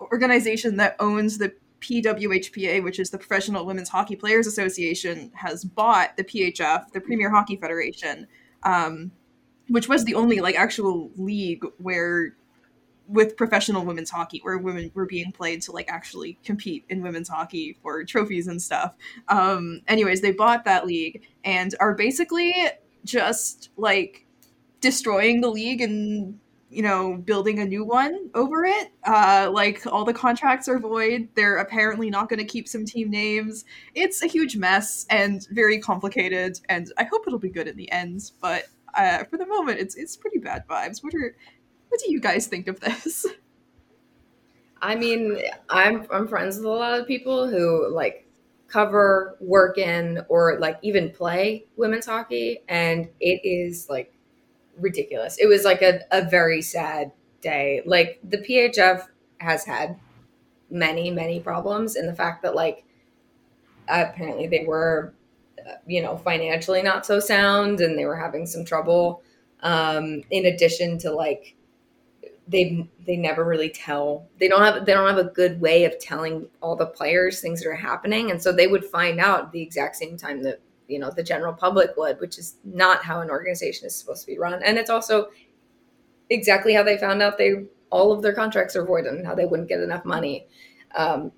organization 0.01 0.77
that 0.77 0.95
owns 0.99 1.37
the 1.37 1.53
PWHPA, 1.81 2.83
which 2.83 2.99
is 2.99 3.11
the 3.11 3.17
Professional 3.17 3.65
Women's 3.65 3.89
Hockey 3.89 4.15
Players 4.15 4.47
Association, 4.47 5.31
has 5.35 5.63
bought 5.63 6.17
the 6.17 6.23
PHF, 6.23 6.91
the 6.93 7.01
Premier 7.01 7.29
Hockey 7.29 7.57
Federation, 7.57 8.25
um, 8.63 9.11
which 9.67 9.87
was 9.87 10.03
the 10.05 10.15
only 10.15 10.39
like 10.39 10.55
actual 10.55 11.11
league 11.15 11.63
where 11.77 12.35
with 13.07 13.37
professional 13.37 13.85
women's 13.85 14.09
hockey 14.09 14.39
where 14.43 14.57
women 14.57 14.91
were 14.93 15.05
being 15.05 15.31
played 15.31 15.61
to 15.63 15.71
like 15.71 15.87
actually 15.89 16.37
compete 16.43 16.85
in 16.89 17.01
women's 17.01 17.29
hockey 17.29 17.77
for 17.81 18.03
trophies 18.03 18.47
and 18.47 18.61
stuff. 18.61 18.95
Um 19.27 19.81
anyways, 19.87 20.21
they 20.21 20.31
bought 20.31 20.65
that 20.65 20.85
league 20.85 21.23
and 21.43 21.75
are 21.79 21.93
basically 21.93 22.53
just 23.03 23.69
like 23.77 24.25
destroying 24.81 25.41
the 25.41 25.49
league 25.49 25.81
and 25.81 26.39
you 26.69 26.81
know 26.81 27.15
building 27.15 27.59
a 27.59 27.65
new 27.65 27.85
one 27.85 28.29
over 28.33 28.65
it. 28.65 28.91
Uh 29.03 29.49
like 29.53 29.85
all 29.85 30.03
the 30.03 30.13
contracts 30.13 30.67
are 30.67 30.79
void. 30.79 31.29
They're 31.35 31.57
apparently 31.57 32.09
not 32.09 32.27
going 32.29 32.39
to 32.39 32.45
keep 32.45 32.67
some 32.67 32.85
team 32.85 33.09
names. 33.11 33.65
It's 33.93 34.23
a 34.23 34.27
huge 34.27 34.57
mess 34.57 35.05
and 35.09 35.45
very 35.51 35.79
complicated 35.79 36.59
and 36.69 36.91
i 36.97 37.03
hope 37.03 37.23
it'll 37.27 37.39
be 37.39 37.49
good 37.49 37.67
in 37.67 37.77
the 37.77 37.91
end 37.91 38.31
but 38.41 38.65
uh 38.95 39.23
for 39.25 39.37
the 39.37 39.45
moment 39.45 39.79
it's 39.79 39.95
it's 39.95 40.15
pretty 40.17 40.39
bad 40.39 40.67
vibes. 40.67 41.03
What 41.03 41.13
are 41.13 41.35
what 41.95 42.01
do 42.05 42.11
you 42.11 42.19
guys 42.19 42.47
think 42.47 42.67
of 42.67 42.77
this 42.81 43.25
I 44.81 44.95
mean, 44.95 45.39
I'm 45.69 46.05
I'm 46.11 46.27
friends 46.27 46.57
with 46.57 46.65
a 46.65 46.69
lot 46.69 46.99
of 46.99 47.07
people 47.07 47.47
who 47.47 47.91
like 47.91 48.27
cover, 48.67 49.35
work 49.39 49.77
in, 49.79 50.21
or 50.29 50.59
like 50.59 50.77
even 50.83 51.09
play 51.09 51.65
women's 51.75 52.05
hockey, 52.05 52.59
and 52.67 53.07
it 53.19 53.41
is 53.43 53.87
like 53.89 54.13
ridiculous. 54.77 55.37
It 55.39 55.47
was 55.47 55.63
like 55.63 55.81
a, 55.81 56.01
a 56.11 56.29
very 56.29 56.61
sad 56.61 57.11
day. 57.41 57.81
Like 57.85 58.19
the 58.23 58.37
PHF 58.37 59.07
has 59.39 59.65
had 59.65 59.99
many, 60.69 61.09
many 61.09 61.39
problems 61.39 61.95
in 61.95 62.05
the 62.05 62.13
fact 62.13 62.43
that 62.43 62.53
like 62.53 62.85
apparently 63.87 64.45
they 64.45 64.65
were, 64.65 65.15
uh, 65.67 65.75
you 65.87 66.03
know, 66.03 66.17
financially 66.17 66.83
not 66.83 67.07
so 67.07 67.19
sound 67.19 67.81
and 67.81 67.97
they 67.97 68.05
were 68.05 68.17
having 68.17 68.45
some 68.45 68.65
trouble. 68.65 69.23
Um, 69.61 70.21
in 70.29 70.45
addition 70.45 70.99
to 70.99 71.11
like 71.11 71.55
they 72.47 72.87
they 73.05 73.15
never 73.15 73.43
really 73.43 73.69
tell. 73.69 74.27
They 74.39 74.47
don't 74.47 74.61
have 74.61 74.85
they 74.85 74.93
don't 74.93 75.07
have 75.07 75.17
a 75.17 75.29
good 75.29 75.59
way 75.59 75.85
of 75.85 75.97
telling 75.99 76.47
all 76.61 76.75
the 76.75 76.85
players 76.85 77.41
things 77.41 77.61
that 77.61 77.69
are 77.69 77.75
happening. 77.75 78.31
And 78.31 78.41
so 78.41 78.51
they 78.51 78.67
would 78.67 78.85
find 78.85 79.19
out 79.19 79.51
the 79.51 79.61
exact 79.61 79.95
same 79.95 80.17
time 80.17 80.43
that 80.43 80.59
you 80.87 80.99
know 80.99 81.09
the 81.09 81.23
general 81.23 81.53
public 81.53 81.97
would 81.97 82.19
which 82.19 82.37
is 82.37 82.57
not 82.63 83.03
how 83.03 83.21
an 83.21 83.31
organization 83.31 83.87
is 83.87 83.95
supposed 83.95 84.21
to 84.21 84.27
be 84.27 84.37
run. 84.37 84.61
And 84.63 84.77
it's 84.77 84.89
also 84.89 85.29
exactly 86.29 86.73
how 86.73 86.83
they 86.83 86.97
found 86.97 87.21
out 87.21 87.37
they 87.37 87.65
all 87.89 88.11
of 88.11 88.21
their 88.21 88.33
contracts 88.33 88.75
are 88.75 88.85
void 88.85 89.05
and 89.05 89.25
how 89.25 89.35
they 89.35 89.45
wouldn't 89.45 89.69
get 89.69 89.79
enough 89.79 90.05
money. 90.05 90.47
Um, 90.95 91.31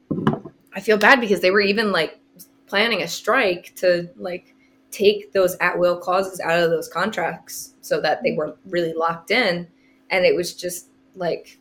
i 0.73 0.79
feel 0.79 0.97
bad 0.97 1.19
because 1.19 1.39
they 1.39 1.49
were 1.49 1.61
even 1.61 1.91
like 1.91 2.19
planning 2.67 3.01
a 3.01 3.07
strike 3.07 3.73
to 3.75 4.07
like 4.15 4.53
take 4.91 5.31
those 5.33 5.55
at 5.59 5.77
will 5.77 5.97
clauses 5.97 6.39
out 6.39 6.59
of 6.59 6.69
those 6.69 6.87
contracts 6.87 7.73
so 7.81 7.99
that 8.01 8.21
they 8.23 8.33
were 8.33 8.55
really 8.67 8.93
locked 8.93 9.31
in. 9.31 9.67
And 10.09 10.25
it 10.25 10.35
was 10.35 10.53
just 10.53 10.89
like 11.17 11.59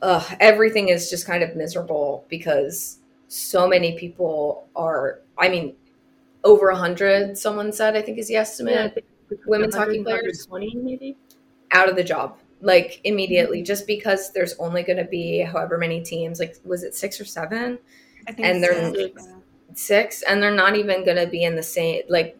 uh, 0.00 0.24
everything 0.40 0.88
is 0.88 1.10
just 1.10 1.26
kind 1.26 1.42
of 1.42 1.56
miserable 1.56 2.24
because 2.28 2.98
so 3.28 3.68
many 3.68 3.98
people 3.98 4.66
are 4.76 5.20
i 5.36 5.48
mean 5.48 5.74
over 6.44 6.68
100 6.70 7.36
someone 7.36 7.72
said 7.72 7.96
i 7.96 8.02
think 8.02 8.18
is 8.18 8.28
the 8.28 8.36
estimate 8.36 8.74
Yeah, 8.74 8.84
I 8.84 8.88
think 8.90 9.06
women's 9.46 9.74
hockey 9.74 10.02
players 10.02 10.46
20 10.46 10.74
maybe. 10.76 11.16
out 11.72 11.88
of 11.88 11.96
the 11.96 12.04
job 12.04 12.38
like 12.62 13.00
immediately 13.04 13.62
just 13.62 13.86
because 13.86 14.32
there's 14.32 14.54
only 14.58 14.82
going 14.82 14.98
to 14.98 15.04
be 15.04 15.40
however 15.40 15.78
many 15.78 16.02
teams 16.02 16.40
like 16.40 16.56
was 16.64 16.82
it 16.84 16.94
six 16.94 17.20
or 17.20 17.24
seven 17.26 17.78
I 18.26 18.32
think 18.32 18.46
And 18.48 18.62
they're- 18.62 18.94
six. 18.94 19.28
six 19.74 20.22
and 20.22 20.42
they're 20.42 20.54
not 20.54 20.76
even 20.76 21.04
going 21.04 21.18
to 21.18 21.26
be 21.26 21.44
in 21.44 21.56
the 21.56 21.62
same 21.62 22.02
like 22.08 22.38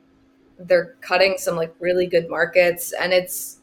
they're 0.59 0.97
cutting 1.03 1.37
some 1.39 1.57
like 1.57 1.75
really 1.81 2.07
good 2.07 2.29
markets 2.31 2.93
and 2.93 3.13
it's 3.13 3.59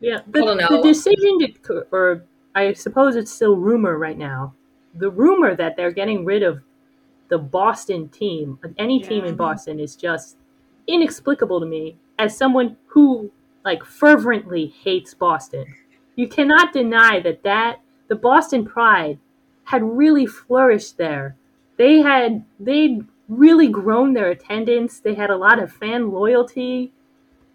Yeah, 0.00 0.20
the, 0.26 0.66
the 0.68 0.80
decision 0.82 1.38
to, 1.64 1.86
or 1.92 2.24
I 2.54 2.72
suppose 2.72 3.16
it's 3.16 3.30
still 3.30 3.56
rumor 3.56 3.98
right 3.98 4.16
now. 4.16 4.54
The 4.94 5.10
rumor 5.10 5.54
that 5.54 5.76
they're 5.76 5.92
getting 5.92 6.24
rid 6.24 6.42
of 6.42 6.62
the 7.28 7.38
Boston 7.38 8.08
team, 8.08 8.58
any 8.78 9.00
team 9.00 9.24
in 9.24 9.36
Boston, 9.36 9.78
is 9.78 9.94
just 9.94 10.36
inexplicable 10.86 11.60
to 11.60 11.66
me 11.66 11.96
as 12.18 12.36
someone 12.36 12.76
who 12.86 13.30
like 13.64 13.84
fervently 13.84 14.74
hates 14.82 15.14
Boston. 15.14 15.66
You 16.16 16.28
cannot 16.28 16.72
deny 16.72 17.20
that 17.20 17.42
that 17.44 17.80
the 18.08 18.16
Boston 18.16 18.64
Pride 18.64 19.18
had 19.64 19.82
really 19.82 20.26
flourished 20.26 20.96
there. 20.96 21.36
They 21.76 21.98
had 21.98 22.44
they'd 22.58 23.04
really 23.28 23.68
grown 23.68 24.14
their 24.14 24.30
attendance. 24.30 24.98
They 24.98 25.14
had 25.14 25.30
a 25.30 25.36
lot 25.36 25.62
of 25.62 25.72
fan 25.72 26.10
loyalty 26.10 26.92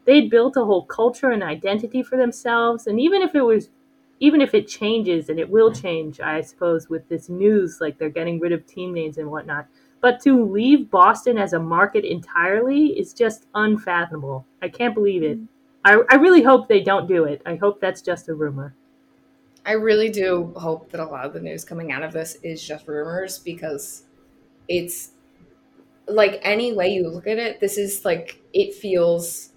they'd 0.06 0.30
built 0.30 0.58
a 0.58 0.66
whole 0.66 0.86
culture 0.86 1.32
and 1.32 1.44
identity 1.44 2.02
for 2.04 2.18
themselves 2.18 2.88
and 2.88 3.00
even 3.00 3.22
if 3.22 3.36
it 3.36 3.42
was 3.42 3.70
even 4.20 4.40
if 4.42 4.54
it 4.54 4.68
changes 4.68 5.30
and 5.30 5.40
it 5.40 5.50
will 5.50 5.72
change 5.72 6.20
i 6.20 6.42
suppose 6.42 6.90
with 6.90 7.08
this 7.10 7.30
news 7.30 7.80
like 7.82 7.98
they're 7.98 8.10
getting 8.10 8.40
rid 8.40 8.52
of 8.52 8.66
team 8.66 8.94
names 8.94 9.18
and 9.18 9.30
whatnot. 9.30 9.68
But 10.02 10.20
to 10.22 10.46
leave 10.46 10.92
boston 10.92 11.38
as 11.38 11.54
a 11.54 11.60
market 11.60 12.06
entirely 12.06 12.88
is 13.00 13.14
just 13.14 13.48
unfathomable. 13.56 14.46
I 14.62 14.70
can't 14.70 14.94
believe 14.94 15.24
it. 15.24 15.40
I, 15.84 16.02
I 16.10 16.16
really 16.16 16.44
hope 16.44 16.68
they 16.68 16.82
don't 16.82 17.08
do 17.08 17.24
it. 17.26 17.42
I 17.46 17.56
hope 17.56 17.80
that's 17.82 18.02
just 18.02 18.30
a 18.30 18.36
rumor. 18.36 18.76
I 19.66 19.74
really 19.74 20.10
do 20.10 20.54
hope 20.56 20.92
that 20.92 21.00
a 21.00 21.06
lot 21.06 21.26
of 21.26 21.34
the 21.34 21.40
news 21.40 21.66
coming 21.66 21.92
out 21.92 22.04
of 22.04 22.14
this 22.14 22.38
is 22.44 22.66
just 22.66 22.88
rumors 22.88 23.40
because 23.40 24.04
it's 24.68 25.12
like 26.08 26.40
any 26.44 26.74
way 26.74 26.90
you 26.90 27.08
look 27.10 27.28
at 27.28 27.38
it 27.38 27.60
this 27.60 27.78
is 27.78 28.06
like 28.06 28.40
it 28.54 28.74
feels 28.76 29.50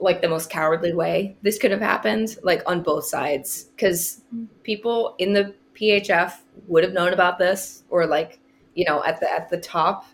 like 0.00 0.22
the 0.22 0.28
most 0.28 0.48
cowardly 0.50 0.92
way 0.92 1.36
this 1.42 1.58
could 1.58 1.70
have 1.70 1.80
happened 1.80 2.36
like 2.42 2.62
on 2.66 2.82
both 2.82 3.04
sides 3.04 3.64
because 3.76 4.22
people 4.62 5.14
in 5.18 5.32
the 5.32 5.54
phf 5.74 6.34
would 6.66 6.84
have 6.84 6.92
known 6.92 7.12
about 7.12 7.38
this 7.38 7.84
or 7.90 8.06
like 8.06 8.38
you 8.74 8.84
know 8.84 9.02
at 9.04 9.18
the 9.20 9.30
at 9.30 9.48
the 9.48 9.58
top 9.58 10.04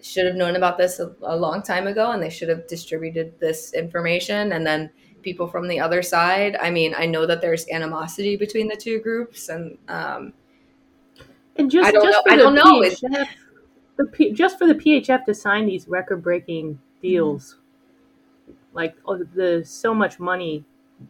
should 0.00 0.26
have 0.26 0.34
known 0.34 0.56
about 0.56 0.76
this 0.76 0.98
a, 0.98 1.14
a 1.22 1.36
long 1.36 1.62
time 1.62 1.86
ago 1.86 2.10
and 2.10 2.22
they 2.22 2.30
should 2.30 2.48
have 2.48 2.66
distributed 2.66 3.38
this 3.38 3.72
information 3.74 4.52
and 4.52 4.66
then 4.66 4.90
people 5.22 5.46
from 5.46 5.68
the 5.68 5.78
other 5.78 6.02
side 6.02 6.56
i 6.60 6.68
mean 6.68 6.92
i 6.96 7.06
know 7.06 7.24
that 7.26 7.40
there's 7.40 7.68
animosity 7.68 8.36
between 8.36 8.66
the 8.66 8.76
two 8.76 8.98
groups 9.00 9.48
and 9.48 9.78
um 9.88 10.32
and 11.56 11.70
just, 11.70 11.86
I 11.88 11.92
don't 11.92 12.04
just 12.04 12.16
know- 12.16 12.22
for 12.22 12.32
I 12.32 12.36
don't 12.36 12.54
know. 12.54 12.82
It's- 12.82 13.28
the 13.96 14.06
P, 14.06 14.32
just 14.32 14.58
for 14.58 14.66
the 14.66 14.74
PHF 14.74 15.24
to 15.26 15.34
sign 15.34 15.66
these 15.66 15.86
record-breaking 15.86 16.78
deals, 17.02 17.58
like 18.72 18.96
oh, 19.06 19.24
the 19.34 19.62
so 19.64 19.94
much 19.94 20.18
money, 20.18 20.64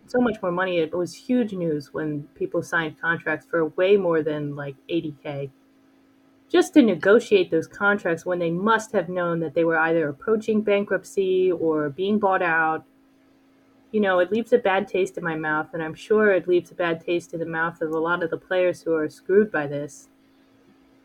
so 0.07 0.21
much 0.21 0.41
more 0.43 0.53
money. 0.53 0.79
It 0.79 0.97
was 0.97 1.15
huge 1.15 1.53
news 1.53 1.93
when 1.93 2.25
people 2.35 2.63
signed 2.63 3.01
contracts 3.01 3.47
for 3.49 3.67
way 3.69 3.97
more 3.97 4.23
than 4.23 4.57
like 4.57 4.77
80k. 4.91 5.51
Just 6.49 6.75
to 6.75 6.83
negotiate 6.83 7.51
those 7.51 7.67
contracts 7.67 8.27
when 8.27 8.39
they 8.39 8.51
must 8.51 8.93
have 8.93 9.09
known 9.09 9.41
that 9.41 9.55
they 9.55 9.65
were 9.65 9.79
either 9.79 10.09
approaching 10.09 10.61
bankruptcy 10.61 11.51
or 11.51 11.89
being 11.89 12.19
bought 12.19 12.43
out. 12.43 12.85
You 13.91 14.01
know, 14.01 14.19
it 14.19 14.31
leaves 14.31 14.53
a 14.53 14.59
bad 14.59 14.89
taste 14.89 15.19
in 15.19 15.25
my 15.25 15.35
mouth, 15.35 15.69
and 15.73 15.83
I'm 15.83 15.95
sure 15.95 16.33
it 16.33 16.49
leaves 16.49 16.71
a 16.71 16.75
bad 16.75 17.05
taste 17.05 17.33
in 17.35 17.41
the 17.41 17.47
mouth 17.47 17.81
of 17.81 17.91
a 17.91 17.99
lot 17.99 18.23
of 18.23 18.31
the 18.31 18.39
players 18.39 18.83
who 18.83 18.95
are 18.95 19.09
screwed 19.09 19.51
by 19.51 19.67
this. 19.67 20.09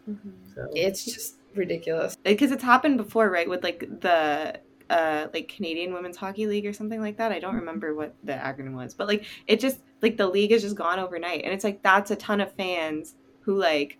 Mm-hmm. 0.10 0.54
So 0.54 0.68
it's 0.74 1.06
just 1.06 1.36
ridiculous 1.54 2.16
because 2.24 2.52
it's 2.52 2.64
happened 2.64 2.98
before, 2.98 3.30
right? 3.30 3.50
With 3.50 3.64
like 3.64 3.80
the 4.02 4.60
uh 4.90 5.28
like 5.34 5.48
Canadian 5.48 5.94
Women's 5.94 6.18
Hockey 6.18 6.48
League 6.48 6.66
or 6.66 6.74
something 6.74 7.02
like 7.02 7.18
that. 7.18 7.32
I 7.32 7.40
don't 7.40 7.56
remember 7.56 7.94
what 7.96 8.16
the 8.24 8.34
acronym 8.34 8.74
was, 8.74 8.94
but 8.94 9.08
like 9.08 9.26
it 9.48 9.60
just 9.60 9.80
like 10.02 10.18
the 10.18 10.28
league 10.28 10.52
has 10.52 10.62
just 10.62 10.76
gone 10.76 11.00
overnight, 11.00 11.44
and 11.44 11.54
it's 11.54 11.64
like 11.64 11.82
that's 11.84 12.12
a 12.12 12.16
ton 12.16 12.42
of 12.42 12.52
fans 12.54 13.16
who 13.42 13.58
like 13.58 14.00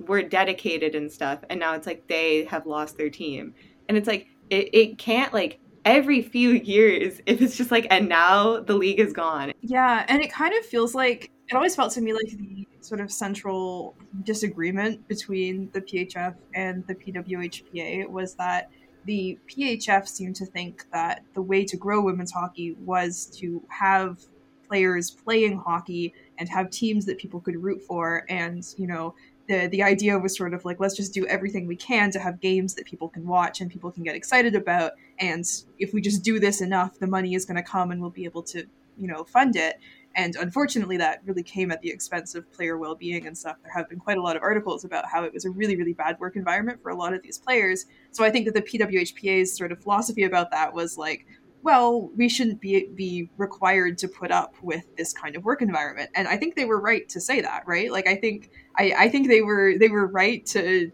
were 0.00 0.22
dedicated 0.22 0.94
and 0.94 1.10
stuff, 1.10 1.40
and 1.50 1.58
now 1.58 1.74
it's 1.74 1.86
like 1.86 2.06
they 2.08 2.44
have 2.44 2.66
lost 2.66 2.96
their 2.96 3.10
team, 3.10 3.54
and 3.88 3.96
it's 3.96 4.08
like 4.08 4.28
it, 4.50 4.68
it 4.72 4.98
can't 4.98 5.32
like 5.32 5.58
every 5.84 6.20
few 6.22 6.50
years 6.50 7.20
if 7.26 7.40
it's 7.40 7.56
just 7.56 7.70
like 7.70 7.86
and 7.90 8.08
now 8.08 8.60
the 8.60 8.74
league 8.74 9.00
is 9.00 9.12
gone. 9.12 9.52
Yeah, 9.60 10.04
and 10.08 10.22
it 10.22 10.32
kind 10.32 10.54
of 10.54 10.64
feels 10.64 10.94
like 10.94 11.30
it 11.48 11.54
always 11.54 11.74
felt 11.74 11.92
to 11.92 12.00
me 12.00 12.12
like 12.12 12.28
the 12.28 12.66
sort 12.80 13.00
of 13.00 13.10
central 13.10 13.96
disagreement 14.24 15.06
between 15.08 15.70
the 15.72 15.80
PHF 15.80 16.34
and 16.54 16.86
the 16.86 16.94
PWHPA 16.94 18.08
was 18.08 18.34
that 18.34 18.70
the 19.04 19.38
PHF 19.48 20.06
seemed 20.06 20.36
to 20.36 20.46
think 20.46 20.86
that 20.92 21.22
the 21.34 21.42
way 21.42 21.64
to 21.64 21.76
grow 21.76 22.00
women's 22.02 22.32
hockey 22.32 22.76
was 22.84 23.26
to 23.36 23.62
have 23.68 24.20
players 24.66 25.10
playing 25.10 25.58
hockey 25.58 26.12
and 26.38 26.48
have 26.48 26.70
teams 26.70 27.06
that 27.06 27.18
people 27.18 27.40
could 27.40 27.56
root 27.56 27.82
for. 27.82 28.24
And 28.28 28.64
you 28.76 28.86
know 28.86 29.14
the 29.48 29.66
the 29.68 29.82
idea 29.82 30.18
was 30.18 30.36
sort 30.36 30.54
of 30.54 30.64
like 30.64 30.78
let's 30.78 30.96
just 30.96 31.14
do 31.14 31.26
everything 31.26 31.66
we 31.66 31.76
can 31.76 32.10
to 32.10 32.18
have 32.18 32.40
games 32.40 32.74
that 32.74 32.84
people 32.84 33.08
can 33.08 33.26
watch 33.26 33.60
and 33.60 33.70
people 33.70 33.90
can 33.90 34.02
get 34.02 34.14
excited 34.14 34.54
about. 34.54 34.92
And 35.18 35.44
if 35.78 35.92
we 35.92 36.00
just 36.00 36.22
do 36.22 36.38
this 36.38 36.60
enough 36.60 36.98
the 36.98 37.06
money 37.06 37.34
is 37.34 37.44
going 37.44 37.56
to 37.56 37.62
come 37.62 37.90
and 37.90 38.00
we'll 38.00 38.10
be 38.10 38.24
able 38.24 38.42
to 38.44 38.64
you 38.96 39.06
know 39.06 39.24
fund 39.24 39.56
it 39.56 39.78
and 40.18 40.36
unfortunately 40.36 40.98
that 40.98 41.20
really 41.24 41.42
came 41.42 41.70
at 41.70 41.80
the 41.80 41.88
expense 41.88 42.34
of 42.34 42.50
player 42.52 42.76
well-being 42.76 43.26
and 43.26 43.38
stuff 43.38 43.56
there 43.62 43.72
have 43.72 43.88
been 43.88 43.98
quite 43.98 44.18
a 44.18 44.22
lot 44.22 44.36
of 44.36 44.42
articles 44.42 44.84
about 44.84 45.06
how 45.06 45.22
it 45.24 45.32
was 45.32 45.46
a 45.46 45.50
really 45.50 45.76
really 45.76 45.94
bad 45.94 46.18
work 46.18 46.36
environment 46.36 46.78
for 46.82 46.90
a 46.90 46.96
lot 46.96 47.14
of 47.14 47.22
these 47.22 47.38
players 47.38 47.86
so 48.10 48.24
i 48.24 48.30
think 48.30 48.44
that 48.44 48.54
the 48.54 48.62
pwhpa's 48.62 49.56
sort 49.56 49.72
of 49.72 49.80
philosophy 49.82 50.24
about 50.24 50.50
that 50.50 50.74
was 50.74 50.98
like 50.98 51.24
well, 51.62 52.08
we 52.16 52.28
shouldn't 52.28 52.60
be 52.60 52.88
be 52.94 53.30
required 53.36 53.98
to 53.98 54.08
put 54.08 54.30
up 54.30 54.54
with 54.62 54.84
this 54.96 55.12
kind 55.12 55.36
of 55.36 55.44
work 55.44 55.60
environment. 55.60 56.10
And 56.14 56.28
I 56.28 56.36
think 56.36 56.54
they 56.54 56.64
were 56.64 56.80
right 56.80 57.08
to 57.10 57.20
say 57.20 57.40
that, 57.40 57.64
right? 57.66 57.90
Like 57.90 58.06
I 58.06 58.14
think 58.14 58.50
I, 58.76 58.94
I 58.96 59.08
think 59.08 59.28
they 59.28 59.42
were 59.42 59.74
they 59.78 59.88
were 59.88 60.06
right 60.06 60.46
to 60.46 60.90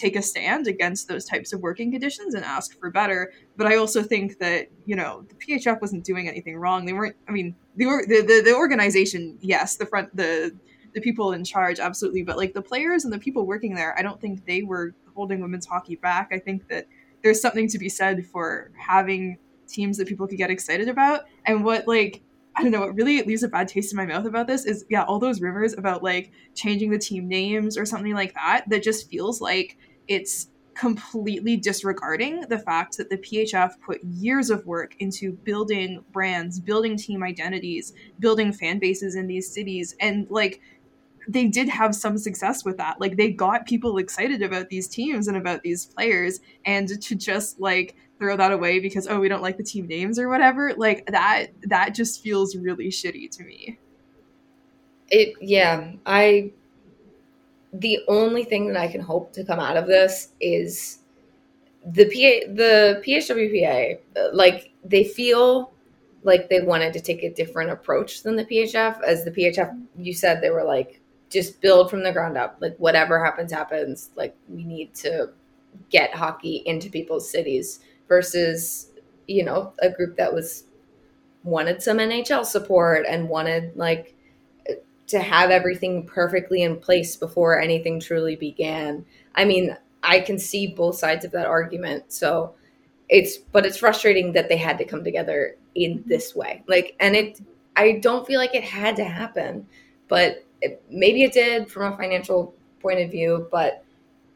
take 0.00 0.16
a 0.16 0.22
stand 0.22 0.66
against 0.66 1.08
those 1.08 1.24
types 1.24 1.52
of 1.52 1.60
working 1.60 1.92
conditions 1.92 2.34
and 2.34 2.44
ask 2.44 2.78
for 2.78 2.90
better. 2.90 3.32
But 3.56 3.66
I 3.66 3.76
also 3.76 4.02
think 4.02 4.38
that 4.38 4.68
you 4.86 4.96
know 4.96 5.24
the 5.28 5.34
PHF 5.34 5.80
wasn't 5.80 6.04
doing 6.04 6.28
anything 6.28 6.56
wrong. 6.56 6.86
They 6.86 6.92
weren't. 6.92 7.16
I 7.28 7.32
mean, 7.32 7.54
the 7.76 7.84
the 7.84 8.42
the, 8.44 8.54
organization, 8.54 9.38
yes, 9.40 9.76
the 9.76 9.86
front 9.86 10.14
the 10.16 10.56
the 10.94 11.00
people 11.00 11.32
in 11.32 11.44
charge, 11.44 11.78
absolutely. 11.78 12.22
But 12.22 12.36
like 12.36 12.54
the 12.54 12.62
players 12.62 13.04
and 13.04 13.12
the 13.12 13.18
people 13.18 13.46
working 13.46 13.74
there, 13.74 13.96
I 13.98 14.02
don't 14.02 14.20
think 14.20 14.44
they 14.46 14.62
were 14.62 14.94
holding 15.14 15.40
women's 15.40 15.66
hockey 15.66 15.96
back. 15.96 16.30
I 16.32 16.38
think 16.38 16.68
that 16.68 16.86
there's 17.22 17.40
something 17.40 17.68
to 17.68 17.78
be 17.78 17.88
said 17.88 18.26
for 18.26 18.70
having 18.76 19.38
teams 19.68 19.98
that 19.98 20.08
people 20.08 20.26
could 20.26 20.38
get 20.38 20.50
excited 20.50 20.88
about. 20.88 21.26
And 21.44 21.64
what 21.64 21.86
like 21.86 22.22
I 22.56 22.62
don't 22.62 22.72
know, 22.72 22.80
what 22.80 22.96
really 22.96 23.22
leaves 23.22 23.42
a 23.42 23.48
bad 23.48 23.68
taste 23.68 23.92
in 23.92 23.96
my 23.96 24.06
mouth 24.06 24.26
about 24.26 24.46
this 24.46 24.64
is 24.64 24.84
yeah, 24.88 25.04
all 25.04 25.18
those 25.18 25.40
rumors 25.40 25.72
about 25.74 26.02
like 26.02 26.32
changing 26.54 26.90
the 26.90 26.98
team 26.98 27.28
names 27.28 27.78
or 27.78 27.86
something 27.86 28.14
like 28.14 28.34
that 28.34 28.64
that 28.68 28.82
just 28.82 29.08
feels 29.08 29.40
like 29.40 29.78
it's 30.10 30.48
completely 30.74 31.56
disregarding 31.56 32.40
the 32.48 32.58
fact 32.58 32.96
that 32.96 33.08
the 33.10 33.16
PHF 33.18 33.72
put 33.80 34.02
years 34.04 34.50
of 34.50 34.66
work 34.66 34.96
into 34.98 35.32
building 35.32 36.04
brands, 36.12 36.58
building 36.58 36.96
team 36.96 37.22
identities, 37.22 37.92
building 38.18 38.52
fan 38.52 38.78
bases 38.78 39.14
in 39.14 39.26
these 39.26 39.52
cities 39.52 39.94
and 40.00 40.26
like 40.30 40.60
they 41.28 41.46
did 41.46 41.68
have 41.68 41.94
some 41.94 42.18
success 42.18 42.64
with 42.64 42.76
that. 42.78 43.00
Like 43.00 43.16
they 43.16 43.30
got 43.30 43.66
people 43.66 43.98
excited 43.98 44.42
about 44.42 44.68
these 44.68 44.88
teams 44.88 45.28
and 45.28 45.36
about 45.36 45.62
these 45.62 45.86
players 45.86 46.40
and 46.64 47.00
to 47.00 47.14
just 47.14 47.60
like 47.60 47.94
throw 48.18 48.36
that 48.36 48.52
away 48.52 48.80
because 48.80 49.06
oh 49.06 49.20
we 49.20 49.28
don't 49.28 49.42
like 49.42 49.56
the 49.56 49.62
team 49.62 49.86
names 49.86 50.18
or 50.18 50.28
whatever 50.28 50.74
like 50.76 51.06
that 51.06 51.46
that 51.62 51.94
just 51.94 52.22
feels 52.22 52.54
really 52.54 52.88
shitty 52.88 53.30
to 53.30 53.42
me 53.44 53.78
it 55.08 55.34
yeah 55.40 55.92
i 56.04 56.52
the 57.72 57.98
only 58.08 58.44
thing 58.44 58.66
that 58.66 58.76
i 58.76 58.88
can 58.88 59.00
hope 59.00 59.32
to 59.32 59.44
come 59.44 59.60
out 59.60 59.76
of 59.76 59.86
this 59.86 60.28
is 60.40 60.98
the 61.84 62.04
pa 62.04 62.52
the 62.54 63.02
phwpa 63.06 63.98
uh, 64.16 64.28
like 64.32 64.72
they 64.84 65.04
feel 65.04 65.72
like 66.22 66.50
they 66.50 66.60
wanted 66.60 66.92
to 66.92 67.00
take 67.00 67.22
a 67.22 67.32
different 67.32 67.70
approach 67.70 68.22
than 68.22 68.36
the 68.36 68.44
phf 68.44 69.00
as 69.02 69.24
the 69.24 69.30
phf 69.30 69.86
you 69.96 70.12
said 70.12 70.40
they 70.40 70.50
were 70.50 70.64
like 70.64 71.00
just 71.30 71.60
build 71.60 71.88
from 71.88 72.02
the 72.02 72.12
ground 72.12 72.36
up. 72.36 72.56
Like 72.60 72.76
whatever 72.76 73.24
happens 73.24 73.52
happens. 73.52 74.10
Like 74.16 74.36
we 74.48 74.64
need 74.64 74.94
to 74.96 75.30
get 75.88 76.14
hockey 76.14 76.62
into 76.66 76.90
people's 76.90 77.30
cities 77.30 77.80
versus 78.08 78.90
you 79.28 79.44
know 79.44 79.72
a 79.80 79.88
group 79.88 80.16
that 80.16 80.34
was 80.34 80.64
wanted 81.44 81.80
some 81.82 81.98
NHL 81.98 82.44
support 82.44 83.06
and 83.08 83.28
wanted 83.28 83.74
like 83.76 84.16
to 85.10 85.20
have 85.20 85.50
everything 85.50 86.06
perfectly 86.06 86.62
in 86.62 86.76
place 86.76 87.16
before 87.16 87.60
anything 87.60 88.00
truly 88.00 88.36
began. 88.36 89.04
I 89.34 89.44
mean, 89.44 89.76
I 90.02 90.20
can 90.20 90.38
see 90.38 90.68
both 90.68 90.96
sides 90.96 91.24
of 91.24 91.32
that 91.32 91.46
argument. 91.46 92.12
So 92.12 92.54
it's 93.08 93.38
but 93.38 93.66
it's 93.66 93.76
frustrating 93.76 94.32
that 94.32 94.48
they 94.48 94.56
had 94.56 94.78
to 94.78 94.84
come 94.84 95.04
together 95.04 95.56
in 95.74 96.02
this 96.06 96.34
way. 96.34 96.62
Like 96.66 96.96
and 97.00 97.16
it 97.16 97.40
I 97.76 97.92
don't 98.02 98.26
feel 98.26 98.38
like 98.38 98.54
it 98.54 98.64
had 98.64 98.96
to 98.96 99.04
happen, 99.04 99.66
but 100.08 100.44
it, 100.60 100.82
maybe 100.90 101.22
it 101.22 101.32
did 101.32 101.70
from 101.70 101.92
a 101.92 101.96
financial 101.96 102.54
point 102.80 103.00
of 103.00 103.10
view, 103.10 103.48
but 103.50 103.84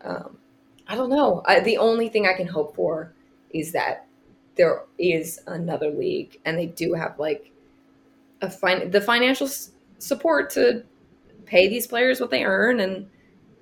um, 0.02 0.38
I 0.86 0.96
don't 0.96 1.10
know. 1.10 1.42
I, 1.46 1.60
the 1.60 1.78
only 1.78 2.08
thing 2.08 2.26
I 2.26 2.34
can 2.34 2.46
hope 2.46 2.76
for 2.76 3.12
is 3.50 3.72
that 3.72 4.06
there 4.56 4.82
is 4.98 5.40
another 5.46 5.90
league 5.90 6.40
and 6.44 6.58
they 6.58 6.66
do 6.66 6.94
have 6.94 7.18
like 7.18 7.50
a 8.40 8.50
fin- 8.50 8.90
the 8.90 9.00
financial 9.00 9.48
support 10.04 10.50
to 10.50 10.84
pay 11.46 11.68
these 11.68 11.86
players 11.86 12.20
what 12.20 12.30
they 12.30 12.44
earn 12.44 12.80
and 12.80 13.08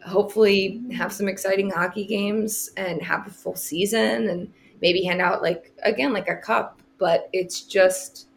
hopefully 0.04 0.82
have 0.92 1.12
some 1.12 1.28
exciting 1.28 1.70
hockey 1.70 2.04
games 2.04 2.70
and 2.76 3.00
have 3.00 3.26
a 3.26 3.30
full 3.30 3.54
season 3.54 4.28
and 4.28 4.52
maybe 4.80 5.02
hand 5.04 5.20
out 5.20 5.42
like 5.42 5.72
again 5.84 6.12
like 6.12 6.28
a 6.28 6.36
cup. 6.36 6.80
But 6.98 7.28
it's 7.32 7.62
just 7.62 8.28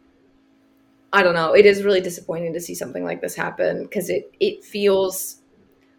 i 1.12 1.22
don't 1.22 1.34
know. 1.34 1.54
It 1.54 1.66
is 1.66 1.82
really 1.82 2.00
disappointing 2.00 2.52
to 2.52 2.60
see 2.60 2.74
something 2.74 3.04
like 3.04 3.20
this 3.20 3.34
happen 3.34 3.82
because 3.82 4.10
it 4.10 4.32
it 4.40 4.64
feels 4.64 5.42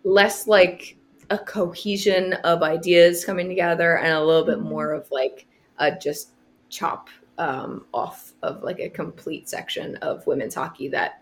less 0.04 0.48
like 0.48 0.98
a 1.30 1.38
cohesion 1.38 2.34
of 2.46 2.64
ideas 2.64 3.26
coming 3.26 3.50
together 3.50 3.98
and 3.98 4.14
a 4.14 4.24
little 4.24 4.46
bit 4.46 4.62
more 4.62 4.94
of 4.94 5.10
like 5.12 5.46
a 5.80 5.92
just 5.92 6.32
chop 6.70 7.10
um, 7.38 7.86
off 7.94 8.34
of 8.42 8.64
like 8.64 8.80
a 8.80 8.90
complete 8.90 9.50
section 9.50 9.96
of 9.98 10.26
women's 10.26 10.56
hockey 10.56 10.88
that 10.88 11.22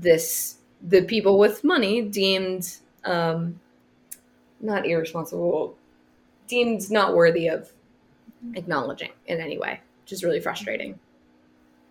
this 0.00 0.58
the 0.82 1.02
people 1.02 1.38
with 1.38 1.64
money 1.64 2.02
deemed 2.02 2.76
um, 3.04 3.58
not 4.60 4.86
irresponsible 4.86 5.76
deemed 6.46 6.90
not 6.90 7.14
worthy 7.14 7.48
of 7.48 7.72
acknowledging 8.54 9.10
in 9.26 9.40
any 9.40 9.58
way 9.58 9.80
which 10.02 10.12
is 10.12 10.22
really 10.22 10.40
frustrating. 10.40 10.98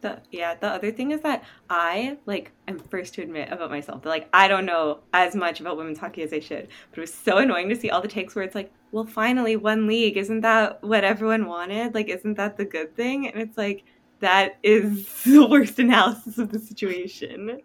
The 0.01 0.19
yeah 0.31 0.55
the 0.55 0.67
other 0.67 0.91
thing 0.91 1.11
is 1.11 1.21
that 1.21 1.43
i 1.69 2.17
like 2.25 2.51
i'm 2.67 2.77
first 2.77 3.15
to 3.15 3.23
admit 3.23 3.51
about 3.51 3.71
myself 3.71 4.03
that 4.03 4.09
like 4.09 4.29
i 4.33 4.47
don't 4.47 4.65
know 4.65 4.99
as 5.13 5.35
much 5.35 5.61
about 5.61 5.77
women's 5.77 5.97
hockey 5.97 6.21
as 6.21 6.31
i 6.31 6.39
should 6.39 6.67
but 6.91 6.97
it 6.97 7.01
was 7.01 7.13
so 7.13 7.37
annoying 7.37 7.69
to 7.69 7.75
see 7.75 7.89
all 7.89 8.01
the 8.01 8.07
takes 8.07 8.35
where 8.35 8.43
it's 8.43 8.53
like 8.53 8.71
well 8.95 9.05
finally 9.05 9.57
one 9.57 9.87
league 9.87 10.15
isn't 10.15 10.39
that 10.39 10.81
what 10.81 11.03
everyone 11.03 11.47
wanted? 11.47 11.93
Like 11.93 12.07
isn't 12.07 12.35
that 12.35 12.55
the 12.55 12.63
good 12.63 12.95
thing? 12.95 13.27
And 13.27 13.41
it's 13.41 13.57
like 13.57 13.83
that 14.21 14.57
is 14.63 15.05
the 15.23 15.45
worst 15.45 15.79
analysis 15.79 16.37
of 16.37 16.51
the 16.51 16.59
situation 16.59 17.59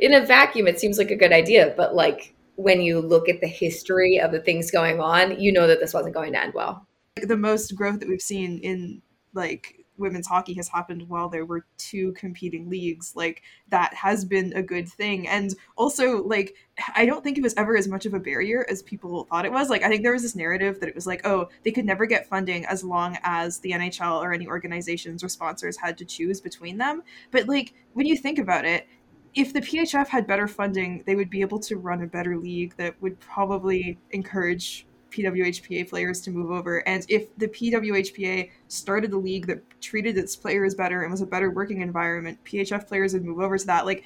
in 0.00 0.14
a 0.14 0.24
vacuum 0.24 0.66
it 0.66 0.80
seems 0.80 0.98
like 0.98 1.10
a 1.10 1.16
good 1.16 1.32
idea 1.32 1.74
but 1.76 1.94
like 1.94 2.34
when 2.56 2.80
you 2.80 3.00
look 3.00 3.28
at 3.28 3.40
the 3.40 3.46
history 3.46 4.18
of 4.18 4.32
the 4.32 4.40
things 4.40 4.70
going 4.70 5.00
on 5.00 5.38
you 5.38 5.52
know 5.52 5.66
that 5.66 5.78
this 5.78 5.94
wasn't 5.94 6.14
going 6.14 6.32
to 6.32 6.42
end 6.42 6.54
well. 6.54 6.86
The 7.22 7.36
most 7.36 7.74
growth 7.74 8.00
that 8.00 8.08
we've 8.08 8.20
seen 8.20 8.58
in 8.58 9.02
like 9.32 9.84
women's 9.98 10.26
hockey 10.26 10.52
has 10.52 10.68
happened 10.68 11.08
while 11.08 11.28
there 11.28 11.46
were 11.46 11.64
two 11.78 12.12
competing 12.12 12.68
leagues. 12.68 13.14
Like 13.16 13.42
that 13.70 13.94
has 13.94 14.26
been 14.26 14.52
a 14.54 14.62
good 14.62 14.88
thing. 14.88 15.26
And 15.26 15.54
also 15.76 16.22
like 16.22 16.54
i 16.94 17.06
don't 17.06 17.24
think 17.24 17.38
it 17.38 17.42
was 17.42 17.54
ever 17.56 17.74
as 17.74 17.88
much 17.88 18.04
of 18.04 18.12
a 18.12 18.20
barrier 18.20 18.66
as 18.68 18.82
people 18.82 19.24
thought 19.24 19.46
it 19.46 19.52
was. 19.52 19.70
Like 19.70 19.82
i 19.82 19.88
think 19.88 20.02
there 20.02 20.12
was 20.12 20.22
this 20.22 20.36
narrative 20.36 20.80
that 20.80 20.88
it 20.88 20.94
was 20.94 21.06
like 21.06 21.26
oh 21.26 21.48
they 21.64 21.70
could 21.70 21.86
never 21.86 22.06
get 22.06 22.28
funding 22.28 22.64
as 22.66 22.84
long 22.84 23.18
as 23.22 23.58
the 23.60 23.72
nhl 23.72 24.20
or 24.20 24.32
any 24.32 24.46
organizations 24.46 25.22
or 25.24 25.28
sponsors 25.28 25.76
had 25.76 25.96
to 25.98 26.04
choose 26.04 26.40
between 26.40 26.78
them. 26.78 27.02
But 27.30 27.48
like 27.48 27.74
when 27.92 28.06
you 28.06 28.16
think 28.16 28.38
about 28.38 28.64
it 28.64 28.86
if 29.36 29.52
the 29.52 29.60
PHF 29.60 30.08
had 30.08 30.26
better 30.26 30.48
funding, 30.48 31.02
they 31.06 31.14
would 31.14 31.28
be 31.28 31.42
able 31.42 31.58
to 31.60 31.76
run 31.76 32.02
a 32.02 32.06
better 32.06 32.38
league 32.38 32.74
that 32.78 33.00
would 33.02 33.20
probably 33.20 33.98
encourage 34.12 34.86
PWHPA 35.10 35.88
players 35.88 36.22
to 36.22 36.30
move 36.30 36.50
over. 36.50 36.78
And 36.88 37.04
if 37.08 37.36
the 37.36 37.48
PWHPA 37.48 38.50
started 38.68 39.12
a 39.12 39.18
league 39.18 39.46
that 39.46 39.62
treated 39.82 40.16
its 40.16 40.34
players 40.34 40.74
better 40.74 41.02
and 41.02 41.10
was 41.10 41.20
a 41.20 41.26
better 41.26 41.50
working 41.50 41.82
environment, 41.82 42.38
PHF 42.44 42.88
players 42.88 43.12
would 43.12 43.24
move 43.24 43.40
over 43.40 43.58
to 43.58 43.66
that. 43.66 43.84
Like, 43.84 44.04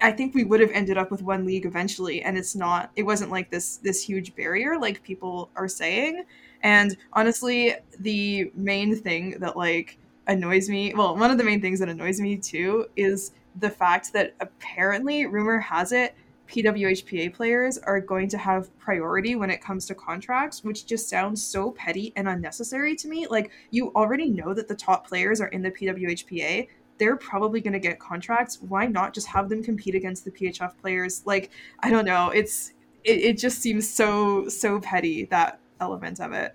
I 0.00 0.10
think 0.10 0.34
we 0.34 0.42
would 0.42 0.60
have 0.60 0.72
ended 0.72 0.98
up 0.98 1.10
with 1.10 1.22
one 1.22 1.46
league 1.46 1.66
eventually, 1.66 2.22
and 2.22 2.36
it's 2.36 2.56
not. 2.56 2.90
It 2.96 3.04
wasn't 3.04 3.30
like 3.30 3.50
this 3.50 3.76
this 3.76 4.02
huge 4.02 4.34
barrier 4.34 4.76
like 4.76 5.02
people 5.04 5.50
are 5.54 5.68
saying. 5.68 6.24
And 6.62 6.96
honestly, 7.12 7.76
the 8.00 8.50
main 8.54 8.96
thing 8.96 9.38
that 9.38 9.56
like 9.56 9.98
annoys 10.26 10.68
me, 10.68 10.92
well, 10.94 11.16
one 11.16 11.30
of 11.30 11.38
the 11.38 11.44
main 11.44 11.60
things 11.60 11.78
that 11.78 11.88
annoys 11.88 12.20
me 12.20 12.36
too 12.36 12.86
is 12.96 13.32
the 13.60 13.70
fact 13.70 14.12
that 14.12 14.34
apparently, 14.40 15.26
rumor 15.26 15.58
has 15.58 15.92
it, 15.92 16.14
PWHPA 16.48 17.32
players 17.32 17.78
are 17.78 18.00
going 18.00 18.28
to 18.28 18.38
have 18.38 18.76
priority 18.78 19.34
when 19.34 19.50
it 19.50 19.62
comes 19.62 19.86
to 19.86 19.94
contracts, 19.94 20.62
which 20.62 20.86
just 20.86 21.08
sounds 21.08 21.42
so 21.42 21.70
petty 21.72 22.12
and 22.16 22.28
unnecessary 22.28 22.94
to 22.96 23.08
me. 23.08 23.26
Like, 23.26 23.50
you 23.70 23.92
already 23.94 24.28
know 24.28 24.52
that 24.54 24.68
the 24.68 24.74
top 24.74 25.06
players 25.06 25.40
are 25.40 25.48
in 25.48 25.62
the 25.62 25.70
PWHPA. 25.70 26.68
They're 26.98 27.16
probably 27.16 27.60
going 27.60 27.72
to 27.72 27.78
get 27.78 27.98
contracts. 27.98 28.58
Why 28.60 28.86
not 28.86 29.14
just 29.14 29.26
have 29.28 29.48
them 29.48 29.62
compete 29.62 29.94
against 29.94 30.24
the 30.24 30.30
PHF 30.30 30.72
players? 30.80 31.22
Like, 31.24 31.50
I 31.80 31.90
don't 31.90 32.04
know. 32.04 32.30
It's 32.30 32.72
it, 33.02 33.18
it 33.20 33.38
just 33.38 33.60
seems 33.60 33.88
so 33.88 34.48
so 34.48 34.80
petty 34.80 35.24
that 35.26 35.58
element 35.80 36.20
of 36.20 36.32
it. 36.32 36.54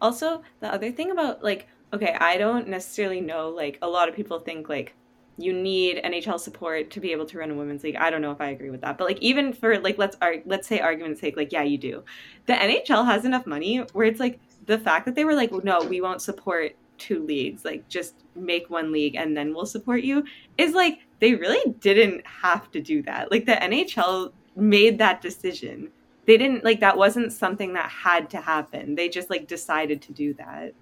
Also, 0.00 0.42
the 0.60 0.72
other 0.72 0.92
thing 0.92 1.10
about 1.10 1.42
like, 1.42 1.68
okay, 1.92 2.16
I 2.18 2.36
don't 2.36 2.68
necessarily 2.68 3.20
know. 3.20 3.48
Like, 3.50 3.78
a 3.82 3.88
lot 3.88 4.08
of 4.08 4.14
people 4.14 4.38
think 4.38 4.68
like 4.68 4.94
you 5.38 5.52
need 5.52 6.02
NHL 6.04 6.40
support 6.40 6.90
to 6.90 7.00
be 7.00 7.12
able 7.12 7.24
to 7.26 7.38
run 7.38 7.50
a 7.50 7.54
women's 7.54 7.84
league. 7.84 7.96
I 7.96 8.10
don't 8.10 8.20
know 8.20 8.32
if 8.32 8.40
I 8.40 8.48
agree 8.48 8.70
with 8.70 8.80
that, 8.80 8.98
but 8.98 9.04
like 9.06 9.18
even 9.20 9.52
for 9.52 9.78
like 9.78 9.96
let's 9.96 10.16
let's 10.44 10.66
say 10.66 10.80
argument's 10.80 11.20
sake, 11.20 11.36
like 11.36 11.52
yeah, 11.52 11.62
you 11.62 11.78
do. 11.78 12.04
The 12.46 12.54
NHL 12.54 13.06
has 13.06 13.24
enough 13.24 13.46
money 13.46 13.78
where 13.92 14.06
it's 14.06 14.18
like 14.20 14.40
the 14.66 14.78
fact 14.78 15.06
that 15.06 15.14
they 15.14 15.24
were 15.24 15.34
like, 15.34 15.52
no, 15.64 15.80
we 15.80 16.00
won't 16.00 16.20
support 16.20 16.76
two 16.98 17.24
leagues, 17.24 17.64
like 17.64 17.88
just 17.88 18.16
make 18.34 18.68
one 18.68 18.90
league 18.90 19.14
and 19.14 19.36
then 19.36 19.54
we'll 19.54 19.64
support 19.64 20.02
you, 20.02 20.24
is 20.58 20.74
like 20.74 20.98
they 21.20 21.34
really 21.34 21.72
didn't 21.78 22.26
have 22.26 22.70
to 22.72 22.80
do 22.80 23.00
that. 23.02 23.30
Like 23.30 23.46
the 23.46 23.52
NHL 23.52 24.32
made 24.56 24.98
that 24.98 25.22
decision. 25.22 25.88
They 26.26 26.36
didn't 26.36 26.64
like 26.64 26.80
that 26.80 26.98
wasn't 26.98 27.32
something 27.32 27.74
that 27.74 27.88
had 27.88 28.28
to 28.30 28.40
happen. 28.40 28.96
They 28.96 29.08
just 29.08 29.30
like 29.30 29.46
decided 29.46 30.02
to 30.02 30.12
do 30.12 30.34
that. 30.34 30.74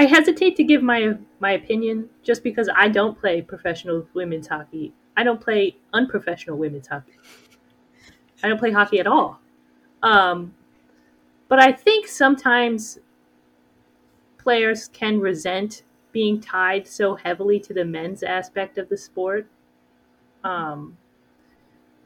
I 0.00 0.06
hesitate 0.06 0.56
to 0.56 0.64
give 0.64 0.82
my 0.82 1.12
my 1.40 1.50
opinion 1.52 2.08
just 2.22 2.42
because 2.42 2.70
I 2.74 2.88
don't 2.88 3.20
play 3.20 3.42
professional 3.42 4.06
women's 4.14 4.48
hockey. 4.48 4.94
I 5.14 5.22
don't 5.22 5.38
play 5.38 5.76
unprofessional 5.92 6.56
women's 6.56 6.86
hockey. 6.86 7.18
I 8.42 8.48
don't 8.48 8.56
play 8.56 8.72
hockey 8.72 8.98
at 8.98 9.06
all. 9.06 9.38
Um, 10.02 10.54
but 11.48 11.58
I 11.60 11.70
think 11.70 12.08
sometimes 12.08 12.98
players 14.38 14.88
can 14.88 15.20
resent 15.20 15.82
being 16.12 16.40
tied 16.40 16.86
so 16.88 17.14
heavily 17.14 17.60
to 17.60 17.74
the 17.74 17.84
men's 17.84 18.22
aspect 18.22 18.78
of 18.78 18.88
the 18.88 18.96
sport. 18.96 19.46
Um, 20.44 20.96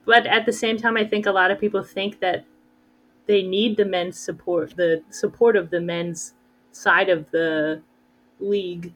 but 0.05 0.27
at 0.27 0.47
the 0.47 0.53
same 0.53 0.79
time, 0.79 0.97
I 0.97 1.05
think 1.05 1.27
a 1.27 1.31
lot 1.31 1.53
of 1.53 1.61
people 1.61 1.85
think 1.85 2.19
that 2.19 2.45
they 3.27 3.45
need 3.45 3.77
the 3.77 3.85
men's 3.85 4.19
support, 4.19 4.75
the 4.75 5.05
support 5.11 5.55
of 5.55 5.71
the 5.71 5.81
men's 5.81 6.35
side 6.75 7.09
of 7.09 7.31
the 7.31 7.83
league 8.41 8.95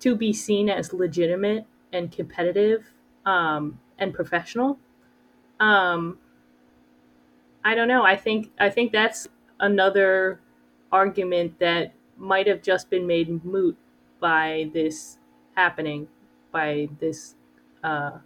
to 0.00 0.16
be 0.16 0.32
seen 0.32 0.68
as 0.68 0.92
legitimate 0.92 1.66
and 1.92 2.10
competitive 2.12 2.92
um, 3.26 3.78
and 3.98 4.14
professional. 4.14 4.78
Um, 5.60 6.18
I 7.64 7.74
don't 7.74 7.88
know. 7.88 8.02
I 8.04 8.16
think 8.16 8.50
I 8.58 8.70
think 8.70 8.92
that's 8.92 9.28
another 9.60 10.40
argument 10.90 11.58
that 11.60 11.92
might 12.16 12.46
have 12.46 12.62
just 12.62 12.90
been 12.90 13.06
made 13.06 13.44
moot 13.44 13.76
by 14.20 14.70
this 14.72 15.18
happening, 15.54 16.08
by 16.50 16.88
this 17.00 17.36
uh, 17.84 18.18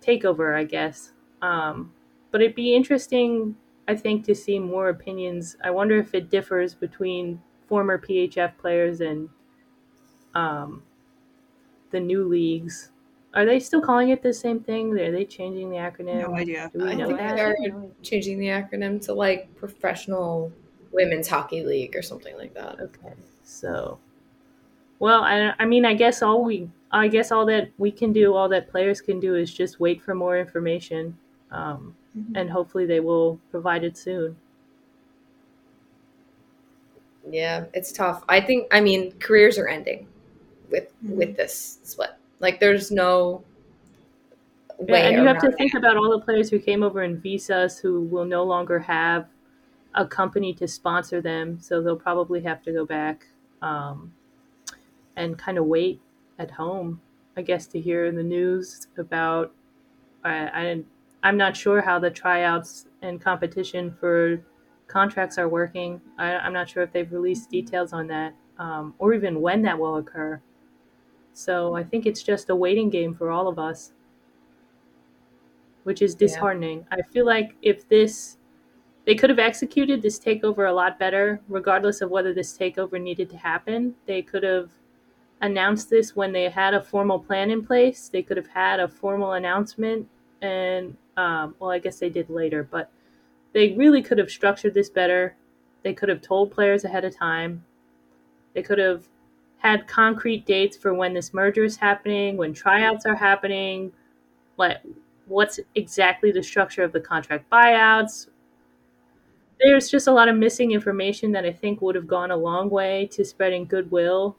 takeover, 0.00 0.56
I 0.56 0.64
guess. 0.64 1.12
Um, 1.40 1.92
but 2.30 2.40
it'd 2.40 2.54
be 2.54 2.74
interesting, 2.74 3.56
I 3.88 3.94
think, 3.94 4.24
to 4.26 4.34
see 4.34 4.58
more 4.58 4.88
opinions. 4.88 5.56
I 5.62 5.70
wonder 5.70 5.98
if 5.98 6.14
it 6.14 6.30
differs 6.30 6.74
between 6.74 7.40
former 7.72 7.96
PHF 7.96 8.58
players 8.58 9.00
and 9.00 9.30
um, 10.34 10.82
the 11.90 12.00
new 12.00 12.28
leagues. 12.28 12.90
Are 13.34 13.46
they 13.46 13.60
still 13.60 13.80
calling 13.80 14.10
it 14.10 14.22
the 14.22 14.32
same 14.34 14.60
thing? 14.60 14.92
Are 14.98 15.10
they 15.10 15.24
changing 15.24 15.70
the 15.70 15.76
acronym? 15.76 16.20
No 16.28 16.34
idea. 16.34 16.70
Do 16.74 16.84
we 16.84 16.90
I 16.90 16.94
know 16.94 17.06
think 17.06 17.18
that? 17.18 17.36
they're 17.36 17.56
changing 18.02 18.38
the 18.38 18.48
acronym 18.48 19.02
to 19.06 19.14
like 19.14 19.54
Professional 19.56 20.52
Women's 20.92 21.28
Hockey 21.28 21.64
League 21.64 21.96
or 21.96 22.02
something 22.02 22.36
like 22.36 22.52
that. 22.54 22.78
Okay, 22.78 23.14
so, 23.42 23.98
well, 24.98 25.22
I, 25.22 25.54
I 25.58 25.64
mean, 25.64 25.84
I 25.84 25.94
guess 25.94 26.22
all 26.22 26.44
we, 26.44 26.70
I 26.90 27.08
guess 27.08 27.32
all 27.32 27.46
that 27.46 27.70
we 27.78 27.90
can 27.90 28.12
do, 28.12 28.34
all 28.34 28.48
that 28.50 28.70
players 28.70 29.00
can 29.00 29.18
do, 29.18 29.34
is 29.34 29.52
just 29.52 29.80
wait 29.80 30.02
for 30.02 30.14
more 30.14 30.38
information, 30.38 31.16
um, 31.50 31.96
Mhm. 32.16 32.32
and 32.36 32.50
hopefully 32.50 32.84
they 32.84 33.00
will 33.00 33.40
provide 33.50 33.84
it 33.84 33.96
soon. 33.96 34.36
Yeah, 37.28 37.66
it's 37.72 37.92
tough. 37.92 38.24
I 38.28 38.40
think 38.40 38.66
I 38.72 38.80
mean 38.80 39.12
careers 39.18 39.58
are 39.58 39.68
ending 39.68 40.08
with 40.70 40.88
Mhm. 41.02 41.18
with 41.18 41.36
this 41.36 41.78
split. 41.84 42.10
Like 42.40 42.60
there's 42.60 42.90
no 42.90 43.44
Yeah, 44.86 44.96
way 44.96 45.08
and 45.08 45.18
you 45.18 45.26
have 45.26 45.38
to 45.38 45.50
around 45.50 45.52
think 45.52 45.74
about 45.74 45.96
all 45.96 46.10
the 46.10 46.24
players 46.24 46.50
who 46.50 46.58
came 46.58 46.82
over 46.82 47.02
in 47.02 47.20
visas 47.20 47.78
who 47.78 48.02
will 48.02 48.24
no 48.24 48.42
longer 48.44 48.78
have 48.80 49.26
a 49.94 50.06
company 50.06 50.54
to 50.54 50.68
sponsor 50.68 51.20
them, 51.20 51.60
so 51.60 51.82
they'll 51.82 51.96
probably 51.96 52.42
have 52.42 52.62
to 52.64 52.72
go 52.72 52.86
back 52.86 53.26
um, 53.62 54.12
and 55.16 55.38
kind 55.38 55.58
of 55.58 55.66
wait 55.66 56.00
at 56.38 56.50
home, 56.50 57.00
I 57.36 57.42
guess, 57.42 57.66
to 57.68 57.80
hear 57.80 58.06
in 58.06 58.16
the 58.16 58.22
news 58.22 58.86
about. 58.98 59.52
I, 60.24 60.32
I 60.48 60.82
I'm 61.24 61.36
not 61.36 61.56
sure 61.56 61.80
how 61.82 61.98
the 61.98 62.10
tryouts 62.10 62.86
and 63.02 63.20
competition 63.20 63.96
for 64.00 64.42
contracts 64.88 65.38
are 65.38 65.48
working. 65.48 66.00
I, 66.18 66.34
I'm 66.36 66.52
not 66.52 66.68
sure 66.68 66.82
if 66.82 66.92
they've 66.92 67.10
released 67.12 67.50
details 67.50 67.92
on 67.92 68.06
that, 68.08 68.34
um, 68.58 68.94
or 68.98 69.14
even 69.14 69.40
when 69.40 69.62
that 69.62 69.78
will 69.78 69.96
occur. 69.96 70.42
So 71.34 71.74
I 71.76 71.84
think 71.84 72.06
it's 72.06 72.22
just 72.22 72.50
a 72.50 72.56
waiting 72.56 72.90
game 72.90 73.14
for 73.14 73.30
all 73.30 73.48
of 73.48 73.58
us 73.58 73.92
which 75.84 76.02
is 76.02 76.14
Yeah. 76.18 76.18
disheartening. 76.18 76.86
I 76.90 77.02
feel 77.02 77.26
like 77.26 77.56
if 77.62 77.88
this, 77.88 78.38
they 79.06 79.14
could 79.14 79.30
have 79.30 79.38
executed 79.38 80.02
this 80.02 80.18
takeover 80.18 80.68
a 80.68 80.72
lot 80.72 80.98
better, 80.98 81.40
regardless 81.48 82.00
of 82.00 82.10
whether 82.10 82.34
this 82.34 82.56
takeover 82.56 83.00
needed 83.00 83.30
to 83.30 83.36
happen. 83.38 83.94
They 84.06 84.22
could 84.22 84.42
have 84.44 84.72
announced 85.42 85.90
this 85.90 86.16
when 86.16 86.32
they 86.32 86.50
had 86.50 86.74
a 86.74 86.82
formal 86.82 87.20
plan 87.20 87.50
in 87.50 87.64
place. 87.66 88.08
They 88.08 88.22
could 88.22 88.38
have 88.38 88.48
had 88.48 88.80
a 88.80 88.88
formal 88.88 89.32
announcement, 89.34 90.08
and 90.42 90.96
um, 91.16 91.56
well, 91.58 91.70
I 91.70 91.78
guess 91.80 91.98
they 92.00 92.10
did 92.10 92.30
later, 92.30 92.64
but 92.64 92.90
they 93.52 93.74
really 93.74 94.02
could 94.02 94.18
have 94.18 94.30
structured 94.30 94.74
this 94.74 94.90
better. 94.90 95.36
They 95.82 95.94
could 95.94 96.08
have 96.08 96.22
told 96.22 96.50
players 96.50 96.84
ahead 96.84 97.04
of 97.04 97.16
time. 97.16 97.64
They 98.54 98.62
could 98.62 98.78
have 98.78 99.08
had 99.58 99.86
concrete 99.86 100.44
dates 100.44 100.76
for 100.76 100.92
when 100.92 101.14
this 101.14 101.32
merger 101.32 101.64
is 101.64 101.76
happening, 101.76 102.36
when 102.36 102.52
tryouts 102.52 103.06
are 103.06 103.14
happening, 103.14 103.92
like 104.56 104.78
what's 105.26 105.60
exactly 105.74 106.32
the 106.32 106.42
structure 106.42 106.82
of 106.82 106.92
the 106.92 107.00
contract 107.00 107.48
buyouts. 107.50 108.26
There's 109.60 109.88
just 109.88 110.08
a 110.08 110.12
lot 110.12 110.28
of 110.28 110.36
missing 110.36 110.72
information 110.72 111.30
that 111.32 111.44
I 111.44 111.52
think 111.52 111.80
would 111.80 111.94
have 111.94 112.08
gone 112.08 112.32
a 112.32 112.36
long 112.36 112.68
way 112.68 113.08
to 113.12 113.24
spreading 113.24 113.64
goodwill 113.66 114.36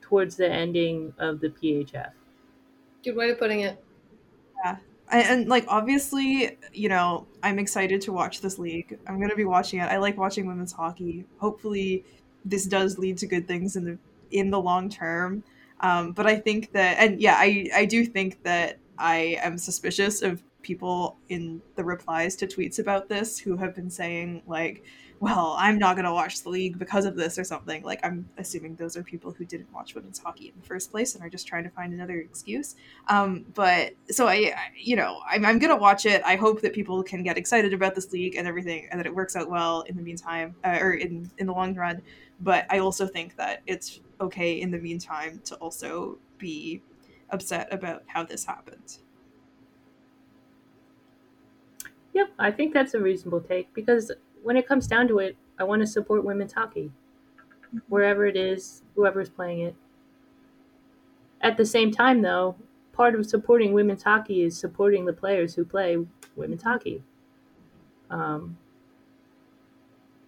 towards 0.00 0.36
the 0.36 0.50
ending 0.50 1.12
of 1.18 1.40
the 1.40 1.48
PHF. 1.50 2.10
Good 3.04 3.16
way 3.16 3.30
of 3.30 3.38
putting 3.38 3.60
it. 3.60 3.82
And, 5.10 5.40
and 5.40 5.48
like 5.48 5.64
obviously 5.68 6.58
you 6.72 6.88
know 6.88 7.26
i'm 7.42 7.58
excited 7.58 8.00
to 8.02 8.12
watch 8.12 8.40
this 8.40 8.58
league. 8.58 8.98
I'm 9.06 9.18
going 9.18 9.30
to 9.30 9.36
be 9.36 9.44
watching 9.44 9.80
it. 9.80 9.84
I 9.84 9.98
like 9.98 10.16
watching 10.16 10.46
women's 10.46 10.72
hockey. 10.72 11.24
Hopefully 11.38 12.04
this 12.44 12.66
does 12.66 12.98
lead 12.98 13.18
to 13.18 13.26
good 13.26 13.46
things 13.46 13.76
in 13.76 13.84
the 13.84 13.98
in 14.30 14.50
the 14.50 14.60
long 14.60 14.88
term. 14.88 15.42
Um, 15.80 16.12
but 16.12 16.26
i 16.26 16.36
think 16.36 16.72
that 16.72 16.96
and 16.98 17.20
yeah 17.20 17.34
i 17.36 17.68
i 17.74 17.84
do 17.84 18.06
think 18.06 18.42
that 18.44 18.78
i 18.98 19.38
am 19.42 19.58
suspicious 19.58 20.22
of 20.22 20.42
people 20.62 21.18
in 21.28 21.60
the 21.76 21.84
replies 21.84 22.34
to 22.36 22.46
tweets 22.46 22.78
about 22.78 23.08
this 23.08 23.38
who 23.38 23.56
have 23.58 23.74
been 23.74 23.90
saying 23.90 24.42
like 24.46 24.82
well 25.20 25.56
i'm 25.58 25.78
not 25.78 25.96
going 25.96 26.04
to 26.04 26.12
watch 26.12 26.42
the 26.42 26.48
league 26.48 26.78
because 26.78 27.04
of 27.04 27.16
this 27.16 27.38
or 27.38 27.44
something 27.44 27.82
like 27.82 28.00
i'm 28.04 28.28
assuming 28.38 28.74
those 28.76 28.96
are 28.96 29.02
people 29.02 29.32
who 29.32 29.44
didn't 29.44 29.72
watch 29.72 29.94
women's 29.94 30.18
hockey 30.18 30.48
in 30.48 30.60
the 30.60 30.66
first 30.66 30.90
place 30.90 31.14
and 31.14 31.24
are 31.24 31.30
just 31.30 31.46
trying 31.46 31.64
to 31.64 31.70
find 31.70 31.92
another 31.92 32.18
excuse 32.18 32.76
um, 33.08 33.44
but 33.54 33.92
so 34.10 34.26
I, 34.26 34.34
I 34.34 34.54
you 34.76 34.96
know, 34.96 35.20
I'm, 35.28 35.44
I'm 35.44 35.58
gonna 35.58 35.76
watch 35.76 36.06
it. 36.06 36.22
I 36.24 36.36
hope 36.36 36.60
that 36.62 36.72
people 36.72 37.02
can 37.02 37.22
get 37.22 37.36
excited 37.36 37.72
about 37.72 37.94
this 37.94 38.12
league 38.12 38.36
and 38.36 38.46
everything, 38.46 38.88
and 38.90 38.98
that 38.98 39.06
it 39.06 39.14
works 39.14 39.36
out 39.36 39.48
well 39.48 39.82
in 39.82 39.96
the 39.96 40.02
meantime, 40.02 40.54
uh, 40.64 40.78
or 40.80 40.94
in 40.94 41.30
in 41.38 41.46
the 41.46 41.52
long 41.52 41.74
run. 41.74 42.02
But 42.40 42.66
I 42.70 42.78
also 42.78 43.06
think 43.06 43.36
that 43.36 43.62
it's 43.66 44.00
okay 44.20 44.60
in 44.60 44.70
the 44.70 44.78
meantime 44.78 45.40
to 45.44 45.54
also 45.56 46.18
be 46.38 46.82
upset 47.30 47.72
about 47.72 48.02
how 48.06 48.24
this 48.24 48.44
happened. 48.44 48.98
Yep, 52.12 52.30
I 52.38 52.50
think 52.50 52.72
that's 52.72 52.94
a 52.94 53.00
reasonable 53.00 53.40
take 53.40 53.72
because 53.74 54.10
when 54.46 54.56
it 54.56 54.68
comes 54.68 54.86
down 54.86 55.08
to 55.08 55.18
it, 55.18 55.36
I 55.58 55.64
want 55.64 55.80
to 55.80 55.88
support 55.88 56.24
women's 56.24 56.52
hockey 56.52 56.92
wherever 57.88 58.24
it 58.26 58.36
is, 58.36 58.82
whoever's 58.94 59.28
playing 59.28 59.58
it. 59.58 59.74
At 61.40 61.56
the 61.56 61.66
same 61.66 61.90
time, 61.90 62.22
though, 62.22 62.54
part 62.92 63.16
of 63.16 63.26
supporting 63.26 63.72
women's 63.72 64.04
hockey 64.04 64.42
is 64.42 64.56
supporting 64.56 65.04
the 65.04 65.12
players 65.12 65.56
who 65.56 65.64
play 65.64 65.98
women's 66.36 66.62
hockey. 66.62 67.02
Um, 68.08 68.56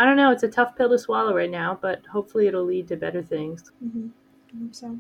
I 0.00 0.04
don't 0.04 0.16
know; 0.16 0.32
it's 0.32 0.42
a 0.42 0.48
tough 0.48 0.74
pill 0.74 0.88
to 0.88 0.98
swallow 0.98 1.36
right 1.36 1.50
now, 1.50 1.78
but 1.80 2.04
hopefully, 2.06 2.48
it'll 2.48 2.64
lead 2.64 2.88
to 2.88 2.96
better 2.96 3.22
things. 3.22 3.70
Mm-hmm. 3.84 4.08
I 4.52 4.64
hope 4.64 4.74
so. 4.74 4.98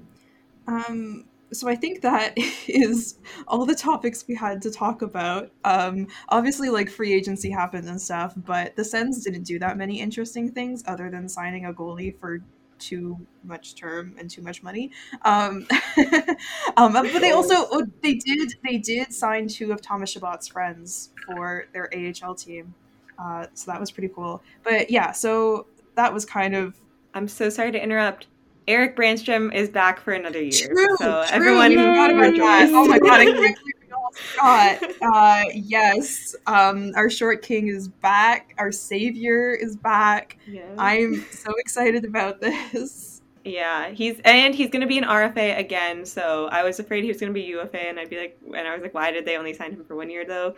Um, 0.68 1.24
so 1.52 1.68
I 1.68 1.74
think 1.74 2.02
that 2.02 2.34
is 2.68 3.18
all 3.46 3.64
the 3.64 3.74
topics 3.74 4.24
we 4.28 4.34
had 4.34 4.62
to 4.62 4.70
talk 4.70 5.02
about. 5.02 5.50
Um, 5.64 6.08
obviously, 6.28 6.68
like 6.70 6.90
free 6.90 7.12
agency 7.12 7.50
happened 7.50 7.88
and 7.88 8.00
stuff, 8.00 8.34
but 8.36 8.76
the 8.76 8.84
Sens 8.84 9.24
didn't 9.24 9.44
do 9.44 9.58
that 9.58 9.76
many 9.76 10.00
interesting 10.00 10.50
things 10.52 10.82
other 10.86 11.10
than 11.10 11.28
signing 11.28 11.64
a 11.66 11.72
goalie 11.72 12.18
for 12.18 12.40
too 12.78 13.18
much 13.42 13.74
term 13.74 14.14
and 14.18 14.30
too 14.30 14.42
much 14.42 14.62
money. 14.62 14.90
Um, 15.22 15.66
um, 16.76 16.92
but 16.92 17.20
they 17.20 17.32
also 17.32 17.54
oh, 17.70 17.86
they 18.02 18.14
did 18.14 18.54
they 18.64 18.78
did 18.78 19.12
sign 19.12 19.48
two 19.48 19.72
of 19.72 19.82
Thomas 19.82 20.14
Chabot's 20.14 20.48
friends 20.48 21.10
for 21.26 21.66
their 21.72 21.90
AHL 21.94 22.34
team, 22.34 22.74
uh, 23.18 23.46
so 23.54 23.70
that 23.70 23.80
was 23.80 23.90
pretty 23.90 24.12
cool. 24.14 24.42
But 24.62 24.90
yeah, 24.90 25.12
so 25.12 25.66
that 25.96 26.12
was 26.12 26.24
kind 26.24 26.54
of 26.54 26.80
I'm 27.14 27.28
so 27.28 27.48
sorry 27.48 27.72
to 27.72 27.82
interrupt. 27.82 28.26
Erik 28.68 28.94
Brännström 28.94 29.52
is 29.54 29.70
back 29.70 29.98
for 29.98 30.12
another 30.12 30.42
year. 30.42 30.68
True, 30.68 30.96
so 30.98 31.24
true. 31.24 31.34
everyone 31.34 31.72
You 31.72 31.78
forgot 31.78 32.10
about 32.10 32.36
that. 32.36 32.70
Oh 32.70 32.86
my 32.86 32.98
god, 32.98 33.20
I 33.20 33.24
can't 33.24 33.36
believe 33.36 33.56
we 33.64 33.92
almost 33.92 34.18
forgot. 34.18 34.82
Uh, 35.00 35.42
yes, 35.54 36.36
um, 36.46 36.92
our 36.94 37.08
short 37.08 37.40
king 37.40 37.68
is 37.68 37.88
back. 37.88 38.54
Our 38.58 38.70
savior 38.70 39.54
is 39.54 39.74
back. 39.74 40.36
Yes. 40.46 40.66
I'm 40.76 41.24
so 41.30 41.50
excited 41.56 42.04
about 42.04 42.40
this. 42.40 43.22
Yeah, 43.44 43.88
he's 43.88 44.20
and 44.26 44.54
he's 44.54 44.68
gonna 44.68 44.86
be 44.86 44.98
an 44.98 45.04
RFA 45.04 45.58
again. 45.58 46.04
So 46.04 46.48
I 46.52 46.62
was 46.62 46.78
afraid 46.78 47.04
he 47.04 47.08
was 47.08 47.18
gonna 47.18 47.32
be 47.32 47.42
UFA, 47.42 47.88
and 47.88 47.98
I'd 47.98 48.10
be 48.10 48.18
like, 48.18 48.38
and 48.54 48.68
I 48.68 48.74
was 48.74 48.82
like, 48.82 48.92
why 48.92 49.10
did 49.10 49.24
they 49.24 49.38
only 49.38 49.54
sign 49.54 49.72
him 49.72 49.84
for 49.86 49.96
one 49.96 50.10
year 50.10 50.26
though? 50.26 50.54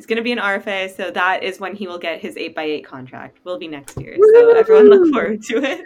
He's 0.00 0.06
gonna 0.06 0.22
be 0.22 0.32
an 0.32 0.38
RFA, 0.38 0.96
so 0.96 1.10
that 1.10 1.42
is 1.42 1.60
when 1.60 1.74
he 1.74 1.86
will 1.86 1.98
get 1.98 2.22
his 2.22 2.34
eight 2.38 2.54
x 2.56 2.58
eight 2.58 2.86
contract. 2.86 3.38
Will 3.44 3.58
be 3.58 3.68
next 3.68 4.00
year. 4.00 4.16
So 4.32 4.56
everyone 4.56 4.88
look 4.88 5.12
forward 5.12 5.42
to 5.42 5.62
it. 5.62 5.84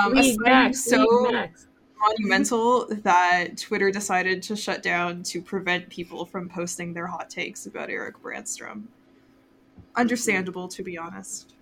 Um, 0.00 0.16
a 0.16 0.22
League 0.22 0.74
so 0.74 1.00
League 1.00 1.32
Max. 1.34 1.66
monumental 2.00 2.86
that 3.02 3.58
Twitter 3.58 3.90
decided 3.90 4.42
to 4.44 4.56
shut 4.56 4.82
down 4.82 5.22
to 5.24 5.42
prevent 5.42 5.90
people 5.90 6.24
from 6.24 6.48
posting 6.48 6.94
their 6.94 7.06
hot 7.06 7.28
takes 7.28 7.66
about 7.66 7.90
Erik 7.90 8.22
Brännström. 8.22 8.84
Understandable, 9.94 10.66
to 10.68 10.82
be 10.82 10.96
honest. 10.96 11.52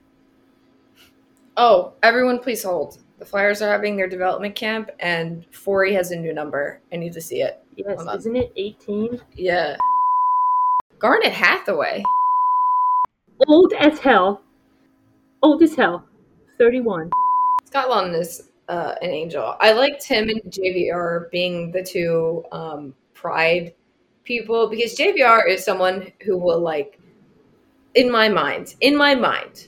Oh, 1.56 1.94
everyone, 2.04 2.38
please 2.38 2.62
hold. 2.62 2.98
The 3.18 3.24
Flyers 3.24 3.60
are 3.60 3.72
having 3.72 3.96
their 3.96 4.09
development 4.09 4.54
camp, 4.54 4.88
and 5.00 5.44
Forey 5.50 5.94
has 5.94 6.12
a 6.12 6.16
new 6.16 6.32
number. 6.32 6.78
I 6.92 6.96
need 6.96 7.12
to 7.14 7.20
see 7.20 7.42
it. 7.42 7.60
Yes, 7.74 8.00
isn't 8.18 8.36
it 8.36 8.52
18? 8.54 9.20
Yeah. 9.34 9.76
Garnet 11.03 11.33
Hathaway. 11.33 12.05
Old 13.49 13.73
as 13.73 13.99
hell. 13.99 14.45
Old 15.43 15.61
as 15.61 15.74
hell. 15.74 16.07
31. 16.59 17.11
Scott 17.65 17.89
Laughton 17.89 18.16
is 18.16 18.51
uh, 18.69 18.95
an 19.03 19.11
angel. 19.11 19.57
I 19.61 19.73
liked 19.73 20.05
him 20.05 20.29
and 20.29 20.41
JVR 20.43 21.29
being 21.33 21.73
the 21.73 21.83
two 21.83 22.45
um, 22.53 22.95
pride 23.15 23.74
people 24.23 24.69
because 24.70 24.97
JVR 24.97 25.49
is 25.49 25.65
someone 25.65 26.12
who 26.24 26.39
will 26.39 26.61
like, 26.61 27.01
in 27.97 28.09
my 28.09 28.29
mind, 28.29 28.77
in 28.81 28.97
my 28.97 29.16
mind, 29.16 29.66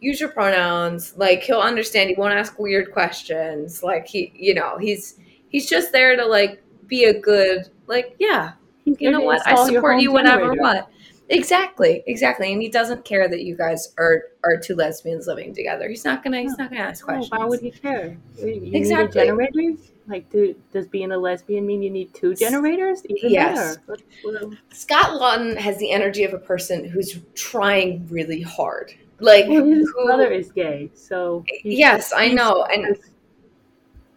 use 0.00 0.18
your 0.18 0.30
pronouns. 0.30 1.16
Like 1.16 1.44
he'll 1.44 1.60
understand. 1.60 2.10
He 2.10 2.16
won't 2.16 2.34
ask 2.34 2.58
weird 2.58 2.90
questions. 2.92 3.84
Like 3.84 4.08
he, 4.08 4.32
you 4.34 4.54
know, 4.54 4.76
he's 4.78 5.20
he's 5.50 5.70
just 5.70 5.92
there 5.92 6.16
to 6.16 6.26
like 6.26 6.64
be 6.88 7.04
a 7.04 7.20
good 7.20 7.68
like 7.86 8.16
yeah. 8.18 8.54
You 8.84 9.10
know 9.10 9.20
what? 9.20 9.46
I 9.46 9.54
support 9.66 10.00
you 10.00 10.12
whatever 10.12 10.40
generator. 10.54 10.62
what. 10.62 10.88
Exactly, 11.30 12.02
exactly, 12.06 12.52
and 12.52 12.60
he 12.60 12.68
doesn't 12.68 13.02
care 13.06 13.28
that 13.28 13.42
you 13.44 13.56
guys 13.56 13.94
are 13.96 14.24
are 14.44 14.58
two 14.58 14.74
lesbians 14.74 15.26
living 15.26 15.54
together. 15.54 15.88
He's 15.88 16.04
not 16.04 16.22
gonna. 16.22 16.42
He's 16.42 16.58
not 16.58 16.70
gonna 16.70 16.82
ask 16.82 17.02
questions. 17.04 17.30
why 17.30 17.46
would 17.46 17.60
he 17.60 17.70
care? 17.70 18.16
You 18.38 18.70
Exactly. 18.74 19.22
generator? 19.24 19.72
Like, 20.06 20.28
do, 20.28 20.54
does 20.70 20.86
being 20.86 21.12
a 21.12 21.16
lesbian 21.16 21.64
mean 21.66 21.82
you 21.82 21.88
need 21.88 22.12
two 22.12 22.34
generators? 22.34 23.02
Even 23.08 23.30
Yes. 23.30 23.78
better. 23.86 24.50
Scott 24.70 25.18
Laughton 25.18 25.56
has 25.56 25.78
the 25.78 25.90
energy 25.90 26.24
of 26.24 26.34
a 26.34 26.38
person 26.38 26.84
who's 26.84 27.18
trying 27.34 28.06
really 28.10 28.42
hard. 28.42 28.92
Like, 29.20 29.46
well, 29.48 29.64
his 29.64 29.90
who- 29.96 30.04
brother 30.04 30.30
is 30.30 30.52
gay, 30.52 30.90
so. 30.94 31.42
yes, 31.62 32.12
I 32.14 32.28
know, 32.28 32.64
and 32.64 32.98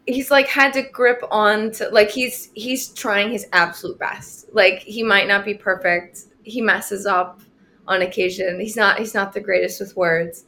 he's 0.07 0.31
like 0.31 0.47
had 0.47 0.73
to 0.73 0.81
grip 0.81 1.21
on 1.29 1.71
to 1.71 1.89
like 1.89 2.09
he's 2.09 2.49
he's 2.55 2.89
trying 2.89 3.31
his 3.31 3.45
absolute 3.53 3.99
best. 3.99 4.47
Like 4.53 4.79
he 4.79 5.03
might 5.03 5.27
not 5.27 5.45
be 5.45 5.53
perfect. 5.53 6.21
He 6.43 6.61
messes 6.61 7.05
up 7.05 7.41
on 7.87 8.01
occasion. 8.01 8.59
He's 8.59 8.75
not 8.75 8.97
he's 8.97 9.13
not 9.13 9.33
the 9.33 9.41
greatest 9.41 9.79
with 9.79 9.95
words, 9.95 10.45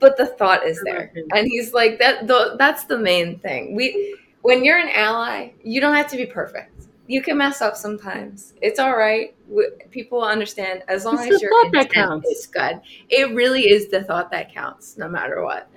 but 0.00 0.16
the 0.16 0.26
thought 0.26 0.64
is 0.66 0.80
there, 0.84 1.12
mm-hmm. 1.14 1.36
and 1.36 1.46
he's 1.46 1.72
like 1.72 1.98
that. 1.98 2.26
The, 2.26 2.56
that's 2.58 2.84
the 2.84 2.98
main 2.98 3.38
thing. 3.38 3.76
We 3.76 4.16
when 4.42 4.64
you're 4.64 4.78
an 4.78 4.88
ally, 4.88 5.50
you 5.62 5.80
don't 5.80 5.94
have 5.94 6.08
to 6.08 6.16
be 6.16 6.26
perfect. 6.26 6.72
You 7.06 7.22
can 7.22 7.38
mess 7.38 7.62
up 7.62 7.74
sometimes. 7.76 8.52
It's 8.60 8.78
all 8.78 8.96
right. 8.96 9.34
We- 9.48 9.70
People 9.90 10.22
understand 10.22 10.82
as 10.88 11.06
long 11.06 11.14
It's 11.14 11.36
as 11.36 11.42
your 11.42 11.50
intent 11.64 11.92
counts. 11.92 12.28
is 12.28 12.46
good. 12.46 12.80
It 13.08 13.34
really 13.34 13.62
is 13.70 13.88
the 13.88 14.04
thought 14.04 14.30
that 14.30 14.52
counts, 14.52 14.98
no 14.98 15.08
matter 15.08 15.42
what. 15.42 15.70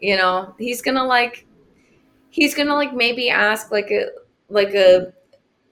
You 0.00 0.16
know, 0.16 0.54
he's 0.58 0.80
gonna 0.80 1.04
like, 1.04 1.46
he's 2.32 2.54
gonna 2.56 2.74
like 2.74 2.94
maybe 2.94 3.30
ask 3.30 3.72
like 3.72 3.92
a 3.92 4.08
like 4.50 4.74
a 4.74 5.14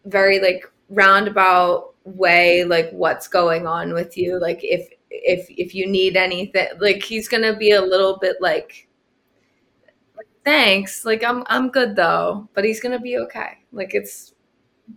very 0.07 0.41
like 0.41 0.65
roundabout 0.91 1.95
way, 2.05 2.65
like 2.65 2.91
what's 2.93 3.29
going 3.29 3.67
on 3.67 3.95
with 3.95 4.17
you, 4.19 4.41
like 4.41 4.61
if 4.65 4.89
if 5.11 5.47
if 5.51 5.75
you 5.75 5.89
need 5.89 6.17
anything, 6.17 6.69
like 6.81 7.03
he's 7.05 7.29
gonna 7.29 7.57
be 7.57 7.73
a 7.73 7.83
little 7.83 8.19
bit 8.19 8.37
like 8.41 8.89
thanks 10.45 11.05
like 11.05 11.23
i'm 11.23 11.43
i'm 11.47 11.69
good 11.69 11.95
though 11.97 12.49
but 12.55 12.65
he's 12.65 12.81
gonna 12.81 12.99
be 12.99 13.19
okay 13.19 13.59
like 13.73 13.95
it's 13.95 14.33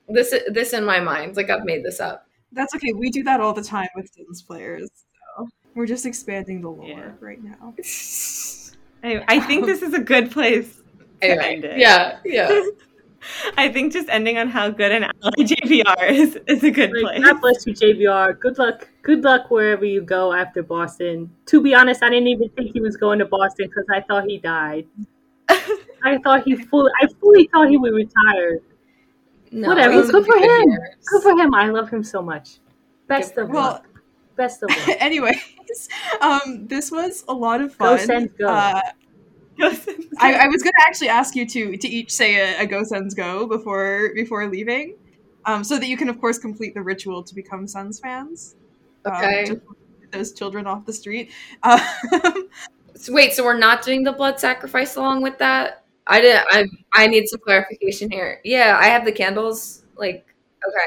this 0.09 0.33
this 0.49 0.73
in 0.73 0.83
my 0.85 0.99
mind 0.99 1.35
like 1.37 1.49
i've 1.49 1.65
made 1.65 1.83
this 1.83 1.99
up 1.99 2.27
That's 2.53 2.75
okay. 2.75 2.93
We 2.93 3.09
do 3.09 3.23
that 3.23 3.41
all 3.41 3.53
the 3.53 3.63
time 3.63 3.89
with 3.95 4.09
Sims 4.13 4.43
players. 4.43 4.89
So 5.37 5.49
we're 5.75 5.87
just 5.87 6.05
expanding 6.05 6.61
the 6.61 6.69
lore 6.69 6.87
Yeah. 6.87 7.11
right 7.19 7.41
now. 7.43 7.73
I, 9.03 9.23
I 9.27 9.39
think 9.41 9.65
this 9.65 9.81
is 9.81 9.93
a 9.93 9.99
good 9.99 10.31
place 10.31 10.82
to 11.23 11.29
anyway 11.31 11.53
end 11.55 11.65
it. 11.65 11.77
yeah 11.77 12.19
yeah 12.25 12.61
I 13.57 13.69
think 13.69 13.93
just 13.93 14.09
ending 14.09 14.37
on 14.37 14.49
how 14.49 14.69
good 14.69 14.91
an 14.91 15.03
ally 15.05 15.31
JVR 15.39 16.09
is 16.09 16.37
is 16.45 16.61
a 16.63 16.69
good 16.71 16.91
Like, 16.91 17.01
place. 17.01 17.23
God 17.23 17.39
bless 17.41 17.65
you, 17.65 17.73
JVR. 17.73 18.37
Good 18.37 18.57
luck. 18.57 18.89
Good 19.01 19.23
luck 19.23 19.49
wherever 19.49 19.85
you 19.85 20.01
go 20.01 20.33
after 20.33 20.61
Boston. 20.61 21.31
To 21.45 21.61
be 21.61 21.73
honest, 21.73 22.03
I 22.03 22.09
didn't 22.09 22.27
even 22.27 22.49
think 22.49 22.73
he 22.73 22.81
was 22.81 22.97
going 22.97 23.19
to 23.19 23.25
Boston 23.25 23.67
because 23.69 23.85
I 23.89 24.01
thought 24.01 24.25
he 24.25 24.39
died. 24.39 24.87
I 26.03 26.17
thought 26.21 26.43
he 26.43 26.55
fully. 26.57 26.91
I 27.01 27.07
fully 27.21 27.47
thought 27.53 27.69
he 27.69 27.77
would 27.77 27.93
retire. 27.93 28.59
no, 29.53 29.69
Whatever. 29.69 29.93
he's 29.93 30.11
Good 30.11 30.25
for 30.25 30.33
good 30.33 30.43
him. 30.43 30.69
years. 30.71 30.89
Good 31.09 31.23
for 31.23 31.31
him. 31.31 31.53
I 31.53 31.69
love 31.69 31.89
him 31.89 32.03
so 32.03 32.21
much. 32.21 32.57
Best 33.07 33.37
of 33.37 33.49
Well- 33.49 33.61
luck. 33.63 33.87
Best 34.35 34.63
of 34.63 34.69
luck. 34.69 34.97
Anyways, 34.99 35.87
um, 36.19 36.65
this 36.67 36.91
was 36.91 37.23
a 37.29 37.33
lot 37.33 37.61
of 37.61 37.73
fun. 37.73 37.87
Go 37.87 37.97
fun. 37.97 38.05
Sens, 38.07 38.31
go. 38.37 38.47
Uh, 38.47 38.81
I, 40.19 40.33
I 40.33 40.47
was 40.47 40.61
gonna 40.61 40.73
actually 40.87 41.09
ask 41.09 41.35
you 41.35 41.47
to 41.47 41.77
to 41.77 41.87
each 41.87 42.11
say 42.11 42.35
a, 42.35 42.61
a 42.63 42.65
go 42.67 42.83
Sens 42.83 43.13
go 43.13 43.47
before 43.47 44.11
before 44.15 44.47
leaving, 44.49 44.95
um, 45.45 45.63
so 45.63 45.77
that 45.77 45.87
you 45.87 45.97
can 45.97 46.09
of 46.09 46.19
course 46.19 46.37
complete 46.37 46.73
the 46.73 46.81
ritual 46.81 47.23
to 47.23 47.35
become 47.35 47.67
Sens 47.67 47.99
fans. 47.99 48.55
Um, 49.05 49.13
Okay. 49.15 49.45
get 49.45 49.61
those 50.11 50.33
children 50.33 50.67
off 50.67 50.85
the 50.85 50.93
street. 50.93 51.31
Um, 51.63 51.79
So 52.95 53.11
wait 53.13 53.33
so 53.33 53.43
we're 53.43 53.57
not 53.57 53.83
doing 53.83 54.03
the 54.03 54.11
blood 54.11 54.39
sacrifice 54.39 54.95
along 54.95 55.23
with 55.23 55.37
that 55.39 55.83
i 56.05 56.21
didn't 56.21 56.45
i 56.51 56.65
i 56.93 57.07
need 57.07 57.27
some 57.27 57.39
clarification 57.39 58.09
here 58.11 58.39
yeah 58.43 58.77
i 58.79 58.85
have 58.85 59.03
the 59.03 59.11
candles 59.11 59.83
like 59.97 60.25
okay 60.67 60.85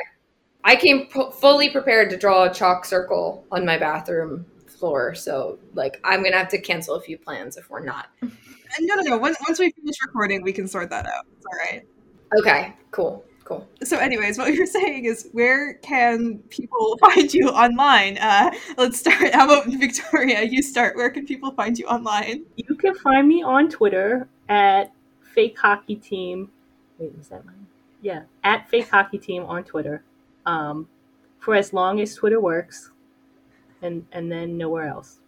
i 0.65 0.77
came 0.77 1.07
p- 1.07 1.31
fully 1.41 1.69
prepared 1.69 2.09
to 2.11 2.17
draw 2.17 2.45
a 2.45 2.55
chalk 2.55 2.85
circle 2.85 3.45
on 3.51 3.65
my 3.67 3.77
bathroom 3.77 4.47
floor 4.69 5.15
so 5.15 5.59
like 5.75 6.01
i'm 6.05 6.23
gonna 6.23 6.37
have 6.37 6.49
to 6.49 6.61
cancel 6.61 6.95
a 6.95 7.01
few 7.01 7.19
plans 7.19 7.57
if 7.57 7.69
we're 7.71 7.85
not 7.85 8.07
no, 8.81 8.95
no, 8.97 9.03
no. 9.03 9.17
Once, 9.19 9.37
once 9.47 9.59
we 9.59 9.71
finish 9.73 9.97
recording, 10.05 10.43
we 10.43 10.53
can 10.53 10.69
sort 10.69 10.91
that 10.91 11.07
out. 11.07 11.25
It's 11.37 11.47
all 11.47 11.59
right. 11.59 11.83
okay 12.39 12.75
cool 12.91 13.25
cool 13.45 13.69
So, 13.85 13.99
anyways, 13.99 14.39
what 14.39 14.51
we 14.51 14.59
were 14.59 14.67
saying 14.79 15.05
is, 15.05 15.29
where 15.33 15.75
can 15.75 16.39
people 16.51 16.99
find 17.01 17.33
you 17.33 17.49
online? 17.49 18.19
Uh, 18.19 18.51
let's 18.77 18.99
start. 18.99 19.33
How 19.33 19.45
about 19.45 19.67
Victoria? 19.67 20.43
You 20.43 20.63
start. 20.63 20.97
Where 20.97 21.11
can 21.11 21.27
people 21.27 21.53
find 21.53 21.79
you 21.79 21.87
online? 21.87 22.45
You 22.57 22.75
can 22.75 22.95
find 22.97 23.29
me 23.29 23.43
on 23.43 23.69
Twitter 23.69 24.29
at 24.49 24.93
Fake 25.35 25.59
Hockey 25.59 25.97
Team. 25.97 26.51
Wait, 26.99 27.13
is 27.21 27.29
that 27.29 27.45
mine? 27.45 27.67
Yeah, 28.03 28.23
at 28.43 28.69
Fake 28.69 28.89
Hockey 28.89 29.19
Team 29.19 29.45
on 29.45 29.63
Twitter. 29.65 30.03
Um, 30.45 30.89
for 31.39 31.55
as 31.55 31.73
long 31.73 32.01
as 32.01 32.15
Twitter 32.15 32.41
works, 32.41 32.91
and 33.83 34.05
and 34.13 34.31
then 34.31 34.57
nowhere 34.57 34.89
else. 34.89 35.21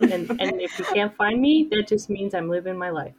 And 0.00 0.30
and 0.40 0.60
if 0.60 0.78
you 0.78 0.84
can't 0.86 1.14
find 1.16 1.40
me, 1.40 1.68
that 1.70 1.86
just 1.88 2.10
means 2.10 2.34
I'm 2.34 2.48
living 2.48 2.76
my 2.76 2.90
life. 2.90 3.14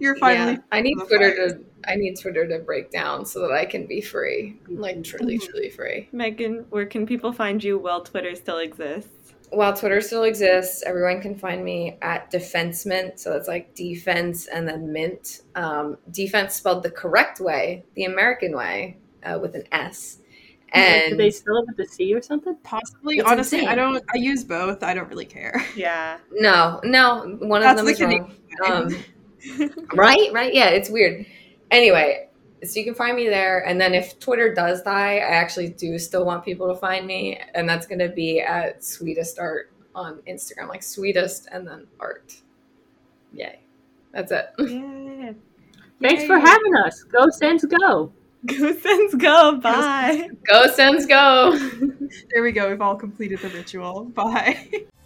You're 0.00 0.16
finally. 0.16 0.52
yeah, 0.52 0.58
i 0.70 0.80
need 0.80 0.94
twitter 0.94 1.34
fires. 1.34 1.52
to 1.54 1.90
i 1.90 1.96
need 1.96 2.18
twitter 2.18 2.46
to 2.46 2.60
break 2.60 2.90
down 2.90 3.26
so 3.26 3.40
that 3.40 3.50
i 3.50 3.64
can 3.64 3.84
be 3.84 4.00
free 4.00 4.56
like 4.68 5.02
truly 5.02 5.38
truly 5.38 5.68
free 5.70 6.08
Morgan, 6.12 6.64
where 6.70 6.86
can 6.86 7.04
people 7.04 7.32
find 7.32 7.62
you 7.62 7.78
while 7.78 8.00
Twitter 8.00 8.34
still 8.36 8.58
exists? 8.58 9.22
while 9.52 9.74
Twitter 9.74 10.00
still 10.00 10.22
exists, 10.24 10.82
everyone 10.82 11.20
can 11.20 11.36
find 11.36 11.62
me 11.62 11.98
at 12.00 12.32
defensemint. 12.32 13.18
So 13.18 13.36
it's 13.36 13.48
like 13.48 13.74
defense 13.74 14.46
and 14.46 14.66
then 14.66 14.90
mint. 14.92 15.42
Um, 15.54 15.98
defense 16.10 16.54
spelled 16.54 16.82
the 16.82 16.90
correct 16.90 17.38
way, 17.38 17.84
the 17.94 18.04
American 18.04 18.56
way, 18.56 18.96
uh, 19.22 19.38
with 19.40 19.54
an 19.54 19.64
S. 19.70 20.18
Like, 20.74 20.84
And 20.84 21.10
do 21.10 21.16
they 21.16 21.30
spell 21.30 21.58
it 21.58 21.66
with 21.66 21.86
a 21.86 21.90
C 21.90 22.14
or 22.14 22.22
something? 22.22 22.56
Possibly. 22.62 23.18
It's 23.18 23.28
Honestly, 23.28 23.66
I 23.66 23.74
don't. 23.74 24.02
I 24.14 24.18
use 24.18 24.42
both. 24.44 24.82
I 24.82 24.94
don't 24.94 25.08
really 25.08 25.26
care. 25.26 25.64
Yeah. 25.76 26.18
no, 26.32 26.80
no, 26.84 27.36
one 27.40 27.62
of 27.62 27.76
That's 27.76 27.82
them 27.82 27.86
the 27.86 27.92
is 27.92 28.00
wrong. 28.68 28.92
Um, 29.60 29.84
right, 29.94 30.32
right, 30.32 30.54
yeah, 30.54 30.68
it's 30.68 30.88
weird. 30.88 31.26
Anyway, 31.70 32.28
so 32.64 32.78
you 32.78 32.84
can 32.84 32.94
find 32.94 33.16
me 33.16 33.28
there, 33.28 33.66
and 33.66 33.80
then 33.80 33.92
if 33.94 34.18
Twitter 34.20 34.54
does 34.54 34.82
die, 34.82 35.16
I 35.16 35.30
actually 35.32 35.70
do 35.70 35.98
still 35.98 36.24
want 36.24 36.44
people 36.44 36.68
to 36.68 36.74
find 36.78 37.06
me, 37.06 37.40
and 37.54 37.68
that's 37.68 37.86
going 37.86 37.98
to 37.98 38.08
be 38.10 38.40
at 38.40 38.84
Sweetest 38.84 39.38
Art 39.38 39.72
on 39.94 40.20
Instagram, 40.28 40.68
like 40.68 40.82
Sweetest 40.82 41.48
and 41.50 41.66
then 41.66 41.86
Art. 41.98 42.34
Yay, 43.32 43.60
that's 44.12 44.32
it. 44.32 44.50
Yeah. 44.58 45.32
Thanks 46.00 46.22
Yay. 46.22 46.26
for 46.26 46.38
having 46.38 46.76
us. 46.84 47.04
Go 47.04 47.28
Sens 47.30 47.64
go. 47.64 48.12
Go 48.46 48.76
Sens 48.76 49.14
go. 49.14 49.56
Bye. 49.56 50.28
Go 50.48 50.66
Sens, 50.68 51.06
go! 51.06 51.56
There 52.30 52.42
we 52.42 52.50
go. 52.52 52.70
We've 52.70 52.80
all 52.80 52.96
completed 52.96 53.38
the 53.40 53.48
ritual. 53.50 54.04
Bye. 54.06 54.68